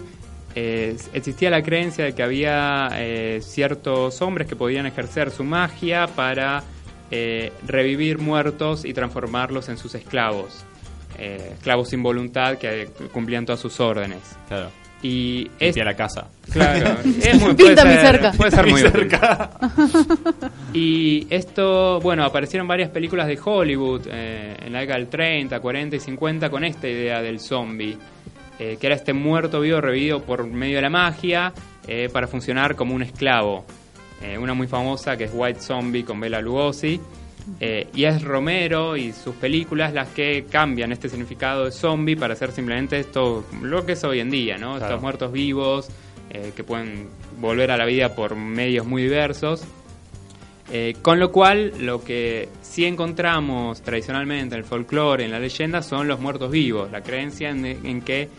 eh, 0.58 0.96
existía 1.14 1.50
la 1.50 1.62
creencia 1.62 2.06
de 2.06 2.14
que 2.16 2.24
había 2.24 2.88
eh, 2.94 3.42
ciertos 3.42 4.22
hombres 4.22 4.48
que 4.48 4.56
podían 4.56 4.86
ejercer 4.86 5.30
su 5.30 5.44
magia 5.44 6.08
para 6.08 6.64
eh, 7.12 7.52
revivir 7.68 8.20
muertos 8.20 8.86
y 8.86 8.94
transformarlos 8.94 9.68
en 9.68 9.78
sus 9.78 9.96
esclavos. 9.96 10.64
Eh, 11.18 11.52
esclavos 11.54 11.90
sin 11.90 12.04
voluntad 12.04 12.58
que 12.58 12.84
eh, 12.84 12.90
cumplían 13.12 13.46
todas 13.46 13.60
sus 13.60 13.80
órdenes. 13.80 14.20
Claro. 14.48 14.70
Y 15.02 15.50
es, 15.60 15.76
la 15.78 15.94
casa. 15.96 16.28
Claro, 16.52 16.98
es 17.22 17.40
muy, 17.40 17.54
puede 17.54 17.76
ser- 17.76 18.00
cerca. 18.02 18.32
Puede 18.32 18.52
ser 18.52 18.68
muy 18.68 18.82
cerca. 18.82 19.50
Y 20.74 21.28
esto, 21.30 22.00
bueno, 22.02 22.24
aparecieron 22.26 22.68
varias 22.68 22.90
películas 22.90 23.28
de 23.28 23.40
Hollywood 23.44 24.02
eh, 24.12 24.58
en 24.66 24.74
la 24.74 24.80
década 24.80 25.00
del 25.00 25.08
30, 25.08 25.60
40 25.60 25.96
y 25.96 26.00
50 26.00 26.50
con 26.50 26.64
esta 26.66 26.88
idea 26.88 27.22
del 27.22 27.40
zombie, 27.40 27.98
eh, 28.60 28.78
que 28.80 28.88
era 28.88 28.96
este 28.96 29.14
muerto 29.14 29.62
vivo 29.62 29.80
revivido 29.80 30.22
por 30.22 30.46
medio 30.46 30.78
de 30.78 30.82
la 30.82 30.90
magia 30.90 31.54
eh, 31.88 32.10
para 32.12 32.28
funcionar 32.28 32.76
como 32.76 32.94
un 32.94 33.04
esclavo. 33.04 33.66
Eh, 34.22 34.38
una 34.38 34.54
muy 34.54 34.68
famosa 34.68 35.16
que 35.18 35.26
es 35.26 35.32
White 35.34 35.60
Zombie 35.62 36.04
con 36.04 36.20
Bela 36.20 36.42
Lugosi. 36.42 37.00
Eh, 37.60 37.88
y 37.94 38.06
es 38.06 38.24
Romero 38.24 38.98
y 38.98 39.12
sus 39.14 39.36
películas 39.36 39.94
las 39.94 40.10
que 40.10 40.46
cambian 40.50 40.92
este 40.92 41.10
significado 41.10 41.66
de 41.66 41.72
zombie 41.72 42.16
para 42.16 42.34
hacer 42.34 42.52
simplemente 42.52 43.00
esto, 43.00 43.46
lo 43.62 43.86
que 43.86 43.94
es 43.94 44.04
hoy 44.04 44.20
en 44.20 44.30
día, 44.30 44.58
¿no? 44.58 44.72
Claro. 44.72 44.86
Estos 44.86 45.02
muertos 45.02 45.32
vivos 45.32 45.90
eh, 46.30 46.52
que 46.56 46.64
pueden 46.64 47.10
volver 47.40 47.72
a 47.72 47.78
la 47.78 47.86
vida 47.86 48.16
por 48.16 48.36
medios 48.36 48.86
muy 48.86 49.04
diversos. 49.04 49.64
Eh, 50.72 50.96
con 51.04 51.20
lo 51.20 51.32
cual, 51.32 51.74
lo 51.80 52.04
que 52.04 52.50
sí 52.64 52.86
encontramos 52.86 53.84
tradicionalmente 53.84 54.56
en 54.56 54.60
el 54.60 54.66
folclore, 54.66 55.24
en 55.24 55.32
la 55.32 55.40
leyenda, 55.40 55.84
son 55.84 56.08
los 56.08 56.20
muertos 56.20 56.50
vivos, 56.50 56.92
la 56.92 57.02
creencia 57.02 57.52
en, 57.52 57.66
en 57.66 58.02
que 58.02 58.30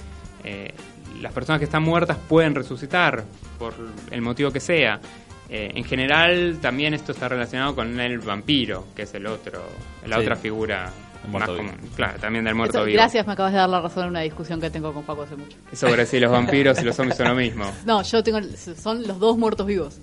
las 1.20 1.32
personas 1.32 1.58
que 1.58 1.64
están 1.64 1.82
muertas 1.82 2.18
pueden 2.28 2.54
resucitar, 2.54 3.24
por 3.58 3.74
el 4.10 4.22
motivo 4.22 4.50
que 4.50 4.60
sea. 4.60 5.00
Eh, 5.48 5.70
en 5.74 5.84
general, 5.84 6.58
también 6.60 6.94
esto 6.94 7.12
está 7.12 7.28
relacionado 7.28 7.74
con 7.74 7.98
el 8.00 8.18
vampiro, 8.18 8.86
que 8.96 9.02
es 9.02 9.14
el 9.14 9.26
otro, 9.26 9.62
la 10.06 10.16
Sí. 10.16 10.22
otra 10.22 10.36
figura 10.36 10.90
más 11.30 11.48
común. 11.48 11.72
Claro, 11.94 12.18
también 12.20 12.44
del 12.44 12.54
muerto 12.54 12.78
Eso- 12.78 12.84
vivo. 12.86 12.96
Gracias, 12.96 13.26
me 13.26 13.32
acabas 13.32 13.52
de 13.52 13.58
dar 13.58 13.68
la 13.68 13.80
razón 13.80 14.04
en 14.04 14.10
una 14.10 14.20
discusión 14.20 14.60
que 14.60 14.70
tengo 14.70 14.92
con 14.92 15.04
Paco 15.04 15.22
hace 15.22 15.36
mucho. 15.36 15.56
Sobre 15.72 16.04
si 16.06 16.18
los 16.20 16.30
vampiros 16.32 16.80
y 16.80 16.84
los 16.84 16.96
zombies 16.96 17.16
son 17.16 17.28
lo 17.28 17.34
mismo. 17.34 17.64
No, 17.86 18.02
yo 18.02 18.22
tengo. 18.22 18.40
Son 18.80 19.06
los 19.06 19.18
dos 19.18 19.36
muertos 19.38 19.66
vivos. 19.66 19.98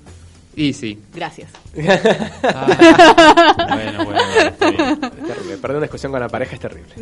Y 0.55 0.71
sí. 0.73 0.99
Gracias. 1.13 1.51
Bueno, 1.73 1.91
bueno, 3.67 4.05
bueno, 4.05 4.19
bien. 4.31 4.47
Es 4.47 4.57
terrible. 5.27 5.57
Perder 5.57 5.77
una 5.77 5.85
discusión 5.85 6.11
con 6.11 6.21
la 6.21 6.29
pareja 6.29 6.55
es 6.55 6.61
terrible. 6.61 6.93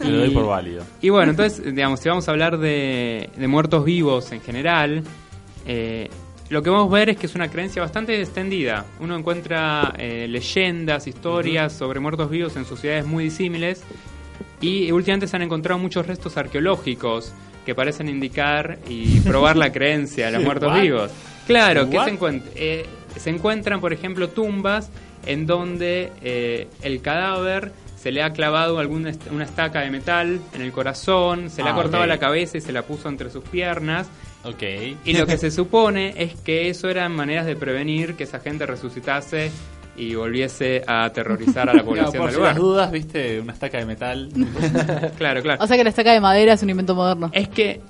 Lo 0.00 0.18
doy 0.18 0.30
por 0.30 0.46
válido. 0.46 0.84
Y 1.00 1.08
bueno, 1.10 1.30
entonces, 1.30 1.62
digamos, 1.74 2.00
si 2.00 2.08
vamos 2.08 2.26
a 2.28 2.32
hablar 2.32 2.58
de, 2.58 3.30
de 3.36 3.48
muertos 3.48 3.84
vivos 3.84 4.32
en 4.32 4.40
general, 4.40 5.02
eh, 5.66 6.08
lo 6.50 6.62
que 6.62 6.70
vamos 6.70 6.92
a 6.92 6.94
ver 6.96 7.10
es 7.10 7.16
que 7.16 7.26
es 7.26 7.34
una 7.34 7.48
creencia 7.48 7.80
bastante 7.80 8.20
extendida. 8.20 8.84
Uno 8.98 9.16
encuentra 9.16 9.94
eh, 9.98 10.26
leyendas, 10.28 11.06
historias 11.06 11.72
sobre 11.72 12.00
muertos 12.00 12.28
vivos 12.28 12.56
en 12.56 12.64
sociedades 12.64 13.06
muy 13.06 13.24
disímiles 13.24 13.82
y 14.60 14.90
últimamente 14.92 15.26
se 15.28 15.36
han 15.36 15.42
encontrado 15.42 15.78
muchos 15.78 16.06
restos 16.06 16.36
arqueológicos 16.36 17.32
que 17.64 17.74
parecen 17.74 18.08
indicar 18.08 18.78
y 18.88 19.20
probar 19.26 19.56
la 19.56 19.72
creencia 19.72 20.26
de 20.26 20.32
los 20.32 20.42
muertos 20.42 20.72
What? 20.72 20.82
vivos. 20.82 21.10
Claro, 21.46 21.88
que 21.88 21.96
What? 21.96 22.04
se, 22.06 22.18
encuent- 22.18 22.42
eh, 22.56 22.86
se 23.16 23.30
encuentran, 23.30 23.80
por 23.80 23.92
ejemplo, 23.92 24.28
tumbas 24.28 24.90
en 25.26 25.46
donde 25.46 26.12
eh, 26.22 26.68
el 26.82 27.00
cadáver 27.00 27.72
se 27.96 28.10
le 28.10 28.22
ha 28.22 28.32
clavado 28.32 28.78
alguna 28.78 29.10
est- 29.10 29.30
una 29.30 29.44
estaca 29.44 29.80
de 29.82 29.90
metal 29.90 30.40
en 30.54 30.62
el 30.62 30.72
corazón, 30.72 31.50
se 31.50 31.62
le 31.62 31.68
Ah, 31.68 31.72
ha 31.72 31.76
cortado 31.76 32.06
la 32.06 32.18
cabeza 32.18 32.56
y 32.58 32.60
se 32.60 32.72
la 32.72 32.82
puso 32.82 33.08
entre 33.08 33.30
sus 33.30 33.44
piernas. 33.44 34.08
Ok. 34.44 34.62
Y 35.04 35.12
lo 35.16 35.26
que 35.26 35.36
se 35.36 35.50
supone 35.50 36.14
es 36.16 36.34
que 36.34 36.70
eso 36.70 36.88
eran 36.88 37.12
maneras 37.12 37.46
de 37.46 37.56
prevenir 37.56 38.14
que 38.14 38.24
esa 38.24 38.40
gente 38.40 38.64
resucitase 38.66 39.50
y 39.96 40.14
volviese 40.14 40.82
a 40.86 41.04
aterrorizar 41.04 41.68
a 41.68 41.74
la 41.74 41.82
población 41.84 42.22
por 42.22 42.26
del 42.30 42.36
si 42.36 42.42
las 42.42 42.56
lugar. 42.56 42.56
dudas, 42.56 42.90
viste, 42.92 43.40
una 43.40 43.52
estaca 43.52 43.78
de 43.78 43.84
metal. 43.86 44.30
Claro, 45.18 45.42
claro. 45.42 45.62
O 45.62 45.66
sea 45.66 45.76
que 45.76 45.84
la 45.84 45.90
estaca 45.90 46.12
de 46.12 46.20
madera 46.20 46.54
es 46.54 46.62
un 46.62 46.70
invento 46.70 46.94
moderno. 46.94 47.30
Es 47.34 47.48
que 47.48 47.80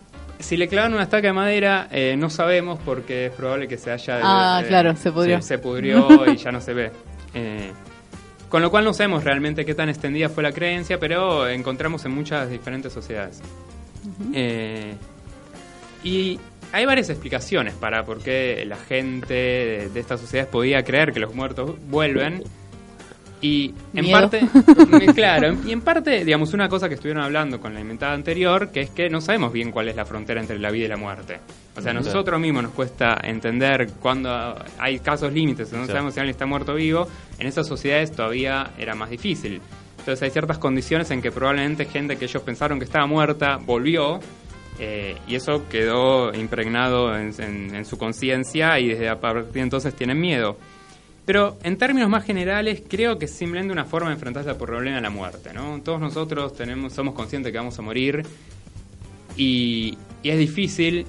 Si 0.40 0.56
le 0.56 0.66
clavan 0.68 0.92
una 0.94 1.04
estaca 1.04 1.28
de 1.28 1.32
madera, 1.34 1.86
eh, 1.92 2.16
no 2.18 2.30
sabemos 2.30 2.80
porque 2.84 3.26
es 3.26 3.32
probable 3.32 3.68
que 3.68 3.76
se 3.78 3.92
haya... 3.92 4.18
Ah, 4.22 4.62
claro, 4.66 4.96
se 4.96 5.12
pudrió. 5.12 5.40
Se, 5.42 5.48
se 5.48 5.58
pudrió 5.58 6.26
y 6.32 6.36
ya 6.36 6.50
no 6.50 6.60
se 6.60 6.74
ve. 6.74 6.90
Eh, 7.34 7.70
con 8.48 8.60
lo 8.62 8.70
cual 8.72 8.84
no 8.84 8.92
sabemos 8.92 9.22
realmente 9.22 9.64
qué 9.64 9.74
tan 9.76 9.88
extendida 9.88 10.28
fue 10.28 10.42
la 10.42 10.50
creencia, 10.50 10.98
pero 10.98 11.46
encontramos 11.48 12.04
en 12.06 12.10
muchas 12.12 12.50
diferentes 12.50 12.92
sociedades. 12.92 13.40
Eh, 14.32 14.94
y 16.02 16.38
hay 16.72 16.86
varias 16.86 17.10
explicaciones 17.10 17.74
para 17.74 18.04
por 18.04 18.22
qué 18.22 18.64
la 18.66 18.76
gente 18.76 19.34
de, 19.34 19.90
de 19.92 20.00
estas 20.00 20.20
sociedades 20.20 20.50
podía 20.50 20.82
creer 20.84 21.12
que 21.12 21.20
los 21.20 21.34
muertos 21.34 21.76
vuelven. 21.88 22.44
Y 23.42 23.74
en 23.94 24.04
Miedo. 24.04 24.20
parte, 24.20 24.42
claro, 25.14 25.56
y 25.64 25.72
en 25.72 25.80
parte, 25.80 26.26
digamos, 26.26 26.52
una 26.52 26.68
cosa 26.68 26.88
que 26.88 26.94
estuvieron 26.96 27.22
hablando 27.22 27.58
con 27.58 27.72
la 27.72 27.80
inventada 27.80 28.12
anterior, 28.12 28.70
que 28.70 28.82
es 28.82 28.90
que 28.90 29.08
no 29.08 29.22
sabemos 29.22 29.50
bien 29.50 29.72
cuál 29.72 29.88
es 29.88 29.96
la 29.96 30.04
frontera 30.04 30.42
entre 30.42 30.58
la 30.58 30.70
vida 30.70 30.84
y 30.84 30.88
la 30.88 30.98
muerte. 30.98 31.40
O 31.74 31.80
sea, 31.80 31.92
a 31.92 31.94
nosotros 31.94 32.38
mismos 32.38 32.64
nos 32.64 32.72
cuesta 32.72 33.18
entender 33.22 33.92
cuando 34.02 34.62
hay 34.78 34.98
casos 34.98 35.32
límites, 35.32 35.72
no 35.72 35.86
sabemos 35.86 36.12
si 36.12 36.20
alguien 36.20 36.32
está 36.34 36.44
muerto 36.44 36.72
o 36.72 36.74
vivo, 36.74 37.08
en 37.38 37.46
esas 37.46 37.66
sociedades 37.66 38.12
todavía 38.12 38.72
era 38.76 38.94
más 38.94 39.08
difícil. 39.08 39.62
Entonces 40.00 40.22
hay 40.22 40.30
ciertas 40.30 40.58
condiciones 40.58 41.10
en 41.10 41.22
que 41.22 41.32
probablemente 41.32 41.86
gente 41.86 42.16
que 42.16 42.26
ellos 42.26 42.42
pensaron 42.42 42.78
que 42.78 42.84
estaba 42.84 43.06
muerta 43.06 43.56
volvió 43.56 44.20
eh, 44.78 45.16
y 45.26 45.34
eso 45.34 45.68
quedó 45.68 46.32
impregnado 46.34 47.16
en, 47.16 47.34
en- 47.38 47.74
en 47.74 47.84
su 47.84 47.98
conciencia 47.98 48.78
y 48.78 48.88
desde 48.88 49.08
a 49.08 49.20
partir 49.20 49.52
de 49.52 49.60
entonces 49.60 49.94
tienen 49.94 50.20
miedo. 50.20 50.56
Pero 51.26 51.58
en 51.62 51.76
términos 51.76 52.08
más 52.08 52.24
generales, 52.24 52.82
creo 52.88 53.18
que 53.18 53.26
es 53.26 53.30
simplemente 53.32 53.72
una 53.72 53.84
forma 53.84 54.08
de 54.08 54.14
enfrentarse 54.14 54.50
al 54.50 54.56
problema 54.56 54.96
de 54.96 55.02
la 55.02 55.10
muerte. 55.10 55.52
¿no? 55.52 55.80
Todos 55.84 56.00
nosotros 56.00 56.54
tenemos, 56.54 56.92
somos 56.92 57.14
conscientes 57.14 57.52
que 57.52 57.58
vamos 57.58 57.78
a 57.78 57.82
morir 57.82 58.24
y, 59.36 59.96
y 60.22 60.30
es 60.30 60.38
difícil 60.38 61.06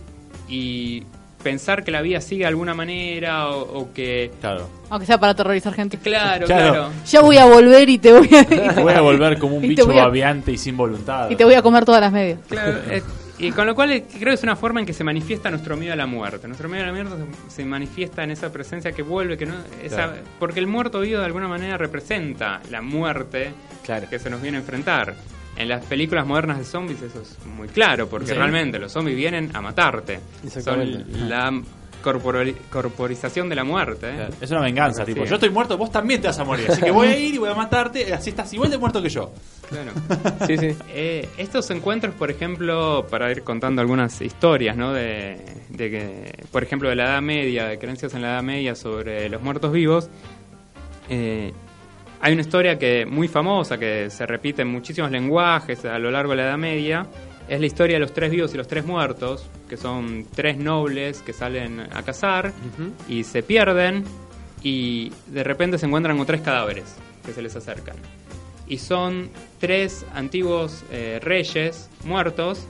y 0.48 1.04
pensar 1.44 1.84
que 1.84 1.90
la 1.90 2.02
vida 2.04 2.22
sigue 2.22 2.42
de 2.42 2.48
alguna 2.48 2.74
manera 2.76 3.50
o, 3.50 3.80
o 3.80 3.94
que... 3.94 4.32
Claro. 4.42 4.70
Aunque 4.92 5.08
sea 5.08 5.18
para 5.20 5.32
aterrorizar 5.32 5.74
gente. 5.74 5.98
Claro, 5.98 6.46
Claro. 6.46 6.72
claro. 6.74 6.90
Ya 7.08 7.22
voy 7.22 7.38
a 7.38 7.46
volver 7.46 7.90
y 7.90 7.98
te 7.98 8.12
voy 8.14 8.30
a... 8.36 8.74
Voy 8.80 8.94
a 8.94 9.02
volver 9.02 9.40
como 9.40 9.56
un 9.56 9.62
bicho 9.68 9.90
a- 9.90 9.96
babeante 10.04 10.52
y 10.52 10.58
sin 10.58 10.78
voluntad. 10.78 11.32
Y 11.32 11.36
te 11.36 11.44
voy 11.46 11.56
a 11.56 11.64
comer 11.64 11.84
todas 11.84 12.02
las 12.02 12.12
medias. 12.12 12.40
Claro, 12.48 12.78
eh, 12.92 13.02
y 13.42 13.52
con 13.52 13.66
lo 13.68 13.76
cual 13.76 13.92
eh, 13.92 14.06
creo 14.10 14.26
que 14.30 14.34
es 14.36 14.44
una 14.44 14.56
forma 14.56 14.80
en 14.80 14.86
que 14.86 14.94
se 14.94 15.04
manifiesta 15.04 15.50
nuestro 15.50 15.76
miedo 15.76 15.94
a 15.94 15.96
la 15.96 16.06
muerte. 16.06 16.48
Nuestro 16.48 16.70
miedo 16.70 16.84
a 16.84 16.88
la 16.88 16.94
muerte 16.94 17.26
se, 17.50 17.66
manifiesta 17.66 18.24
en 18.24 18.32
esa 18.32 18.52
presencia 18.52 18.92
que 18.92 19.02
vuelve, 19.02 19.38
que 19.38 19.46
no, 19.46 19.56
esa- 19.84 19.96
Claro. 19.96 20.14
porque 20.40 20.60
el 20.60 20.68
muerto 20.68 21.00
vivo 21.02 21.20
de 21.20 21.26
alguna 21.26 21.48
manera 21.48 21.78
representa 21.78 22.62
la 22.70 22.82
muerte 22.82 23.54
que 24.10 24.20
se 24.20 24.30
nos 24.30 24.42
viene 24.42 24.58
a 24.58 24.62
enfrentar. 24.62 25.16
En 25.58 25.68
las 25.68 25.84
películas 25.86 26.26
modernas 26.26 26.60
de 26.60 26.64
zombies 26.64 27.02
eso 27.02 27.22
es 27.22 27.38
muy 27.46 27.68
claro, 27.68 28.08
porque 28.08 28.28
Sí. 28.28 28.34
realmente 28.34 28.80
los 28.80 28.92
zombies 28.92 29.18
vienen 29.18 29.50
a 29.54 29.60
matarte. 29.62 30.20
Son 30.64 31.06
la 31.30 31.52
corpori- 32.02 32.56
corporización 32.70 33.50
de 33.50 33.56
la 33.56 33.64
muerte. 33.64 34.08
¿eh? 34.10 34.30
Es 34.42 34.52
una 34.52 34.62
venganza, 34.62 35.06
tipo, 35.06 35.24
Sí. 35.24 35.30
yo 35.30 35.36
estoy 35.36 35.50
muerto, 35.50 35.78
vos 35.78 35.92
también 35.92 36.22
te 36.22 36.28
vas 36.28 36.40
a 36.40 36.44
morir. 36.44 36.70
Así 36.72 36.82
que 36.82 36.92
voy 36.92 37.08
a 37.08 37.18
ir 37.18 37.36
y 37.36 37.38
voy 37.38 37.50
a 37.50 37.54
matarte, 37.56 38.14
así 38.14 38.30
estás 38.32 38.52
igual 38.54 38.70
de 38.72 38.78
muerto 38.78 39.02
que 39.02 39.10
yo. 39.10 39.32
Claro. 39.70 39.92
Eh, 40.94 41.28
estos 41.38 41.70
encuentros, 41.72 42.14
por 42.16 42.30
ejemplo, 42.30 43.06
para 43.10 43.32
ir 43.32 43.44
contando 43.44 43.82
algunas 43.82 44.20
historias, 44.22 44.76
¿no? 44.76 44.92
De, 44.94 45.38
de 45.70 45.90
que, 45.92 46.34
por 46.52 46.64
ejemplo, 46.64 46.90
de 46.90 46.96
la 46.96 47.06
Edad 47.06 47.22
Media, 47.22 47.66
de 47.68 47.78
creencias 47.80 48.14
en 48.14 48.22
la 48.22 48.32
Edad 48.34 48.44
Media 48.44 48.76
sobre 48.76 49.30
los 49.30 49.42
muertos 49.42 49.72
vivos, 49.72 50.10
eh, 51.10 51.52
hay 52.22 52.34
una 52.34 52.42
historia 52.42 52.78
que 52.78 53.06
muy 53.06 53.28
famosa 53.28 53.78
que 53.78 54.10
se 54.10 54.26
repite 54.26 54.62
en 54.62 54.68
muchísimos 54.68 55.10
lenguajes 55.12 55.84
a 55.86 55.98
lo 55.98 56.12
largo 56.12 56.32
de 56.32 56.38
la 56.38 56.44
Edad 56.44 56.58
Media. 56.58 57.06
Es 57.52 57.60
la 57.60 57.66
historia 57.66 57.98
de 57.98 58.00
los 58.00 58.14
tres 58.14 58.32
vivos 58.32 58.54
y 58.54 58.58
los 58.58 58.70
tres 58.70 58.86
muertos, 58.86 59.46
que 59.68 59.76
son 59.76 60.26
tres 60.34 60.56
nobles 60.56 61.22
que 61.22 61.34
salen 61.34 61.82
a 61.82 62.02
cazar 62.02 62.54
y 63.10 63.26
se 63.26 63.44
pierden 63.44 64.06
y 64.64 65.12
de 65.28 65.44
repente 65.44 65.78
se 65.78 65.86
encuentran 65.86 66.16
con 66.16 66.26
tres 66.26 66.40
cadáveres 66.40 66.96
que 67.26 67.34
se 67.34 67.42
les 67.42 67.54
acercan. 67.54 67.98
Y 68.70 68.78
son 68.78 69.30
tres 69.60 70.06
antiguos 70.14 70.86
eh, 70.94 71.20
reyes 71.22 71.90
muertos 72.06 72.66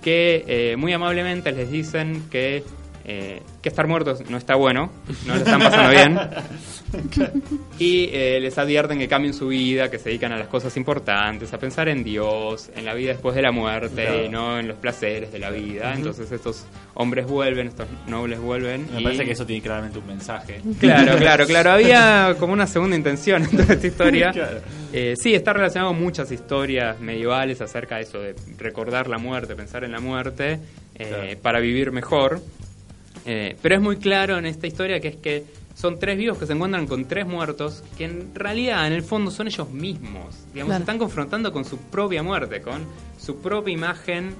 que 0.00 0.42
eh, 0.46 0.76
muy 0.78 0.94
amablemente 0.94 1.52
les 1.52 1.70
dicen 1.70 2.30
que, 2.30 2.64
eh, 3.04 3.42
que 3.62 3.68
estar 3.68 3.86
muertos 3.86 4.22
no 4.30 4.36
está 4.36 4.54
bueno, 4.54 4.90
no 5.26 5.34
le 5.34 5.40
están 5.40 5.60
pasando 5.60 5.90
bien. 5.90 6.18
Y 7.78 8.10
eh, 8.12 8.38
les 8.40 8.56
advierten 8.58 8.98
que 8.98 9.08
cambien 9.08 9.32
su 9.34 9.48
vida, 9.48 9.90
que 9.90 9.98
se 9.98 10.10
dedican 10.10 10.32
a 10.32 10.36
las 10.36 10.46
cosas 10.48 10.76
importantes, 10.76 11.52
a 11.52 11.58
pensar 11.58 11.88
en 11.88 12.04
Dios, 12.04 12.70
en 12.76 12.84
la 12.84 12.94
vida 12.94 13.12
después 13.12 13.34
de 13.34 13.42
la 13.42 13.50
muerte 13.50 14.04
Claro. 14.04 14.24
y 14.24 14.28
no 14.28 14.58
en 14.58 14.68
los 14.68 14.76
placeres 14.76 15.32
de 15.32 15.38
la 15.38 15.50
vida. 15.50 15.94
Entonces 15.94 16.30
estos 16.30 16.64
hombres 16.94 17.26
vuelven, 17.26 17.68
estos 17.68 17.86
nobles 18.06 18.38
vuelven. 18.40 18.86
Me 18.92 19.00
y- 19.00 19.04
parece 19.04 19.24
que 19.24 19.32
eso 19.32 19.46
tiene 19.46 19.62
claramente 19.62 19.98
un 19.98 20.06
mensaje. 20.06 20.60
Claro, 20.78 21.16
claro, 21.16 21.46
claro. 21.46 21.70
Había 21.72 22.36
como 22.38 22.52
una 22.52 22.66
segunda 22.66 22.94
intención 22.94 23.42
en 23.44 23.50
toda 23.50 23.74
esta 23.74 23.86
historia. 23.86 24.30
Claro. 24.32 24.60
Eh, 24.92 25.14
sí, 25.16 25.34
está 25.34 25.54
relacionado 25.54 25.92
con 25.92 26.02
muchas 26.02 26.30
historias 26.30 27.00
medievales 27.00 27.60
acerca 27.62 27.96
de 27.96 28.02
eso, 28.02 28.20
de 28.20 28.34
recordar 28.58 29.08
la 29.08 29.16
muerte, 29.18 29.56
pensar 29.56 29.82
en 29.84 29.92
la 29.92 30.00
muerte, 30.00 30.58
eh, 30.94 31.06
Claro. 31.08 31.38
para 31.42 31.60
vivir 31.60 31.90
mejor. 31.90 32.40
Eh, 33.24 33.56
pero 33.62 33.76
es 33.76 33.80
muy 33.80 33.96
claro 33.96 34.36
en 34.38 34.46
esta 34.46 34.66
historia 34.66 35.00
que 35.00 35.08
es 35.08 35.16
que 35.16 35.44
son 35.74 35.98
tres 35.98 36.18
vivos 36.18 36.38
que 36.38 36.46
se 36.46 36.52
encuentran 36.52 36.86
con 36.86 37.06
tres 37.06 37.26
muertos 37.26 37.82
que 37.96 38.04
en 38.04 38.34
realidad, 38.34 38.86
en 38.86 38.92
el 38.92 39.02
fondo, 39.02 39.30
son 39.30 39.46
ellos 39.46 39.70
mismos. 39.70 40.34
Digamos, 40.52 40.68
Claro. 40.68 40.72
se 40.74 40.82
están 40.82 40.98
confrontando 40.98 41.52
con 41.52 41.64
su 41.64 41.78
propia 41.78 42.22
muerte, 42.22 42.60
con 42.60 42.84
su 43.18 43.36
propia 43.40 43.72
imagen 43.72 44.34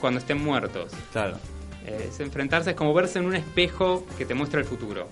cuando 0.00 0.18
estén 0.20 0.42
muertos. 0.42 0.92
Claro. 1.12 1.36
Eh, 1.86 2.08
es 2.10 2.18
enfrentarse 2.20 2.70
es 2.70 2.76
como 2.76 2.92
verse 2.94 3.18
en 3.18 3.26
un 3.26 3.34
espejo 3.36 4.06
que 4.18 4.24
te 4.24 4.34
muestra 4.34 4.58
el 4.60 4.66
futuro. 4.66 5.08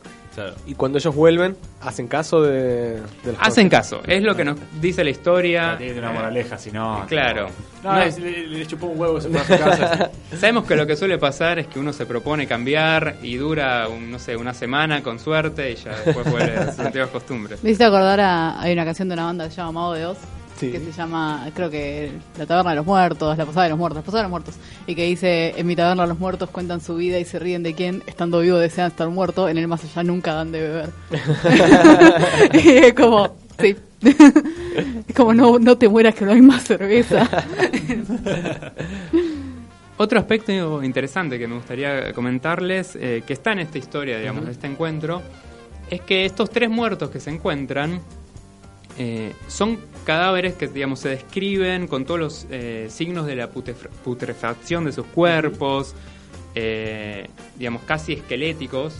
Y 0.66 0.74
cuando 0.74 0.98
ellos 0.98 1.14
vuelven, 1.14 1.56
hacen 1.80 2.08
caso 2.08 2.40
de, 2.42 2.94
de 2.94 3.36
Hacen 3.40 3.68
caso, 3.68 4.00
es 4.06 4.22
lo 4.22 4.34
que 4.34 4.44
nos 4.44 4.56
dice 4.80 5.04
la 5.04 5.10
historia. 5.10 5.76
Tiene 5.78 5.98
una 5.98 6.12
moraleja, 6.12 6.56
si 6.58 6.70
no. 6.70 7.04
Claro. 7.08 7.48
No, 7.82 7.92
No. 7.94 8.00
es- 8.02 8.18
le, 8.18 8.46
le 8.46 8.66
chupó 8.66 8.86
un 8.86 8.98
huevo, 9.00 9.20
se 9.20 9.28
fue 9.28 9.40
a 9.40 9.44
su 9.44 9.58
casa. 9.64 10.10
Sabemos 10.38 10.64
que 10.64 10.76
lo 10.76 10.86
que 10.86 10.96
suele 10.96 11.18
pasar 11.18 11.58
es 11.58 11.66
que 11.66 11.78
uno 11.78 11.92
se 11.92 12.06
propone 12.06 12.46
cambiar 12.46 13.16
y 13.22 13.36
dura, 13.36 13.88
un- 13.88 14.10
no 14.10 14.18
sé, 14.18 14.36
una 14.36 14.54
semana 14.54 15.02
con 15.02 15.18
suerte 15.18 15.72
y 15.72 15.74
ya 15.76 15.90
después 16.04 16.30
vuelve 16.30 16.56
a 16.56 16.70
sus 16.72 16.80
antiguas 16.80 17.10
costumbres. 17.10 17.62
Me 17.62 17.70
hiciste 17.70 17.84
acordar 17.84 18.20
a. 18.20 18.60
Hay 18.60 18.72
una 18.72 18.84
canción 18.84 19.08
de 19.08 19.14
una 19.14 19.24
banda 19.26 19.44
que 19.44 19.50
se 19.50 19.56
llama 19.58 19.72
Mago 19.72 19.94
de 19.94 20.06
Oz. 20.06 20.18
Sí. 20.62 20.70
Que 20.70 20.78
se 20.78 20.92
llama, 20.92 21.50
creo 21.54 21.68
que 21.70 22.12
La 22.38 22.46
Taberna 22.46 22.70
de 22.70 22.76
los 22.76 22.86
Muertos, 22.86 23.36
La 23.36 23.44
Posada 23.44 23.64
de 23.64 23.70
los 23.70 23.78
Muertos, 23.78 23.96
La 23.96 24.04
Posada 24.04 24.18
de 24.20 24.24
los 24.24 24.30
Muertos. 24.30 24.54
Y 24.86 24.94
que 24.94 25.06
dice: 25.06 25.54
En 25.56 25.66
mi 25.66 25.74
taberna 25.74 26.06
los 26.06 26.20
muertos 26.20 26.50
cuentan 26.50 26.80
su 26.80 26.94
vida 26.94 27.18
y 27.18 27.24
se 27.24 27.40
ríen 27.40 27.64
de 27.64 27.74
quien, 27.74 28.04
estando 28.06 28.38
vivo, 28.38 28.58
desean 28.58 28.92
estar 28.92 29.08
muerto. 29.08 29.48
En 29.48 29.58
el 29.58 29.66
más 29.66 29.82
allá 29.82 30.04
nunca 30.04 30.34
dan 30.34 30.52
de 30.52 30.60
beber. 30.60 30.90
y 32.64 32.68
es 32.68 32.94
como, 32.94 33.34
sí. 33.58 33.74
es 35.08 35.14
como, 35.16 35.34
no, 35.34 35.58
no 35.58 35.76
te 35.76 35.88
mueras 35.88 36.14
que 36.14 36.24
no 36.24 36.30
hay 36.30 36.42
más 36.42 36.62
cerveza. 36.62 37.28
Otro 39.96 40.20
aspecto 40.20 40.82
interesante 40.84 41.40
que 41.40 41.48
me 41.48 41.56
gustaría 41.56 42.12
comentarles, 42.12 42.96
eh, 42.96 43.24
que 43.26 43.32
está 43.32 43.50
en 43.52 43.60
esta 43.60 43.78
historia, 43.78 44.18
digamos, 44.18 44.46
de 44.46 44.52
este 44.52 44.68
encuentro, 44.68 45.22
es 45.90 46.00
que 46.02 46.24
estos 46.24 46.50
tres 46.50 46.70
muertos 46.70 47.10
que 47.10 47.18
se 47.18 47.30
encuentran 47.30 48.00
eh, 48.98 49.32
son 49.48 49.78
cadáveres 50.02 50.54
que, 50.54 50.68
digamos, 50.68 51.00
se 51.00 51.08
describen 51.10 51.86
con 51.86 52.04
todos 52.04 52.20
los 52.20 52.46
eh, 52.50 52.86
signos 52.90 53.26
de 53.26 53.36
la 53.36 53.48
putrefacción 53.50 54.84
de 54.84 54.92
sus 54.92 55.06
cuerpos, 55.06 55.94
eh, 56.54 57.28
digamos, 57.56 57.82
casi 57.82 58.12
esqueléticos, 58.14 58.94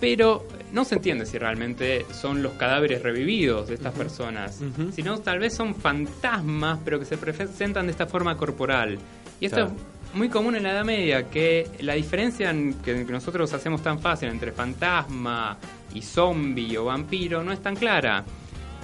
pero 0.00 0.46
no 0.72 0.84
se 0.84 0.96
entiende 0.96 1.24
si 1.24 1.38
realmente 1.38 2.04
son 2.12 2.42
los 2.42 2.52
cadáveres 2.54 3.02
revividos 3.02 3.68
de 3.68 3.74
estas 3.74 3.94
personas, 3.94 4.60
sino 4.94 5.18
tal 5.20 5.38
vez 5.38 5.54
son 5.54 5.74
fantasmas, 5.74 6.78
pero 6.84 6.98
que 6.98 7.04
se 7.06 7.16
presentan 7.16 7.86
de 7.86 7.92
esta 7.92 8.06
forma 8.06 8.36
corporal. 8.36 8.98
Y 9.40 9.46
esto 9.46 9.56
Claro. 9.58 9.72
es 10.10 10.16
muy 10.16 10.28
común 10.28 10.56
en 10.56 10.64
la 10.64 10.72
Edad 10.72 10.84
Media, 10.84 11.30
que 11.30 11.68
la 11.80 11.94
diferencia 11.94 12.50
en- 12.50 12.74
que, 12.74 13.06
que 13.06 13.12
nosotros 13.12 13.52
hacemos 13.52 13.82
tan 13.82 13.98
fácil 14.00 14.28
entre 14.28 14.52
fantasma 14.52 15.56
y 15.94 16.02
zombie 16.02 16.76
o 16.76 16.84
vampiro 16.86 17.42
no 17.42 17.52
es 17.52 17.60
tan 17.62 17.76
clara. 17.76 18.24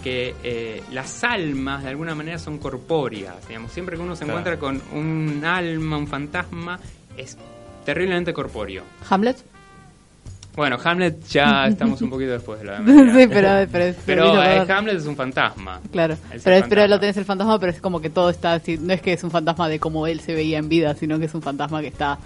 Que 0.03 0.35
eh, 0.43 0.83
las 0.93 1.23
almas 1.25 1.83
de 1.83 1.91
alguna 1.91 2.15
manera 2.15 2.39
son 2.39 2.59
corpóreas. 2.59 3.37
Digamos, 3.47 3.71
siempre 3.73 3.97
que 3.97 4.03
uno 4.03 4.17
se 4.17 4.25
Claro. 4.25 4.41
encuentra 4.41 4.59
con 4.59 4.81
un 4.99 5.45
alma, 5.45 5.97
un 5.99 6.07
fantasma, 6.07 6.79
es 7.17 7.37
terriblemente 7.85 8.33
corpóreo. 8.33 8.83
Hamlet. 9.09 9.37
Bueno, 10.57 10.79
Hamlet 10.83 11.25
ya 11.29 11.67
estamos 11.69 12.03
un 12.03 12.11
poquito 12.11 12.33
después 12.33 12.59
de 12.61 12.67
la 12.67 12.79
sí, 12.85 13.27
pero, 13.29 13.49
pero, 13.71 13.85
es- 13.85 13.97
Pero 14.05 14.43
eh, 14.43 14.67
Hamlet 14.69 14.97
es 14.97 15.07
un 15.07 15.17
fantasma. 15.17 15.81
Claro, 15.93 16.15
es 16.15 16.21
pero, 16.21 16.35
es- 16.35 16.43
pero 16.43 16.61
fantasma. 16.63 16.87
lo 16.89 17.01
tenés 17.01 17.17
el 17.17 17.25
fantasma, 17.25 17.59
pero 17.61 17.73
es 17.73 17.81
como 17.81 18.01
que 18.01 18.11
todo 18.11 18.31
está 18.31 18.55
así. 18.55 18.77
No 18.79 18.93
es 18.93 19.01
que 19.01 19.13
es 19.13 19.23
un 19.23 19.31
fantasma 19.31 19.69
de 19.69 19.79
cómo 19.79 20.07
él 20.07 20.21
se 20.21 20.35
veía 20.35 20.59
en 20.59 20.69
vida, 20.69 20.95
sino 20.97 21.19
que 21.19 21.27
es 21.27 21.35
un 21.35 21.43
fantasma 21.43 21.81
que 21.81 21.87
está 21.89 22.19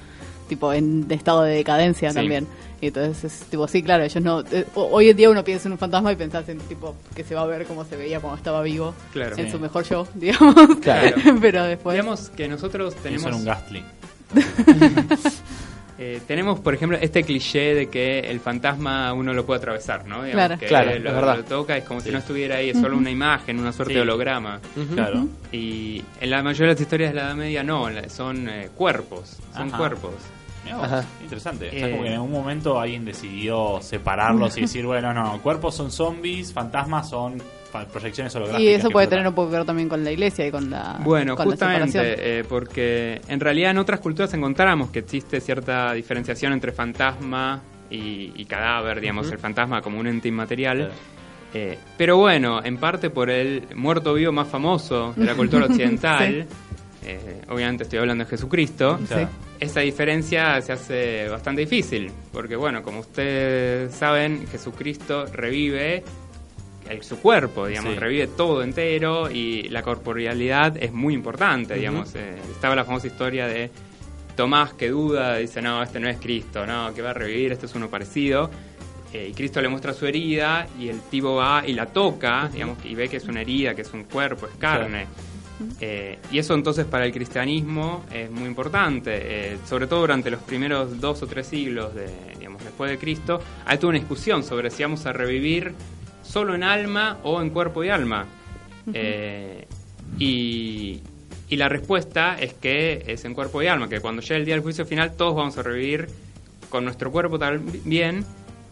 tipo 0.49 0.73
en 0.73 1.07
estado 1.11 1.43
de 1.43 1.55
decadencia 1.55 2.11
Sí. 2.11 2.15
también. 2.17 2.47
Y 2.81 2.89
entonces 2.89 3.25
es 3.25 3.41
tipo, 3.49 3.67
sí, 3.67 3.83
claro, 3.83 4.05
ellos 4.05 4.23
no. 4.23 4.41
eh, 4.41 4.67
ho- 4.75 4.89
hoy 4.93 5.09
en 5.09 5.17
día 5.17 5.31
uno 5.31 5.43
piensa 5.43 5.69
en 5.69 5.73
un 5.73 5.79
fantasma 5.79 6.13
y 6.13 6.17
pensás 6.17 6.47
en 6.51 6.59
tipo 6.59 6.95
que 7.15 7.25
se 7.25 7.35
va 7.35 7.43
a 7.43 7.47
ver 7.47 7.65
cómo 7.67 7.85
se 7.85 7.97
veía 7.97 8.21
cuando 8.21 8.37
estaba 8.37 8.61
vivo, 8.63 8.95
Claro. 9.13 9.37
en 9.39 9.47
Sí. 9.47 9.51
su 9.53 9.59
mejor 9.59 9.85
yo, 9.85 10.07
digamos. 10.15 10.55
Claro. 10.83 11.17
pero 11.41 11.65
después. 11.65 11.95
Digamos 11.97 12.29
que 12.31 12.47
nosotros 12.49 12.95
tenemos. 12.97 13.27
En 13.27 13.35
un 13.35 13.45
Gastly. 13.45 13.83
Eh, 15.97 16.21
tenemos, 16.27 16.59
por 16.59 16.75
ejemplo, 16.75 16.99
este 17.01 17.23
cliché 17.23 17.75
de 17.75 17.89
que 17.89 18.19
el 18.21 18.41
fantasma 18.41 19.13
uno 19.13 19.33
lo 19.33 19.47
puede 19.47 19.59
atravesar, 19.59 20.07
¿no? 20.07 20.25
Digamos 20.25 20.33
Claro. 20.35 20.59
que 20.59 20.67
Claro, 20.67 20.91
lo, 20.91 20.97
es 20.97 21.03
verdad. 21.05 21.37
lo 21.37 21.45
toca, 21.45 21.77
es 21.77 21.85
como 21.85 22.01
Sí. 22.01 22.07
si 22.07 22.13
no 22.13 22.19
estuviera 22.19 22.57
ahí, 22.57 22.71
es 22.71 22.81
solo 22.81 22.97
una 22.97 23.11
imagen, 23.11 23.61
una 23.61 23.73
suerte 23.73 23.93
Sí. 23.93 23.97
de 23.97 24.03
holograma. 24.03 24.61
Claro. 24.95 25.29
Y 25.53 26.03
en 26.21 26.31
la 26.31 26.43
mayoría 26.43 26.69
de 26.71 26.75
las 26.75 26.81
historias 26.81 27.11
de 27.13 27.17
la 27.21 27.27
Edad 27.27 27.35
Media 27.37 27.63
no, 27.63 27.87
son 28.09 28.49
eh, 28.49 28.71
cuerpos, 28.77 29.39
son 29.55 29.69
Ajá. 29.69 29.77
cuerpos. 29.79 30.15
Mirá. 30.65 31.05
Interesante. 31.23 31.69
O 31.69 31.71
sea, 31.71 31.89
Eh. 31.89 31.91
como 31.91 32.03
que 32.03 32.09
en 32.09 32.15
algún 32.15 32.33
momento 32.33 32.81
alguien 32.81 33.05
decidió 33.05 33.79
separarlos 33.83 34.57
y 34.57 34.63
decir, 34.63 34.85
bueno, 34.87 35.13
no, 35.15 35.41
cuerpos 35.43 35.77
son 35.77 35.91
zombies, 35.93 36.53
fantasmas 36.53 37.09
son 37.11 37.41
proyecciones 37.93 38.35
holográficas. 38.35 38.63
Y 38.63 38.69
eso 38.75 38.91
puede 38.91 39.07
tener 39.07 39.27
un 39.27 39.35
poco 39.35 39.51
que 39.51 39.57
ver 39.57 39.67
también 39.67 39.89
con 39.89 40.05
la 40.05 40.11
iglesia 40.13 40.47
y 40.47 40.51
con 40.51 40.71
la. 40.71 40.99
Bueno, 41.01 41.37
con 41.37 41.47
justamente, 41.47 42.39
eh, 42.41 42.45
porque 42.49 43.21
en 43.29 43.41
realidad 43.41 43.73
en 43.73 43.79
otras 43.79 44.01
culturas 44.01 44.33
encontramos 44.35 44.91
que 44.91 45.01
existe 45.01 45.41
cierta 45.41 45.93
diferenciación 45.93 46.53
entre 46.53 46.73
fantasma 46.73 47.61
y, 47.91 48.33
y 48.37 48.45
cadáver, 48.45 49.01
digamos, 49.01 49.31
el 49.31 49.39
fantasma 49.39 49.83
como 49.83 49.99
un 49.99 50.07
ente 50.07 50.29
inmaterial. 50.29 50.77
Claro. 50.79 50.93
Eh, 51.57 51.79
pero 51.97 52.17
bueno, 52.17 52.65
en 52.65 52.79
parte 52.79 53.11
por 53.11 53.31
el 53.31 53.63
muerto 53.77 54.13
vivo 54.15 54.33
más 54.33 54.49
famoso 54.49 55.13
de 55.17 55.25
la 55.25 55.35
cultura 55.35 55.67
occidental, 55.71 56.47
eh, 57.05 57.41
obviamente 57.49 57.85
estoy 57.85 58.01
hablando 58.01 58.25
de 58.25 58.31
Jesucristo, 58.31 58.99
Claro. 59.07 59.29
esa 59.61 59.81
diferencia 59.81 60.61
se 60.63 60.73
hace 60.73 61.29
bastante 61.29 61.61
difícil, 61.61 62.11
porque 62.33 62.57
bueno, 62.57 62.83
como 62.83 63.01
ustedes 63.01 63.95
saben, 63.95 64.49
Jesucristo 64.49 65.27
revive 65.27 66.03
su 67.03 67.19
cuerpo, 67.19 67.67
digamos, 67.67 67.95
Sí. 67.95 67.99
revive 67.99 68.27
todo 68.29 68.63
entero 68.63 69.31
y 69.31 69.69
la 69.69 69.83
corporealidad 69.83 70.77
es 70.77 70.93
muy 70.93 71.15
importante, 71.15 71.75
digamos. 71.75 72.15
eh, 72.15 72.37
estaba 72.51 72.75
la 72.77 72.85
famosa 72.85 73.07
historia 73.07 73.47
de 73.47 73.71
Tomás 74.37 74.75
que 74.75 74.89
duda, 74.91 75.37
dice, 75.37 75.63
no, 75.63 75.83
este 75.83 76.01
no 76.01 76.09
es 76.09 76.19
Cristo, 76.19 76.67
no, 76.67 76.93
que 76.93 77.03
va 77.03 77.11
a 77.11 77.15
revivir, 77.15 77.53
este 77.53 77.67
es 77.67 77.75
uno 77.75 77.89
parecido. 77.89 78.51
Eh, 79.13 79.29
y 79.31 79.33
Cristo 79.33 79.61
le 79.63 79.69
muestra 79.69 79.93
su 79.93 80.07
herida 80.07 80.67
y 80.79 80.89
el 80.89 81.01
tipo 81.03 81.37
va 81.37 81.63
y 81.65 81.73
la 81.73 81.87
toca, 81.87 82.49
digamos, 82.53 82.79
y 82.85 82.95
ve 82.97 83.09
que 83.09 83.19
es 83.19 83.25
una 83.27 83.43
herida, 83.43 83.75
que 83.75 83.83
es 83.83 83.93
un 83.93 84.05
cuerpo, 84.05 84.47
es 84.47 84.57
carne. 84.59 85.07
Eh, 85.81 86.19
y 86.33 86.39
eso 86.41 86.55
entonces 86.55 86.85
para 86.85 87.07
el 87.07 87.13
cristianismo 87.13 88.05
es 88.13 88.29
muy 88.29 88.49
importante, 88.49 89.57
sobre 89.67 89.87
todo 89.87 90.01
durante 90.01 90.29
los 90.33 90.41
primeros 90.43 91.01
dos 91.01 91.23
o 91.23 91.29
tres 91.29 91.47
siglos 91.47 91.95
de, 91.95 92.09
digamos, 92.37 92.65
después 92.65 92.91
de 92.91 92.99
Cristo, 92.99 93.41
hay 93.65 93.79
toda 93.79 93.91
una 93.91 94.01
discusión 94.01 94.43
sobre 94.43 94.69
si 94.73 94.83
vamos 94.83 95.07
a 95.07 95.13
revivir 95.13 95.73
solo 96.25 96.55
en 96.55 96.65
alma 96.65 97.19
o 97.23 97.41
en 97.41 97.51
cuerpo 97.51 97.85
y 97.85 97.89
alma. 97.91 98.27
Eh, 98.93 99.67
y, 100.19 101.01
y 101.49 101.57
la 101.57 101.69
respuesta 101.69 102.37
es 102.39 102.55
que 102.55 103.05
es 103.07 103.25
en 103.25 103.35
cuerpo 103.35 103.63
y 103.63 103.67
alma, 103.67 103.89
que 103.89 104.01
cuando 104.01 104.23
llegue 104.23 104.37
el 104.37 104.45
día 104.45 104.55
del 104.55 104.63
juicio 104.63 104.85
final 104.87 105.15
todos 105.17 105.35
vamos 105.37 105.57
a 105.59 105.63
revivir 105.63 106.09
con 106.69 106.85
nuestro 106.85 107.11
cuerpo 107.11 107.39
también. 107.39 108.25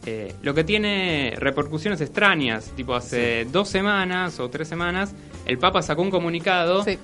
Eh, 0.04 0.34
lo 0.42 0.52
que 0.52 0.64
tiene 0.64 1.34
repercusiones 1.36 2.00
extrañas, 2.00 2.72
tipo 2.76 2.94
hace 2.94 3.44
dos 3.44 3.68
semanas 3.68 4.40
o 4.40 4.50
tres 4.50 4.66
semanas, 4.66 5.14
el 5.46 5.58
Papa 5.58 5.80
sacó 5.80 6.02
un 6.02 6.10
comunicado 6.10 6.82
Sí. 6.82 6.98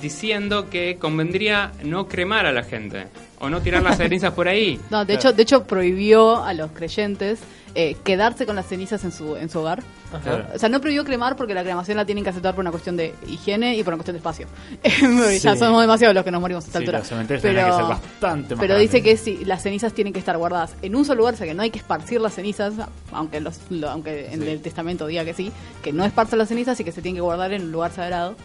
diciendo 0.00 0.70
que 0.70 0.96
convendría 1.00 1.72
no 1.82 2.06
cremar 2.06 2.46
a 2.46 2.52
la 2.52 2.62
gente 2.62 3.06
o 3.40 3.50
no 3.50 3.60
tirar 3.60 3.82
las 3.82 3.96
cenizas 3.98 4.32
por 4.34 4.46
ahí. 4.46 4.78
No, 4.90 5.04
de 5.04 5.14
hecho, 5.14 5.32
de 5.32 5.42
hecho 5.42 5.64
prohibió 5.64 6.44
a 6.44 6.54
los 6.54 6.70
creyentes 6.70 7.40
eh, 7.74 7.96
quedarse 8.04 8.46
con 8.46 8.56
las 8.56 8.66
cenizas 8.66 9.02
en 9.04 9.12
su, 9.12 9.36
en 9.36 9.48
su 9.50 9.58
hogar. 9.60 9.82
Claro. 10.22 10.46
O 10.54 10.58
sea, 10.60 10.68
no 10.68 10.80
prohibió 10.80 11.04
cremar 11.04 11.34
porque 11.34 11.54
la 11.54 11.64
cremación 11.64 11.96
la 11.96 12.04
tienen 12.04 12.22
que 12.22 12.30
aceptar 12.30 12.54
por 12.54 12.62
una 12.62 12.70
cuestión 12.70 12.96
de 12.96 13.14
higiene 13.26 13.76
y 13.76 13.82
por 13.82 13.92
una 13.94 13.98
cuestión 13.98 14.14
de 14.14 14.18
espacio. 14.18 14.46
Porque 14.80 15.38
Ya 15.42 15.52
Sí. 15.54 15.58
somos 15.58 15.80
demasiados 15.80 16.14
los 16.14 16.22
que 16.24 16.30
nos 16.30 16.40
morimos 16.40 16.64
a 16.64 16.66
esta 16.68 16.78
Sí, 16.78 16.82
altura. 16.84 16.98
los 17.00 17.08
cementerios 17.08 17.42
tendrían 17.42 17.66
que 17.70 17.76
ser 17.76 17.84
bastante 17.84 18.54
más 18.54 18.60
pero 18.64 18.78
dice 18.78 19.02
que 19.02 19.16
si 19.16 19.44
las 19.44 19.62
cenizas 19.62 19.92
tienen 19.92 20.12
que 20.12 20.20
estar 20.20 20.36
guardadas 20.38 20.74
en 20.82 20.94
un 20.94 21.04
solo 21.04 21.18
lugar, 21.20 21.34
o 21.34 21.36
sea 21.36 21.46
que 21.48 21.54
no 21.54 21.62
hay 21.62 21.70
que 21.70 21.78
esparcir 21.80 22.20
las 22.20 22.34
cenizas, 22.34 22.74
aunque 23.12 23.40
los, 23.40 23.58
lo- 23.70 23.90
aunque 23.90 24.32
en 24.32 24.40
Sí. 24.42 24.48
el 24.48 24.60
testamento 24.62 25.06
diga 25.08 25.24
que 25.24 25.34
sí, 25.34 25.50
que 25.82 25.92
no 25.92 26.04
esparce 26.04 26.36
las 26.36 26.48
cenizas 26.48 26.78
y 26.78 26.84
que 26.84 26.92
se 26.92 27.02
tienen 27.02 27.16
que 27.16 27.20
guardar 27.22 27.52
en 27.52 27.62
un 27.62 27.72
lugar 27.72 27.90
sagrado 27.92 28.36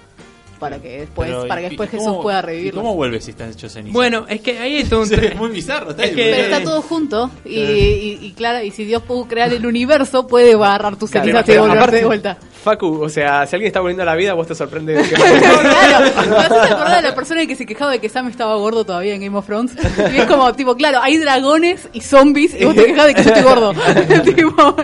para 0.60 0.80
que 0.80 1.00
después, 1.02 1.30
Pero, 1.30 1.48
para 1.48 1.62
que 1.62 1.68
¿y- 1.68 1.70
después 1.70 1.90
y 1.90 1.92
Jesús 1.94 2.08
cómo- 2.08 2.22
pueda 2.22 2.40
¿Y 2.40 2.42
revivirlo. 2.44 2.82
cómo 2.82 2.96
vuelve 2.96 3.22
si 3.22 3.32
están 3.32 3.50
hechos 3.52 3.72
cenizas? 3.72 3.94
Bueno, 3.94 4.26
es 4.28 4.42
que 4.42 4.60
ahí 4.60 4.76
hay 4.78 4.84
todo 4.84 5.02
un... 5.02 5.08
Sí, 5.10 5.16
es 5.16 5.36
muy 5.36 5.50
bizarro. 5.50 5.92
Está 5.92 6.04
Es 6.04 6.10
que- 6.12 6.16
Pero 6.32 6.44
está 6.56 6.64
todo 6.64 6.82
junto 6.82 7.32
y, 7.46 7.60
y, 7.60 8.20
y 8.22 8.32
claro, 8.34 8.64
y 8.64 8.72
si 8.72 8.84
Dios 8.86 9.02
pudo 9.04 9.28
crear 9.28 9.52
el 9.54 9.66
universo, 9.66 10.28
puede 10.28 10.54
agarrar 10.54 10.96
tus 10.98 11.10
Claro, 11.12 11.26
cenizas 11.28 11.50
y 11.50 11.58
volverte 11.58 11.96
de 11.96 12.06
vuelta. 12.06 12.38
Facu, 12.64 13.02
o 13.02 13.10
sea, 13.10 13.46
si 13.48 13.56
alguien 13.56 13.68
está 13.68 13.80
volviendo 13.80 14.04
a 14.04 14.06
la 14.06 14.16
vida, 14.16 14.34
vos 14.34 14.48
te 14.48 14.56
sorprende 14.56 14.94
de 14.94 15.04
que 15.04 15.16
claro, 15.16 16.00
me 16.30 16.36
haces 16.38 16.72
acordar 16.72 16.96
a 16.98 17.02
la 17.02 17.16
persona 17.16 17.46
que 17.46 17.56
se 17.56 17.66
quejaba 17.66 17.92
de 17.92 18.00
que 18.00 18.10
Sam 18.10 18.28
estaba 18.28 18.56
gordo 18.56 18.86
todavía 18.86 19.16
en 19.16 19.22
Game 19.22 19.38
of 19.38 19.46
Thrones. 19.46 19.72
Y 20.14 20.18
es 20.18 20.26
como, 20.26 20.54
tipo, 20.54 20.76
claro, 20.76 21.00
hay 21.02 21.18
dragones 21.18 21.88
y 21.94 22.02
zombies 22.02 22.54
y 22.60 22.66
vos 22.66 22.76
te 22.76 22.86
quejas 22.86 23.08
de 23.08 23.14
que 23.16 23.24
yo 23.24 23.30
estoy 23.30 23.44
gordo. 23.44 23.74
tipo, 24.24 24.76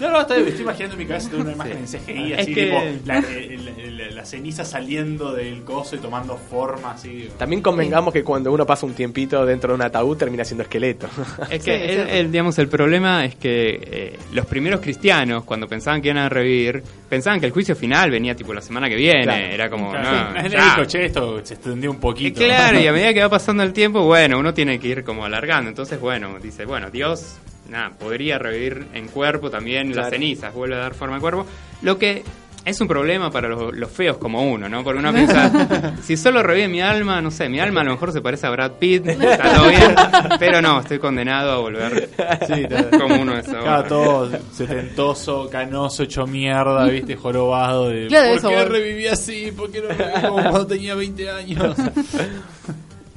No, 0.00 0.10
no, 0.10 0.20
estoy 0.22 0.54
imaginando 0.60 0.94
en 0.94 0.98
mi 0.98 1.06
cabeza 1.06 1.30
una 1.36 1.52
imagen 1.52 1.78
en 1.78 1.86
CGI, 1.86 2.32
Es 2.32 2.38
así, 2.40 2.54
que- 2.54 2.64
tipo, 2.66 2.78
la, 3.06 3.18
el- 3.18 4.14
la 4.14 4.24
ceniza 4.24 4.64
saliendo 4.64 5.32
del 5.32 5.62
coso 5.62 5.96
y 5.96 5.98
tomando 5.98 6.36
forma, 6.36 6.92
así. 6.92 7.28
También 7.38 7.62
convengamos 7.62 8.12
que 8.12 8.22
cuando 8.24 8.52
uno 8.52 8.66
pasa 8.66 8.84
un 8.84 8.92
tiempito 8.94 9.46
dentro 9.46 9.68
de 9.70 9.76
un 9.76 9.82
ataúd 9.82 10.16
termina 10.16 10.44
siendo 10.44 10.62
esqueleto. 10.64 11.08
Es 11.48 11.62
que 11.62 12.18
el- 12.20 12.30
digamos, 12.32 12.58
el 12.58 12.68
problema 12.68 13.24
es 13.24 13.36
que 13.36 13.78
eh, 13.82 14.18
los 14.32 14.46
primeros 14.46 14.80
cristianos, 14.80 15.44
cuando 15.44 15.68
pensaban 15.68 16.02
que 16.02 16.08
iban 16.08 16.18
a 16.18 16.28
revivir, 16.28 16.82
pensaban 17.10 17.38
que 17.40 17.46
el 17.46 17.52
juicio 17.52 17.76
final 17.76 18.10
venía 18.10 18.34
tipo 18.34 18.54
la 18.54 18.62
semana 18.62 18.88
que 18.88 18.96
viene. 18.96 19.24
Claro. 19.24 19.44
Era 19.44 19.68
como, 19.68 19.90
Claro, 19.90 20.10
no, 20.28 20.32
nadie 20.32 20.48
ya. 20.50 20.64
dijo, 20.64 20.84
che, 20.86 21.04
esto 21.04 21.44
se 21.44 21.54
extendió 21.54 21.90
un 21.90 21.96
Eh, 21.96 22.00
poquito. 22.00 22.40
claro, 22.40 22.80
y 22.80 22.86
a 22.86 22.92
medida 22.92 23.12
que 23.12 23.20
va 23.20 23.28
pasando 23.28 23.62
el 23.62 23.74
tiempo, 23.74 24.02
bueno, 24.04 24.38
uno 24.38 24.54
tiene 24.54 24.78
que 24.78 24.88
ir 24.88 25.04
como 25.04 25.24
alargando. 25.26 25.68
Entonces, 25.68 26.00
bueno, 26.00 26.38
dice, 26.40 26.64
bueno, 26.64 26.88
Dios, 26.90 27.36
nada, 27.68 27.90
podría 27.90 28.38
revivir 28.38 28.86
en 28.94 29.08
cuerpo 29.08 29.50
también 29.50 29.94
las 29.94 30.08
cenizas, 30.08 30.54
vuelve 30.54 30.76
a 30.76 30.78
dar 30.78 30.94
forma 30.94 31.16
al 31.16 31.20
cuerpo. 31.20 31.46
Lo 31.82 31.98
que 31.98 32.22
es 32.64 32.80
un 32.80 32.86
problema 32.88 33.30
para 33.30 33.48
los, 33.48 33.74
los 33.74 33.90
feos 33.90 34.18
como 34.18 34.42
uno, 34.50 34.68
¿no? 34.68 34.84
Porque 34.84 34.98
uno 35.00 35.12
piensa, 35.14 35.94
si 36.02 36.16
solo 36.16 36.42
revive 36.42 36.68
mi 36.68 36.80
alma, 36.80 37.20
no 37.22 37.30
sé, 37.30 37.48
mi 37.48 37.58
alma 37.60 37.80
a 37.80 37.84
lo 37.84 37.92
mejor 37.92 38.12
se 38.12 38.20
parece 38.20 38.46
a 38.46 38.50
Brad 38.50 38.72
Pitt, 38.72 39.06
está 39.06 39.54
todo 39.54 39.68
bien, 39.68 39.94
pero 40.38 40.60
no, 40.60 40.80
estoy 40.80 40.98
condenado 40.98 41.52
a 41.52 41.58
volver 41.58 42.10
Sí, 42.46 42.66
como 42.98 43.20
uno 43.22 43.36
es 43.38 43.48
ahora. 43.48 43.62
Claro, 43.62 43.88
todo 43.88 44.30
setentoso, 44.52 45.48
canoso, 45.50 46.02
hecho 46.02 46.26
mierda, 46.26 46.84
viste, 46.86 47.16
jorobado 47.16 47.88
de... 47.88 48.06
Claro, 48.08 48.28
¿Por 48.28 48.38
eso, 48.38 48.48
qué 48.50 48.56
vos- 48.56 48.68
reviví 48.68 49.06
así? 49.06 49.52
¿Por 49.56 49.70
qué 49.70 49.80
no 49.80 49.88
reviví 49.88 50.20
como 50.26 50.34
cuando 50.42 50.66
tenía 50.66 50.94
20 50.94 51.30
años? 51.30 51.76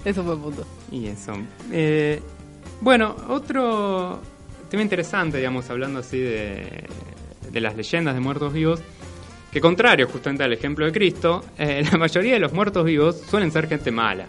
eso 0.05 0.23
fue 0.23 0.33
el 0.33 0.39
punto. 0.39 0.65
Y 0.91 1.07
eso. 1.07 1.33
Eh, 1.71 2.21
bueno, 2.81 3.15
otro 3.29 4.19
tema 4.69 4.83
interesante, 4.83 5.37
digamos, 5.37 5.69
hablando 5.69 5.99
así 5.99 6.19
de, 6.19 6.85
de 7.51 7.61
las 7.61 7.75
leyendas 7.75 8.13
de 8.15 8.19
muertos 8.19 8.51
vivos, 8.53 8.81
que 9.53 9.61
contrario 9.61 10.07
justamente 10.07 10.43
al 10.43 10.51
ejemplo 10.51 10.85
de 10.85 10.91
Cristo, 10.91 11.45
eh, 11.57 11.83
la 11.91 11.97
mayoría 11.97 12.33
de 12.33 12.39
los 12.39 12.51
muertos 12.53 12.83
vivos 12.85 13.21
suelen 13.29 13.51
ser 13.51 13.67
gente 13.69 13.91
mala. 13.91 14.25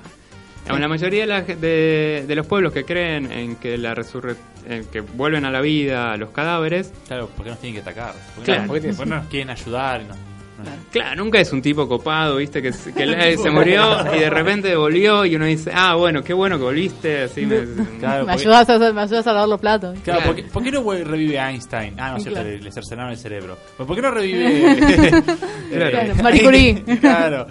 Digamos, 0.62 0.80
La 0.80 0.88
mayoría 0.88 1.20
de, 1.22 1.26
la- 1.26 1.42
de- 1.42 2.24
de 2.26 2.34
los 2.34 2.46
pueblos 2.46 2.72
que 2.72 2.84
creen 2.84 3.30
en 3.32 3.56
que 3.56 3.76
la 3.76 3.94
resurre 3.94 4.36
en 4.66 4.84
que 4.86 5.00
vuelven 5.00 5.44
a 5.44 5.50
la 5.50 5.60
vida 5.60 6.16
los 6.16 6.30
cadáveres, 6.30 6.90
Claro, 7.06 7.26
¿por 7.28 7.44
qué 7.44 7.50
nos 7.50 7.60
tienen 7.60 7.74
que 7.82 7.82
atacar? 7.90 8.14
¿Por 8.34 8.44
qué, 8.44 8.52
Claro. 8.52 8.62
no, 8.62 8.68
¿por 8.68 8.80
qué 8.80 8.92
no 8.92 9.16
nos 9.16 9.26
quieren 9.26 9.50
ayudar? 9.50 10.00
y 10.02 10.04
no- 10.04 10.33
Claro, 10.90 11.16
nunca 11.24 11.40
es 11.40 11.52
un 11.52 11.60
tipo 11.62 11.88
copado, 11.88 12.36
viste, 12.36 12.60
que, 12.62 12.72
se- 12.72 12.92
que 12.92 13.36
se 13.42 13.50
murió 13.50 14.04
y 14.14 14.18
de 14.20 14.30
repente 14.30 14.74
volvió 14.76 15.24
y 15.24 15.36
uno 15.36 15.44
dice, 15.46 15.70
ah, 15.74 15.94
bueno, 15.96 16.22
qué 16.22 16.32
bueno 16.32 16.56
que 16.58 16.64
volviste, 16.64 17.22
así 17.22 17.46
me... 17.46 17.56
Claro, 18.00 18.26
Me 18.26 18.32
porque- 18.32 18.48
ayudas, 18.48 18.68
a, 18.70 18.92
me 18.92 19.00
ayudas 19.00 19.26
a 19.26 19.32
lavar 19.32 19.48
los 19.48 19.60
platos. 19.60 19.98
Claro, 20.04 20.20
Claro. 20.20 20.34
¿por, 20.34 20.36
qué, 20.44 20.50
por 20.50 20.62
qué 20.62 20.70
no 20.70 20.92
revive 21.10 21.36
Einstein? 21.38 21.94
Ah, 21.98 22.10
no 22.10 22.16
es 22.18 22.22
cierto, 22.22 22.40
Claro. 22.40 22.56
le, 22.56 22.62
le 22.62 22.72
cercenaron 22.72 23.10
el 23.12 23.18
cerebro. 23.18 23.56
¿Pero 23.76 23.86
¿Por 23.86 23.96
qué 23.96 24.02
no 24.02 24.10
revive? 24.10 25.22
Claro. 25.70 26.14
Marie 26.22 26.42
Curie. 26.42 26.82
claro. 27.00 27.46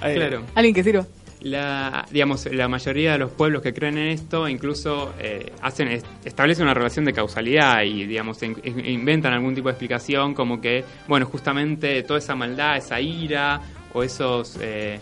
Ahí. 0.00 0.14
Claro. 0.14 0.42
Alguien 0.54 0.74
que 0.74 0.82
sirva. 0.84 1.04
La, 1.40 2.06
digamos, 2.10 2.46
la 2.46 2.66
mayoría 2.66 3.12
de 3.12 3.18
los 3.18 3.30
pueblos 3.30 3.60
que 3.62 3.74
creen 3.74 3.98
en 3.98 4.08
esto 4.08 4.48
incluso 4.48 5.12
eh, 5.18 5.52
hacen 5.60 5.88
est- 5.88 6.06
establecen 6.24 6.64
una 6.64 6.72
relación 6.74 7.04
de 7.04 7.12
causalidad 7.12 7.82
y 7.82 8.06
digamos 8.06 8.42
in- 8.42 8.56
in- 8.64 8.86
inventan 8.86 9.34
algún 9.34 9.54
tipo 9.54 9.68
de 9.68 9.72
explicación 9.72 10.32
como 10.34 10.60
que 10.60 10.82
bueno 11.06 11.26
justamente 11.26 12.02
toda 12.04 12.18
esa 12.20 12.34
maldad 12.34 12.78
esa 12.78 12.98
ira 13.00 13.60
o 13.92 14.02
esos 14.02 14.56
eh, 14.62 14.98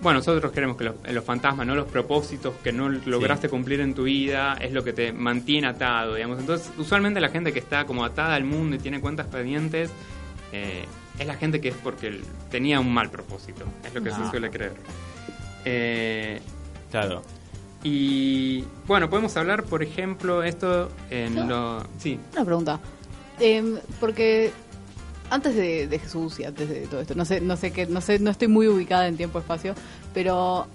bueno, 0.00 0.18
nosotros 0.18 0.52
creemos 0.52 0.76
que 0.76 0.84
los, 0.84 0.94
los 1.10 1.24
fantasmas, 1.24 1.66
no 1.66 1.74
los 1.74 1.86
propósitos 1.88 2.54
que 2.62 2.72
no 2.72 2.88
lograste 2.88 3.48
cumplir 3.48 3.80
en 3.80 3.94
tu 3.94 4.04
vida, 4.04 4.56
es 4.60 4.70
lo 4.72 4.84
que 4.84 4.92
te 4.92 5.12
mantiene 5.12 5.66
atado, 5.66 6.14
digamos. 6.14 6.38
Entonces, 6.38 6.70
usualmente 6.78 7.18
la 7.20 7.30
gente 7.30 7.52
que 7.52 7.58
está 7.58 7.84
como 7.84 8.04
atada 8.04 8.36
al 8.36 8.44
mundo 8.44 8.76
y 8.76 8.78
tiene 8.78 9.00
cuentas 9.00 9.26
pendientes, 9.26 9.90
eh, 10.52 10.84
es 11.18 11.26
la 11.26 11.34
gente 11.34 11.60
que 11.60 11.70
es 11.70 11.74
porque 11.82 12.20
tenía 12.48 12.78
un 12.78 12.94
mal 12.94 13.10
propósito, 13.10 13.64
es 13.84 13.92
lo 13.92 14.00
que 14.00 14.10
Ah. 14.10 14.20
se 14.24 14.30
suele 14.30 14.50
creer. 14.50 14.74
Eh, 15.64 16.40
Claro. 16.90 17.22
y 17.84 18.64
bueno, 18.86 19.08
podemos 19.10 19.36
hablar, 19.36 19.64
por 19.64 19.82
ejemplo, 19.82 20.42
esto 20.42 20.88
en 21.10 21.48
lo... 21.48 21.82
Sí. 21.98 22.18
Una 22.32 22.44
pregunta. 22.44 22.80
Em, 23.40 23.76
porque 24.00 24.50
antes 25.30 25.54
de, 25.54 25.86
de 25.86 25.98
Jesús 25.98 26.40
y 26.40 26.44
antes 26.44 26.68
de 26.68 26.86
todo 26.86 27.00
esto, 27.00 27.14
no 27.14 27.24
sé, 27.24 27.40
no 27.40 27.56
sé 27.56 27.70
qué, 27.72 27.86
no 27.86 28.00
sé, 28.00 28.18
no 28.18 28.30
estoy 28.30 28.48
muy 28.48 28.66
ubicada 28.68 29.06
en 29.06 29.16
tiempo 29.16 29.38
espacio, 29.38 29.74
pero 30.14 30.66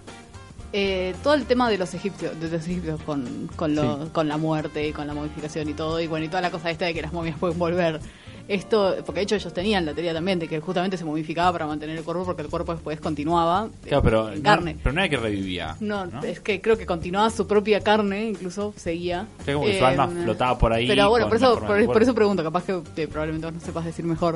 eh, 0.71 1.13
todo 1.23 1.33
el 1.33 1.45
tema 1.45 1.69
de 1.69 1.77
los 1.77 1.93
egipcios, 1.93 2.39
de 2.39 2.49
los 2.49 2.65
egipcios 2.67 3.01
con, 3.01 3.49
con, 3.55 3.75
lo- 3.75 4.03
Sí. 4.05 4.09
con 4.13 4.27
la 4.27 4.37
muerte 4.37 4.87
y 4.87 4.91
con 4.93 5.07
la 5.07 5.13
modificación 5.13 5.67
y 5.69 5.73
todo, 5.73 5.99
y 5.99 6.07
bueno, 6.07 6.25
y 6.25 6.29
toda 6.29 6.41
la 6.41 6.51
cosa 6.51 6.69
esta 6.71 6.85
de 6.85 6.93
que 6.93 7.01
las 7.01 7.11
momias 7.13 7.37
pueden 7.39 7.57
volver. 7.59 7.99
Esto, 8.47 8.95
porque 9.05 9.21
de 9.21 9.23
hecho 9.23 9.35
ellos 9.35 9.53
tenían 9.53 9.85
la 9.85 9.93
teoría 9.93 10.13
también 10.13 10.37
de 10.37 10.49
que 10.49 10.59
justamente 10.59 10.97
se 10.97 11.05
momificaba 11.05 11.53
para 11.53 11.65
mantener 11.65 11.97
el 11.97 12.03
cuerpo 12.03 12.25
porque 12.25 12.41
el 12.41 12.49
cuerpo 12.49 12.73
después 12.73 12.99
continuaba 12.99 13.67
eh, 13.85 13.87
Claro, 13.87 14.03
pero, 14.03 14.29
en 14.33 14.37
no, 14.39 14.43
carne. 14.43 14.75
pero 14.83 14.93
no 14.93 14.99
era 14.99 15.09
que 15.09 15.15
revivía. 15.17 15.77
No, 15.79 16.05
es 16.23 16.41
que 16.41 16.59
creo 16.59 16.77
que 16.77 16.85
continuaba 16.85 17.29
su 17.29 17.47
propia 17.47 17.79
carne, 17.79 18.25
incluso 18.27 18.73
seguía. 18.75 19.27
Era 19.45 19.53
como 19.53 19.65
que 19.65 19.79
su 19.79 19.85
alma 19.85 20.03
Em, 20.11 20.23
flotaba 20.23 20.57
por 20.57 20.73
ahí 20.73 20.87
Pero 20.87 21.09
bueno, 21.09 21.27
por 21.29 21.37
eso, 21.37 21.57
por, 21.59 22.01
eso 22.01 22.13
pregunto, 22.13 22.43
capaz 22.43 22.65
que 22.65 22.81
eh, 22.97 23.07
probablemente 23.07 23.47
vos 23.47 23.53
no 23.55 23.61
sepas 23.61 23.85
decir 23.85 24.03
mejor. 24.03 24.35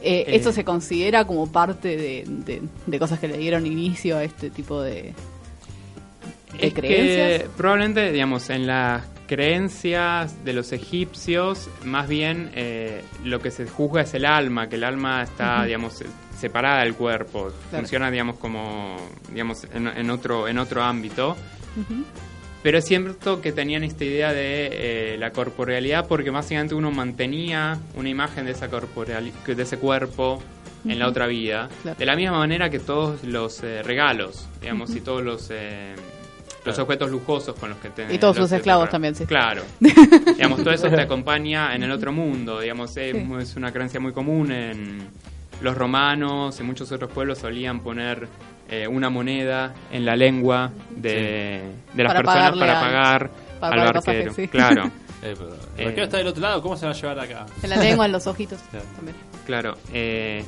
Eh, 0.00 0.20
Eh. 0.28 0.36
¿Esto 0.36 0.52
se 0.52 0.62
considera 0.64 1.26
como 1.26 1.50
parte 1.50 1.96
de, 1.96 2.24
de- 2.28 2.62
de 2.86 2.98
cosas 3.00 3.18
que 3.18 3.26
le 3.26 3.36
dieron 3.38 3.66
inicio 3.66 4.16
a 4.18 4.22
este 4.22 4.50
tipo 4.50 4.80
de, 4.80 5.12
de 6.60 6.66
Es 6.68 6.72
creencias? 6.74 7.42
que 7.42 7.48
probablemente, 7.56 8.12
digamos, 8.12 8.48
en 8.50 8.68
las 8.68 9.02
creencias 9.28 10.44
de 10.44 10.52
los 10.52 10.72
egipcios, 10.72 11.68
más 11.84 12.08
bien 12.08 12.50
eh, 12.54 13.02
lo 13.24 13.40
que 13.40 13.50
se 13.50 13.66
juzga 13.66 14.02
es 14.02 14.14
el 14.14 14.24
alma, 14.24 14.68
que 14.68 14.76
el 14.76 14.84
alma 14.84 15.22
está, 15.22 15.64
digamos, 15.64 16.02
separada 16.36 16.82
del 16.82 16.94
cuerpo, 16.94 17.52
Claro. 17.70 17.82
funciona, 17.84 18.10
digamos, 18.10 18.38
como, 18.38 18.96
digamos, 19.32 19.64
en, 19.72 19.86
en 19.86 20.10
otro, 20.10 20.48
en 20.48 20.58
otro 20.58 20.82
ámbito. 20.82 21.36
Pero 22.62 22.78
es 22.78 22.84
cierto 22.86 23.40
que 23.40 23.52
tenían 23.52 23.84
esta 23.84 24.04
idea 24.04 24.32
de 24.32 25.14
eh, 25.14 25.16
la 25.18 25.30
corporealidad 25.30 26.08
porque 26.08 26.30
básicamente 26.30 26.74
uno 26.74 26.90
mantenía 26.90 27.78
una 27.94 28.08
imagen 28.08 28.46
de 28.46 28.52
esa 28.52 28.66
de 28.66 29.62
ese 29.62 29.78
cuerpo 29.78 30.42
en 30.84 30.98
la 30.98 31.06
otra 31.08 31.26
vida. 31.26 31.68
Claro. 31.82 31.98
De 31.98 32.04
la 32.06 32.16
misma 32.16 32.38
manera 32.38 32.68
que 32.68 32.78
todos 32.80 33.22
los 33.22 33.62
eh, 33.62 33.82
regalos, 33.84 34.48
digamos, 34.60 34.94
y 34.94 35.00
todos 35.00 35.22
los 35.22 35.48
eh, 35.52 35.94
los 36.64 36.78
objetos 36.78 37.10
lujosos 37.10 37.54
con 37.58 37.70
los 37.70 37.78
que 37.78 37.90
te 37.90 38.12
Y 38.14 38.18
todos 38.18 38.36
los 38.36 38.44
sus 38.44 38.50
te 38.50 38.56
esclavos 38.56 38.90
también, 38.90 39.14
sí. 39.14 39.24
Claro. 39.26 39.62
digamos, 39.80 40.58
todo 40.62 40.72
eso 40.72 40.88
te 40.88 41.00
acompaña 41.00 41.74
en 41.74 41.82
el 41.82 41.90
otro 41.90 42.12
mundo. 42.12 42.60
Digamos, 42.60 42.96
es, 42.96 43.12
Sí. 43.16 43.26
es 43.40 43.56
una 43.56 43.72
creencia 43.72 44.00
muy 44.00 44.12
común 44.12 44.52
en 44.52 45.08
los 45.62 45.76
romanos, 45.76 46.58
en 46.60 46.66
muchos 46.66 46.90
otros 46.92 47.10
pueblos 47.10 47.38
solían 47.38 47.80
poner 47.80 48.28
eh, 48.70 48.86
una 48.86 49.08
moneda 49.10 49.74
en 49.90 50.04
la 50.04 50.14
lengua 50.14 50.70
de, 50.90 51.62
de 51.94 52.02
las 52.02 52.12
Para 52.12 52.22
personas 52.22 52.58
para 52.58 52.78
al- 52.80 52.86
pagar 52.86 53.30
para 53.58 53.72
al 53.72 53.78
pagar 53.78 53.86
el 53.86 53.92
pasaje, 53.94 54.16
barquero. 54.18 54.34
sí. 54.34 54.48
Claro. 54.48 54.90
Eh, 55.20 55.34
pero 55.36 55.48
el 55.48 55.80
Eh. 55.80 55.84
barquero 55.86 56.04
está 56.04 56.16
del 56.18 56.28
otro 56.28 56.40
lado, 56.42 56.62
¿cómo 56.62 56.76
se 56.76 56.86
va 56.86 56.92
a 56.92 56.94
llevar 56.94 57.18
acá? 57.18 57.44
En 57.64 57.70
la 57.70 57.76
lengua, 57.78 58.06
en 58.06 58.12
los 58.12 58.24
ojitos 58.28 58.60
Claro. 58.70 58.84
también. 58.94 59.16
Claro, 59.46 59.74
eh, 59.92 60.44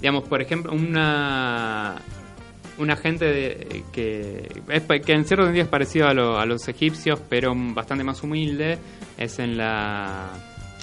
digamos, 0.00 0.24
por 0.24 0.40
ejemplo, 0.40 0.72
una 0.72 1.96
una 2.78 2.96
gente 2.96 3.24
de- 3.26 3.84
que 3.92 4.48
es 4.68 4.82
que 5.02 5.12
en 5.12 5.24
cierto 5.24 5.44
sentido 5.44 5.64
es 5.64 5.70
parecido 5.70 6.08
a, 6.08 6.14
lo- 6.14 6.38
a 6.38 6.46
los 6.46 6.66
egipcios, 6.68 7.20
pero 7.28 7.54
bastante 7.56 8.02
más 8.04 8.22
humilde, 8.22 8.78
es 9.18 9.38
en 9.38 9.56
la 9.56 10.30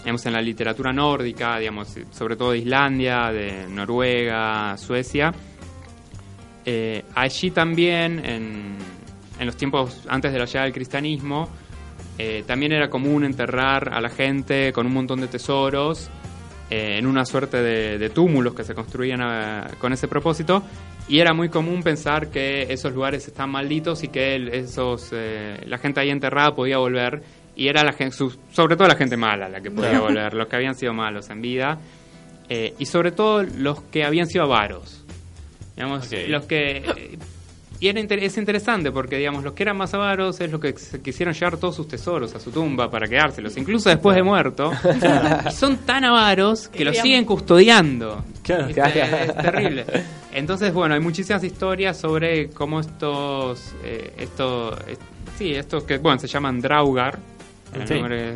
en 0.04 0.34
la 0.34 0.42
literatura 0.42 0.92
nórdica, 0.92 1.60
digamos, 1.60 1.96
sobre 2.10 2.36
todo 2.36 2.54
de 2.54 2.58
Islandia, 2.60 3.32
de 3.32 3.68
Noruega, 3.70 4.76
Suecia. 4.78 5.32
Eh, 6.66 7.04
allí 7.16 7.52
también, 7.52 8.20
en, 8.26 8.78
en 9.40 9.46
los 9.46 9.56
tiempos 9.58 10.02
antes 10.08 10.32
de 10.34 10.40
la 10.40 10.46
llegada 10.46 10.66
del 10.66 10.74
cristianismo, 10.74 11.50
eh, 12.18 12.44
también 12.48 12.72
era 12.72 12.90
común 12.90 13.24
enterrar 13.24 13.94
a 13.94 14.02
la 14.02 14.10
gente 14.10 14.72
con 14.74 14.86
un 14.88 14.94
montón 14.94 15.22
de 15.22 15.28
tesoros 15.28 16.10
eh, 16.72 16.98
en 16.98 17.06
una 17.06 17.26
suerte 17.26 17.62
de, 17.62 17.98
de 17.98 18.10
túmulos 18.10 18.54
que 18.56 18.64
se 18.64 18.74
construían 18.74 19.20
eh, 19.22 19.76
con 19.78 19.92
ese 19.92 20.08
propósito. 20.08 20.64
Y 21.10 21.20
era 21.20 21.34
muy 21.34 21.50
común 21.50 21.84
pensar 21.84 22.30
que 22.30 22.64
esos 22.70 22.94
lugares 22.94 23.28
están 23.28 23.50
malditos 23.50 24.02
y 24.06 24.08
que 24.08 24.38
esos 24.54 25.10
eh, 25.12 25.62
la 25.66 25.78
gente 25.78 26.00
ahí 26.00 26.10
enterrada 26.10 26.56
podía 26.56 26.78
volver. 26.78 27.22
Y 27.58 27.68
era 27.68 27.84
la 27.84 27.92
gente 27.92 28.16
sobre 28.52 28.78
todo 28.78 28.88
la 28.88 28.96
gente 28.96 29.18
mala 29.18 29.50
la 29.50 29.60
que 29.60 29.70
podía 29.70 30.00
volver 30.00 30.34
los 30.34 30.48
que 30.48 30.56
habían 30.56 30.74
sido 30.76 30.94
malos 30.94 31.30
en 31.30 31.42
vida. 31.42 31.78
Eh, 32.48 32.74
y 32.80 32.86
sobre 32.86 33.12
todo 33.12 33.44
los 33.44 33.82
que 33.82 34.06
habían 34.06 34.28
sido 34.28 34.46
avaros. 34.46 35.04
Digamos 35.76 36.10
los 36.30 36.46
que 36.46 37.18
y 37.82 37.88
era 37.90 38.00
inter- 38.00 38.24
es 38.24 38.38
interesante 38.38 38.92
porque, 38.92 39.18
digamos, 39.18 39.44
los 39.44 39.52
que 39.54 39.64
eran 39.64 39.76
más 39.76 39.94
avaros 39.94 40.40
es 40.40 40.50
los 40.50 40.62
que 40.62 40.74
quisieron 41.04 41.34
llevar 41.34 41.58
todos 41.58 41.76
sus 41.76 41.88
tesoros 41.90 42.34
a 42.36 42.40
su 42.40 42.52
tumba 42.52 42.90
para 42.90 43.08
quedárselos, 43.08 43.58
incluso 43.58 43.90
después 43.90 44.16
de 44.16 44.24
muerto. 44.24 44.72
y 45.50 45.52
son 45.52 45.78
tan 45.78 46.06
avaros 46.06 46.70
que 46.70 46.86
los 46.86 46.96
siguen 47.04 47.26
custodiando. 47.26 48.24
Claro. 48.44 48.68
¿Viste? 48.68 48.82
Es 49.26 49.36
terrible. 49.36 49.86
Entonces, 50.32 50.74
bueno, 50.74 50.94
hay 50.96 51.02
muchísimas 51.02 51.44
historias 51.44 51.98
sobre 51.98 52.50
cómo 52.52 52.80
estos, 52.80 53.74
eh, 53.84 54.14
esto, 54.18 54.78
eh, 54.88 54.96
sí, 55.38 55.54
estos 55.54 55.84
que, 55.84 55.98
bueno, 55.98 56.20
se 56.20 56.28
llaman 56.28 56.62
Draugar. 56.62 57.20
El 57.74 57.88
Sí. 57.88 57.94
nombre- 57.96 58.34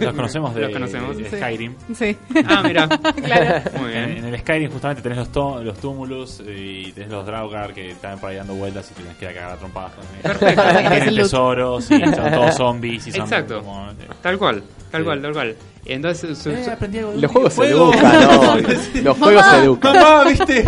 Los 0.00 0.14
conocemos 0.14 0.54
de, 0.56 0.60
Los 0.62 0.70
conocemos. 0.72 1.16
de 1.16 1.30
Sí. 1.30 1.36
Skyrim. 1.36 1.74
Sí. 1.94 2.16
Ah, 2.48 2.62
mira. 2.64 2.88
Claro. 3.24 3.70
Muy 3.80 3.92
En, 3.92 4.06
bien. 4.06 4.24
en 4.24 4.34
el 4.34 4.40
Skyrim 4.40 4.70
justamente 4.70 5.02
tenés 5.02 5.18
los, 5.18 5.28
to- 5.30 5.62
los 5.62 5.78
túmulos 5.78 6.42
y 6.46 6.92
tenés 6.92 7.10
los 7.10 7.24
Draugar 7.26 7.72
que 7.74 7.92
están 7.92 8.18
por 8.18 8.30
ahí 8.30 8.36
dando 8.36 8.54
vueltas 8.54 8.90
y 8.90 8.94
te 8.94 9.02
tenés 9.02 9.16
que 9.18 9.24
ir 9.26 9.30
a 9.30 9.34
cagar 9.34 9.50
a 9.52 9.56
trompadas 9.56 9.92
con 9.92 10.04
ellos. 10.04 10.22
Perfecto. 10.22 10.62
El 10.62 10.88
Tienen 10.88 11.14
tesoros 11.16 11.90
y 11.90 12.00
son 12.00 12.14
todos 12.32 12.54
zombies 12.56 13.06
y 13.06 13.12
son 13.12 13.20
Exacto. 13.22 13.60
como... 13.62 13.88
Tal 14.22 14.38
cual, 14.38 14.62
tal 14.90 15.00
Sí. 15.00 15.04
cual, 15.04 15.22
tal 15.22 15.32
cual. 15.32 15.56
Y 15.84 15.92
entonces, 15.92 16.36
su- 16.36 16.50
su- 16.50 17.20
Los 17.20 17.30
juegos 17.30 17.52
se 17.54 17.66
educan, 17.68 18.20
¿no? 18.20 18.56
Los 19.04 19.16
juegos 19.18 19.44
se 19.46 19.56
educan. 19.58 19.94
Mamá, 19.94 20.24
viste. 20.24 20.64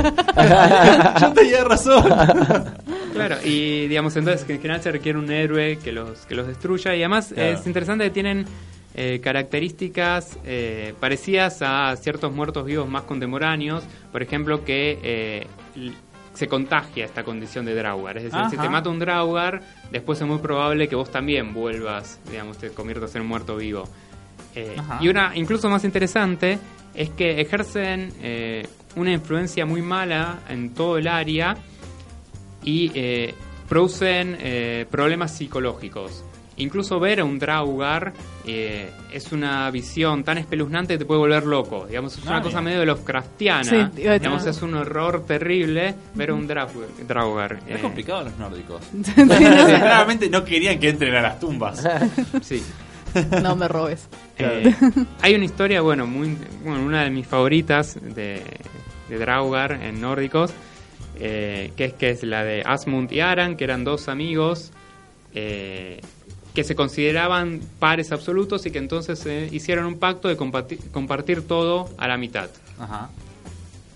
Yo 1.21 1.33
tenía 1.33 1.65
razón. 1.65 2.05
Claro, 3.27 3.37
y 3.45 3.87
digamos 3.89 4.17
entonces 4.17 4.45
que 4.45 4.55
en 4.55 4.61
general 4.61 4.83
se 4.83 4.93
requiere 4.93 5.19
un 5.19 5.31
héroe 5.31 5.79
que 5.79 5.93
los, 5.93 6.27
que 6.27 6.35
los 6.35 6.47
destruya 6.47 6.95
y 6.95 7.01
además 7.01 7.33
Claro. 7.35 7.59
es 7.59 7.67
interesante 7.67 8.05
que 8.05 8.11
tienen 8.11 8.47
eh, 8.95 9.21
características 9.23 10.39
eh, 10.45 10.93
parecidas 10.99 11.63
a 11.63 11.95
ciertos 11.97 12.33
muertos 12.33 12.65
vivos 12.65 12.89
más 12.89 13.03
contemporáneos, 13.03 13.85
por 14.11 14.23
ejemplo 14.23 14.65
que 14.65 14.99
eh, 15.03 15.47
se 16.35 16.49
contagia 16.49 17.05
esta 17.05 17.23
condición 17.23 17.65
de 17.65 17.75
Draugar, 17.75 18.17
es 18.17 18.25
decir, 18.25 18.41
si 18.51 18.57
te 18.57 18.69
mata 18.69 18.91
un 18.91 18.99
Draugar, 18.99 19.63
después 19.93 20.21
es 20.21 20.27
muy 20.27 20.39
probable 20.39 20.89
que 20.89 20.97
vos 20.97 21.13
también 21.13 21.55
vuelvas, 21.55 22.19
digamos, 22.31 22.59
te 22.59 22.71
conviertas 22.71 23.15
en 23.15 23.23
un 23.23 23.29
muerto 23.29 23.57
vivo. 23.57 23.89
Y 25.01 25.09
una 25.09 25.31
incluso 25.37 25.69
más 25.69 25.85
interesante 25.85 26.59
es 26.95 27.11
que 27.11 27.41
ejercen 27.41 28.13
una 28.97 29.13
influencia 29.13 29.65
muy 29.65 29.83
mala 29.83 30.41
en 30.49 30.75
todo 30.75 30.99
el 30.99 31.07
área 31.07 31.57
y 32.69 32.91
eh, 32.95 33.35
producen 33.69 34.37
eh, 34.41 34.85
problemas 34.91 35.35
psicológicos. 35.37 36.23
Incluso 36.59 36.99
ver 36.99 37.21
a 37.21 37.25
un 37.25 37.39
Draugar 37.39 38.13
eh, 38.45 38.91
es 39.13 39.31
una 39.31 39.71
visión 39.71 40.25
tan 40.25 40.39
espeluznante 40.39 40.95
que 40.95 40.99
te 40.99 41.05
puede 41.05 41.21
volver 41.21 41.47
loco. 41.47 41.87
Digamos, 41.87 42.19
es 42.19 42.25
una 42.25 42.43
cosa 42.43 42.61
medio 42.61 42.81
de 42.81 42.87
Lovecraftiana. 42.87 43.63
Sí, 43.63 43.77
iba 43.77 43.85
a 43.85 43.89
decir 43.93 44.21
Digamos, 44.21 44.45
es 44.45 44.61
un 44.63 44.75
horror 44.75 45.25
terrible 45.25 45.95
ver 46.15 46.31
a 46.31 46.35
un 46.35 46.49
Drau- 46.49 46.69
Draugar. 47.07 47.61
Es 47.69 47.79
eh, 47.79 47.81
complicado 47.81 48.25
los 48.25 48.37
nórdicos. 48.39 48.83
Sí. 49.05 49.13
Claramente 49.15 50.29
no 50.29 50.45
querían 50.45 50.79
que 50.81 50.89
entren 50.91 51.15
a 51.15 51.21
las 51.23 51.39
tumbas. 51.41 51.87
sí. 52.43 52.61
No 53.41 53.55
me 53.57 53.69
robes. 53.69 54.09
Eh, 54.37 54.75
hay 55.23 55.35
una 55.37 55.45
historia, 55.45 55.81
bueno, 55.81 56.07
muy, 56.09 56.37
bueno, 56.65 56.83
una 56.85 57.05
de 57.05 57.11
mis 57.11 57.27
favoritas 57.27 57.99
de, 58.03 58.43
de 59.09 59.19
Draugar 59.19 59.73
en 59.81 60.01
nórdicos, 60.01 60.53
eh, 61.21 61.73
que 61.77 61.87
es 61.87 61.93
que 61.95 62.11
es 62.11 62.23
la 62.23 62.45
de 62.45 62.63
Asmund 62.65 63.13
y 63.13 63.21
Aran, 63.21 63.57
que 63.57 63.65
eran 63.65 63.85
dos 63.85 64.09
amigos 64.09 64.73
eh, 65.35 66.01
que 66.55 66.65
se 66.65 66.75
consideraban 66.75 67.61
pares 67.79 68.11
absolutos 68.11 68.67
y 68.67 68.71
que 68.71 68.79
entonces 68.79 69.25
eh, 69.27 69.49
hicieron 69.53 69.87
un 69.87 69.99
pacto 69.99 70.29
de 70.29 70.37
compartir, 70.37 70.79
compartir 70.91 71.47
todo 71.47 71.89
a 71.99 72.09
la 72.09 72.17
mitad. 72.17 72.51
Ajá. 72.79 73.11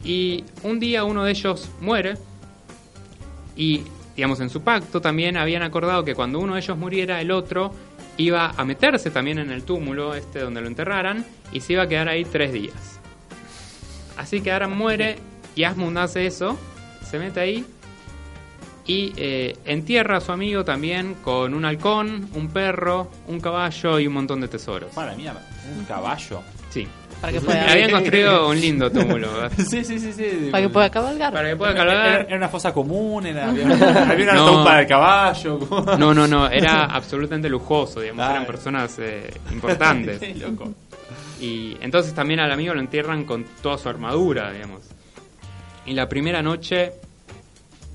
Y 0.04 0.44
un 0.62 0.78
día 0.80 1.04
uno 1.04 1.24
de 1.24 1.30
ellos 1.32 1.68
muere 1.80 2.14
y, 3.56 3.82
digamos, 4.16 4.40
en 4.40 4.50
su 4.50 4.62
pacto 4.62 5.00
también 5.00 5.36
habían 5.36 5.62
acordado 5.62 6.04
que 6.04 6.14
cuando 6.14 6.38
uno 6.38 6.54
de 6.54 6.60
ellos 6.60 6.76
muriera, 6.76 7.20
el 7.20 7.30
otro 7.30 7.72
iba 8.16 8.50
a 8.50 8.64
meterse 8.64 9.10
también 9.10 9.38
en 9.38 9.50
el 9.50 9.62
túmulo 9.62 10.14
este 10.14 10.40
donde 10.40 10.60
lo 10.60 10.66
enterraran 10.66 11.24
y 11.52 11.60
se 11.60 11.74
iba 11.74 11.82
a 11.82 11.88
quedar 11.88 12.08
ahí 12.08 12.24
tres 12.24 12.52
días. 12.52 13.00
Así 14.16 14.40
que 14.40 14.52
Aran 14.52 14.76
muere 14.76 15.16
y 15.54 15.64
Asmund 15.64 15.98
hace 15.98 16.26
eso, 16.26 16.58
se 17.12 17.18
mete 17.20 17.38
ahí 17.40 17.64
Y 18.86 19.12
eh, 19.16 19.56
entierra 19.64 20.16
a 20.16 20.20
su 20.20 20.32
amigo 20.32 20.64
también 20.64 21.14
con 21.22 21.54
un 21.54 21.64
halcón, 21.64 22.28
un 22.34 22.48
perro, 22.48 23.08
un 23.28 23.38
caballo 23.38 24.00
y 24.00 24.08
un 24.08 24.14
montón 24.14 24.40
de 24.40 24.48
tesoros. 24.48 24.92
Para 24.92 25.14
mierda, 25.14 25.40
un 25.78 25.84
caballo. 25.84 26.40
Sí. 26.70 26.88
Para 27.20 27.34
que 27.34 27.40
pueda- 27.40 27.70
Habían 27.70 27.90
construido 27.96 28.48
un 28.48 28.60
lindo 28.60 28.90
túmulo. 28.90 29.28
sí, 29.56 29.84
sí, 29.84 30.00
sí, 30.00 30.12
sí. 30.12 30.48
Para 30.50 30.64
que 30.64 30.68
pueda 30.70 30.90
cabalgar. 30.90 31.32
Para 31.32 31.50
que 31.50 31.56
pueda 31.56 31.70
Era, 31.70 31.84
cabalgar. 31.84 32.26
era 32.26 32.36
una 32.36 32.48
fosa 32.48 32.72
común, 32.72 33.24
era, 33.26 33.48
había 33.50 33.66
una, 33.66 34.10
había 34.10 34.24
una 34.24 34.34
No. 34.34 34.64
para 34.64 34.80
el 34.80 34.86
caballo. 34.88 35.60
No, 35.98 36.12
no, 36.12 36.26
no, 36.26 36.48
era 36.48 36.86
absolutamente 36.86 37.48
lujoso, 37.48 38.00
digamos, 38.00 38.28
eran 38.28 38.46
personas 38.46 38.98
eh, 38.98 39.30
importantes. 39.52 40.18
Qué 40.18 40.34
loco. 40.34 40.72
Y 41.40 41.76
entonces 41.80 42.12
también 42.14 42.40
al 42.40 42.50
amigo 42.50 42.74
lo 42.74 42.80
entierran 42.80 43.24
con 43.24 43.44
toda 43.62 43.78
su 43.78 43.88
armadura, 43.88 44.50
digamos. 44.50 44.80
Y 45.86 45.92
la 45.94 46.08
primera 46.08 46.42
noche 46.42 46.92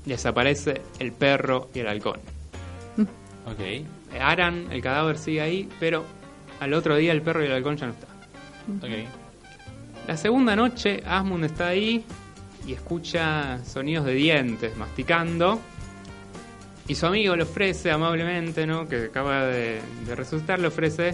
desaparece 0.08 0.82
el 0.98 1.12
perro 1.12 1.68
y 1.74 1.80
el 1.80 1.88
halcón. 1.88 2.20
Ok. 3.48 4.20
Aran, 4.20 4.70
el 4.70 4.82
cadáver 4.82 5.16
sigue 5.16 5.40
ahí, 5.40 5.68
pero 5.80 6.04
al 6.60 6.74
otro 6.74 6.96
día 6.96 7.12
el 7.12 7.22
perro 7.22 7.42
y 7.42 7.46
el 7.46 7.52
halcón 7.52 7.78
ya 7.78 7.86
no 7.86 7.94
están. 7.94 8.10
Ok. 8.82 9.08
La 10.06 10.18
segunda 10.18 10.54
noche 10.54 11.02
Asmund 11.06 11.46
está 11.46 11.68
ahí 11.68 12.04
y 12.66 12.74
escucha 12.74 13.64
sonidos 13.64 14.04
de 14.04 14.12
dientes 14.12 14.76
masticando. 14.76 15.60
Y 16.88 16.94
su 16.94 17.06
amigo 17.06 17.36
le 17.36 17.44
ofrece 17.44 17.90
amablemente, 17.90 18.66
¿no? 18.66 18.86
que 18.86 19.04
acaba 19.06 19.46
de, 19.46 19.80
de 20.06 20.14
resucitar, 20.14 20.58
le 20.58 20.66
ofrece 20.68 21.08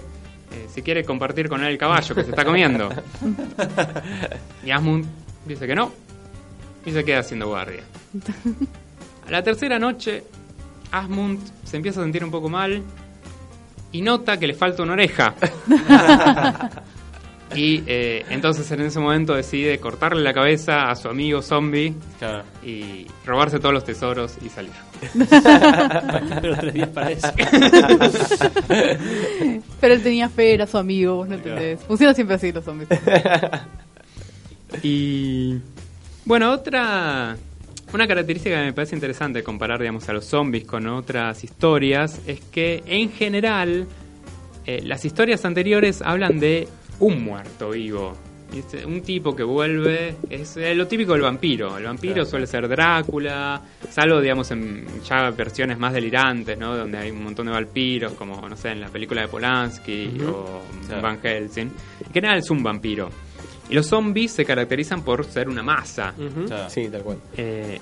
eh, 0.55 0.69
si 0.73 0.83
quiere 0.83 1.05
compartir 1.05 1.49
con 1.49 1.63
él 1.63 1.71
el 1.71 1.79
caballo 1.79 2.17
que 2.17 2.25
se 2.25 2.31
está 2.31 2.45
comiendo. 2.45 2.89
Y 4.65 4.73
Asmund 4.73 5.07
dice 5.47 5.69
que 5.69 5.75
no 5.77 5.93
y 6.85 6.93
se 6.93 7.05
queda 7.05 7.21
haciendo 7.21 7.49
guardia. 7.49 7.83
A 9.27 9.31
la 9.31 9.43
tercera 9.43 9.79
noche, 9.79 10.23
Asmund 10.93 11.41
se 11.65 11.77
empieza 11.77 12.01
a 12.01 12.03
sentir 12.05 12.25
un 12.25 12.31
poco 12.31 12.49
mal 12.49 12.83
y 13.93 14.01
nota 14.03 14.39
que 14.39 14.47
le 14.47 14.55
falta 14.55 14.83
una 14.83 14.93
oreja. 14.95 15.35
y 17.55 17.83
eh, 17.87 18.25
entonces 18.31 18.71
en 18.73 18.81
ese 18.83 18.99
momento 19.01 19.35
decide 19.35 19.79
cortarle 19.79 20.23
la 20.23 20.33
cabeza 20.35 20.91
a 20.91 20.97
su 20.97 21.09
amigo 21.09 21.41
zombie 21.43 21.95
Claro. 22.19 22.43
y 22.65 23.07
robarse 23.25 23.59
todos 23.61 23.73
los 23.73 23.85
tesoros 23.85 24.37
y 24.45 24.49
salir. 24.49 24.73
Pero 26.41 26.57
tres 26.57 26.75
días 26.75 26.89
para 26.89 27.11
eso. 27.11 27.29
Pero 29.81 29.95
él 29.95 30.03
tenía 30.03 30.29
fe, 30.29 30.55
era 30.55 30.67
su 30.67 30.77
amigo, 30.79 31.17
vos 31.17 31.29
no 31.29 31.35
entendés. 31.37 31.81
Funciona 31.85 32.13
siempre 32.15 32.37
así 32.37 32.53
los 32.53 32.65
zombies. 32.65 32.89
Y 34.83 35.61
bueno, 36.25 36.51
otra 36.53 37.37
una 37.95 38.07
característica 38.07 38.57
que 38.59 38.65
me 38.67 38.73
parece 38.73 38.95
interesante 38.95 39.43
comparar, 39.43 39.79
digamos, 39.81 40.09
a 40.09 40.13
los 40.13 40.25
zombies 40.25 40.65
con 40.67 40.87
otras 40.87 41.43
historias 41.45 42.21
es 42.27 42.41
que 42.41 42.83
en 42.87 43.11
general 43.13 43.87
eh, 44.67 44.81
las 44.85 45.05
historias 45.05 45.45
anteriores 45.45 46.03
hablan 46.03 46.39
de 46.41 46.69
un 47.01 47.23
muerto 47.25 47.71
vivo. 47.71 48.15
¿viste? 48.53 48.87
Un 48.87 49.01
tipo 49.03 49.35
que 49.35 49.43
vuelve, 49.43 50.15
es 50.31 50.57
eh, 50.57 50.75
lo 50.77 50.87
típico 50.87 51.13
del 51.15 51.23
vampiro. 51.23 51.77
El 51.77 51.85
vampiro 51.85 52.15
Claro. 52.15 52.29
suele 52.31 52.47
ser 52.47 52.69
Drácula, 52.69 53.61
salvo, 53.91 54.21
digamos, 54.21 54.49
en 54.53 54.87
ya 55.09 55.31
versiones 55.31 55.77
más 55.79 55.93
delirantes, 55.93 56.57
¿no? 56.57 56.77
Donde 56.77 56.99
hay 56.99 57.11
un 57.11 57.25
montón 57.25 57.47
de 57.47 57.53
vampiros, 57.53 58.13
como, 58.13 58.49
no 58.49 58.57
sé, 58.57 58.71
en 58.71 58.81
la 58.81 58.89
película 58.89 59.23
de 59.23 59.29
Polanski 59.29 60.21
o 60.25 60.63
Claro. 60.87 61.03
Van 61.03 61.19
Helsing. 61.21 61.71
En 62.07 62.13
general 62.13 62.39
es 62.39 62.51
un 62.51 62.63
vampiro. 62.63 63.11
Y 63.69 63.75
los 63.75 63.87
zombies 63.87 64.33
se 64.33 64.45
caracterizan 64.45 65.03
por 65.03 65.25
ser 65.25 65.49
una 65.49 65.63
masa. 65.63 66.13
Claro. 66.47 66.69
Sí, 66.71 66.89
tal 66.89 67.03
cual. 67.03 67.19
Eh, 67.37 67.81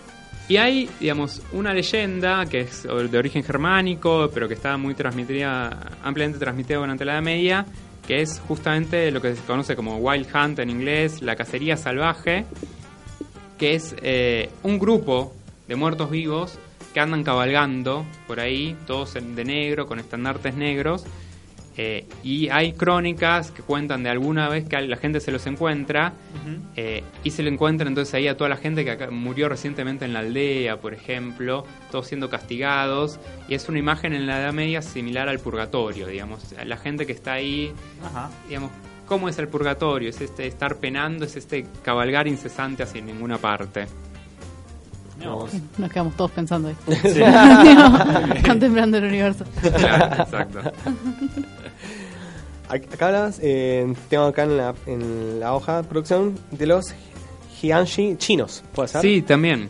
y 0.49 0.57
hay, 0.57 0.89
digamos, 1.01 1.41
una 1.53 1.73
leyenda 1.73 2.45
que 2.47 2.61
es 2.61 2.83
de 2.83 3.19
origen 3.19 3.43
germánico, 3.43 4.31
pero 4.33 4.49
que 4.49 4.55
está 4.55 4.77
muy 4.77 4.95
transmitida, 4.95 5.91
ampliamente 6.03 6.39
transmitida 6.39 6.79
durante 6.79 7.05
la 7.05 7.15
Edad 7.15 7.23
Media, 7.23 7.67
que 8.07 8.21
es 8.21 8.41
justamente 8.47 9.11
lo 9.11 9.21
que 9.23 9.35
se 9.35 9.43
conoce 9.43 9.75
como 9.77 9.97
Wild 9.99 10.27
Hunt 10.35 10.59
en 10.59 10.71
inglés, 10.71 11.23
la 11.23 11.37
cacería 11.37 11.77
salvaje, 11.77 12.45
que 13.59 13.75
es 13.75 13.95
eh, 14.03 14.51
un 14.63 14.79
grupo 14.79 15.33
de 15.69 15.77
muertos 15.77 16.11
vivos 16.11 16.59
que 16.93 17.01
andan 17.01 17.23
cabalgando 17.25 18.05
por 18.27 18.41
ahí, 18.41 18.77
todos 18.87 19.17
en- 19.17 19.35
de 19.35 19.45
negro, 19.45 19.87
con 19.87 19.99
estandartes 19.99 20.55
negros, 20.57 21.05
eh, 21.77 22.07
y 22.23 22.49
hay 22.51 22.73
crónicas 22.75 23.51
que 23.51 23.63
cuentan 23.63 24.03
de 24.03 24.11
alguna 24.11 24.49
vez 24.49 24.69
que 24.69 24.81
la 24.83 24.97
gente 24.97 25.21
se 25.21 25.33
los 25.33 25.47
encuentra 25.47 26.13
eh, 26.77 27.03
y 27.25 27.31
se 27.31 27.43
le 27.43 27.51
encuentra 27.51 27.89
entonces 27.89 28.13
ahí 28.15 28.29
a 28.29 28.37
toda 28.37 28.51
la 28.51 28.57
gente 28.57 28.85
que 28.85 28.91
acá 28.91 29.11
murió 29.11 29.49
recientemente 29.49 30.05
en 30.05 30.13
la 30.13 30.19
aldea, 30.19 30.77
por 30.81 30.93
ejemplo, 30.93 31.65
todos 31.91 32.07
siendo 32.07 32.29
castigados. 32.29 33.19
Y 33.49 33.55
es 33.55 33.69
una 33.69 33.79
imagen 33.79 34.13
en 34.13 34.27
la 34.27 34.41
Edad 34.41 34.53
Media 34.53 34.83
similar 34.83 35.29
al 35.29 35.39
purgatorio, 35.39 36.07
digamos. 36.07 36.55
La 36.65 36.77
gente 36.77 37.07
que 37.07 37.13
está 37.13 37.33
ahí, 37.35 37.73
Ajá. 38.05 38.31
digamos, 38.49 38.71
¿cómo 39.07 39.29
es 39.31 39.39
el 39.39 39.49
purgatorio? 39.49 40.11
Es 40.11 40.21
este 40.21 40.47
estar 40.47 40.77
penando, 40.77 41.25
es 41.25 41.37
este 41.37 41.67
cabalgar 41.83 42.29
incesante 42.29 42.83
hacia 42.83 43.01
ninguna 43.01 43.39
parte. 43.39 43.87
Nos 45.79 45.91
quedamos 45.93 46.17
todos 46.17 46.31
pensando 46.33 46.69
ahí. 46.69 46.77
Sí. 47.03 47.21
Contemplando 48.47 48.99
el 48.99 49.05
universo. 49.09 49.45
Claro, 49.61 50.23
exacto. 50.23 50.73
Ac- 52.73 52.93
Acá 52.95 53.07
hablas, 53.09 53.39
eh, 53.43 53.93
tengo 54.09 54.25
acá 54.25 54.45
en 54.45 54.57
la, 54.57 54.75
en 54.87 55.39
la 55.41 55.55
hoja 55.55 55.83
producción 55.83 56.39
de 56.51 56.67
los 56.67 56.95
Hianshi 57.61 58.17
chinos, 58.17 58.65
¿puede 58.75 58.89
ser? 58.89 59.03
Sí, 59.03 59.23
también. 59.23 59.69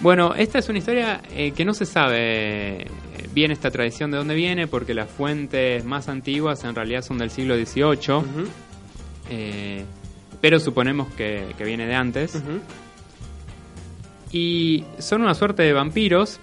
Bueno, 0.00 0.34
esta 0.34 0.58
es 0.58 0.68
una 0.68 0.78
historia 0.78 1.22
eh, 1.34 1.52
que 1.52 1.64
no 1.64 1.72
se 1.72 1.86
sabe 1.86 2.82
eh, 2.82 2.86
bien 3.32 3.50
esta 3.52 3.70
tradición 3.70 4.10
de 4.10 4.18
dónde 4.18 4.34
viene, 4.34 4.66
porque 4.66 4.92
las 4.92 5.08
fuentes 5.08 5.84
más 5.84 6.08
antiguas 6.08 6.64
en 6.64 6.74
realidad 6.74 7.02
son 7.02 7.16
del 7.18 7.30
siglo 7.30 7.54
XVIII, 7.56 8.22
eh, 9.30 9.84
pero 10.40 10.58
suponemos 10.60 11.08
que, 11.14 11.54
que 11.56 11.64
viene 11.64 11.86
de 11.86 11.94
antes. 11.94 12.34
Y 14.32 14.84
son 14.98 15.22
una 15.22 15.34
suerte 15.34 15.62
de 15.62 15.72
vampiros 15.72 16.40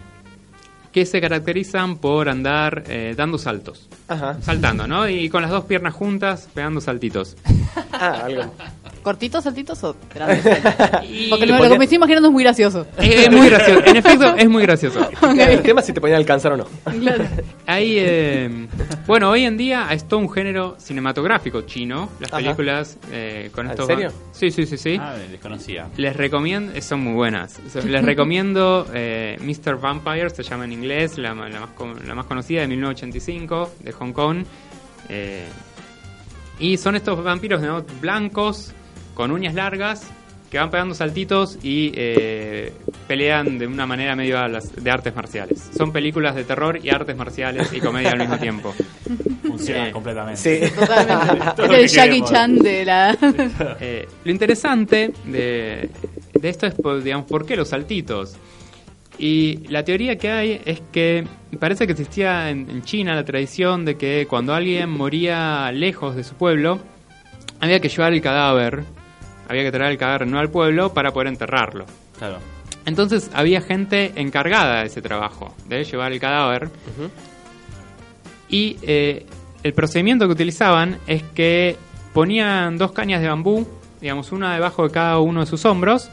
que 0.92 1.06
se 1.06 1.22
caracterizan 1.22 1.98
por 1.98 2.28
andar 2.30 2.84
eh, 2.88 3.14
dando 3.16 3.38
saltos, 3.38 3.88
Ajá. 4.08 4.38
saltando, 4.42 4.88
¿no? 4.88 5.08
Y 5.08 5.30
con 5.30 5.42
las 5.42 5.52
dos 5.52 5.66
piernas 5.66 5.94
juntas, 5.94 6.50
pegando 6.54 6.82
saltitos. 6.82 7.38
Ah, 7.94 8.22
algo. 8.26 8.54
¿Cortitos, 9.04 9.44
saltitos 9.44 9.84
o 9.84 9.96
grandes? 10.14 10.46
Y- 11.10 11.30
Porque 11.30 11.46
lo, 11.46 11.58
lo 11.58 11.70
que 11.70 11.78
me 11.78 11.86
estoy 11.86 11.96
imaginando 11.98 12.28
es 12.28 12.32
muy 12.34 12.44
gracioso. 12.44 12.86
Es, 13.00 13.28
es 13.28 13.32
muy 13.32 13.50
gracioso, 13.50 13.82
en 13.86 13.98
efecto 13.98 14.36
es 14.38 14.50
muy 14.50 14.62
gracioso. 14.64 15.10
El 15.38 15.62
tema 15.62 15.80
es 15.82 15.88
si 15.88 15.94
te 15.94 16.00
podían 16.02 16.18
alcanzar 16.18 16.54
o 16.54 16.58
no. 16.58 16.66
Claro. 17.00 17.26
Hay, 17.66 17.96
eh, 17.98 18.68
bueno, 19.08 19.30
hoy 19.30 19.46
en 19.46 19.58
día 19.58 19.88
es 19.92 20.08
todo 20.08 20.20
un 20.20 20.30
género 20.32 20.76
cinematográfico 20.80 21.62
chino. 21.62 22.10
Las 22.20 22.32
Ajá. 22.34 22.42
películas 22.42 22.98
eh, 23.12 23.50
con 23.54 23.66
¿En 23.66 23.72
estos. 23.72 23.88
serio? 23.88 24.12
Sí, 24.32 24.52
sí, 24.52 24.66
sí, 24.66 24.78
sí. 24.78 24.98
Ah, 25.00 25.16
desconocía. 25.32 25.88
Les 25.98 26.16
recomiendo, 26.16 26.74
eh, 26.74 26.82
son 26.82 27.00
muy 27.02 27.14
buenas. 27.14 27.60
Les 27.86 28.04
recomiendo 28.04 28.88
eh, 28.94 29.38
Mr. 29.42 29.80
Vampire, 29.80 30.30
se 30.30 30.44
llama 30.44 30.66
en 30.66 30.74
inglés, 30.74 31.18
la, 31.18 31.34
ma- 31.34 31.50
la 31.50 31.60
más, 31.62 31.70
con- 31.72 32.08
la 32.08 32.14
más 32.16 32.26
conocida 32.26 32.62
de 32.62 32.68
1985, 32.68 33.72
de 33.80 33.92
Hong 33.94 34.12
Kong. 34.12 34.44
Eh, 35.10 35.46
y 36.60 36.78
son 36.78 36.96
estos 36.96 37.24
vampiros 37.24 37.62
¿no? 37.62 37.84
blancos, 38.00 38.74
con 39.14 39.32
uñas 39.32 39.54
largas, 39.54 40.10
que 40.50 40.58
van 40.58 40.70
pegando 40.70 40.94
saltitos 40.94 41.58
y 41.64 41.94
eh, 41.96 42.74
pelean 43.08 43.58
de 43.58 43.68
una 43.68 43.86
manera 43.88 44.18
medio 44.18 44.38
a 44.38 44.50
las, 44.50 44.76
de 44.76 44.92
artes 44.92 45.16
marciales. 45.16 45.70
Son 45.78 45.94
películas 45.94 46.36
de 46.36 46.44
terror 46.44 46.78
y 46.84 46.90
artes 46.90 47.16
marciales 47.16 47.72
y 47.72 47.80
comedia 47.80 48.12
al 48.12 48.20
mismo 48.20 48.38
tiempo. 48.38 48.74
Funciona 49.48 49.88
Eh, 49.88 49.92
completamente. 49.92 50.68
Sí. 50.68 50.74
Totalmente. 50.76 51.48
Es 51.64 51.70
lo 51.70 51.76
el 51.76 51.82
que 51.84 51.88
Jackie 51.88 52.10
queremos. 52.10 52.32
Chan 52.32 52.60
de 52.60 52.86
la... 52.86 53.18
Eh, 53.80 54.08
lo 54.26 54.32
interesante 54.32 55.14
de, 55.26 55.90
de 56.34 56.50
esto 56.50 56.68
es, 56.68 56.74
por, 56.76 57.02
digamos, 57.02 57.28
¿por 57.28 57.46
qué 57.46 57.56
los 57.56 57.70
saltitos? 57.70 58.36
Y 59.18 59.68
la 59.70 59.84
teoría 59.86 60.18
que 60.18 60.30
hay 60.32 60.62
es 60.66 60.82
que 60.92 61.26
parece 61.60 61.86
que 61.86 61.94
existía 61.94 62.50
en, 62.50 62.70
en 62.70 62.82
China 62.82 63.16
la 63.16 63.24
tradición 63.24 63.86
de 63.86 63.96
que 63.96 64.26
cuando 64.28 64.54
alguien 64.54 64.90
moría 64.90 65.72
lejos 65.72 66.16
de 66.16 66.24
su 66.26 66.36
pueblo, 66.36 66.80
había 67.60 67.80
que 67.80 67.88
llevar 67.90 68.14
el 68.14 68.22
cadáver, 68.22 68.84
había 69.52 69.64
que 69.64 69.72
traer 69.72 69.92
el 69.92 69.98
cadáver 69.98 70.28
no 70.28 70.40
al 70.40 70.50
pueblo 70.50 70.94
para 70.94 71.12
poder 71.12 71.28
enterrarlo. 71.28 71.86
Claro. 72.18 72.38
Entonces 72.86 73.30
había 73.34 73.60
gente 73.60 74.14
encargada 74.16 74.80
de 74.80 74.88
ese 74.88 75.02
trabajo, 75.02 75.54
de 75.68 75.84
llevar 75.84 76.14
el 76.14 76.22
cadáver. 76.22 76.70
Y 78.48 78.78
eh, 78.82 79.26
el 79.62 79.74
procedimiento 79.74 80.26
que 80.26 80.32
utilizaban 80.32 81.00
es 81.06 81.22
que 81.36 81.76
ponían 82.14 82.78
dos 82.78 82.94
cañas 82.94 83.22
de 83.22 83.28
bambú, 83.28 83.68
digamos, 84.00 84.32
una 84.32 84.54
debajo 84.54 84.84
de 84.88 84.92
cada 84.92 85.20
uno 85.20 85.42
de 85.42 85.46
sus 85.46 85.66
hombros, 85.66 86.10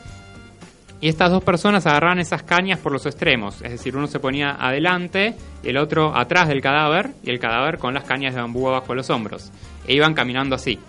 y 1.00 1.08
estas 1.08 1.30
dos 1.30 1.44
personas 1.44 1.86
agarraban 1.86 2.18
esas 2.18 2.42
cañas 2.42 2.80
por 2.80 2.90
los 2.90 3.06
extremos, 3.06 3.62
es 3.62 3.70
decir, 3.70 3.96
uno 3.96 4.08
se 4.08 4.18
ponía 4.18 4.56
adelante 4.58 5.36
y 5.62 5.68
el 5.68 5.76
otro 5.76 6.16
atrás 6.16 6.48
del 6.48 6.60
cadáver, 6.60 7.10
y 7.22 7.30
el 7.30 7.38
cadáver 7.38 7.78
con 7.78 7.94
las 7.94 8.02
cañas 8.02 8.34
de 8.34 8.40
bambú 8.40 8.68
abajo 8.68 8.88
de 8.88 8.96
los 8.96 9.10
hombros, 9.10 9.52
e 9.86 9.94
iban 9.94 10.14
caminando 10.14 10.56
así. 10.56 10.80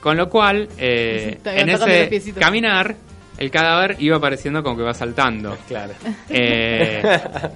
Con 0.00 0.16
lo 0.16 0.28
cual, 0.28 0.68
eh, 0.78 1.38
en 1.44 1.66
los 1.72 1.80
ese 1.86 2.32
caminar, 2.34 2.94
el 3.38 3.50
cadáver 3.50 3.96
iba 4.00 4.16
apareciendo 4.16 4.62
como 4.62 4.76
que 4.76 4.82
va 4.82 4.94
saltando. 4.94 5.56
Claro. 5.68 5.92
Eh, 6.28 7.02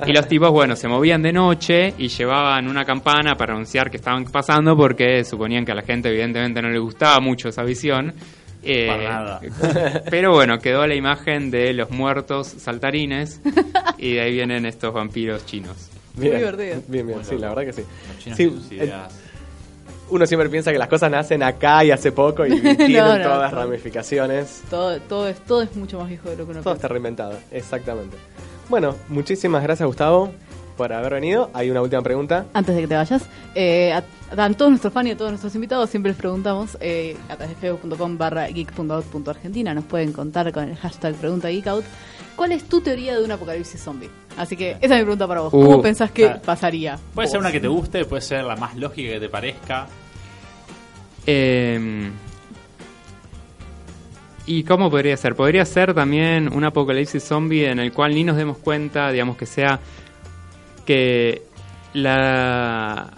y 0.06 0.12
los 0.12 0.28
tipos, 0.28 0.50
bueno, 0.50 0.76
se 0.76 0.86
movían 0.86 1.22
de 1.22 1.32
noche 1.32 1.94
y 1.98 2.08
llevaban 2.08 2.68
una 2.68 2.84
campana 2.84 3.34
para 3.36 3.54
anunciar 3.54 3.90
que 3.90 3.96
estaban 3.96 4.24
pasando 4.24 4.76
porque 4.76 5.24
suponían 5.24 5.64
que 5.64 5.72
a 5.72 5.74
la 5.74 5.82
gente 5.82 6.08
evidentemente 6.08 6.60
no 6.62 6.68
le 6.68 6.78
gustaba 6.78 7.18
mucho 7.20 7.48
esa 7.48 7.62
visión. 7.62 8.14
Eh, 8.62 8.86
Para 8.86 9.02
nada. 9.02 9.40
Pero 10.10 10.32
bueno, 10.32 10.58
quedó 10.58 10.86
la 10.86 10.94
imagen 10.94 11.50
de 11.50 11.72
los 11.72 11.90
muertos 11.90 12.46
saltarines 12.46 13.40
y 13.98 14.14
de 14.14 14.20
ahí 14.20 14.32
vienen 14.32 14.66
estos 14.66 14.92
vampiros 14.94 15.44
chinos. 15.46 15.90
Bien, 16.14 16.32
Muy 16.32 16.40
divertido. 16.40 16.82
Bien, 16.86 17.06
bien, 17.06 17.24
sí, 17.24 17.38
la 17.38 17.48
verdad 17.48 17.64
que 17.64 17.72
sí. 17.72 17.82
chinos 18.18 18.66
Sí. 18.68 18.78
Uno 20.12 20.26
siempre 20.26 20.48
piensa 20.48 20.70
que 20.72 20.78
las 20.78 20.88
cosas 20.88 21.10
nacen 21.10 21.42
acá 21.42 21.84
y 21.84 21.90
hace 21.90 22.12
poco 22.12 22.46
y 22.46 22.60
tienen 22.76 23.22
No, 23.22 23.22
todas 23.22 23.52
no. 23.52 23.58
ramificaciones. 23.60 24.62
Todo, 24.70 25.00
todo, 25.00 25.28
es, 25.28 25.40
todo 25.40 25.62
es 25.62 25.74
mucho 25.76 25.98
más 25.98 26.08
viejo 26.08 26.30
de 26.30 26.36
lo 26.36 26.44
que 26.44 26.52
uno 26.52 26.60
Todo 26.62 26.72
piensa. 26.74 26.76
está 26.76 26.88
reinventado, 26.88 27.38
exactamente. 27.50 28.16
Bueno, 28.68 28.94
muchísimas 29.08 29.62
gracias 29.62 29.86
Gustavo 29.86 30.30
por 30.76 30.92
haber 30.92 31.14
venido. 31.14 31.50
Hay 31.52 31.70
una 31.70 31.82
última 31.82 32.00
pregunta. 32.02 32.46
Antes 32.54 32.74
de 32.74 32.80
que 32.82 32.88
te 32.88 32.94
vayas, 32.96 33.22
eh, 33.54 33.92
a, 33.92 34.02
a 34.44 34.50
todos 34.54 34.70
nuestros 34.70 34.92
fans 34.92 35.08
y 35.08 35.12
a 35.12 35.16
todos 35.16 35.30
nuestros 35.30 35.54
invitados 35.54 35.90
siempre 35.90 36.10
les 36.12 36.18
preguntamos 36.18 36.78
eh, 36.80 37.16
a 37.28 37.36
través 37.36 37.50
de 37.50 37.68
facebook.com 37.68 38.16
barra 38.16 38.46
geek.out.argentina 38.48 39.74
nos 39.74 39.84
pueden 39.84 40.12
contar 40.12 40.50
con 40.52 40.68
el 40.70 40.76
hashtag 40.76 41.14
pregunta 41.16 41.48
geekout 41.48 41.84
cuál 42.42 42.50
es 42.50 42.64
tu 42.68 42.80
teoría 42.80 43.16
de 43.16 43.22
un 43.22 43.30
apocalipsis 43.30 43.80
zombie. 43.80 44.10
Así 44.36 44.56
que 44.56 44.72
esa 44.80 44.94
es 44.94 44.98
mi 44.98 45.02
pregunta 45.04 45.28
para 45.28 45.42
vos. 45.42 45.52
¿Cómo 45.52 45.76
Uh, 45.76 45.80
pensás 45.80 46.10
que 46.10 46.24
claro. 46.24 46.42
pasaría? 46.42 46.98
Puede 47.14 47.28
ser 47.28 47.38
vos? 47.38 47.44
una 47.44 47.52
que 47.52 47.60
te 47.60 47.68
guste, 47.68 48.04
puede 48.04 48.20
ser 48.20 48.42
la 48.42 48.56
más 48.56 48.74
lógica 48.76 49.12
que 49.12 49.20
te 49.20 49.28
parezca. 49.28 49.86
Eh, 51.24 52.10
¿Y 54.44 54.64
cómo 54.64 54.90
podría 54.90 55.16
ser? 55.16 55.36
Podría 55.36 55.64
ser 55.64 55.94
también 55.94 56.52
un 56.52 56.64
apocalipsis 56.64 57.22
zombie 57.22 57.66
en 57.70 57.78
el 57.78 57.92
cual 57.92 58.12
ni 58.12 58.24
nos 58.24 58.36
demos 58.36 58.58
cuenta, 58.58 59.12
digamos 59.12 59.36
que 59.36 59.46
sea 59.46 59.78
que 60.84 61.42
la, 61.94 63.08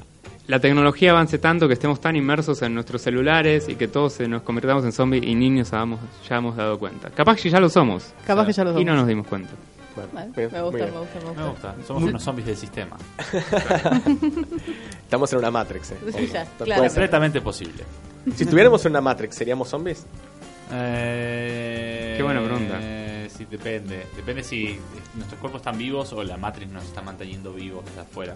la 0.46 0.60
tecnología 0.60 1.10
avance 1.12 1.38
tanto 1.38 1.66
que 1.68 1.74
estemos 1.74 2.00
tan 2.00 2.16
inmersos 2.16 2.60
en 2.62 2.74
nuestros 2.74 3.00
celulares 3.02 3.68
y 3.68 3.76
que 3.76 3.88
todos 3.88 4.12
se 4.14 4.28
nos 4.28 4.42
convirtamos 4.42 4.84
en 4.84 4.92
zombies 4.92 5.24
y 5.24 5.34
ni 5.34 5.48
nos 5.50 5.72
hagamos, 5.72 6.00
ya 6.28 6.36
hemos 6.36 6.56
dado 6.56 6.78
cuenta. 6.78 7.10
Capaz 7.10 7.40
que 7.40 7.48
ya 7.50 7.60
lo 7.60 7.68
somos. 7.68 8.12
Capaz 8.26 8.46
que 8.46 8.52
ya 8.52 8.64
lo 8.64 8.70
Y 8.78 8.84
no 8.84 8.92
somos. 8.92 8.96
nos 8.98 9.08
dimos 9.08 9.26
cuenta. 9.26 9.50
Bueno, 9.96 10.10
Vale, 10.12 10.30
bien, 10.36 10.50
me 10.52 10.60
gusta, 10.62 10.84
me 10.86 10.90
gusta, 10.90 11.18
me 11.20 11.24
gusta. 11.28 11.42
Me 11.42 11.48
gusta. 11.50 11.74
Somos 11.86 12.02
unos 12.02 12.22
zombies 12.22 12.46
del 12.48 12.56
sistema. 12.56 12.96
Estamos 15.02 15.32
en 15.32 15.38
una 15.38 15.50
Matrix. 15.50 15.92
eh. 15.92 15.96
Sí, 16.16 16.26
ya, 16.32 16.44
claro. 16.58 16.82
Completamente 16.82 17.40
posible. 17.40 17.84
Si 18.34 18.42
estuviéramos 18.44 18.84
en 18.86 18.92
una 18.92 19.00
Matrix, 19.00 19.36
¿seríamos 19.36 19.68
zombies? 19.68 20.04
Eh, 20.72 22.14
Qué 22.16 22.22
buena 22.22 22.42
pregunta. 22.42 22.78
eh, 22.80 23.28
sí, 23.30 23.46
depende. 23.48 24.06
Depende 24.16 24.42
si 24.42 24.78
nuestros 25.14 25.38
cuerpos 25.40 25.60
están 25.60 25.78
vivos 25.78 26.12
o 26.12 26.22
la 26.24 26.36
Matrix 26.36 26.72
nos 26.72 26.84
está 26.84 27.02
manteniendo 27.02 27.52
vivos 27.52 27.84
desde 27.84 28.00
afuera. 28.00 28.34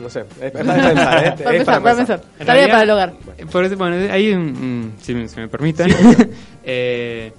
No 0.00 0.10
sé. 0.10 0.24
Es, 0.40 0.46
es 0.46 0.52
para 0.52 0.74
pensar, 0.74 0.86
¿eh? 0.86 0.94
Para 0.96 1.50
Es 1.50 1.56
pensar, 1.56 1.82
para 1.82 1.96
pensar. 1.96 2.22
En 2.38 2.46
Tarea 2.46 2.66
realidad- 2.66 2.70
para 2.70 2.82
el 2.82 2.90
hogar. 2.90 3.14
Por 3.50 3.64
eso, 3.64 3.76
bueno, 3.76 4.12
hay 4.12 4.32
un, 4.32 4.92
si, 5.00 5.14
me- 5.14 5.28
si 5.28 5.40
me 5.40 5.48
permiten, 5.48 5.88
eh, 6.64 7.32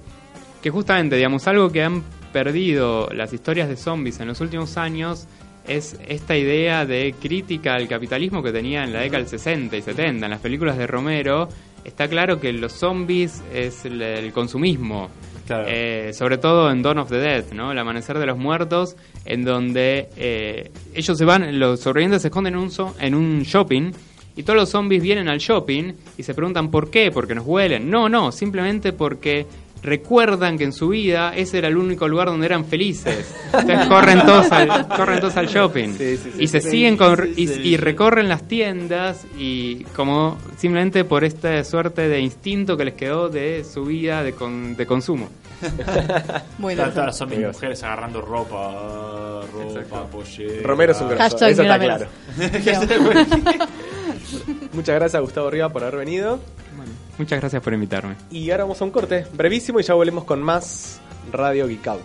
que 0.62 0.70
justamente, 0.70 1.16
digamos, 1.16 1.46
algo 1.46 1.70
que 1.70 1.82
han 1.82 2.02
perdido 2.32 3.08
las 3.12 3.32
historias 3.32 3.68
de 3.68 3.76
zombies 3.76 4.20
en 4.20 4.28
los 4.28 4.40
últimos 4.40 4.76
años 4.76 5.26
es 5.66 5.96
esta 6.08 6.36
idea 6.36 6.84
de 6.86 7.14
crítica 7.20 7.74
al 7.74 7.86
capitalismo 7.88 8.42
que 8.42 8.52
tenía 8.52 8.84
en 8.84 8.92
la 8.92 9.00
década 9.00 9.18
del 9.18 9.28
60 9.28 9.76
y 9.76 9.82
70. 9.82 10.26
En 10.26 10.30
las 10.30 10.40
películas 10.40 10.78
de 10.78 10.86
Romero 10.86 11.48
está 11.84 12.08
claro 12.08 12.40
que 12.40 12.52
los 12.52 12.72
zombies 12.72 13.42
es 13.52 13.84
el, 13.84 14.00
el 14.00 14.32
consumismo. 14.32 15.10
Eh, 15.66 16.12
sobre 16.12 16.38
todo 16.38 16.70
en 16.70 16.82
Dawn 16.82 16.98
of 16.98 17.08
the 17.08 17.18
Dead, 17.18 17.44
¿no? 17.52 17.72
El 17.72 17.78
amanecer 17.78 18.18
de 18.18 18.26
los 18.26 18.38
muertos, 18.38 18.96
en 19.24 19.44
donde 19.44 20.08
eh, 20.16 20.70
ellos 20.94 21.16
se 21.16 21.24
van, 21.24 21.58
los 21.58 21.80
sobrevivientes 21.80 22.22
se 22.22 22.28
esconden 22.28 22.54
en 22.54 22.60
un, 22.60 22.70
so- 22.70 22.94
en 23.00 23.14
un 23.14 23.42
shopping 23.42 23.92
y 24.36 24.42
todos 24.44 24.56
los 24.58 24.68
zombies 24.68 25.02
vienen 25.02 25.28
al 25.28 25.38
shopping 25.38 25.92
y 26.16 26.22
se 26.22 26.32
preguntan 26.34 26.70
por 26.70 26.90
qué, 26.90 27.10
porque 27.10 27.34
nos 27.34 27.44
huelen. 27.46 27.90
No, 27.90 28.08
no, 28.08 28.30
simplemente 28.30 28.92
porque 28.92 29.46
recuerdan 29.82 30.58
que 30.58 30.64
en 30.64 30.72
su 30.72 30.88
vida 30.88 31.34
ese 31.36 31.58
era 31.58 31.68
el 31.68 31.76
único 31.76 32.08
lugar 32.08 32.28
donde 32.28 32.46
eran 32.46 32.64
felices. 32.64 33.32
Entonces 33.52 33.86
corren 33.86 34.20
todos 34.26 34.50
al, 34.52 34.88
corren 34.88 35.20
todos 35.20 35.36
al 35.36 35.46
shopping. 35.48 35.90
Sí, 35.96 36.16
sí, 36.16 36.30
sí. 36.34 36.42
y 36.42 36.48
se 36.48 36.60
siguen 36.60 36.96
con, 36.96 37.28
y, 37.36 37.48
y 37.50 37.76
recorren 37.76 38.28
las 38.28 38.42
tiendas 38.48 39.24
y 39.38 39.84
como 39.96 40.36
simplemente 40.56 41.04
por 41.04 41.24
esta 41.24 41.62
suerte 41.64 42.08
de 42.08 42.20
instinto 42.20 42.76
que 42.76 42.84
les 42.84 42.94
quedó 42.94 43.28
de 43.28 43.64
su 43.64 43.84
vida 43.84 44.22
de, 44.22 44.32
con- 44.32 44.76
de 44.76 44.86
consumo. 44.86 45.28
Muy 46.58 46.76
zombies 46.76 47.20
Amigos. 47.20 47.54
mujeres 47.56 47.82
agarrando 47.82 48.20
ropa, 48.20 49.40
ropa, 49.52 50.06
pollera. 50.06 50.62
Romero 50.62 50.92
es 50.92 51.00
un 51.00 51.08
grosso, 51.08 51.22
Hashtag 51.22 51.50
eso 51.50 51.62
está 51.62 51.78
claro. 51.80 52.06
Muchas 54.72 54.94
gracias 54.94 55.20
Gustavo 55.22 55.50
Riva 55.50 55.68
por 55.70 55.82
haber 55.82 55.96
venido. 55.96 56.38
Muchas 57.18 57.40
gracias 57.40 57.62
por 57.62 57.74
invitarme. 57.74 58.14
Y 58.30 58.50
ahora 58.50 58.64
vamos 58.64 58.80
a 58.80 58.84
un 58.84 58.90
corte 58.90 59.26
brevísimo 59.34 59.80
y 59.80 59.82
ya 59.82 59.94
volvemos 59.94 60.24
con 60.24 60.42
más 60.42 61.00
Radio 61.32 61.66
Geek 61.66 61.86
Out. 61.88 62.04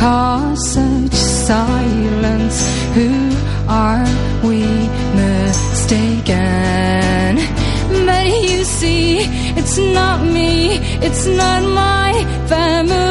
Caused 0.00 0.62
such 0.62 1.12
silence. 1.12 2.58
Who 2.94 3.10
are 3.68 4.06
we 4.42 4.62
mistaken? 5.22 6.30
But 8.06 8.26
you 8.48 8.64
see, 8.64 9.18
it's 9.58 9.76
not 9.76 10.24
me, 10.24 10.78
it's 11.06 11.26
not 11.26 11.62
my 11.62 12.12
family. 12.48 13.09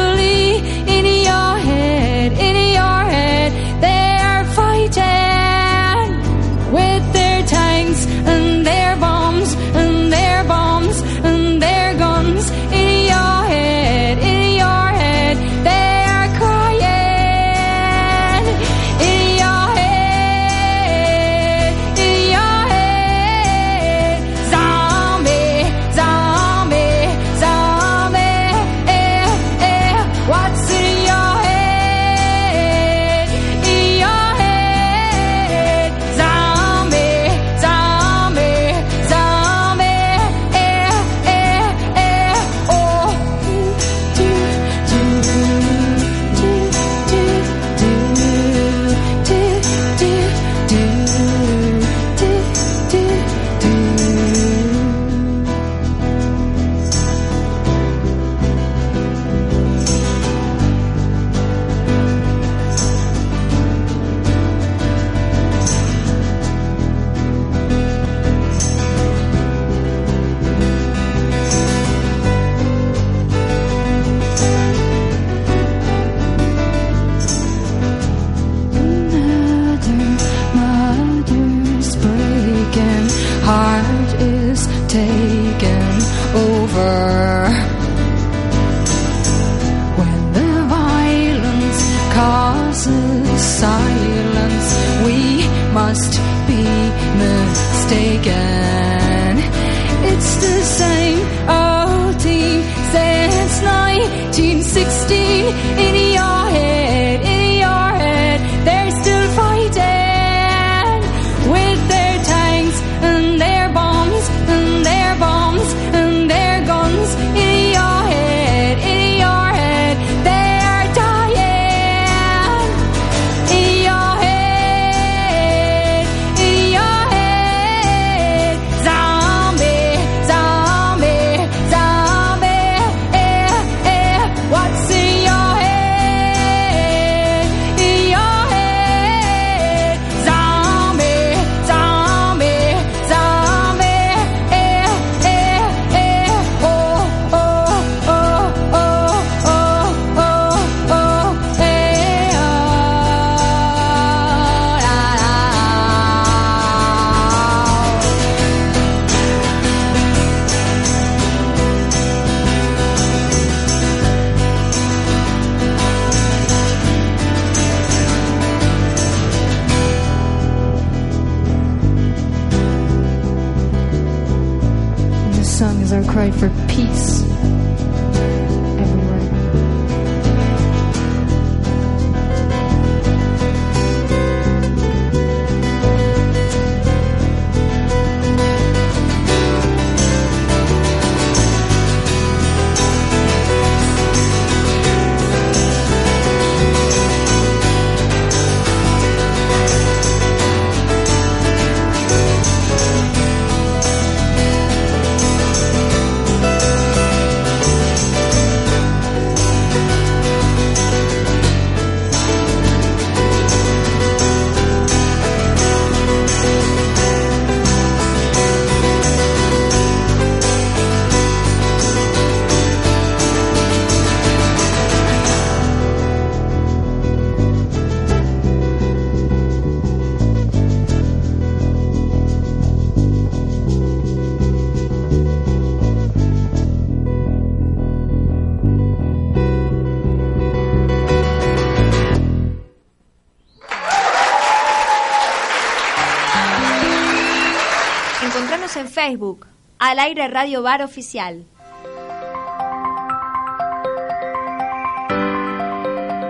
Al 249.90 249.98
aire 249.98 250.28
Radio 250.28 250.62
Bar 250.62 250.82
Oficial. 250.82 251.48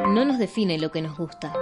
No 0.08 0.24
nos 0.24 0.38
define 0.38 0.78
lo 0.78 0.90
que 0.90 1.02
nos 1.02 1.18
gusta. 1.18 1.52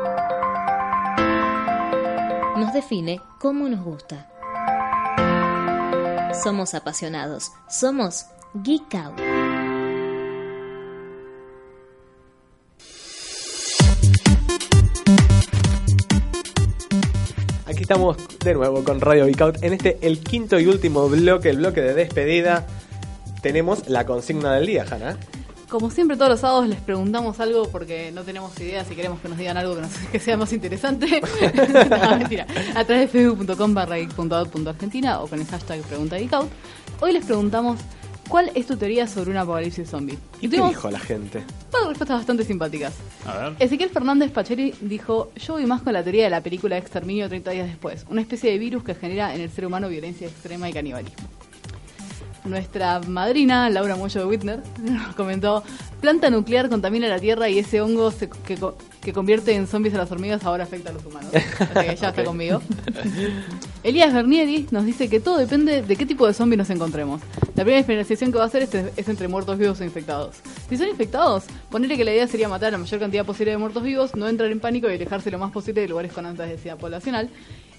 Nos 2.57 2.73
define 2.73 3.21
cómo 3.41 3.69
nos 3.69 3.83
gusta. 3.85 4.31
Somos 6.41 6.75
apasionados. 6.75 7.51
Somos 7.69 8.27
Geek 8.55 8.95
Out. 8.95 9.28
Aquí 17.79 17.85
estamos 17.85 18.17
de 18.41 18.55
nuevo 18.55 18.83
con 18.83 19.01
Radio 19.01 19.25
Out. 19.39 19.63
En 19.63 19.73
este, 19.73 19.99
el 20.03 20.19
quinto 20.19 20.59
y 20.59 20.67
último 20.67 21.09
bloque, 21.09 21.49
el 21.49 21.59
bloque 21.59 21.81
de 21.81 21.95
despedida, 21.95 22.67
tenemos 23.41 23.89
la 23.89 24.05
consigna 24.05 24.53
del 24.55 24.67
día, 24.67 24.85
Hanna. 24.91 25.17
Como 25.69 25.89
siempre, 25.89 26.17
todos 26.17 26.29
los 26.29 26.41
sábados 26.41 26.67
les 26.67 26.81
preguntamos 26.81 27.39
algo 27.39 27.69
porque 27.69 28.11
no 28.11 28.25
tenemos 28.25 28.59
idea 28.59 28.85
si 28.85 28.97
queremos 28.97 29.21
que 29.21 29.29
nos 29.29 29.39
digan 29.39 29.57
algo 29.59 29.77
que, 30.11 30.19
sea 30.19 30.37
más 30.37 30.53
interesante. 30.53 31.23
no, 31.89 32.19
mentira. 32.19 32.49
A 32.75 32.85
través 32.85 33.13
de 33.13 33.21
facebook.com 33.21 33.73
barra 33.73 33.95
o 33.97 35.29
con 35.29 35.39
el 35.39 35.47
hashtag 35.47 35.81
pregunta 35.83 36.19
geekout. 36.19 36.51
Hoy 37.01 37.13
les 37.13 37.25
preguntamos 37.25 37.79
cuál 38.29 38.51
es 38.55 38.67
tu 38.67 38.77
teoría 38.77 39.07
sobre 39.07 39.31
un 39.31 39.37
apocalipsis 39.37 39.89
zombie. 39.89 40.19
¿Y 40.41 40.49
qué 40.49 40.61
dijo 40.61 40.91
la 40.91 40.99
gente? 40.99 41.39
de 41.39 41.89
respuestas 41.89 42.19
bastante 42.19 42.45
simpáticas. 42.45 42.95
A 43.27 43.37
ver. 43.37 43.57
Ezequiel 43.59 43.91
Fernández 43.91 44.31
Pacheri 44.31 44.75
dijo, 44.81 45.31
yo 45.37 45.55
voy 45.55 45.67
más 45.67 45.83
con 45.83 45.93
la 45.93 46.03
teoría 46.03 46.25
de 46.25 46.31
la 46.31 46.43
película 46.43 46.77
Exterminio 46.77 47.29
30 47.29 47.51
días 47.53 47.67
después, 47.69 48.05
una 48.11 48.21
especie 48.21 48.51
de 48.51 48.59
virus 48.59 48.83
que 48.83 48.95
genera 48.95 49.35
en 49.35 49.41
el 49.41 49.51
ser 49.51 49.67
humano 49.67 49.89
violencia 49.89 50.27
extrema 50.27 50.69
y 50.69 50.73
canibalismo. 50.73 51.29
Nuestra 52.45 53.01
madrina, 53.01 53.69
Laura 53.69 53.97
Moyo 53.97 54.21
de 54.21 54.27
Whitner, 54.27 54.61
nos 54.83 55.15
comentó, 55.15 55.63
planta 56.01 56.31
nuclear 56.31 56.69
contamina 56.69 57.07
la 57.09 57.19
Tierra 57.19 57.49
y 57.49 57.59
ese 57.59 57.81
hongo 57.81 58.11
se- 58.11 58.29
que, 58.31 58.57
que 59.03 59.13
convierte 59.13 59.55
en 59.55 59.67
zombies 59.67 59.95
a 59.95 59.99
las 59.99 60.11
hormigas 60.11 60.45
ahora 60.45 60.65
afecta 60.65 60.91
a 60.91 60.93
los 60.93 61.05
humanos. 61.05 61.31
Así 61.35 61.89
que 61.89 61.97
ya 61.97 62.09
está 62.09 62.25
conmigo. 62.25 62.63
Elías 63.83 64.13
Bernieri 64.13 64.67
nos 64.71 64.85
dice 64.85 65.09
que 65.09 65.21
todo 65.21 65.39
depende 65.39 65.83
de 65.83 65.97
qué 65.97 66.07
tipo 66.07 66.27
de 66.27 66.33
zombie 66.35 66.57
nos 66.57 66.71
encontremos. 66.71 67.21
La 67.55 67.65
primera 67.65 67.79
diferenciación 67.79 68.33
que 68.33 68.39
va 68.39 68.45
a 68.45 68.47
hacer 68.47 68.63
es, 68.63 68.75
es 68.97 69.09
entre 69.09 69.29
muertos 69.29 69.59
vivos 69.59 69.81
e 69.81 69.85
infectados. 69.85 70.37
Si 70.69 70.77
son 70.77 70.89
infectados, 70.89 71.45
ponerle 71.71 71.97
que 71.97 72.05
la 72.05 72.13
idea 72.13 72.27
sería 72.29 72.49
matar 72.49 72.69
a 72.69 72.73
la 72.73 72.79
mayor 72.79 73.01
cantidad 73.01 73.25
posible 73.27 73.53
de 73.53 73.59
muertos 73.59 73.83
vivos, 73.83 74.15
no 74.15 74.29
entrar 74.29 74.51
en 74.51 74.61
pánico 74.61 74.89
y 74.91 74.95
alejarse 74.95 75.31
lo 75.31 75.39
más 75.39 75.51
posible 75.53 75.81
de 75.83 75.89
lugares 75.89 76.13
con 76.13 76.25
alta 76.27 76.45
densidad 76.47 76.77
poblacional. 76.79 77.29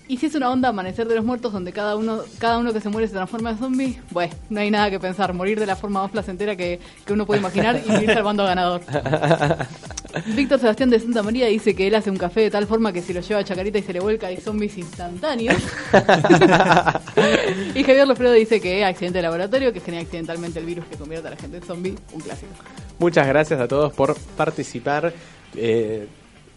Y 0.10 0.18
si 0.18 0.26
es 0.26 0.34
una 0.34 0.50
onda 0.50 0.70
amanecer 0.70 1.08
de 1.08 1.14
los 1.14 1.24
muertos 1.24 1.54
donde 1.54 1.72
cada 1.72 1.96
uno 1.96 2.22
cada 2.40 2.58
uno 2.58 2.74
que 2.74 2.82
se 2.82 2.90
muere 2.90 3.08
se 3.08 3.14
transforma 3.14 3.52
en 3.52 3.60
zombie, 3.60 4.02
bueno, 4.10 4.34
no 4.50 4.60
hay 4.60 4.72
nada 4.72 4.90
que 4.90 5.00
pensar, 5.00 5.34
morir 5.36 5.60
de 5.60 5.68
la 5.68 5.76
forma 5.76 6.02
más 6.02 6.10
placentera 6.10 6.56
que, 6.56 6.80
que 7.06 7.14
uno 7.14 7.28
puede 7.28 7.40
imaginar 7.42 7.80
y 7.88 7.92
irse 7.92 8.14
al 8.14 8.24
bando 8.24 8.44
ganador. 8.44 8.82
Víctor 10.36 10.60
Sebastián 10.60 10.90
de 10.90 11.00
Santa 11.00 11.22
María 11.22 11.46
dice 11.46 11.76
que 11.76 11.86
él 11.86 11.94
hace 11.94 12.10
un 12.10 12.18
café 12.18 12.42
de 12.42 12.50
tal 12.50 12.66
forma 12.66 12.92
que 12.92 13.04
si 13.04 13.14
lo 13.14 13.22
lleva 13.22 13.42
a 13.42 13.44
Chacarita 13.44 13.78
y 13.78 13.84
se 13.84 13.94
le 13.94 14.00
vuelca 14.00 14.26
hay 14.26 14.38
zombies 14.38 14.80
instantáneos. 14.80 15.62
y 17.76 17.84
Javier 17.84 18.08
Lofredo 18.08 18.34
dice 18.34 18.60
que 18.60 18.84
accidente 18.84 19.20
de 19.20 19.24
laboratorio 19.24 19.72
que 19.72 19.80
genera 19.80 20.02
accidentalmente 20.02 20.58
el 20.58 20.66
virus 20.66 20.86
que 20.86 20.96
convierte 20.98 21.28
a 21.28 21.32
la 21.32 21.38
gente 21.38 21.58
en 21.58 21.64
zombie, 21.64 21.96
un 22.14 22.22
clásico. 22.22 22.52
Muchas 22.98 23.28
gracias 23.28 23.60
a 23.62 23.68
todos 23.68 23.94
por 23.94 24.18
participar. 24.36 25.14
Eh, 25.56 26.08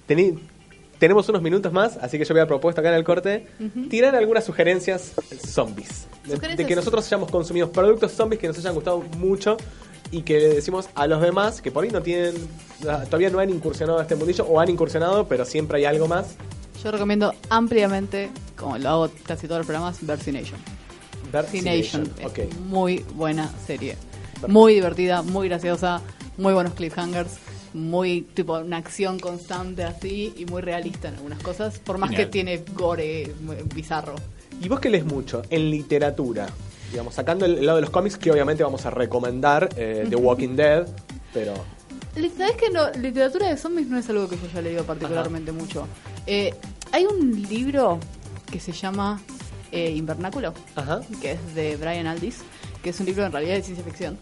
tení- 0.09 0.39
tenemos 1.03 1.29
unos 1.29 1.43
minutos 1.43 1.73
más, 1.73 1.97
así 1.97 2.17
que 2.17 2.25
yo 2.25 2.33
había 2.33 2.47
propuesto 2.47 2.81
acá 2.81 2.91
en 2.91 2.95
el 2.95 3.03
corte 3.03 3.49
tirar 3.91 4.15
algunas 4.15 4.45
sugerencias 4.45 5.11
zombies. 5.45 6.07
De, 6.25 6.65
que 6.65 6.77
nosotros 6.77 7.05
hayamos 7.05 7.29
consumido 7.29 7.73
productos 7.73 8.13
zombies 8.13 8.41
que 8.41 8.47
nos 8.47 8.57
hayan 8.59 8.73
gustado 8.73 9.03
mucho 9.19 9.57
y 10.13 10.23
que 10.23 10.39
le 10.39 10.49
decimos 10.51 10.89
a 10.95 11.09
los 11.09 11.21
demás 11.21 11.61
que 11.61 11.73
por 11.73 11.83
ahí 11.83 11.91
no 11.91 12.03
tienen, 12.03 12.35
ah, 12.89 13.03
todavía 13.07 13.31
no 13.31 13.41
han 13.41 13.51
incursionado 13.51 13.99
a 13.99 14.03
este 14.03 14.15
mundillo 14.15 14.45
o 14.45 14.61
han 14.61 14.71
incursionado, 14.71 15.27
pero 15.27 15.45
siempre 15.45 15.79
hay 15.79 15.87
algo 15.87 16.07
más. 16.07 16.37
Yo 16.85 16.93
recomiendo 16.93 17.35
ampliamente, 17.51 18.31
como 18.57 18.79
lo 18.79 18.89
hago 18.89 19.11
casi 19.27 19.49
todos 19.49 19.59
los 19.59 19.67
programas, 19.67 20.07
Versination. 20.07 20.61
Versination. 21.33 22.09
Es 22.21 22.57
muy 22.61 23.05
buena 23.17 23.51
serie. 23.67 23.97
Muy 24.47 24.75
divertida, 24.75 25.23
muy 25.23 25.49
graciosa, 25.49 26.01
muy 26.37 26.55
buenos 26.55 26.75
cliffhangers, 26.75 27.39
muy 27.75 28.23
tipo 28.23 28.59
una 28.59 28.79
acción 28.79 29.19
constante 29.19 29.85
así 29.85 30.35
y 30.37 30.47
muy 30.47 30.63
realista 30.63 31.09
en 31.09 31.15
algunas 31.15 31.41
cosas, 31.43 31.79
por 31.79 31.99
más 31.99 32.11
Genial. 32.11 32.27
que 32.27 32.33
tiene 32.33 32.65
gore 32.75 33.33
bizarro. 33.75 34.15
¿Y 34.61 34.69
vos 34.69 34.81
que 34.81 34.91
lees 34.91 35.05
mucho? 35.05 35.43
En 35.51 35.71
literatura. 35.71 36.47
Digamos, 36.91 37.15
sacando 37.15 37.47
el 37.47 37.65
lado 37.65 37.77
de 37.77 37.83
los 37.83 37.91
cómics, 37.91 38.19
que 38.19 38.31
obviamente 38.31 38.63
vamos 38.63 38.85
a 38.85 38.91
recomendar 38.91 39.71
eh, 39.77 40.07
The 40.09 40.17
Walking 40.17 40.57
Dead, 40.57 40.87
pero... 41.33 41.55
¿Sabes 42.37 42.57
que 42.57 42.69
no, 42.69 42.91
literatura 42.91 43.49
de 43.49 43.57
zombies 43.57 43.89
no 43.89 43.97
es 43.97 44.09
algo 44.11 44.29
que 44.29 44.37
yo 44.37 44.43
haya 44.51 44.61
leído 44.61 44.85
particularmente 44.85 45.51
mucho? 45.51 45.89
Eh, 46.27 46.55
hay 46.93 47.07
un 47.07 47.43
libro 47.49 47.99
que 48.51 48.61
se 48.61 48.73
llama 48.73 49.23
eh, 49.71 49.93
Invernáculo, 49.93 50.53
que 51.23 51.33
es 51.33 51.55
de 51.55 51.77
Brian 51.77 52.07
Aldiss, 52.07 52.41
que 52.83 52.91
es 52.91 53.01
un 53.01 53.07
libro 53.07 53.25
en 53.25 53.33
realidad 53.33 53.55
de 53.55 53.63
ciencia 53.63 53.83
ficción, 53.83 54.19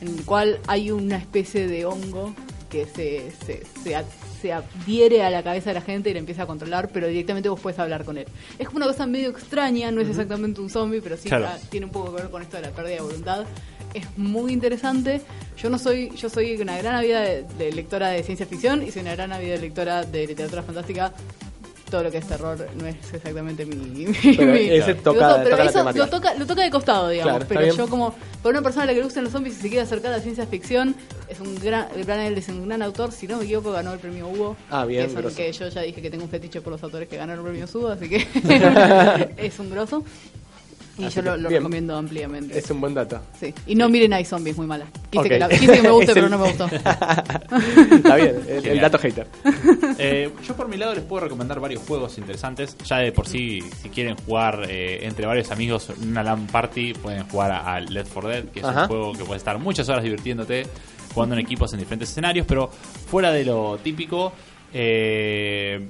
en 0.00 0.08
el 0.08 0.24
cual 0.24 0.58
hay 0.66 0.90
una 0.90 1.18
especie 1.18 1.66
de 1.66 1.84
hongo 1.84 2.34
que 2.84 2.86
se, 2.86 3.46
se, 3.46 3.62
se, 3.82 4.04
se 4.42 4.52
adhiere 4.52 5.22
a 5.22 5.30
la 5.30 5.42
cabeza 5.42 5.70
de 5.70 5.74
la 5.74 5.80
gente 5.80 6.10
y 6.10 6.12
la 6.12 6.18
empieza 6.18 6.42
a 6.42 6.46
controlar, 6.46 6.88
pero 6.92 7.06
directamente 7.08 7.48
vos 7.48 7.60
puedes 7.60 7.78
hablar 7.78 8.04
con 8.04 8.18
él. 8.18 8.26
Es 8.58 8.66
como 8.66 8.78
una 8.78 8.86
cosa 8.86 9.06
medio 9.06 9.30
extraña, 9.30 9.90
no 9.90 10.00
es 10.00 10.08
exactamente 10.08 10.60
un 10.60 10.68
zombie, 10.70 11.00
pero 11.00 11.16
sí 11.16 11.28
Claro. 11.28 11.46
ah, 11.48 11.58
tiene 11.70 11.86
un 11.86 11.92
poco 11.92 12.14
que 12.14 12.22
ver 12.22 12.30
con 12.30 12.42
esto 12.42 12.56
de 12.56 12.62
la 12.64 12.70
pérdida 12.70 12.96
de 12.96 13.00
voluntad. 13.02 13.44
Es 13.94 14.06
muy 14.18 14.52
interesante. 14.52 15.22
Yo 15.56 15.70
no 15.70 15.78
soy, 15.78 16.10
yo 16.16 16.28
soy 16.28 16.60
una 16.60 16.76
gran 16.76 16.96
ávida 16.96 17.20
de, 17.22 17.44
de 17.58 17.72
lectora 17.72 18.08
de 18.10 18.22
ciencia 18.22 18.44
ficción 18.46 18.82
y 18.82 18.90
soy 18.90 19.02
una 19.02 19.14
gran 19.14 19.32
ávida 19.32 19.52
de 19.54 19.58
lectora 19.60 20.04
de 20.04 20.26
literatura 20.26 20.62
fantástica. 20.62 21.12
Todo 21.90 22.02
lo 22.02 22.10
que 22.10 22.18
es 22.18 22.26
terror 22.26 22.58
no 22.80 22.86
es 22.88 22.96
exactamente 23.14 23.64
mi. 23.64 23.76
mi- 24.06 24.36
Pero 24.36 24.52
mi- 24.52 24.58
ese 24.70 24.94
toca- 24.96 25.36
pero 25.44 25.56
toca 25.56 25.68
eso 25.68 25.78
lo 25.98 26.08
toca, 26.08 26.34
lo 26.34 26.44
toca 26.46 26.62
de 26.62 26.70
costado, 26.70 27.08
digamos. 27.10 27.32
Claro, 27.34 27.46
pero 27.48 27.60
yo 27.76 27.88
como, 27.88 28.12
por 28.42 28.50
una 28.50 28.60
persona 28.62 28.82
a 28.82 28.86
la 28.86 28.92
que 28.92 28.98
le 28.98 29.04
gustan 29.04 29.22
los 29.22 29.32
zombies 29.32 29.56
y 29.58 29.60
se 29.62 29.68
quiere 29.68 29.82
acercar 29.82 30.12
a 30.12 30.16
la 30.16 30.22
ciencia 30.22 30.46
ficción, 30.48 30.96
es 31.28 31.38
un 31.38 31.54
gran, 31.60 31.86
Aldiss 32.08 32.48
es 32.48 32.54
un 32.56 32.66
gran 32.66 32.82
autor, 32.82 33.12
si 33.12 33.28
no 33.28 33.36
me 33.38 33.44
equivoco 33.44 33.70
ganó 33.70 33.92
el 33.92 34.00
premio 34.00 34.26
Hugo. 34.28 34.56
Ah, 34.68 34.84
bien, 34.84 35.06
que, 35.14 35.22
que 35.36 35.52
yo 35.52 35.68
ya 35.68 35.80
dije 35.82 36.02
que 36.02 36.10
tengo 36.10 36.24
un 36.24 36.30
fetiche 36.30 36.60
por 36.60 36.72
los 36.72 36.82
autores 36.82 37.08
que 37.08 37.16
ganaron 37.18 37.46
el 37.46 37.52
premio 37.52 37.68
Hugo, 37.72 37.88
así 37.88 38.08
que 38.08 38.16
es 39.36 39.58
un 39.60 39.70
grosso. 39.70 40.02
Y 40.98 41.04
Así 41.04 41.16
yo 41.16 41.36
lo, 41.36 41.48
recomiendo 41.50 41.94
ampliamente. 41.94 42.58
Es 42.58 42.70
un 42.70 42.80
buen 42.80 42.94
dato. 42.94 43.20
Sí. 43.38 43.52
Y 43.66 43.74
no 43.74 43.88
miren 43.90 44.14
hay 44.14 44.24
zombies, 44.24 44.56
muy 44.56 44.66
mala. 44.66 44.86
Quise, 45.10 45.28
que, 45.28 45.38
la- 45.38 45.48
quise 45.48 45.72
que 45.74 45.82
me 45.82 45.90
guste, 45.90 46.12
pero 46.14 46.26
el- 46.26 46.32
no 46.32 46.38
me 46.38 46.48
gustó. 46.48 46.66
Está 46.70 48.16
bien, 48.16 48.36
el, 48.48 48.80
dato 48.80 48.98
hater. 48.98 49.26
Eh, 49.98 50.30
yo 50.46 50.56
por 50.56 50.68
mi 50.68 50.76
lado 50.78 50.94
les 50.94 51.04
puedo 51.04 51.24
recomendar 51.24 51.60
varios 51.60 51.82
juegos 51.82 52.16
interesantes. 52.16 52.76
Ya 52.84 52.98
de 52.98 53.12
por 53.12 53.28
sí, 53.28 53.60
si 53.82 53.90
quieren 53.90 54.16
jugar 54.16 54.66
eh, 54.68 55.00
entre 55.06 55.26
varios 55.26 55.50
amigos 55.50 55.90
en 55.90 56.08
una 56.10 56.22
LAN 56.22 56.46
party, 56.46 56.94
pueden 56.94 57.28
jugar 57.28 57.52
a, 57.52 57.74
a 57.74 57.80
Left 57.80 58.12
4 58.14 58.30
Dead, 58.30 58.44
que 58.46 58.60
es 58.60 58.64
Ajá. 58.64 58.82
un 58.82 58.88
juego 58.88 59.12
que 59.12 59.24
puede 59.24 59.36
estar 59.38 59.58
muchas 59.58 59.86
horas 59.90 60.02
divirtiéndote, 60.02 60.66
jugando 61.12 61.34
en 61.34 61.40
equipos 61.42 61.72
en 61.74 61.80
diferentes 61.80 62.08
escenarios, 62.10 62.46
pero 62.48 62.68
fuera 62.68 63.30
de 63.32 63.44
lo 63.44 63.78
típico, 63.82 64.32
eh, 64.72 65.86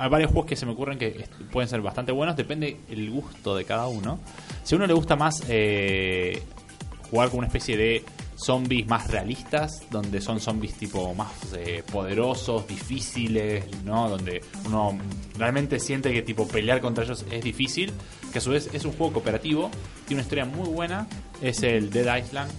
hay 0.00 0.08
varios 0.08 0.30
juegos 0.30 0.48
que 0.48 0.56
se 0.56 0.64
me 0.64 0.72
ocurren 0.72 0.98
que 0.98 1.26
pueden 1.52 1.68
ser 1.68 1.82
bastante 1.82 2.10
buenos, 2.10 2.34
depende 2.34 2.78
el 2.88 3.10
gusto 3.10 3.54
de 3.54 3.66
cada 3.66 3.86
uno. 3.86 4.18
Si 4.64 4.74
a 4.74 4.76
uno 4.76 4.86
le 4.86 4.94
gusta 4.94 5.14
más 5.14 5.44
eh, 5.46 6.42
jugar 7.10 7.28
con 7.28 7.40
una 7.40 7.48
especie 7.48 7.76
de 7.76 8.02
zombies 8.34 8.86
más 8.86 9.10
realistas, 9.10 9.82
donde 9.90 10.22
son 10.22 10.40
zombies 10.40 10.72
tipo 10.72 11.14
más 11.14 11.30
eh, 11.54 11.82
poderosos, 11.92 12.66
difíciles, 12.66 13.66
¿no? 13.84 14.08
Donde 14.08 14.42
uno 14.64 14.98
realmente 15.36 15.78
siente 15.78 16.14
que 16.14 16.22
tipo 16.22 16.48
pelear 16.48 16.80
contra 16.80 17.04
ellos 17.04 17.26
es 17.30 17.44
difícil, 17.44 17.92
que 18.32 18.38
a 18.38 18.40
su 18.40 18.52
vez 18.52 18.70
es 18.72 18.86
un 18.86 18.92
juego 18.92 19.12
cooperativo, 19.12 19.70
tiene 20.06 20.20
una 20.20 20.22
historia 20.22 20.46
muy 20.46 20.68
buena, 20.70 21.06
es 21.42 21.62
el 21.62 21.90
Dead 21.90 22.24
Island. 22.24 22.50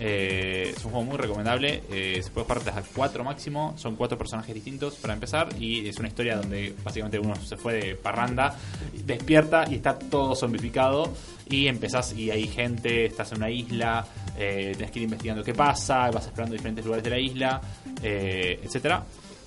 Eh, 0.00 0.72
es 0.76 0.84
un 0.84 0.92
juego 0.92 1.04
muy 1.04 1.16
recomendable. 1.16 1.82
eh, 1.90 2.20
se 2.22 2.30
puede 2.30 2.46
jugar 2.46 2.58
hasta 2.58 2.82
4 2.94 3.24
máximo. 3.24 3.74
Son 3.76 3.96
cuatro 3.96 4.16
personajes 4.16 4.54
distintos 4.54 4.94
para 4.94 5.14
empezar. 5.14 5.48
Y 5.58 5.88
es 5.88 5.98
una 5.98 6.08
historia 6.08 6.36
donde 6.36 6.74
básicamente 6.84 7.18
uno 7.18 7.34
se 7.36 7.56
fue 7.56 7.74
de 7.74 7.94
parranda, 7.96 8.56
despierta 9.04 9.64
y 9.68 9.76
está 9.76 9.98
todo 9.98 10.34
zombificado. 10.34 11.12
Y 11.48 11.66
empezás 11.66 12.12
y 12.12 12.30
hay 12.30 12.46
gente, 12.46 13.06
estás 13.06 13.32
en 13.32 13.38
una 13.38 13.50
isla, 13.50 14.06
eh, 14.38 14.72
tenés 14.76 14.90
que 14.90 14.98
ir 14.98 15.04
investigando 15.04 15.42
qué 15.42 15.54
pasa, 15.54 16.10
vas 16.10 16.24
explorando 16.26 16.54
diferentes 16.54 16.84
lugares 16.84 17.02
de 17.04 17.10
la 17.10 17.18
isla, 17.18 17.60
eh, 18.02 18.60
etcétera. 18.62 19.04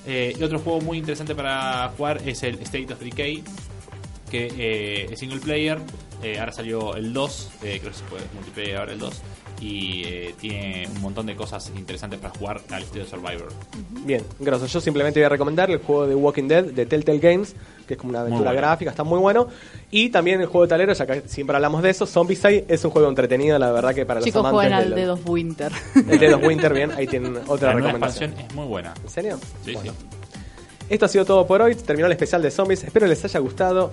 Y 0.07 0.41
otro 0.41 0.57
juego 0.57 0.81
muy 0.81 0.97
interesante 0.97 1.35
para 1.35 1.89
jugar 1.95 2.27
es 2.27 2.41
el 2.41 2.55
State 2.55 2.91
of 2.91 2.99
Decay, 2.99 3.43
que 4.31 5.07
es 5.11 5.19
single 5.19 5.39
player. 5.39 5.77
Ahora 6.39 6.51
salió 6.51 6.95
el 6.95 7.13
2, 7.13 7.51
eh, 7.63 7.77
creo 7.79 7.91
que 7.91 7.97
se 7.97 8.03
puede 8.05 8.23
multiplayer 8.33 8.77
ahora 8.77 8.93
el 8.93 8.99
2. 8.99 9.21
Y 9.61 10.03
eh, 10.05 10.35
tiene 10.41 10.88
un 10.95 11.01
montón 11.01 11.27
de 11.27 11.35
cosas 11.35 11.71
interesantes 11.77 12.19
para 12.19 12.33
jugar 12.33 12.61
al 12.71 12.81
estilo 12.81 13.05
Survivor. 13.05 13.47
Bien, 14.05 14.23
grosso. 14.39 14.65
Yo 14.65 14.81
simplemente 14.81 15.19
voy 15.19 15.25
a 15.25 15.29
recomendar 15.29 15.69
el 15.69 15.77
juego 15.77 16.07
de 16.07 16.15
Walking 16.15 16.47
Dead 16.47 16.63
de 16.65 16.85
Telltale 16.88 17.19
Games, 17.19 17.55
que 17.88 17.93
es 17.93 17.99
como 17.99 18.09
una 18.09 18.21
aventura 18.21 18.51
bueno. 18.51 18.59
gráfica, 18.67 18.89
está 18.89 19.03
muy 19.03 19.19
bueno. 19.19 19.47
Y 19.91 20.09
también 20.09 20.41
el 20.41 20.47
juego 20.47 20.63
de 20.63 20.69
tablero, 20.69 20.93
ya 20.93 21.05
que 21.05 21.23
siempre 21.27 21.55
hablamos 21.55 21.83
de 21.83 21.91
eso, 21.91 22.07
Zombicide 22.07 22.65
es 22.67 22.83
un 22.85 22.89
juego 22.89 23.07
entretenido, 23.07 23.59
la 23.59 23.71
verdad 23.71 23.93
que 23.93 24.03
para 24.05 24.19
los 24.19 24.25
Chicos, 24.25 24.39
amantes 24.39 24.55
jueguen 24.57 24.73
al 24.73 24.89
de 24.89 24.95
Dead 24.95 25.11
of 25.11 25.29
Winter. 25.29 25.71
El 26.09 26.19
Dead 26.19 26.33
of 26.33 26.43
Winter, 26.43 26.73
bien, 26.73 26.91
ahí 26.93 27.05
tienen 27.05 27.38
otra 27.45 27.69
La 27.69 27.75
recomendación. 27.81 28.33
es 28.39 28.55
muy 28.55 28.65
buena. 28.65 28.95
¿En 29.03 29.09
serio? 29.09 29.39
Sí, 29.63 29.73
Bueno. 29.73 29.91
sí. 29.91 29.97
Esto 30.89 31.05
ha 31.05 31.07
sido 31.07 31.23
todo 31.23 31.45
por 31.47 31.61
hoy. 31.61 31.75
Terminó 31.75 32.07
el 32.07 32.11
especial 32.11 32.41
de 32.41 32.51
zombies. 32.51 32.83
Espero 32.83 33.07
les 33.07 33.23
haya 33.23 33.39
gustado. 33.39 33.91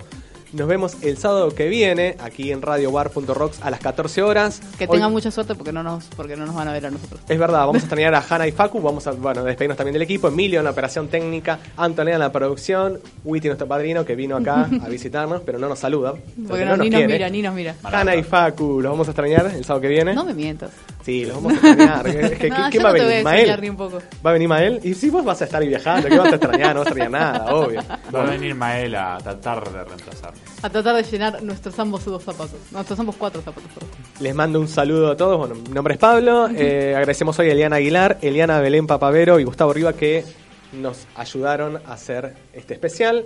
Nos 0.51 0.67
vemos 0.67 0.97
el 1.03 1.17
sábado 1.17 1.49
que 1.53 1.67
viene 1.67 2.15
aquí 2.19 2.51
en 2.51 2.61
radiobar.rocks 2.63 3.59
a 3.61 3.69
las 3.69 3.79
14 3.79 4.23
horas. 4.23 4.61
Que 4.79 4.85
Hoy- 4.85 4.91
tengan 4.97 5.11
mucha 5.11 5.29
suerte 5.29 5.53
porque 5.53 5.71
no 5.71 5.83
nos 5.83 6.05
porque 6.15 6.35
no 6.35 6.45
nos 6.45 6.55
van 6.55 6.67
a 6.67 6.73
ver 6.73 6.87
a 6.87 6.91
nosotros. 6.91 7.21
Es 7.29 7.37
verdad, 7.37 7.59
vamos 7.59 7.75
a 7.75 7.79
extrañar 7.85 8.15
a 8.15 8.23
Hanna 8.27 8.47
y 8.47 8.51
Facu, 8.51 8.81
vamos 8.81 9.05
a 9.05 9.11
bueno, 9.11 9.43
despedirnos 9.43 9.77
también 9.77 9.93
del 9.93 10.01
equipo, 10.01 10.27
Emilio 10.27 10.59
en 10.59 10.65
la 10.65 10.71
operación 10.71 11.07
técnica, 11.07 11.59
Antonella 11.77 12.15
en 12.15 12.21
la 12.21 12.31
producción, 12.31 12.99
Witty 13.23 13.47
nuestro 13.47 13.67
padrino 13.67 14.03
que 14.05 14.15
vino 14.15 14.35
acá 14.37 14.67
a 14.83 14.89
visitarnos, 14.89 15.41
pero 15.45 15.59
no 15.59 15.69
nos 15.69 15.77
saluda. 15.79 16.13
Porque 16.47 16.65
no, 16.65 16.77
ni 16.77 16.89
nos 16.89 17.03
mira, 17.05 17.29
ni 17.29 17.41
nos 17.43 17.53
mira. 17.53 17.75
Hanna 17.83 18.15
y 18.15 18.23
Facu, 18.23 18.81
los 18.81 18.91
vamos 18.91 19.07
a 19.07 19.11
extrañar 19.11 19.45
el 19.55 19.63
sábado 19.63 19.81
que 19.81 19.87
viene. 19.89 20.13
No 20.15 20.25
me 20.25 20.33
mientas. 20.33 20.71
Sí, 21.03 21.25
los 21.25 21.35
vamos 21.35 21.53
a 21.53 21.55
extrañar. 21.67 22.07
Es 22.29 22.37
que, 22.39 22.49
No, 22.49 22.55
¿quién 22.69 22.71
yo 22.71 22.81
va 22.83 22.89
a 22.89 22.93
no 22.93 22.97
venir? 22.99 23.05
voy 23.07 23.19
a 23.19 23.23
¿Mael? 23.23 23.61
ni 23.61 23.69
un 23.69 23.77
poco. 23.77 23.99
¿Va 24.25 24.29
a 24.31 24.33
venir 24.33 24.47
Mael? 24.49 24.79
Y 24.83 24.93
si 24.95 25.09
vos 25.09 25.23
vas 25.23 25.41
a 25.41 25.45
estar 25.45 25.61
ahí 25.61 25.67
viajando, 25.67 26.07
¿qué 26.09 26.17
vas 26.17 26.31
a 26.33 26.35
extrañar? 26.35 26.73
No 26.75 26.79
vas 26.81 26.87
a 26.87 26.89
extrañar 26.89 27.11
nada, 27.11 27.55
obvio. 27.55 27.81
Va 28.13 28.23
a 28.23 28.25
venir 28.31 28.55
Mael 28.55 28.95
a 28.95 29.17
tratar 29.19 29.71
de 29.71 29.83
reemplazar. 29.83 30.33
A 30.61 30.69
tratar 30.69 30.95
de 30.95 31.03
llenar 31.03 31.41
nuestros 31.41 31.77
ambos 31.79 32.03
dos 32.03 32.21
zapatos. 32.23 32.57
Nuestros 32.71 32.99
ambos 32.99 33.15
cuatro 33.15 33.41
zapatos. 33.41 33.71
Les 34.19 34.35
mando 34.35 34.59
un 34.59 34.67
saludo 34.67 35.11
a 35.11 35.15
todos. 35.17 35.37
Bueno, 35.37 35.55
mi 35.55 35.69
nombre 35.69 35.93
es 35.93 35.99
Pablo. 35.99 36.49
Eh, 36.49 36.89
agradecemos 36.95 37.39
hoy 37.39 37.49
a 37.49 37.53
Eliana 37.53 37.77
Aguilar, 37.77 38.17
Eliana 38.21 38.59
Belén 38.59 38.85
Papavero 38.85 39.39
y 39.39 39.45
Gustavo 39.45 39.71
Riva 39.71 39.93
que 39.93 40.25
nos 40.73 41.07
ayudaron 41.15 41.77
a 41.85 41.93
hacer 41.93 42.35
este 42.53 42.73
especial. 42.73 43.25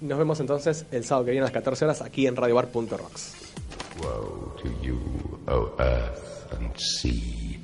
Nos 0.00 0.18
vemos 0.18 0.40
entonces 0.40 0.86
el 0.90 1.04
sábado 1.04 1.26
que 1.26 1.30
viene 1.32 1.44
a 1.44 1.48
las 1.48 1.52
14 1.52 1.84
horas 1.84 2.02
aquí 2.02 2.26
en 2.26 2.34
radiobar.rocks. 2.34 3.34
Woe 4.02 4.56
to 4.62 4.68
you, 4.82 4.98
O 5.46 5.72
earth 5.78 6.52
and 6.58 6.70
sea, 6.76 7.58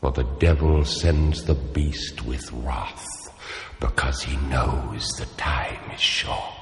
for 0.00 0.12
the 0.12 0.24
devil 0.38 0.84
sends 0.84 1.44
the 1.44 1.54
beast 1.72 2.22
with 2.26 2.42
wrath, 2.64 3.04
because 3.80 4.22
he 4.26 4.36
knows 4.48 5.08
the 5.16 5.26
time 5.36 5.94
is 5.94 6.00
short. 6.00 6.61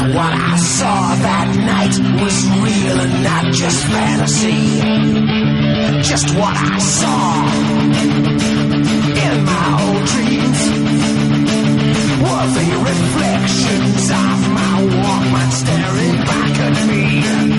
What 0.00 0.32
I 0.34 0.56
saw 0.56 1.14
that 1.14 1.48
night 1.56 2.22
was 2.22 2.36
real 2.64 3.00
and 3.00 3.22
not 3.22 3.52
just 3.52 3.86
fantasy? 3.86 4.80
Just 6.02 6.34
what 6.34 6.56
I 6.56 6.78
saw 6.78 7.44
in 9.24 9.44
my 9.44 9.66
old 9.84 10.04
dreams 10.12 10.60
were 12.24 12.46
the 12.58 12.68
reflections 12.90 14.10
of 14.10 14.36
my 14.58 14.76
Walkman 15.02 15.50
staring 15.52 16.18
back 16.24 16.58
at 16.58 16.76
me. 16.88 17.53